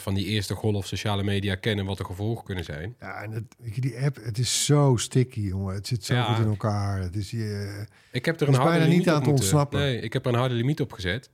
van 0.00 0.14
die 0.14 0.26
eerste 0.26 0.54
golf 0.54 0.86
sociale 0.86 1.22
media 1.22 1.54
kennen 1.54 1.84
wat 1.84 1.96
de 1.98 2.04
gevolgen 2.04 2.44
kunnen 2.44 2.64
zijn. 2.64 2.94
Ja, 3.00 3.22
en 3.22 3.30
het, 3.30 3.44
die 3.82 3.98
app, 4.04 4.16
het 4.24 4.38
is 4.38 4.64
zo 4.64 4.96
sticky, 4.96 5.40
jongen. 5.40 5.74
Het 5.74 5.86
zit 5.86 6.04
zo 6.04 6.14
Ja. 6.14 6.24
goed 6.34 6.44
in 6.44 6.50
elkaar. 6.50 7.00
Het 7.00 7.16
is, 7.16 7.30
je, 7.30 7.84
Ik 8.10 8.24
heb 8.24 8.40
er 8.40 8.48
een 8.48 8.54
harde 8.54 8.68
bijna 8.70 8.84
niet 8.84 8.92
limiet 8.92 9.08
aan 9.08 9.16
op 9.16 9.22
te 9.22 9.28
moeten- 9.28 9.44
ontsnappen. 9.44 9.78
Nee, 9.80 10.00
ik 10.00 10.12
heb 10.12 10.26
er 10.26 10.32
een 10.32 10.38
harde 10.38 10.54
limiet 10.54 10.80
op 10.80 10.92
gezet. 10.92 11.30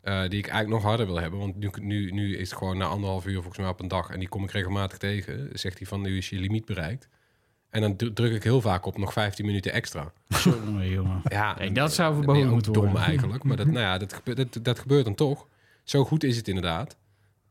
eh, 0.00 0.20
die 0.20 0.38
ik 0.38 0.46
eigenlijk 0.46 0.68
nog 0.68 0.82
harder 0.82 1.06
wil 1.06 1.20
hebben. 1.20 1.38
Want 1.38 1.56
nu, 1.56 1.70
nu, 1.80 2.10
nu 2.10 2.36
is 2.36 2.48
het 2.50 2.58
gewoon 2.58 2.78
na 2.78 2.84
anderhalf 2.86 3.26
uur 3.26 3.34
volgens 3.34 3.58
mij 3.58 3.68
op 3.68 3.80
een 3.80 3.88
dag. 3.88 4.10
En 4.10 4.18
die 4.18 4.28
kom 4.28 4.44
ik 4.44 4.50
regelmatig 4.50 4.98
tegen. 4.98 5.48
Zegt 5.52 5.78
hij 5.78 5.86
van 5.86 6.00
nu 6.00 6.16
is 6.16 6.28
je 6.28 6.38
limiet 6.38 6.64
bereikt. 6.64 7.08
En 7.70 7.80
dan 7.80 7.96
dru- 7.96 8.12
druk 8.12 8.32
ik 8.34 8.42
heel 8.42 8.60
vaak 8.60 8.86
op 8.86 8.98
nog 8.98 9.12
15 9.12 9.46
minuten 9.46 9.72
extra. 9.72 10.12
jongen, 10.44 10.88
jongen. 10.90 11.20
Ja, 11.24 11.56
Nee, 11.58 11.72
dat 11.72 11.92
zou 11.94 12.14
verboden 12.14 12.48
moeten 12.48 12.72
dom 12.72 12.84
worden. 12.84 13.02
eigenlijk. 13.02 13.42
Maar 13.44 13.56
dat, 13.56 13.66
nou 13.66 13.78
ja, 13.78 13.98
dat, 13.98 14.12
gebeurt, 14.12 14.36
dat, 14.36 14.64
dat 14.64 14.78
gebeurt 14.78 15.04
dan 15.04 15.14
toch. 15.14 15.46
Zo 15.84 16.04
goed 16.04 16.24
is 16.24 16.36
het 16.36 16.48
inderdaad. 16.48 16.96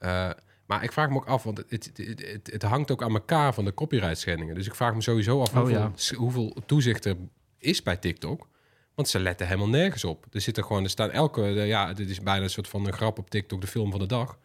Eh, 0.04 0.30
maar 0.66 0.84
ik 0.84 0.91
vraag 0.91 1.10
me 1.10 1.16
ook 1.16 1.26
af, 1.26 1.43
want 1.43 1.58
het, 1.58 1.91
het, 1.95 2.49
het, 2.51 2.64
hangt 2.64 2.91
ook 2.91 3.04
aan 3.04 3.14
elkaar 3.14 3.54
van 3.54 3.66
de 3.66 3.74
copyright 3.74 4.18
schendingen. 4.18 4.56
Dus 4.56 4.66
ik 4.68 4.76
vraag 4.76 4.93
me 4.95 5.01
sowieso 5.01 5.41
af 5.41 5.49
Oh, 5.54 5.56
hoeveel, 5.60 5.91
ja. 5.95 6.16
hoeveel 6.16 6.56
toezicht 6.66 7.06
er 7.06 7.16
is 7.58 7.84
bij 7.84 7.97
TikTok. 7.97 8.47
Want 8.95 9.08
ze 9.10 9.20
letten 9.20 9.47
helemaal 9.47 9.70
nergens 9.70 10.04
op. 10.04 10.26
Er 10.32 10.41
zitten 10.41 10.64
gewoon, 10.66 10.84
er 10.84 10.89
staan 10.89 11.12
elke, 11.12 11.41
de- 11.41 11.66
ja, 11.66 11.93
dit 11.93 12.10
is 12.10 12.22
bijna 12.22 12.43
een 12.43 12.49
soort 12.49 12.68
van 12.68 12.86
een 12.88 12.93
grap 12.93 13.18
op 13.20 13.30
TikTok, 13.30 13.62
de 13.62 13.68
film 13.68 13.91
van 13.91 13.99
de 13.99 14.06
dag. 14.06 14.38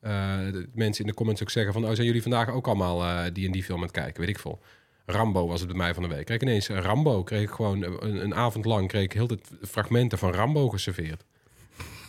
Eh, 0.00 0.10
de 0.52 0.68
mensen 0.74 1.04
in 1.04 1.10
de 1.10 1.16
comments 1.16 1.42
ook 1.42 1.50
zeggen 1.50 1.72
van, 1.72 1.84
oh, 1.86 1.92
zijn 1.92 2.06
jullie 2.06 2.22
vandaag 2.22 2.48
ook 2.50 2.66
allemaal 2.66 3.02
eh, 3.04 3.32
die 3.32 3.46
en 3.46 3.52
die 3.52 3.64
film 3.64 3.78
aan 3.78 3.84
het 3.84 3.92
kijken, 3.92 4.20
weet 4.20 4.30
ik 4.30 4.38
veel. 4.38 4.58
Rambo 5.06 5.46
was 5.46 5.60
het 5.60 5.68
bij 5.68 5.78
mij 5.78 5.94
van 5.94 6.02
de 6.02 6.08
week. 6.08 6.26
Kreeg 6.26 6.40
ineens 6.40 6.68
een 6.68 6.82
Rambo. 6.82 7.22
Kreeg 7.22 7.42
ik 7.42 7.50
gewoon 7.50 7.82
een, 7.82 8.22
een 8.24 8.34
avond 8.34 8.64
lang 8.64 8.88
kreeg 8.88 9.02
ik 9.02 9.12
heel 9.12 9.26
de 9.26 9.38
fragmenten 9.62 10.18
van 10.18 10.32
Rambo 10.32 10.68
geserveerd. 10.68 11.24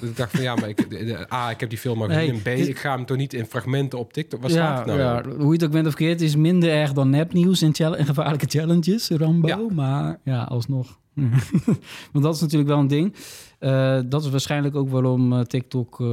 Ik 0.02 0.16
dacht 0.18 0.32
van 0.32 0.42
ja, 0.42 0.56
maar 0.56 0.70
ik, 0.70 0.88
A, 1.34 1.50
ik 1.50 1.60
heb 1.60 1.70
die 1.70 1.78
film 1.78 2.02
al 2.02 2.08
gezien. 2.08 2.34
En 2.34 2.42
B, 2.42 2.48
ik 2.48 2.78
ga 2.80 2.96
hem 2.96 3.06
toch 3.06 3.18
niet 3.18 3.34
in 3.34 3.46
fragmenten 3.46 4.00
op 4.00 4.14
TikTok. 4.14 4.42
Wat 4.42 4.52
staat 4.52 4.86
ja, 4.88 4.94
het 4.94 5.00
nou? 5.00 5.00
ja, 5.00 5.36
hoe 5.38 5.46
je 5.46 5.52
het 5.54 5.64
ook 5.64 5.72
bent 5.72 5.88
of 5.88 5.94
keert, 5.94 6.12
het 6.20 6.22
is 6.30 6.36
minder 6.36 6.70
erg 6.70 6.94
dan 6.94 7.10
nepnieuws 7.10 7.62
en, 7.62 7.74
en 7.74 8.06
gevaarlijke 8.06 8.46
challenges, 8.50 9.10
Rambo. 9.10 9.48
Ja. 9.48 9.60
Maar 9.74 10.20
ja, 10.24 10.44
alsnog. 10.44 11.00
Want 12.12 12.24
dat 12.26 12.36
is 12.36 12.42
natuurlijk 12.42 12.70
wel 12.70 12.80
een 12.80 12.88
ding. 12.88 13.16
Eh, 13.60 14.00
dat 14.06 14.24
is 14.24 14.30
waarschijnlijk 14.30 14.76
ook 14.76 14.90
waarom 14.90 15.34
eh, 15.34 15.40
TikTok 15.42 16.00
eh, 16.02 16.08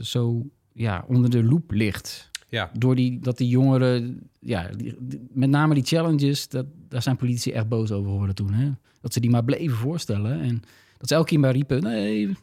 zo 0.00 0.46
ja, 0.72 1.04
onder 1.08 1.30
de 1.30 1.44
loep 1.44 1.70
ligt. 1.70 2.30
Ja, 2.48 2.70
Door 2.78 2.94
die, 2.94 3.18
dat 3.20 3.36
die 3.38 3.48
jongeren, 3.48 4.20
ja, 4.40 4.70
die- 4.76 4.94
die- 5.00 5.26
met 5.32 5.50
name 5.50 5.74
die 5.74 5.84
challenges, 5.84 6.48
dat, 6.48 6.66
daar 6.88 7.02
zijn 7.02 7.16
politici 7.16 7.50
echt 7.52 7.68
boos 7.68 7.92
over 7.92 8.10
geworden 8.10 8.34
toen. 8.34 8.52
Hè? 8.52 8.70
Dat 9.00 9.12
ze 9.12 9.20
die 9.20 9.30
maar 9.30 9.44
bleven 9.44 9.76
voorstellen. 9.76 10.40
En 10.40 10.62
dat 10.98 11.08
ze 11.08 11.14
elke 11.14 11.28
keer 11.28 11.40
maar 11.40 11.52
riepen, 11.52 11.82
nee, 11.82 12.36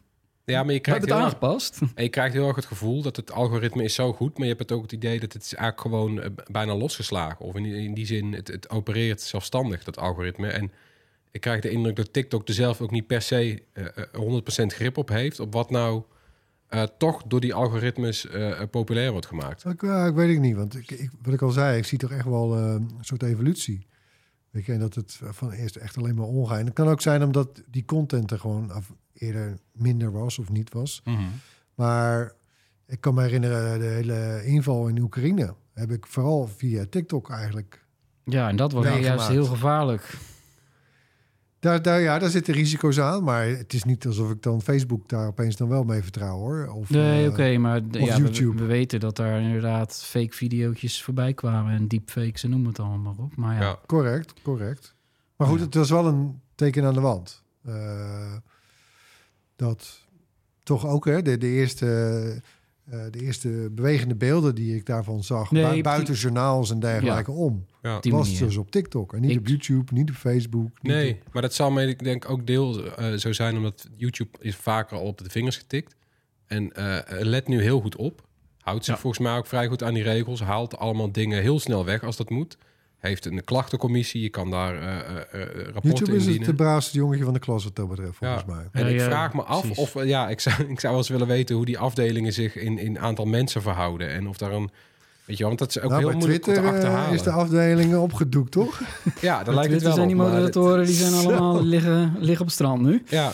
ja 0.46 0.62
maar 0.62 0.72
je 0.72 0.80
krijgt, 0.80 1.04
heel 1.04 1.14
het 1.14 1.24
erg, 1.24 1.34
aangepast. 1.34 1.80
en 1.94 2.02
je 2.02 2.08
krijgt 2.08 2.34
heel 2.34 2.46
erg 2.46 2.56
het 2.56 2.64
gevoel 2.64 3.02
dat 3.02 3.16
het 3.16 3.32
algoritme 3.32 3.82
is 3.84 3.94
zo 3.94 4.12
goed. 4.12 4.32
Maar 4.34 4.46
je 4.46 4.54
hebt 4.54 4.68
het 4.68 4.72
ook 4.72 4.82
het 4.82 4.92
idee 4.92 5.20
dat 5.20 5.32
het 5.32 5.42
is 5.42 5.54
eigenlijk 5.54 5.80
gewoon 5.80 6.20
eh, 6.20 6.30
bijna 6.50 6.74
losgeslagen. 6.74 7.44
Of 7.44 7.54
in, 7.54 7.64
in 7.64 7.94
die 7.94 8.06
zin, 8.06 8.32
het, 8.32 8.48
het 8.48 8.70
opereert 8.70 9.20
zelfstandig, 9.20 9.84
dat 9.84 9.98
algoritme. 9.98 10.48
En 10.48 10.72
ik 11.30 11.40
krijg 11.40 11.60
de 11.60 11.70
indruk 11.70 11.96
dat 11.96 12.12
TikTok 12.12 12.48
er 12.48 12.54
zelf 12.54 12.80
ook 12.80 12.90
niet 12.90 13.06
per 13.06 13.22
se 13.22 13.62
eh, 13.72 13.84
eh, 13.84 14.62
100% 14.62 14.66
grip 14.66 14.96
op 14.96 15.08
heeft. 15.08 15.40
Op 15.40 15.52
wat 15.52 15.70
nou 15.70 16.02
eh, 16.68 16.82
toch 16.98 17.22
door 17.26 17.40
die 17.40 17.54
algoritmes 17.54 18.26
eh, 18.26 18.60
eh, 18.60 18.68
populair 18.70 19.10
wordt 19.10 19.26
gemaakt. 19.26 19.64
Ik, 19.64 19.82
ja, 19.82 20.06
ik 20.06 20.14
weet 20.14 20.32
het 20.32 20.40
niet, 20.40 20.56
want 20.56 20.76
ik, 20.76 20.90
ik, 20.90 21.10
wat 21.22 21.34
ik 21.34 21.42
al 21.42 21.50
zei, 21.50 21.78
ik 21.78 21.84
zie 21.84 21.98
toch 21.98 22.10
echt 22.10 22.24
wel 22.24 22.56
eh, 22.56 22.62
een 22.62 22.90
soort 23.00 23.22
evolutie. 23.22 23.86
Weet 24.56 24.66
je, 24.66 24.72
en 24.72 24.78
dat 24.78 24.94
het 24.94 25.20
van 25.22 25.50
eerst 25.50 25.76
echt 25.76 25.96
alleen 25.96 26.14
maar 26.14 26.26
ongein. 26.26 26.64
Het 26.64 26.74
kan 26.74 26.88
ook 26.88 27.00
zijn 27.00 27.22
omdat 27.22 27.62
die 27.70 27.84
content 27.84 28.30
er 28.30 28.38
gewoon 28.38 28.70
af, 28.70 28.92
eerder 29.12 29.58
minder 29.72 30.12
was 30.12 30.38
of 30.38 30.50
niet 30.50 30.72
was. 30.72 31.02
Maar 31.74 32.32
ik 32.86 33.00
kan 33.00 33.14
me 33.14 33.22
herinneren, 33.22 33.78
de 33.78 33.84
hele 33.84 34.42
inval 34.44 34.88
in 34.88 35.00
Oekraïne 35.00 35.54
heb 35.74 35.90
ik 35.90 36.06
vooral 36.06 36.46
via 36.46 36.84
TikTok 36.90 37.30
eigenlijk. 37.30 37.84
Ja, 38.24 38.48
en 38.48 38.56
dat 38.56 38.72
was 38.72 38.86
juist 38.86 39.28
heel 39.28 39.44
gevaarlijk. 39.44 40.18
Daar, 41.66 41.82
daar, 41.82 42.00
ja, 42.00 42.18
daar 42.18 42.30
zitten 42.30 42.54
risico's 42.54 43.00
aan, 43.00 43.24
maar 43.24 43.46
het 43.46 43.72
is 43.72 43.84
niet 43.84 44.06
alsof 44.06 44.30
ik 44.30 44.42
dan 44.42 44.62
Facebook 44.62 45.08
daar 45.08 45.26
opeens 45.26 45.56
dan 45.56 45.68
wel 45.68 45.84
mee 45.84 46.02
vertrouw 46.02 46.38
hoor. 46.38 46.68
Of, 46.68 46.90
Nee, 46.90 47.24
eh, 47.24 47.30
oké, 47.30 47.58
maar 47.58 47.76
ja, 47.76 47.80
we, 47.90 48.00
YouTube. 48.04 48.58
we 48.58 48.64
weten 48.64 49.00
dat 49.00 49.16
daar 49.16 49.40
inderdaad 49.40 50.02
fake 50.04 50.32
videootjes 50.36 51.02
voorbij 51.02 51.34
kwamen 51.34 51.74
en 51.74 51.88
deepfakes 51.88 52.42
en 52.44 52.50
noem 52.50 52.66
het 52.66 52.78
allemaal 52.78 53.14
op. 53.18 53.36
Maar 53.36 53.54
ja, 53.54 53.60
Ja. 53.60 53.78
Correct, 53.86 54.32
correct. 54.42 54.94
Maar 55.36 55.48
goed, 55.48 55.58
Ja. 55.58 55.64
het 55.64 55.74
was 55.74 55.90
wel 55.90 56.06
een 56.06 56.40
teken 56.54 56.84
aan 56.84 56.94
de 56.94 57.00
wand. 57.00 57.42
Eh, 57.64 58.32
dat 59.56 60.06
toch 60.62 60.86
ook 60.86 61.04
hè, 61.04 61.22
de, 61.22 61.38
de, 61.38 61.46
eerste, 61.48 62.42
eh, 62.90 63.00
de 63.10 63.20
eerste 63.20 63.68
bewegende 63.72 64.14
beelden 64.14 64.54
die 64.54 64.76
ik 64.76 64.86
daarvan 64.86 65.24
zag, 65.24 65.50
Nee, 65.50 65.82
buiten 65.82 66.12
die- 66.14 66.22
journaals 66.22 66.70
en 66.70 66.80
dergelijke 66.80 67.30
om, 67.30 67.66
Ja. 67.82 68.00
die 68.00 68.12
was 68.12 68.26
manier. 68.26 68.44
dus 68.44 68.56
op 68.56 68.70
TikTok. 68.70 69.12
En 69.14 69.20
niet 69.20 69.30
Ik- 69.30 69.38
op 69.38 69.46
YouTube, 69.46 69.92
niet 69.92 70.10
op 70.10 70.16
Facebook. 70.16 70.70
niet 70.82 70.92
Nee, 70.92 71.10
op- 71.12 71.32
maar 71.32 71.42
dat 71.42 71.54
zal 71.54 71.70
me 71.70 71.86
ik 71.86 72.04
denk 72.04 72.30
ook 72.30 72.46
deel 72.46 72.84
eh, 72.96 73.12
zo 73.12 73.32
zijn, 73.32 73.56
omdat 73.56 73.88
YouTube 73.96 74.30
is 74.40 74.56
vaker 74.56 74.96
al 74.96 75.02
op 75.04 75.18
de 75.18 75.30
vingers 75.30 75.56
getikt. 75.56 75.96
En 76.46 76.72
eh, 76.72 76.98
let 77.26 77.48
nu 77.48 77.62
heel 77.62 77.80
goed 77.80 77.96
op. 77.96 78.24
Houdt 78.60 78.84
zich 78.84 78.94
Ja. 78.94 79.00
volgens 79.00 79.22
mij 79.22 79.36
ook 79.36 79.46
vrij 79.46 79.66
goed 79.66 79.82
aan 79.82 79.94
die 79.94 80.02
regels. 80.02 80.40
Haalt 80.40 80.76
allemaal 80.76 81.12
dingen 81.12 81.42
heel 81.42 81.60
snel 81.60 81.84
weg 81.84 82.02
als 82.02 82.16
dat 82.16 82.30
moet. 82.30 82.58
Heeft 83.06 83.24
een 83.26 83.44
klachtencommissie. 83.44 84.22
Je 84.22 84.28
kan 84.28 84.50
daar 84.50 84.74
eh, 84.74 84.88
eh, 84.88 84.96
eh, 85.42 85.48
rapporten 85.64 85.90
YouTube 85.90 86.16
is 86.16 86.26
het 86.26 86.44
de 86.44 86.54
braafste 86.54 86.96
jongetje 86.98 87.24
van 87.24 87.32
de 87.32 87.38
klas 87.38 87.64
wat 87.64 87.76
dat 87.76 87.88
betreft, 87.88 88.16
volgens 88.16 88.42
Ja. 88.46 88.54
mij. 88.54 88.64
En 88.72 88.82
Ja, 88.94 88.94
ik 88.94 89.00
vraag 89.00 89.34
me 89.34 89.42
af 89.42 89.60
precies. 89.60 89.78
of... 89.78 90.04
ja, 90.04 90.28
ik 90.28 90.40
zou, 90.40 90.54
ik 90.74 90.80
zou 90.80 90.92
wel 90.92 90.96
eens 91.02 91.08
willen 91.10 91.26
weten 91.26 91.56
hoe 91.56 91.64
die 91.64 91.78
afdelingen 91.78 92.32
zich 92.32 92.56
in, 92.56 92.78
in 92.78 92.98
aantal 92.98 93.24
mensen 93.24 93.62
verhouden. 93.62 94.08
En 94.10 94.28
of 94.28 94.36
daar 94.36 94.52
een... 94.52 94.70
Weet 95.24 95.38
je, 95.38 95.44
want 95.44 95.58
dat 95.58 95.68
is 95.68 95.80
ook 95.80 95.90
Nou, 95.90 96.02
heel 96.04 96.12
moeilijk 96.12 96.42
Twitter 96.42 96.62
te 96.64 96.68
eh, 96.68 96.74
achterhalen. 96.74 97.14
is 97.14 97.22
de 97.22 97.30
afdeling 97.30 97.96
opgedoekt, 97.96 98.52
toch? 98.52 98.80
Ja, 99.20 99.42
Bij 99.42 99.54
lijkt 99.54 99.70
het 99.72 99.80
Twitter 99.80 99.86
wel 99.86 99.94
zijn 99.94 100.08
die 100.08 100.16
op, 100.16 100.22
het- 100.22 100.32
moderatoren, 100.32 100.84
die 100.86 100.94
zijn 100.94 101.12
allemaal 101.14 101.62
liggen, 101.74 102.14
liggen 102.18 102.40
op 102.40 102.46
het 102.46 102.52
strand 102.54 102.82
nu. 102.82 103.02
Ja. 103.08 103.32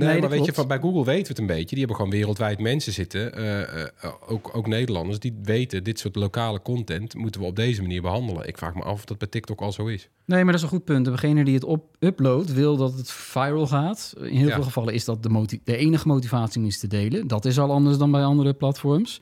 Nee, 0.00 0.12
Nee, 0.12 0.20
maar 0.20 0.30
weet 0.30 0.44
je, 0.44 0.52
van, 0.52 0.68
bij 0.68 0.78
Google 0.78 1.04
weten 1.04 1.22
we 1.22 1.28
het 1.28 1.38
een 1.38 1.46
beetje. 1.46 1.66
Die 1.68 1.78
hebben 1.78 1.96
gewoon 1.96 2.10
wereldwijd 2.10 2.58
mensen 2.58 2.92
zitten, 2.92 3.34
eh, 3.34 3.82
eh, 3.82 3.88
ook, 4.28 4.50
ook 4.56 4.66
Nederlanders, 4.66 5.18
die 5.18 5.38
weten, 5.42 5.84
dit 5.84 5.98
soort 5.98 6.16
lokale 6.16 6.62
content 6.62 7.14
moeten 7.14 7.40
we 7.40 7.46
op 7.46 7.56
deze 7.56 7.82
manier 7.82 8.02
behandelen. 8.02 8.48
Ik 8.48 8.58
vraag 8.58 8.74
me 8.74 8.82
af 8.82 8.92
of 8.92 9.04
dat 9.04 9.18
bij 9.18 9.28
TikTok 9.28 9.60
al 9.60 9.72
zo 9.72 9.86
is. 9.86 10.08
Nee, 10.24 10.44
maar 10.44 10.52
dat 10.52 10.54
is 10.54 10.62
een 10.62 10.76
goed 10.76 10.84
punt. 10.84 11.04
Degene 11.04 11.44
die 11.44 11.54
het 11.54 11.64
op 11.64 11.96
uploadt 11.98 12.52
wil 12.52 12.76
dat 12.76 12.94
het 12.94 13.10
viral 13.10 13.66
gaat. 13.66 14.14
In 14.18 14.36
heel 14.36 14.48
Ja. 14.48 14.54
veel 14.54 14.62
gevallen 14.62 14.94
is 14.94 15.04
dat 15.04 15.22
de, 15.22 15.76
enige 15.76 16.06
motivatie 16.08 16.60
om 16.60 16.66
iets 16.66 16.78
te 16.78 16.86
delen. 16.86 17.26
Dat 17.26 17.44
is 17.44 17.58
al 17.58 17.70
anders 17.70 17.98
dan 17.98 18.10
bij 18.10 18.22
andere 18.22 18.54
platforms. 18.54 19.20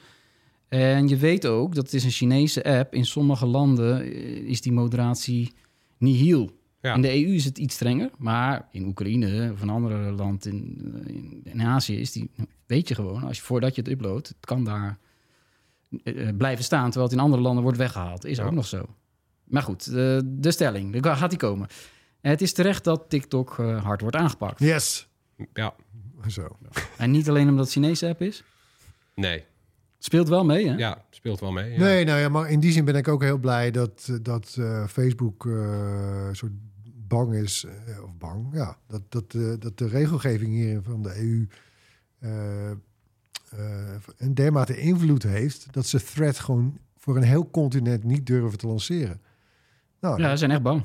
En 0.69 1.09
je 1.09 1.17
weet 1.17 1.47
ook, 1.47 1.75
dat 1.75 1.85
het 1.85 1.95
is 1.95 2.05
een 2.05 2.11
Chinese 2.11 2.65
app. 2.65 2.95
In 2.95 3.07
sommige 3.07 3.47
landen 3.47 4.01
eh, 4.03 4.49
is 4.49 4.61
die 4.61 4.73
moderatie 4.73 5.53
nihil. 5.99 6.51
Ja. 6.81 6.95
In 6.95 7.01
de 7.01 7.25
EU 7.25 7.33
is 7.35 7.45
het 7.45 7.59
iets 7.59 7.75
strenger, 7.75 8.11
maar 8.19 8.69
in 8.71 8.87
Oekraïne 8.87 9.51
of 9.53 9.61
een 9.61 9.69
ander 9.71 10.13
land 10.13 10.47
in, 10.47 10.79
in, 11.07 11.41
in 11.45 11.63
Azië 11.63 12.01
is 12.01 12.13
die, 12.13 12.31
weet 12.67 12.89
je 12.89 12.95
gewoon, 12.95 13.23
als 13.23 13.37
je 13.37 13.43
voordat 13.43 13.75
je 13.75 13.81
het 13.83 13.91
uploadt, 13.91 14.29
het 14.29 14.37
kan 14.41 14.65
daar 14.65 14.99
eh, 16.03 16.29
eh, 16.29 16.37
blijven 16.37 16.65
staan, 16.65 16.85
terwijl 16.85 17.05
het 17.05 17.13
in 17.19 17.25
andere 17.25 17.43
landen 17.43 17.63
wordt 17.63 17.79
weggehaald. 17.79 18.25
Is 18.25 18.37
Ja. 18.37 18.45
ook 18.45 18.53
nog 18.53 18.67
zo. 18.67 18.87
Maar 19.45 19.63
goed, 19.63 19.91
de, 19.91 20.23
de 20.25 20.51
stelling, 20.51 21.01
daar 21.03 21.17
gaat 21.17 21.31
die 21.31 21.39
komen. 21.39 21.69
Het 22.21 22.41
is 22.43 22.53
terecht 22.53 22.85
dat 22.85 23.05
TikTok 23.09 23.59
eh, 23.59 23.83
hard 23.85 24.01
wordt 24.01 24.17
aangepakt. 24.17 24.59
Yes. 24.61 25.09
Ja, 25.53 25.75
Zo. 26.29 26.57
En 26.99 27.11
niet 27.11 27.29
alleen 27.29 27.49
omdat 27.49 27.67
het 27.67 27.75
een 27.77 27.83
Chinese 27.83 28.09
app 28.09 28.23
is. 28.23 28.43
nee. 29.15 29.45
Speelt 29.99 30.29
wel 30.29 30.45
mee, 30.45 30.69
hè? 30.69 30.75
Ja, 30.75 31.05
speelt 31.11 31.41
wel 31.41 31.53
mee. 31.53 31.73
Ja. 31.73 31.79
Nee, 31.79 32.05
nou 32.05 32.21
ja, 32.21 32.29
maar 32.29 32.51
in 32.51 32.61
die 32.61 32.73
zin 32.73 32.85
ben 32.85 32.95
ik 32.95 33.09
ook 33.09 33.23
heel 33.23 33.39
blij 33.39 33.71
dat, 33.71 34.07
eh, 34.11 34.17
dat 34.23 34.57
eh, 34.59 34.87
Facebook 34.87 35.47
eh, 35.47 35.53
een 36.29 36.37
soort 36.37 36.53
bang 37.09 37.35
is, 37.35 37.65
eh, 37.87 38.03
of 38.03 38.17
bang, 38.19 38.49
ja, 38.53 38.77
dat, 38.87 39.03
dat, 39.09 39.35
eh, 39.35 39.53
dat 39.59 39.79
de 39.79 39.89
regelgeving 39.89 40.53
hier 40.53 40.83
van 40.83 41.03
de 41.03 41.19
EU 41.21 41.49
eh, 42.19 42.71
eh, 42.71 42.77
een 44.17 44.35
dermate 44.35 44.77
invloed 44.81 45.23
heeft 45.23 45.67
dat 45.71 45.87
ze 45.87 46.03
Thread 46.05 46.39
gewoon 46.39 46.79
voor 46.97 47.17
een 47.17 47.23
heel 47.23 47.51
continent 47.51 48.05
niet 48.05 48.27
durven 48.27 48.59
te 48.59 48.67
lanceren. 48.67 49.21
Nou, 50.01 50.21
Ja, 50.21 50.25
ja, 50.27 50.31
ze 50.31 50.37
zijn 50.37 50.51
echt 50.51 50.63
bang. 50.63 50.85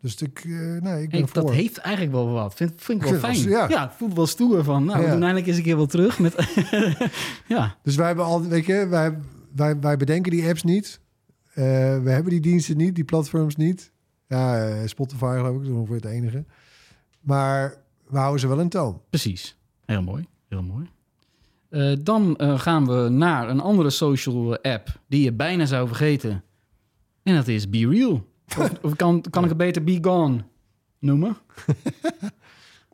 dus 0.00 0.22
ik, 0.22 0.38
eh, 0.38 0.50
nee, 0.50 1.02
ik 1.02 1.10
ben 1.10 1.18
Hey, 1.18 1.28
voor. 1.28 1.42
dat 1.42 1.50
heeft 1.50 1.76
eigenlijk 1.78 2.14
wel 2.14 2.30
wat. 2.30 2.54
Vind, 2.54 2.72
vind 2.76 2.98
ik 3.02 3.04
wel 3.08 3.14
Ik 3.14 3.20
fijn. 3.20 3.48
ja. 3.48 3.68
ja. 3.68 3.90
voelt 3.96 4.14
wel 4.14 4.26
stoer 4.26 4.64
van. 4.64 4.84
Nou, 4.84 4.98
we 4.98 5.04
Ja. 5.04 5.10
doen 5.12 5.20
eindelijk 5.22 5.46
eens 5.46 5.56
een 5.56 5.62
keer 5.62 5.76
wel 5.76 5.86
terug. 5.86 6.18
Met, 6.18 6.34
ja, 7.48 7.76
Dus 7.82 7.96
wij 7.96 8.06
hebben 8.06 8.24
al, 8.24 8.42
weet 8.42 8.66
je, 8.66 8.86
wij, 8.86 9.18
wij, 9.54 9.80
wij 9.80 9.96
bedenken 9.96 10.30
die 10.32 10.48
apps 10.48 10.62
niet. 10.62 11.00
Eh, 11.50 11.64
we 12.02 12.10
hebben 12.10 12.30
die 12.30 12.40
diensten 12.40 12.76
niet, 12.76 12.94
die 12.94 13.04
platforms 13.04 13.56
niet. 13.56 13.92
Ja, 14.28 14.68
eh, 14.68 14.86
Spotify 14.86 15.34
geloof 15.36 15.54
ik, 15.56 15.60
dat 15.62 15.70
is 15.70 15.76
ongeveer 15.76 15.94
het 15.96 16.04
enige. 16.04 16.44
Maar 17.20 17.74
we 18.08 18.18
houden 18.18 18.40
ze 18.40 18.48
wel 18.48 18.60
in 18.60 18.68
toon. 18.68 19.00
precies. 19.10 19.56
Heel 19.86 20.02
mooi. 20.02 20.26
Heel 20.48 20.62
mooi. 20.62 20.86
Dan 22.02 22.34
gaan 22.38 22.86
we 22.86 23.08
naar 23.08 23.48
een 23.48 23.60
andere 23.60 23.90
social 23.90 24.58
app 24.62 25.00
die 25.08 25.22
je 25.24 25.32
bijna 25.32 25.64
zou 25.66 25.86
vergeten. 25.86 26.42
En 27.22 27.34
dat 27.34 27.48
is 27.48 27.68
Be 27.70 27.88
Real. 27.88 28.26
Of, 28.58 28.72
of 28.82 28.96
kan, 28.96 29.24
kan 29.30 29.42
ik 29.42 29.48
het 29.48 29.58
beter 29.58 29.84
Be 29.84 29.98
Gone 30.00 30.44
noemen? 30.98 31.36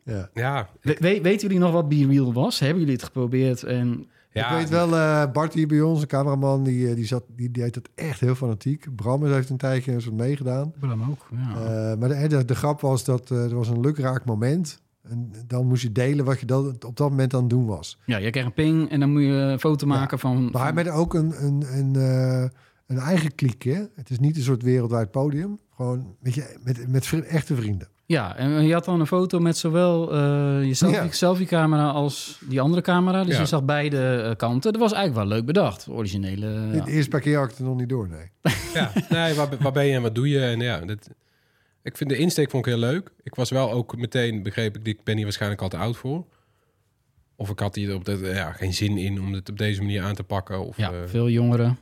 Ja. 0.03 0.29
Ja, 0.33 0.69
We- 0.81 0.97
we- 0.99 1.21
weten 1.21 1.41
jullie 1.47 1.59
nog 1.63 1.71
wat 1.71 1.89
Be 1.89 2.05
Real 2.07 2.33
was? 2.33 2.59
Hebben 2.59 2.79
jullie 2.79 2.93
het 2.93 3.03
geprobeerd? 3.03 3.63
En 3.63 4.05
ja 4.31 4.49
ik 4.49 4.57
weet 4.57 4.69
wel, 4.69 4.95
eh, 4.95 5.31
Bart 5.31 5.53
hier 5.53 5.67
bij 5.67 5.81
ons, 5.81 6.01
een 6.01 6.07
cameraman, 6.07 6.63
die, 6.63 6.89
eh, 6.89 6.95
die, 6.95 7.05
zat, 7.05 7.23
die 7.35 7.51
deed 7.51 7.75
het 7.75 7.89
echt 7.95 8.19
heel 8.19 8.35
fanatiek. 8.35 8.95
Bram 8.95 9.25
heeft 9.25 9.49
een 9.49 9.57
tijdje 9.57 9.91
eens 9.91 10.05
wat 10.05 10.13
meegedaan. 10.13 10.73
Bram 10.79 11.01
ook. 11.09 11.27
Ja. 11.31 11.49
Eh, 11.91 11.97
maar 11.99 12.09
de, 12.09 12.27
de, 12.27 12.45
de 12.45 12.55
grap 12.55 12.81
was 12.81 13.03
dat 13.03 13.31
eh, 13.31 13.43
er 13.43 13.55
was 13.55 13.67
een 13.69 13.79
lukraak 13.79 14.25
moment. 14.25 14.81
En 15.09 15.31
dan 15.47 15.67
moest 15.67 15.81
je 15.81 15.91
delen 15.91 16.25
wat 16.25 16.39
je 16.39 16.45
dat, 16.45 16.85
op 16.85 16.97
dat 16.97 17.09
moment 17.09 17.33
aan 17.33 17.39
het 17.41 17.49
doen 17.49 17.65
was. 17.65 17.97
ja, 18.05 18.17
je 18.17 18.29
krijgt 18.29 18.49
een 18.49 18.55
ping 18.55 18.89
en 18.89 18.99
dan 18.99 19.11
moet 19.11 19.21
je 19.21 19.27
een 19.27 19.59
foto 19.59 19.87
maken 19.87 20.19
van... 20.19 20.49
Maar 20.51 20.61
hij 20.63 20.73
met 20.73 20.89
ook 20.89 21.13
een, 21.13 21.43
een, 21.45 21.63
een, 21.77 21.95
eh, 21.95 22.49
een 22.87 22.97
eigen 22.97 23.35
kliekje. 23.35 23.89
Het 23.95 24.09
is 24.09 24.19
niet 24.19 24.35
een 24.37 24.43
soort 24.43 24.63
wereldwijd 24.63 25.11
podium. 25.11 25.59
Gewoon 25.75 26.15
weet 26.21 26.33
je, 26.33 26.57
met, 26.63 26.87
met 26.87 27.05
vri- 27.07 27.19
echte 27.19 27.55
vrienden. 27.55 27.87
Ja, 28.05 28.35
en 28.35 28.65
je 28.65 28.73
had 28.73 28.85
dan 28.85 28.99
een 28.99 29.07
foto 29.07 29.39
met 29.39 29.57
zowel 29.57 30.13
eh, 30.13 30.65
je 30.65 30.73
selfie, 30.73 30.97
Ja. 31.03 31.11
selfie-camera 31.11 31.89
als 31.89 32.41
die 32.49 32.61
andere 32.61 32.81
camera. 32.81 33.23
Dus 33.23 33.33
Ja. 33.33 33.39
je 33.39 33.45
zag 33.45 33.63
beide 33.63 34.21
eh, 34.21 34.35
kanten. 34.35 34.71
Dat 34.71 34.81
was 34.81 34.91
eigenlijk 34.93 35.27
wel 35.27 35.37
leuk 35.37 35.45
bedacht. 35.45 35.87
Originele. 35.89 36.69
De 36.85 36.91
eerste 36.91 37.09
paar 37.09 37.19
keer 37.21 37.35
had 37.35 37.43
ik 37.43 37.49
het 37.49 37.59
er 37.59 37.65
nog 37.65 37.77
niet 37.77 37.89
door, 37.89 38.07
nee. 38.09 38.31
ja. 38.73 38.91
Nee, 39.09 39.33
waar, 39.33 39.49
waar 39.59 39.71
ben 39.71 39.85
je 39.85 39.93
en 39.95 40.01
wat 40.01 40.15
doe 40.15 40.29
je? 40.29 40.39
En 40.39 40.59
ja, 40.59 40.79
dat, 40.79 41.09
ik 41.83 41.97
vind 41.97 42.09
de 42.09 42.17
insteek 42.17 42.49
vond 42.49 42.65
ik 42.65 42.71
heel 42.71 42.81
leuk. 42.81 43.11
Ik 43.23 43.35
was 43.35 43.49
wel 43.49 43.71
ook 43.71 43.97
meteen, 43.97 44.43
begreep 44.43 44.77
ik, 44.77 44.85
ik 44.87 45.03
ben 45.03 45.15
hier 45.15 45.23
waarschijnlijk 45.23 45.61
al 45.61 45.69
te 45.69 45.77
oud 45.77 45.97
voor. 45.97 46.25
Of 47.35 47.49
ik 47.49 47.59
had 47.59 47.75
hier 47.75 47.95
op 47.95 48.05
de, 48.05 48.31
ja, 48.33 48.51
geen 48.51 48.73
zin 48.73 48.97
in 48.97 49.19
om 49.21 49.33
het 49.33 49.49
op 49.49 49.57
deze 49.57 49.81
manier 49.81 50.03
aan 50.03 50.15
te 50.15 50.23
pakken. 50.23 50.65
Of, 50.65 50.77
Ja, 50.77 50.91
eh, 50.91 50.97
veel 51.05 51.29
jongeren. 51.29 51.77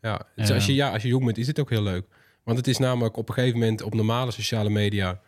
Ja, 0.00 0.26
dus 0.36 0.50
als, 0.50 0.66
je, 0.66 0.74
ja, 0.74 0.92
als 0.92 1.02
je 1.02 1.08
jong 1.08 1.24
bent, 1.24 1.38
is 1.38 1.46
dit 1.46 1.60
ook 1.60 1.70
heel 1.70 1.82
leuk. 1.82 2.06
Want 2.44 2.58
het 2.58 2.66
is 2.66 2.78
namelijk 2.78 3.16
op 3.16 3.28
een 3.28 3.34
gegeven 3.34 3.58
moment 3.58 3.82
op 3.82 3.94
normale 3.94 4.30
sociale 4.30 4.70
media... 4.70 5.20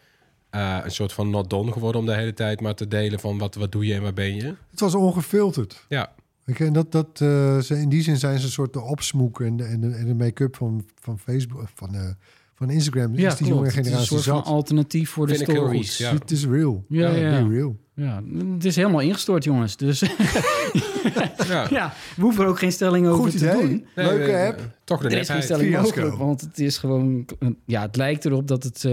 eh, 0.50 0.78
een 0.84 0.90
soort 0.90 1.12
van 1.12 1.30
not 1.30 1.50
done 1.50 1.72
geworden 1.72 2.00
om 2.00 2.06
de 2.06 2.14
hele 2.14 2.34
tijd 2.34 2.60
maar 2.60 2.74
te 2.74 2.88
delen 2.88 3.20
van 3.20 3.38
wat, 3.38 3.54
wat 3.54 3.72
doe 3.72 3.86
je 3.86 3.94
en 3.94 4.02
waar 4.02 4.12
ben 4.12 4.34
je. 4.34 4.54
Het 4.70 4.80
was 4.80 4.94
ongefilterd. 4.94 5.84
Ja, 5.88 6.12
en 6.44 6.72
dat, 6.72 6.92
dat, 6.92 7.20
eh, 7.20 7.58
ze, 7.58 7.80
in 7.80 7.88
die 7.88 8.02
zin 8.02 8.16
zijn 8.16 8.38
ze 8.38 8.44
een 8.44 8.52
soort 8.52 8.72
de 8.72 8.80
opsmoek 8.80 9.40
en 9.40 9.56
de, 9.56 9.64
en 9.64 9.80
de, 9.80 9.90
en 9.90 10.06
de 10.06 10.14
make-up 10.14 10.56
van, 10.56 10.84
van 11.00 11.18
Facebook, 11.18 11.68
van, 11.74 11.94
eh, 11.94 12.10
van 12.62 12.70
Instagram. 12.70 13.16
Ja, 13.16 13.30
is 13.30 13.36
die 13.36 13.46
klopt. 13.46 13.48
jonge 13.48 13.60
Het 13.64 13.70
is 13.70 13.76
een 13.76 13.84
generatie 13.84 14.06
soort 14.08 14.22
zat. 14.22 14.44
van 14.44 14.54
alternatief 14.54 15.10
voor 15.10 15.26
de 15.26 15.34
Vind 15.34 15.50
stories. 15.50 15.98
ja. 15.98 16.12
Het 16.12 16.30
is 16.30 16.46
real. 16.46 16.84
Ja, 16.88 17.10
ja. 17.10 17.42
be 17.42 17.48
real. 17.54 17.76
Ja, 17.94 18.22
het 18.54 18.64
is 18.64 18.76
helemaal 18.76 19.00
ingestort, 19.00 19.44
jongens. 19.44 19.76
Dus 19.76 20.00
ja. 21.48 21.66
ja, 21.70 21.92
we 22.16 22.22
hoeven 22.22 22.44
er 22.44 22.50
ook 22.50 22.58
geen 22.58 22.72
stelling 22.72 23.06
over 23.06 23.22
Goed 23.22 23.38
te 23.38 23.46
idee. 23.46 23.60
doen. 23.68 23.86
Nee, 23.96 24.06
Leuke 24.06 24.46
app. 24.46 24.76
Toch 24.84 25.00
de 25.02 25.08
Er 25.08 25.18
is 25.18 25.28
geen 25.28 25.42
stelling 25.42 25.76
mogelijk, 25.76 26.16
want 26.16 26.40
het 26.40 26.58
is 26.58 26.78
gewoon... 26.78 27.26
Ja, 27.66 27.82
het 27.82 27.96
lijkt 27.96 28.24
erop 28.24 28.48
dat 28.48 28.62
het 28.62 28.76
eh, 28.84 28.92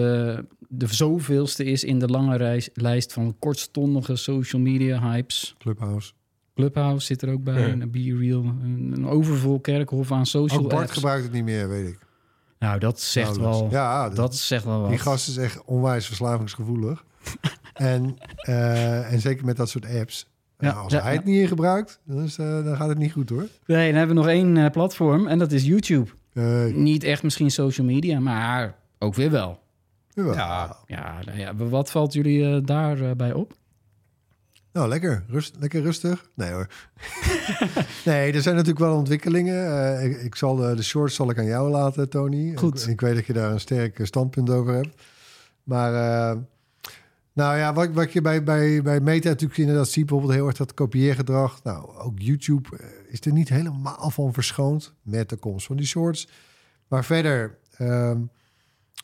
de 0.68 0.88
zoveelste 0.88 1.64
is 1.64 1.84
in 1.84 2.00
de 2.00 2.08
lange 2.08 2.38
reis, 2.38 2.70
lijst 2.74 3.14
van 3.14 3.36
kortstondige 3.40 4.16
social 4.16 4.62
media 4.62 5.00
hypes. 5.02 5.56
Clubhouse. 5.58 6.12
Clubhouse 6.56 7.06
zit 7.06 7.22
er 7.22 7.32
ook 7.32 7.44
bij, 7.44 7.60
Ja. 7.60 7.68
en 7.68 7.92
Be 7.92 8.16
Real. 8.20 8.44
Een, 8.44 8.92
een 8.96 9.08
overvol 9.08 9.60
kerkhof 9.60 10.12
aan 10.12 10.26
social 10.26 10.60
Ook 10.64 10.70
Bart 10.70 10.82
apps. 10.82 10.94
gebruikt 10.94 11.24
het 11.24 11.34
niet 11.34 11.44
meer, 11.44 11.70
weet 11.70 11.88
ik. 11.88 11.98
Nou, 12.60 12.80
dat 12.80 12.99
zegt 13.01 13.38
wel... 13.38 13.68
Ja, 13.72 14.10
Dat 14.10 14.36
zegt 14.36 14.64
wel 14.64 14.80
wat. 14.82 14.89
die 14.89 14.99
gast 14.99 15.28
is 15.28 15.38
echt 15.38 15.62
onwijs 15.66 16.05
verslavingsgevoelig. 16.05 17.03
en, 17.74 18.18
eh, 18.36 19.14
en 19.14 19.20
zeker 19.20 19.45
met 19.45 19.57
dat 19.57 19.70
soort 19.70 19.86
apps. 19.95 20.28
Ja, 20.57 20.68
Nou, 20.72 20.84
als 20.84 20.93
ja, 20.93 21.01
hij 21.01 21.12
ja. 21.12 21.18
het 21.18 21.26
niet 21.26 21.41
in 21.41 21.47
gebruikt, 21.47 21.99
dan, 22.03 22.24
is, 22.24 22.38
eh, 22.38 22.64
dan 22.66 22.76
gaat 22.76 22.89
het 22.89 22.97
niet 22.97 23.12
goed 23.12 23.30
hoor. 23.30 23.47
Nee, 23.66 23.88
dan 23.89 23.97
hebben 23.97 24.16
we 24.16 24.22
nog 24.22 24.32
één 24.32 24.57
eh, 24.57 24.72
platform 24.72 25.28
en 25.28 25.39
dat 25.39 25.51
is 25.51 25.64
YouTube. 25.66 26.10
Eh, 26.34 26.66
Niet 26.66 27.03
echt 27.03 27.24
misschien 27.24 27.51
social 27.51 27.88
media, 27.88 28.20
maar 28.20 28.76
ook 28.99 29.16
weer 29.16 29.32
wel. 29.32 29.60
Ja, 30.14 30.76
Ja, 30.86 31.20
nou 31.26 31.38
ja 31.39 31.55
wat 31.55 31.91
valt 31.91 32.14
jullie 32.14 32.45
eh, 32.55 32.62
daarbij 32.66 33.34
op? 33.34 33.53
Nou, 34.74 34.88
lekker. 34.88 35.24
Rust, 35.28 35.56
lekker 35.60 35.82
rustig. 35.82 36.30
Nee 36.34 36.52
hoor. 36.52 36.68
nee, 38.06 38.34
er 38.34 38.42
zijn 38.42 38.56
natuurlijk 38.56 38.86
wel 38.86 38.96
ontwikkelingen. 38.96 39.66
Eh, 39.98 40.06
ik, 40.06 40.22
ik 40.22 40.36
zal 40.36 40.56
de, 40.56 40.76
de 40.76 40.84
shorts 40.84 41.16
zal 41.16 41.30
ik 41.30 41.38
aan 41.38 41.46
jou 41.46 41.70
laten, 41.70 42.10
Tony. 42.10 42.56
Goed. 42.56 42.82
Ik, 42.82 42.88
ik 42.88 43.02
weet 43.02 43.16
dat 43.16 43.26
je 43.26 43.34
daar 43.34 43.52
een 43.52 43.60
sterk 43.60 44.00
standpunt 44.04 44.50
over 44.50 44.74
hebt. 44.74 45.02
Maar 45.64 45.94
eh, 45.94 46.38
nou 47.34 47.58
ja, 47.58 47.74
wat, 47.74 47.90
wat 47.94 48.14
je 48.14 48.22
bij, 48.22 48.44
bij, 48.44 48.82
bij 48.82 49.00
Meta 49.00 49.30
natuurlijk 49.30 49.60
inderdaad 49.60 49.88
ziet, 49.90 50.06
bijvoorbeeld 50.06 50.38
heel 50.38 50.48
erg 50.48 50.58
dat 50.58 50.74
kopieergedrag. 50.74 51.64
Nou, 51.64 51.98
ook 51.98 52.20
YouTube 52.20 52.78
eh, 52.78 52.86
is 53.08 53.20
er 53.22 53.32
niet 53.32 53.50
helemaal 53.50 54.10
van 54.10 54.34
verschoond 54.34 54.94
met 55.02 55.30
de 55.30 55.36
komst 55.36 55.66
van 55.66 55.78
die 55.78 55.86
shorts. 55.86 56.28
Maar 56.88 57.06
verder, 57.06 57.58
ehm 57.78 58.18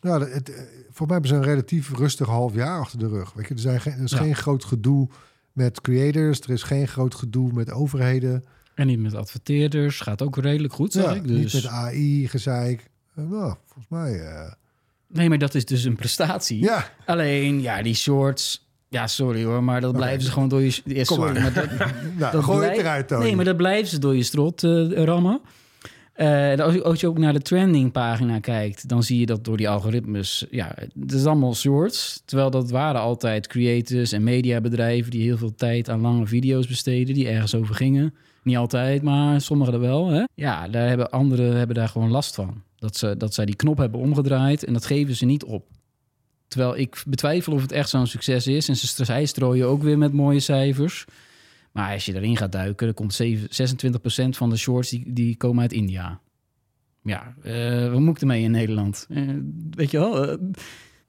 nou, 0.02 0.30
het, 0.30 0.52
voor 0.90 1.06
mij 1.08 1.16
hebben 1.16 1.28
ze 1.28 1.36
een 1.36 1.44
relatief 1.54 1.94
rustig 1.98 2.28
half 2.28 2.54
jaar 2.54 2.80
achter 2.80 3.00
de 3.00 3.08
rug. 3.08 3.34
Weet 3.34 3.48
je, 3.48 3.54
er, 3.54 3.60
zijn 3.60 3.82
geen, 3.82 3.94
er 3.94 4.04
is 4.04 4.12
Ja. 4.12 4.18
geen 4.18 4.36
groot 4.36 4.64
gedoe 4.66 5.10
met 5.56 5.82
creators. 5.82 6.40
Er 6.40 6.50
is 6.50 6.64
geen 6.64 6.88
groot 6.88 7.16
gedoe 7.16 7.52
met 7.54 7.72
overheden. 7.72 8.44
En 8.76 8.88
niet 8.88 9.00
met 9.00 9.14
adverteerders. 9.16 10.00
Gaat 10.00 10.22
ook 10.22 10.38
redelijk 10.38 10.74
goed, 10.74 10.92
zeg 10.94 11.04
Ja, 11.04 11.12
ik. 11.14 11.28
Dus... 11.28 11.38
Niet 11.54 11.54
met 11.54 11.66
AI, 11.72 12.28
gezeik. 12.28 12.90
Eh, 13.16 13.24
nou, 13.24 13.54
volgens 13.66 13.88
mij... 13.90 14.20
eh, 14.20 14.52
Nee, 15.08 15.30
maar 15.30 15.38
dat 15.38 15.56
is 15.56 15.66
dus 15.66 15.84
een 15.84 15.96
prestatie. 15.96 16.60
ja, 16.62 16.90
Alleen, 17.06 17.62
ja, 17.62 17.82
die 17.82 17.96
shorts... 17.96 18.64
Ja, 18.90 19.08
sorry 19.08 19.44
hoor, 19.44 19.64
maar 19.64 19.82
dat 19.82 19.94
blijven 19.94 20.22
ze 20.24 20.32
gewoon 20.32 20.50
door 20.50 20.62
je... 20.62 20.82
Ja, 20.86 21.04
Kom 21.04 21.18
sorry, 21.18 21.34
maar. 21.34 21.42
maar 21.42 21.54
dat, 21.54 21.70
nou, 22.20 22.32
dat 22.32 22.44
gooi 22.44 22.68
het 22.68 22.78
eruit, 22.78 23.08
Tony. 23.08 23.24
Nee, 23.24 23.36
maar 23.36 23.46
dat 23.46 23.58
blijven 23.58 23.88
ze 23.88 24.00
door 24.00 24.16
je 24.16 24.24
strot 24.24 24.64
eh, 24.64 25.04
rammen. 25.04 25.42
Eh, 26.16 26.52
en 26.52 26.60
als, 26.84 27.00
je, 27.00 27.08
ook 27.08 27.18
naar 27.18 27.34
de 27.34 27.42
trending 27.42 27.92
pagina 27.92 28.40
kijkt, 28.40 28.90
dan 28.90 29.04
zie 29.04 29.20
je 29.20 29.26
dat 29.26 29.44
door 29.44 29.58
die 29.58 29.70
algoritmes, 29.70 30.46
ja, 30.52 30.76
het 31.00 31.12
is 31.12 31.26
allemaal 31.26 31.56
shorts. 31.56 32.22
Terwijl 32.26 32.50
dat 32.50 32.70
waren 32.70 33.02
altijd 33.02 33.48
creators 33.48 34.12
en 34.12 34.24
mediabedrijven 34.24 35.12
die 35.12 35.22
heel 35.22 35.38
veel 35.38 35.56
tijd 35.56 35.90
aan 35.90 36.02
lange 36.02 36.28
video's 36.28 36.68
besteden, 36.68 37.14
die 37.14 37.28
ergens 37.28 37.56
over 37.56 37.76
gingen. 37.76 38.14
Niet 38.44 38.58
altijd, 38.58 39.02
maar 39.02 39.42
sommigen 39.42 39.74
er 39.74 39.80
wel. 39.80 40.08
Hè? 40.08 40.24
Ja, 40.34 40.68
daar 40.68 40.88
hebben 40.88 41.12
anderen 41.12 41.58
hebben 41.58 41.76
daar 41.76 41.90
gewoon 41.90 42.12
last 42.12 42.36
van. 42.36 42.62
Dat, 42.78 42.98
ze, 42.98 43.18
dat 43.18 43.34
zij 43.34 43.46
die 43.46 43.56
knop 43.56 43.78
hebben 43.78 44.00
omgedraaid 44.00 44.64
en 44.64 44.74
dat 44.74 44.86
geven 44.86 45.16
ze 45.16 45.26
niet 45.26 45.44
op. 45.44 45.68
Terwijl 46.48 46.78
ik 46.78 47.04
betwijfel 47.08 47.54
of 47.54 47.62
het 47.62 47.72
echt 47.72 47.90
zo'n 47.90 48.08
succes 48.08 48.48
is. 48.48 48.70
En 48.70 48.76
ze, 48.76 49.06
zij 49.06 49.26
strooien 49.26 49.68
ook 49.68 49.84
weer 49.84 49.98
met 49.98 50.14
mooie 50.14 50.40
cijfers. 50.40 51.06
Maar 51.76 51.94
als 51.94 52.06
je 52.06 52.16
erin 52.16 52.38
gaat 52.38 52.52
duiken, 52.52 52.86
dan 52.86 52.96
komt 52.96 53.14
7, 53.14 53.48
26% 54.26 54.30
van 54.30 54.50
de 54.50 54.58
shorts 54.58 54.90
die, 54.90 55.04
die 55.14 55.36
komen 55.36 55.62
uit 55.62 55.74
India. 55.74 56.20
Ja, 57.04 57.36
eh 57.44 57.92
wat 57.92 58.00
moet 58.00 58.16
ik 58.16 58.22
ermee 58.22 58.44
in 58.44 58.52
Nederland? 58.52 59.06
Eh, 59.10 59.22
weet 59.72 59.92
je 59.92 59.98
wel? 60.00 60.28
eh, 60.32 60.38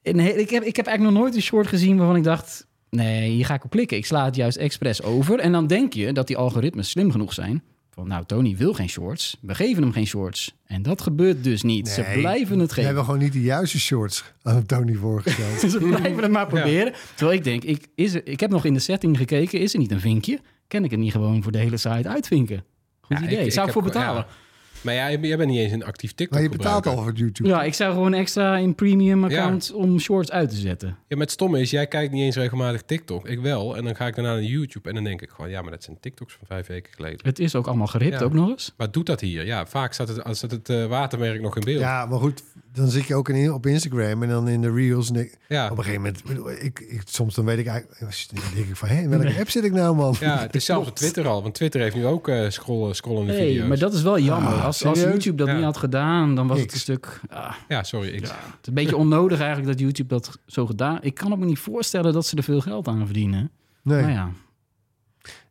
in, 0.02 0.18
ik, 0.38 0.50
heb, 0.50 0.62
ik 0.62 0.76
heb 0.76 0.86
eigenlijk 0.86 1.00
nog 1.16 1.22
nooit 1.24 1.34
een 1.34 1.42
short 1.42 1.66
gezien 1.66 1.96
waarvan 1.96 2.16
ik 2.16 2.24
dacht... 2.24 2.66
nee, 2.90 3.30
hier 3.30 3.46
ga 3.46 3.54
ik 3.54 3.64
op 3.64 3.70
klikken. 3.70 3.96
Ik 3.96 4.06
sla 4.06 4.24
het 4.24 4.36
juist 4.36 4.56
expres 4.56 5.02
over. 5.02 5.38
En 5.38 5.52
dan 5.52 5.66
denk 5.66 5.92
je 5.92 6.12
dat 6.12 6.26
die 6.26 6.36
algoritmes 6.36 6.90
slim 6.90 7.10
genoeg 7.10 7.32
zijn. 7.32 7.62
Van 7.90 8.08
nou, 8.08 8.24
Tony 8.26 8.56
wil 8.56 8.72
geen 8.74 8.88
shorts. 8.88 9.36
We 9.40 9.54
geven 9.54 9.82
hem 9.82 9.92
geen 9.92 10.06
shorts. 10.06 10.56
En 10.64 10.82
dat 10.82 11.00
gebeurt 11.00 11.44
dus 11.44 11.62
niet. 11.62 11.88
Ze 11.88 12.02
blijven 12.14 12.58
het 12.58 12.68
We 12.68 12.74
geven. 12.74 12.84
hebben 12.86 13.04
gewoon 13.04 13.20
niet 13.20 13.32
de 13.32 13.40
juiste 13.40 13.78
shorts 13.78 14.24
aan 14.42 14.66
Tony 14.66 14.94
voorgesteld. 14.94 15.60
Ze 15.72 15.78
blijven 15.78 16.22
het 16.22 16.30
maar 16.30 16.46
proberen. 16.46 16.92
Terwijl 17.14 17.38
ik 17.38 17.44
denk, 17.44 17.64
ik, 17.64 17.86
is 17.94 18.14
er, 18.14 18.26
ik 18.26 18.40
heb 18.40 18.50
nog 18.50 18.64
in 18.64 18.74
de 18.74 18.78
setting 18.80 19.16
gekeken. 19.16 19.60
Is 19.60 19.72
er 19.72 19.78
niet 19.78 19.90
een 19.90 20.00
vinkje? 20.00 20.40
Kan 20.68 20.84
ik 20.84 20.90
het 20.90 21.00
niet 21.00 21.12
gewoon 21.12 21.42
voor 21.42 21.52
de 21.52 21.58
hele 21.58 21.76
site 21.76 22.08
uitvinken? 22.08 22.64
Goed 23.00 23.18
Ja, 23.18 23.24
idee. 23.24 23.44
ik- 23.44 23.52
Zou 23.52 23.66
ik 23.66 23.72
voor 23.72 23.82
betalen? 23.82 24.22
ja. 24.28 24.34
Maar 24.80 24.94
ja, 24.94 25.06
je 25.06 25.18
bent 25.36 25.50
niet 25.50 25.58
eens 25.58 25.72
een 25.72 25.84
actief 25.84 26.12
TikTok 26.12 26.34
maar 26.34 26.42
je 26.42 26.48
betaalt 26.48 26.74
gebruiker. 26.74 27.04
al 27.04 27.08
voor 27.10 27.18
YouTube. 27.20 27.48
Ja, 27.48 27.62
ik 27.62 27.74
zou 27.74 27.92
gewoon 27.92 28.14
extra 28.14 28.56
in 28.56 28.74
premium 28.74 29.24
account 29.24 29.72
om 29.72 29.98
shorts 29.98 30.30
uit 30.30 30.50
te 30.50 30.56
zetten. 30.56 30.88
Ja, 30.88 30.94
maar 31.08 31.20
het 31.20 31.30
stomme 31.30 31.60
is, 31.60 31.70
jij 31.70 31.86
kijkt 31.86 32.12
niet 32.12 32.22
eens 32.22 32.36
regelmatig 32.36 32.82
TikTok. 32.82 33.28
Ik 33.28 33.40
wel. 33.40 33.76
En 33.76 33.84
dan 33.84 33.96
ga 33.96 34.06
ik 34.06 34.14
daarna 34.14 34.32
naar 34.32 34.42
YouTube 34.42 34.88
en 34.88 34.94
dan 34.94 35.04
denk 35.04 35.22
ik 35.22 35.30
gewoon... 35.30 35.50
ja, 35.50 35.62
maar 35.62 35.70
dat 35.70 35.82
zijn 35.84 36.00
TikToks 36.00 36.32
van 36.34 36.46
vijf 36.46 36.66
weken 36.66 36.92
geleden. 36.94 37.18
Het 37.22 37.38
is 37.38 37.54
ook 37.54 37.66
allemaal 37.66 37.86
geript, 37.86 38.18
Ja. 38.18 38.24
ook 38.24 38.32
nog 38.32 38.48
eens. 38.48 38.72
Wat 38.76 38.92
doet 38.92 39.06
dat 39.06 39.20
hier? 39.20 39.46
Ja, 39.46 39.66
vaak 39.66 39.92
staat 39.92 40.08
het, 40.08 40.24
als 40.24 40.42
het, 40.42 40.50
het 40.50 40.68
eh, 40.68 40.86
watermerk 40.86 41.40
nog 41.40 41.56
in 41.56 41.64
beeld. 41.64 41.80
Ja, 41.80 42.06
maar 42.06 42.18
goed, 42.18 42.42
dan 42.76 42.88
zit 42.88 43.06
je 43.06 43.14
ook 43.14 43.28
in, 43.28 43.52
op 43.52 43.66
Instagram 43.66 44.22
en 44.22 44.28
dan 44.28 44.48
in 44.48 44.60
de 44.60 44.72
reels. 44.72 45.08
En 45.10 45.16
ik, 45.16 45.36
ja. 45.48 45.64
Op 45.64 45.70
een 45.78 45.84
gegeven 45.84 46.02
moment, 46.02 46.24
bedoel, 46.24 46.50
ik, 46.50 46.80
ik, 46.80 47.02
soms 47.04 47.34
dan 47.34 47.44
weet 47.44 47.58
ik 47.58 47.66
eigenlijk, 47.66 48.00
dan 48.00 48.40
denk 48.54 48.68
ik 48.68 48.76
van, 48.76 48.88
hé, 48.88 49.00
in 49.00 49.08
welke 49.08 49.38
app 49.38 49.50
zit 49.50 49.64
ik 49.64 49.72
nou, 49.72 49.96
man? 49.96 50.16
het 50.20 50.54
is 50.54 50.64
zelfs 50.74 50.88
op 50.88 50.94
Twitter 50.96 51.26
al. 51.28 51.42
Want 51.42 51.54
Twitter 51.54 51.80
heeft 51.80 51.94
nu 51.96 52.06
ook 52.06 52.28
eh 52.28 52.48
scrollen, 52.50 52.94
scrollende 52.96 53.32
Nee, 53.32 53.48
video's. 53.48 53.68
maar 53.68 53.78
dat 53.78 53.94
is 53.94 54.02
wel 54.02 54.18
jammer. 54.18 54.52
Ah, 54.52 54.64
als, 54.64 54.84
als? 54.84 55.00
YouTube 55.00 55.36
dat 55.36 55.46
Ja. 55.46 55.54
niet 55.54 55.64
had 55.64 55.76
gedaan, 55.76 56.34
dan 56.34 56.46
was 56.46 56.60
het 56.60 56.72
een 56.72 56.78
stuk... 56.78 57.20
ah, 57.28 57.54
Ja, 57.68 57.82
sorry. 57.82 58.08
Ik, 58.08 58.20
het 58.20 58.32
is 58.62 58.68
een 58.68 58.74
beetje 58.74 58.96
onnodig 58.96 59.38
eigenlijk 59.38 59.68
dat 59.68 59.80
YouTube 59.80 60.08
dat 60.08 60.38
zo 60.46 60.66
gedaan... 60.66 60.98
Ik 61.02 61.14
kan 61.14 61.38
me 61.38 61.44
niet 61.44 61.58
voorstellen 61.58 62.12
dat 62.12 62.26
ze 62.26 62.36
er 62.36 62.42
veel 62.42 62.60
geld 62.60 62.88
aan 62.88 63.04
verdienen. 63.04 63.50
Nee, 63.82 64.00
Nou 64.00 64.12
ja, 64.12 64.30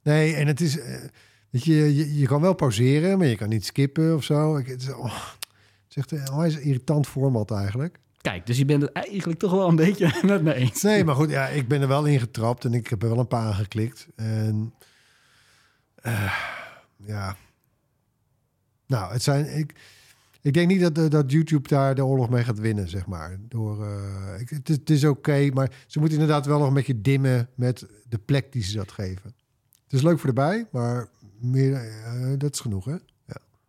nee, 0.04 0.34
en 0.36 0.48
het 0.48 0.62
is, 0.62 0.80
eh, 0.80 0.96
weet 1.50 1.64
je, 1.64 1.96
je, 1.96 2.18
je 2.20 2.26
kan 2.28 2.42
wel 2.42 2.54
pauzeren, 2.54 3.18
maar 3.18 3.28
je 3.28 3.36
kan 3.36 3.50
niet 3.50 3.66
skippen 3.66 4.16
of 4.16 4.24
zo. 4.24 4.56
Ik, 4.58 4.68
het, 4.68 4.82
is, 4.82 4.94
oh, 4.94 5.16
is 5.96 6.02
echt 6.02 6.12
een 6.12 6.32
onwijs 6.32 6.56
irritant 6.58 7.08
format 7.08 7.52
eigenlijk. 7.52 8.00
kijk, 8.22 8.46
dus 8.46 8.58
je 8.58 8.66
bent 8.66 8.82
het 8.82 8.92
eigenlijk 8.92 9.40
toch 9.40 9.52
wel 9.52 9.68
een 9.68 9.76
beetje 9.76 10.20
met 10.26 10.44
me 10.44 10.54
eens. 10.54 10.82
Nee, 10.82 11.04
maar 11.04 11.16
goed, 11.16 11.30
ja, 11.30 11.48
ik 11.48 11.68
ben 11.68 11.82
er 11.82 11.88
wel 11.88 12.06
in 12.06 12.20
getrapt 12.20 12.66
en 12.66 12.74
ik 12.74 12.88
heb 12.88 13.04
er 13.04 13.10
wel 13.10 13.20
een 13.20 13.28
paar 13.28 13.46
aangeklikt. 13.48 14.08
En 14.16 14.74
eh, 15.96 16.34
ja, 17.06 17.36
nou, 18.88 19.14
het 19.14 19.24
zijn. 19.24 19.58
Ik, 19.58 19.74
ik 20.42 20.54
denk 20.54 20.68
niet 20.68 20.96
dat, 20.96 21.12
dat 21.12 21.32
YouTube 21.32 21.68
daar 21.68 21.96
de 21.96 22.06
oorlog 22.06 22.30
mee 22.30 22.44
gaat 22.44 22.60
winnen, 22.60 22.90
zeg 22.90 23.06
maar. 23.06 23.38
Door, 23.48 23.86
eh, 23.86 24.40
ik, 24.40 24.50
het, 24.50 24.70
is- 24.70 24.76
het 24.76 24.90
is 24.90 25.04
oké, 25.04 25.50
maar 25.54 25.72
ze 25.88 26.00
moeten 26.00 26.20
inderdaad 26.20 26.46
wel 26.46 26.58
nog 26.60 26.68
een 26.68 26.74
beetje 26.74 27.02
dimmen 27.02 27.50
met 27.56 27.86
de 28.10 28.18
plek 28.18 28.52
die 28.52 28.64
ze 28.64 28.78
dat 28.78 28.92
geven. 28.92 29.36
Het 29.84 29.94
is 29.94 30.02
leuk 30.02 30.20
voor 30.20 30.28
erbij, 30.28 30.68
maar 30.72 31.08
meer, 31.40 31.74
eh, 31.76 32.34
dat 32.38 32.54
is 32.54 32.60
genoeg, 32.60 32.86
hè? 32.86 32.96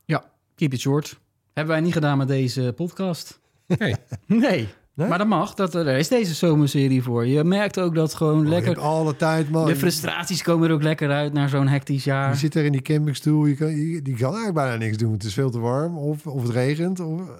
Ja, 0.04 0.30
keep 0.54 0.72
it 0.72 0.80
short. 0.80 1.20
Hebben 1.57 1.74
wij 1.74 1.84
niet 1.84 1.92
gedaan 1.92 2.18
met 2.18 2.28
deze 2.28 2.72
podcast. 2.76 3.40
Nee. 3.66 3.94
Nee. 4.26 4.68
Nee? 4.94 5.09
Maar 5.09 5.18
dat 5.18 5.26
mag. 5.26 5.54
Dat, 5.54 5.74
er 5.74 5.96
is 5.96 6.09
deze 6.09 6.34
zomerserie 6.34 7.02
voor. 7.02 7.26
Je 7.26 7.44
merkt 7.44 7.80
ook 7.80 7.94
dat 7.94 8.14
gewoon 8.14 8.38
Oh, 8.38 8.42
je 8.44 8.48
lekker... 8.48 8.78
alle 8.80 9.16
tijd, 9.16 9.50
man. 9.50 9.66
De 9.66 9.76
frustraties 9.76 10.42
komen 10.42 10.68
er 10.68 10.74
ook 10.74 10.82
lekker 10.82 11.11
uit 11.11 11.32
naar 11.32 11.48
zo'n 11.48 11.68
hectisch 11.68 12.04
Je 12.04 12.11
jaar. 12.11 12.36
zit 12.36 12.54
er 12.54 12.64
in 12.64 12.72
die 12.72 12.82
campingstoel, 12.82 13.46
je 13.46 13.54
kan, 13.54 13.76
je, 13.76 14.02
die 14.02 14.14
kan 14.16 14.26
eigenlijk 14.34 14.54
bijna 14.54 14.76
niks 14.76 14.96
doen. 14.96 15.12
Het 15.12 15.24
is 15.24 15.34
veel 15.34 15.50
te 15.50 15.59
warm 15.59 15.98
of, 15.98 16.26
of 16.26 16.42
het 16.42 16.50
regent. 16.50 17.00
Of, 17.00 17.20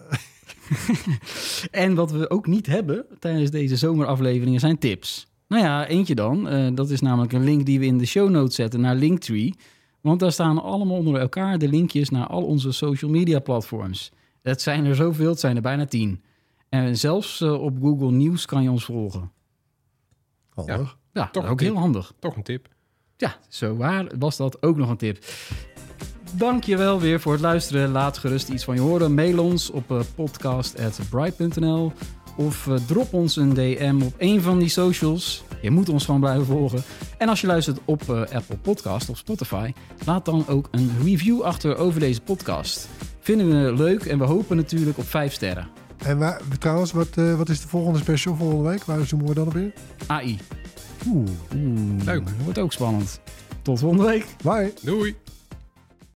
En 1.71 1.95
wat 1.95 2.11
we 2.11 2.31
ook 2.31 2.47
niet 2.47 2.67
hebben 2.67 3.05
tijdens 3.19 3.51
deze 3.51 3.77
zomerafleveringen 3.77 4.61
zijn 4.61 4.79
tips. 4.79 5.27
Nou 5.49 5.63
ja, 5.63 5.87
eentje 5.87 6.15
dan. 6.15 6.49
Eh, 6.49 6.69
dat 6.75 6.91
is 6.91 7.01
namelijk 7.01 7.33
een 7.33 7.45
link 7.45 7.67
die 7.67 7.79
we 7.79 7.87
in 7.87 7.99
de 7.99 8.07
show 8.07 8.31
notes 8.31 8.55
zetten 8.55 8.81
naar 8.81 8.95
Linktree. 8.95 9.55
Want 10.07 10.21
daar 10.21 10.33
staan 10.33 10.63
allemaal 10.63 10.97
onder 10.97 11.21
elkaar 11.21 11.59
de 11.59 11.69
linkjes 11.69 12.11
naar 12.11 12.27
al 12.27 12.43
onze 12.43 12.73
social 12.73 13.11
media 13.11 13.39
platforms. 13.39 14.13
Het 14.43 14.63
zijn 14.63 14.85
er 14.85 14.95
zoveel, 14.95 15.29
het 15.29 15.41
zijn 15.41 15.57
er 15.57 15.63
bijna 15.63 15.87
tien. 15.87 16.23
En 16.69 16.97
zelfs 16.97 17.41
eh, 17.41 17.63
op 17.63 17.77
Google 17.81 18.11
Nieuws 18.11 18.45
kan 18.45 18.63
je 18.63 18.71
ons 18.71 18.85
volgen. 18.85 19.33
handig. 20.55 20.99
Ja, 21.13 21.29
Toch 21.29 21.43
is 21.43 21.49
een 21.49 21.55
ook 21.55 21.61
heel 21.61 21.77
handig. 21.77 22.13
Toch 22.19 22.37
een 22.37 22.43
tip. 22.43 22.69
Ja, 23.17 23.37
zo 23.49 23.77
waar 23.77 24.13
was 24.19 24.37
dat 24.37 24.63
ook 24.63 24.77
nog 24.77 24.91
een 24.91 24.97
tip. 24.97 25.25
Dank 26.33 26.65
je 26.65 26.77
wel 26.77 27.01
weer 27.01 27.21
voor 27.21 27.33
het 27.33 27.41
luisteren. 27.41 27.91
Laat 27.91 28.19
gerust 28.19 28.49
iets 28.49 28.65
van 28.65 28.75
je 28.75 28.81
horen. 28.81 29.15
Mail 29.15 29.45
ons 29.45 29.71
op 29.71 29.91
uh, 29.91 30.01
podcast.bright.nl 30.15 31.93
of 32.37 32.67
uh, 32.67 32.75
drop 32.87 33.13
ons 33.13 33.37
een 33.37 33.55
DM 33.55 34.01
op 34.05 34.15
een 34.19 34.43
van 34.43 34.59
die 34.59 34.69
socials. 34.69 35.45
Je 35.61 35.71
moet 35.71 35.89
ons 35.89 36.05
gewoon 36.05 36.21
blijven 36.21 36.47
volgen. 36.47 36.83
En 37.19 37.29
als 37.29 37.41
je 37.41 37.47
luistert 37.47 37.79
op 37.85 38.03
uh, 38.11 38.21
Apple 38.21 38.57
Podcast 38.63 39.09
of 39.09 39.19
Spotify, 39.19 39.73
laat 40.05 40.25
dan 40.25 40.45
ook 40.49 40.69
een 40.71 40.91
review 41.05 41.43
achter 41.43 41.77
over 41.77 42.01
deze 42.01 42.21
podcast. 42.21 42.89
Vinden 43.21 43.65
we 43.65 43.73
leuk 43.83 44.05
en 44.05 44.19
we 44.19 44.25
hopen 44.25 44.57
natuurlijk 44.57 44.99
op 44.99 45.09
5 45.09 45.33
sterren. 45.33 45.69
En 46.05 46.19
waar, 46.19 46.41
trouwens, 46.59 46.93
wat, 46.93 47.17
uh, 47.17 47.37
wat 47.37 47.49
is 47.49 47.61
de 47.61 47.69
volgende 47.69 47.99
special 47.99 48.37
volgende 48.37 48.69
week? 48.69 48.85
Waar 48.85 49.07
zoomen 49.07 49.29
we 49.29 49.35
dan 49.35 49.47
op 49.47 49.57
in? 49.57 49.73
AI. 50.07 50.39
Oeh. 51.07 51.29
Oeh, 51.57 52.05
leuk. 52.05 52.23
Wordt 52.45 52.59
ook 52.59 52.73
spannend. 52.73 53.21
Tot 53.63 53.79
volgende 53.79 54.05
week. 54.05 54.27
Bye. 54.43 54.73
Doei. 54.83 55.26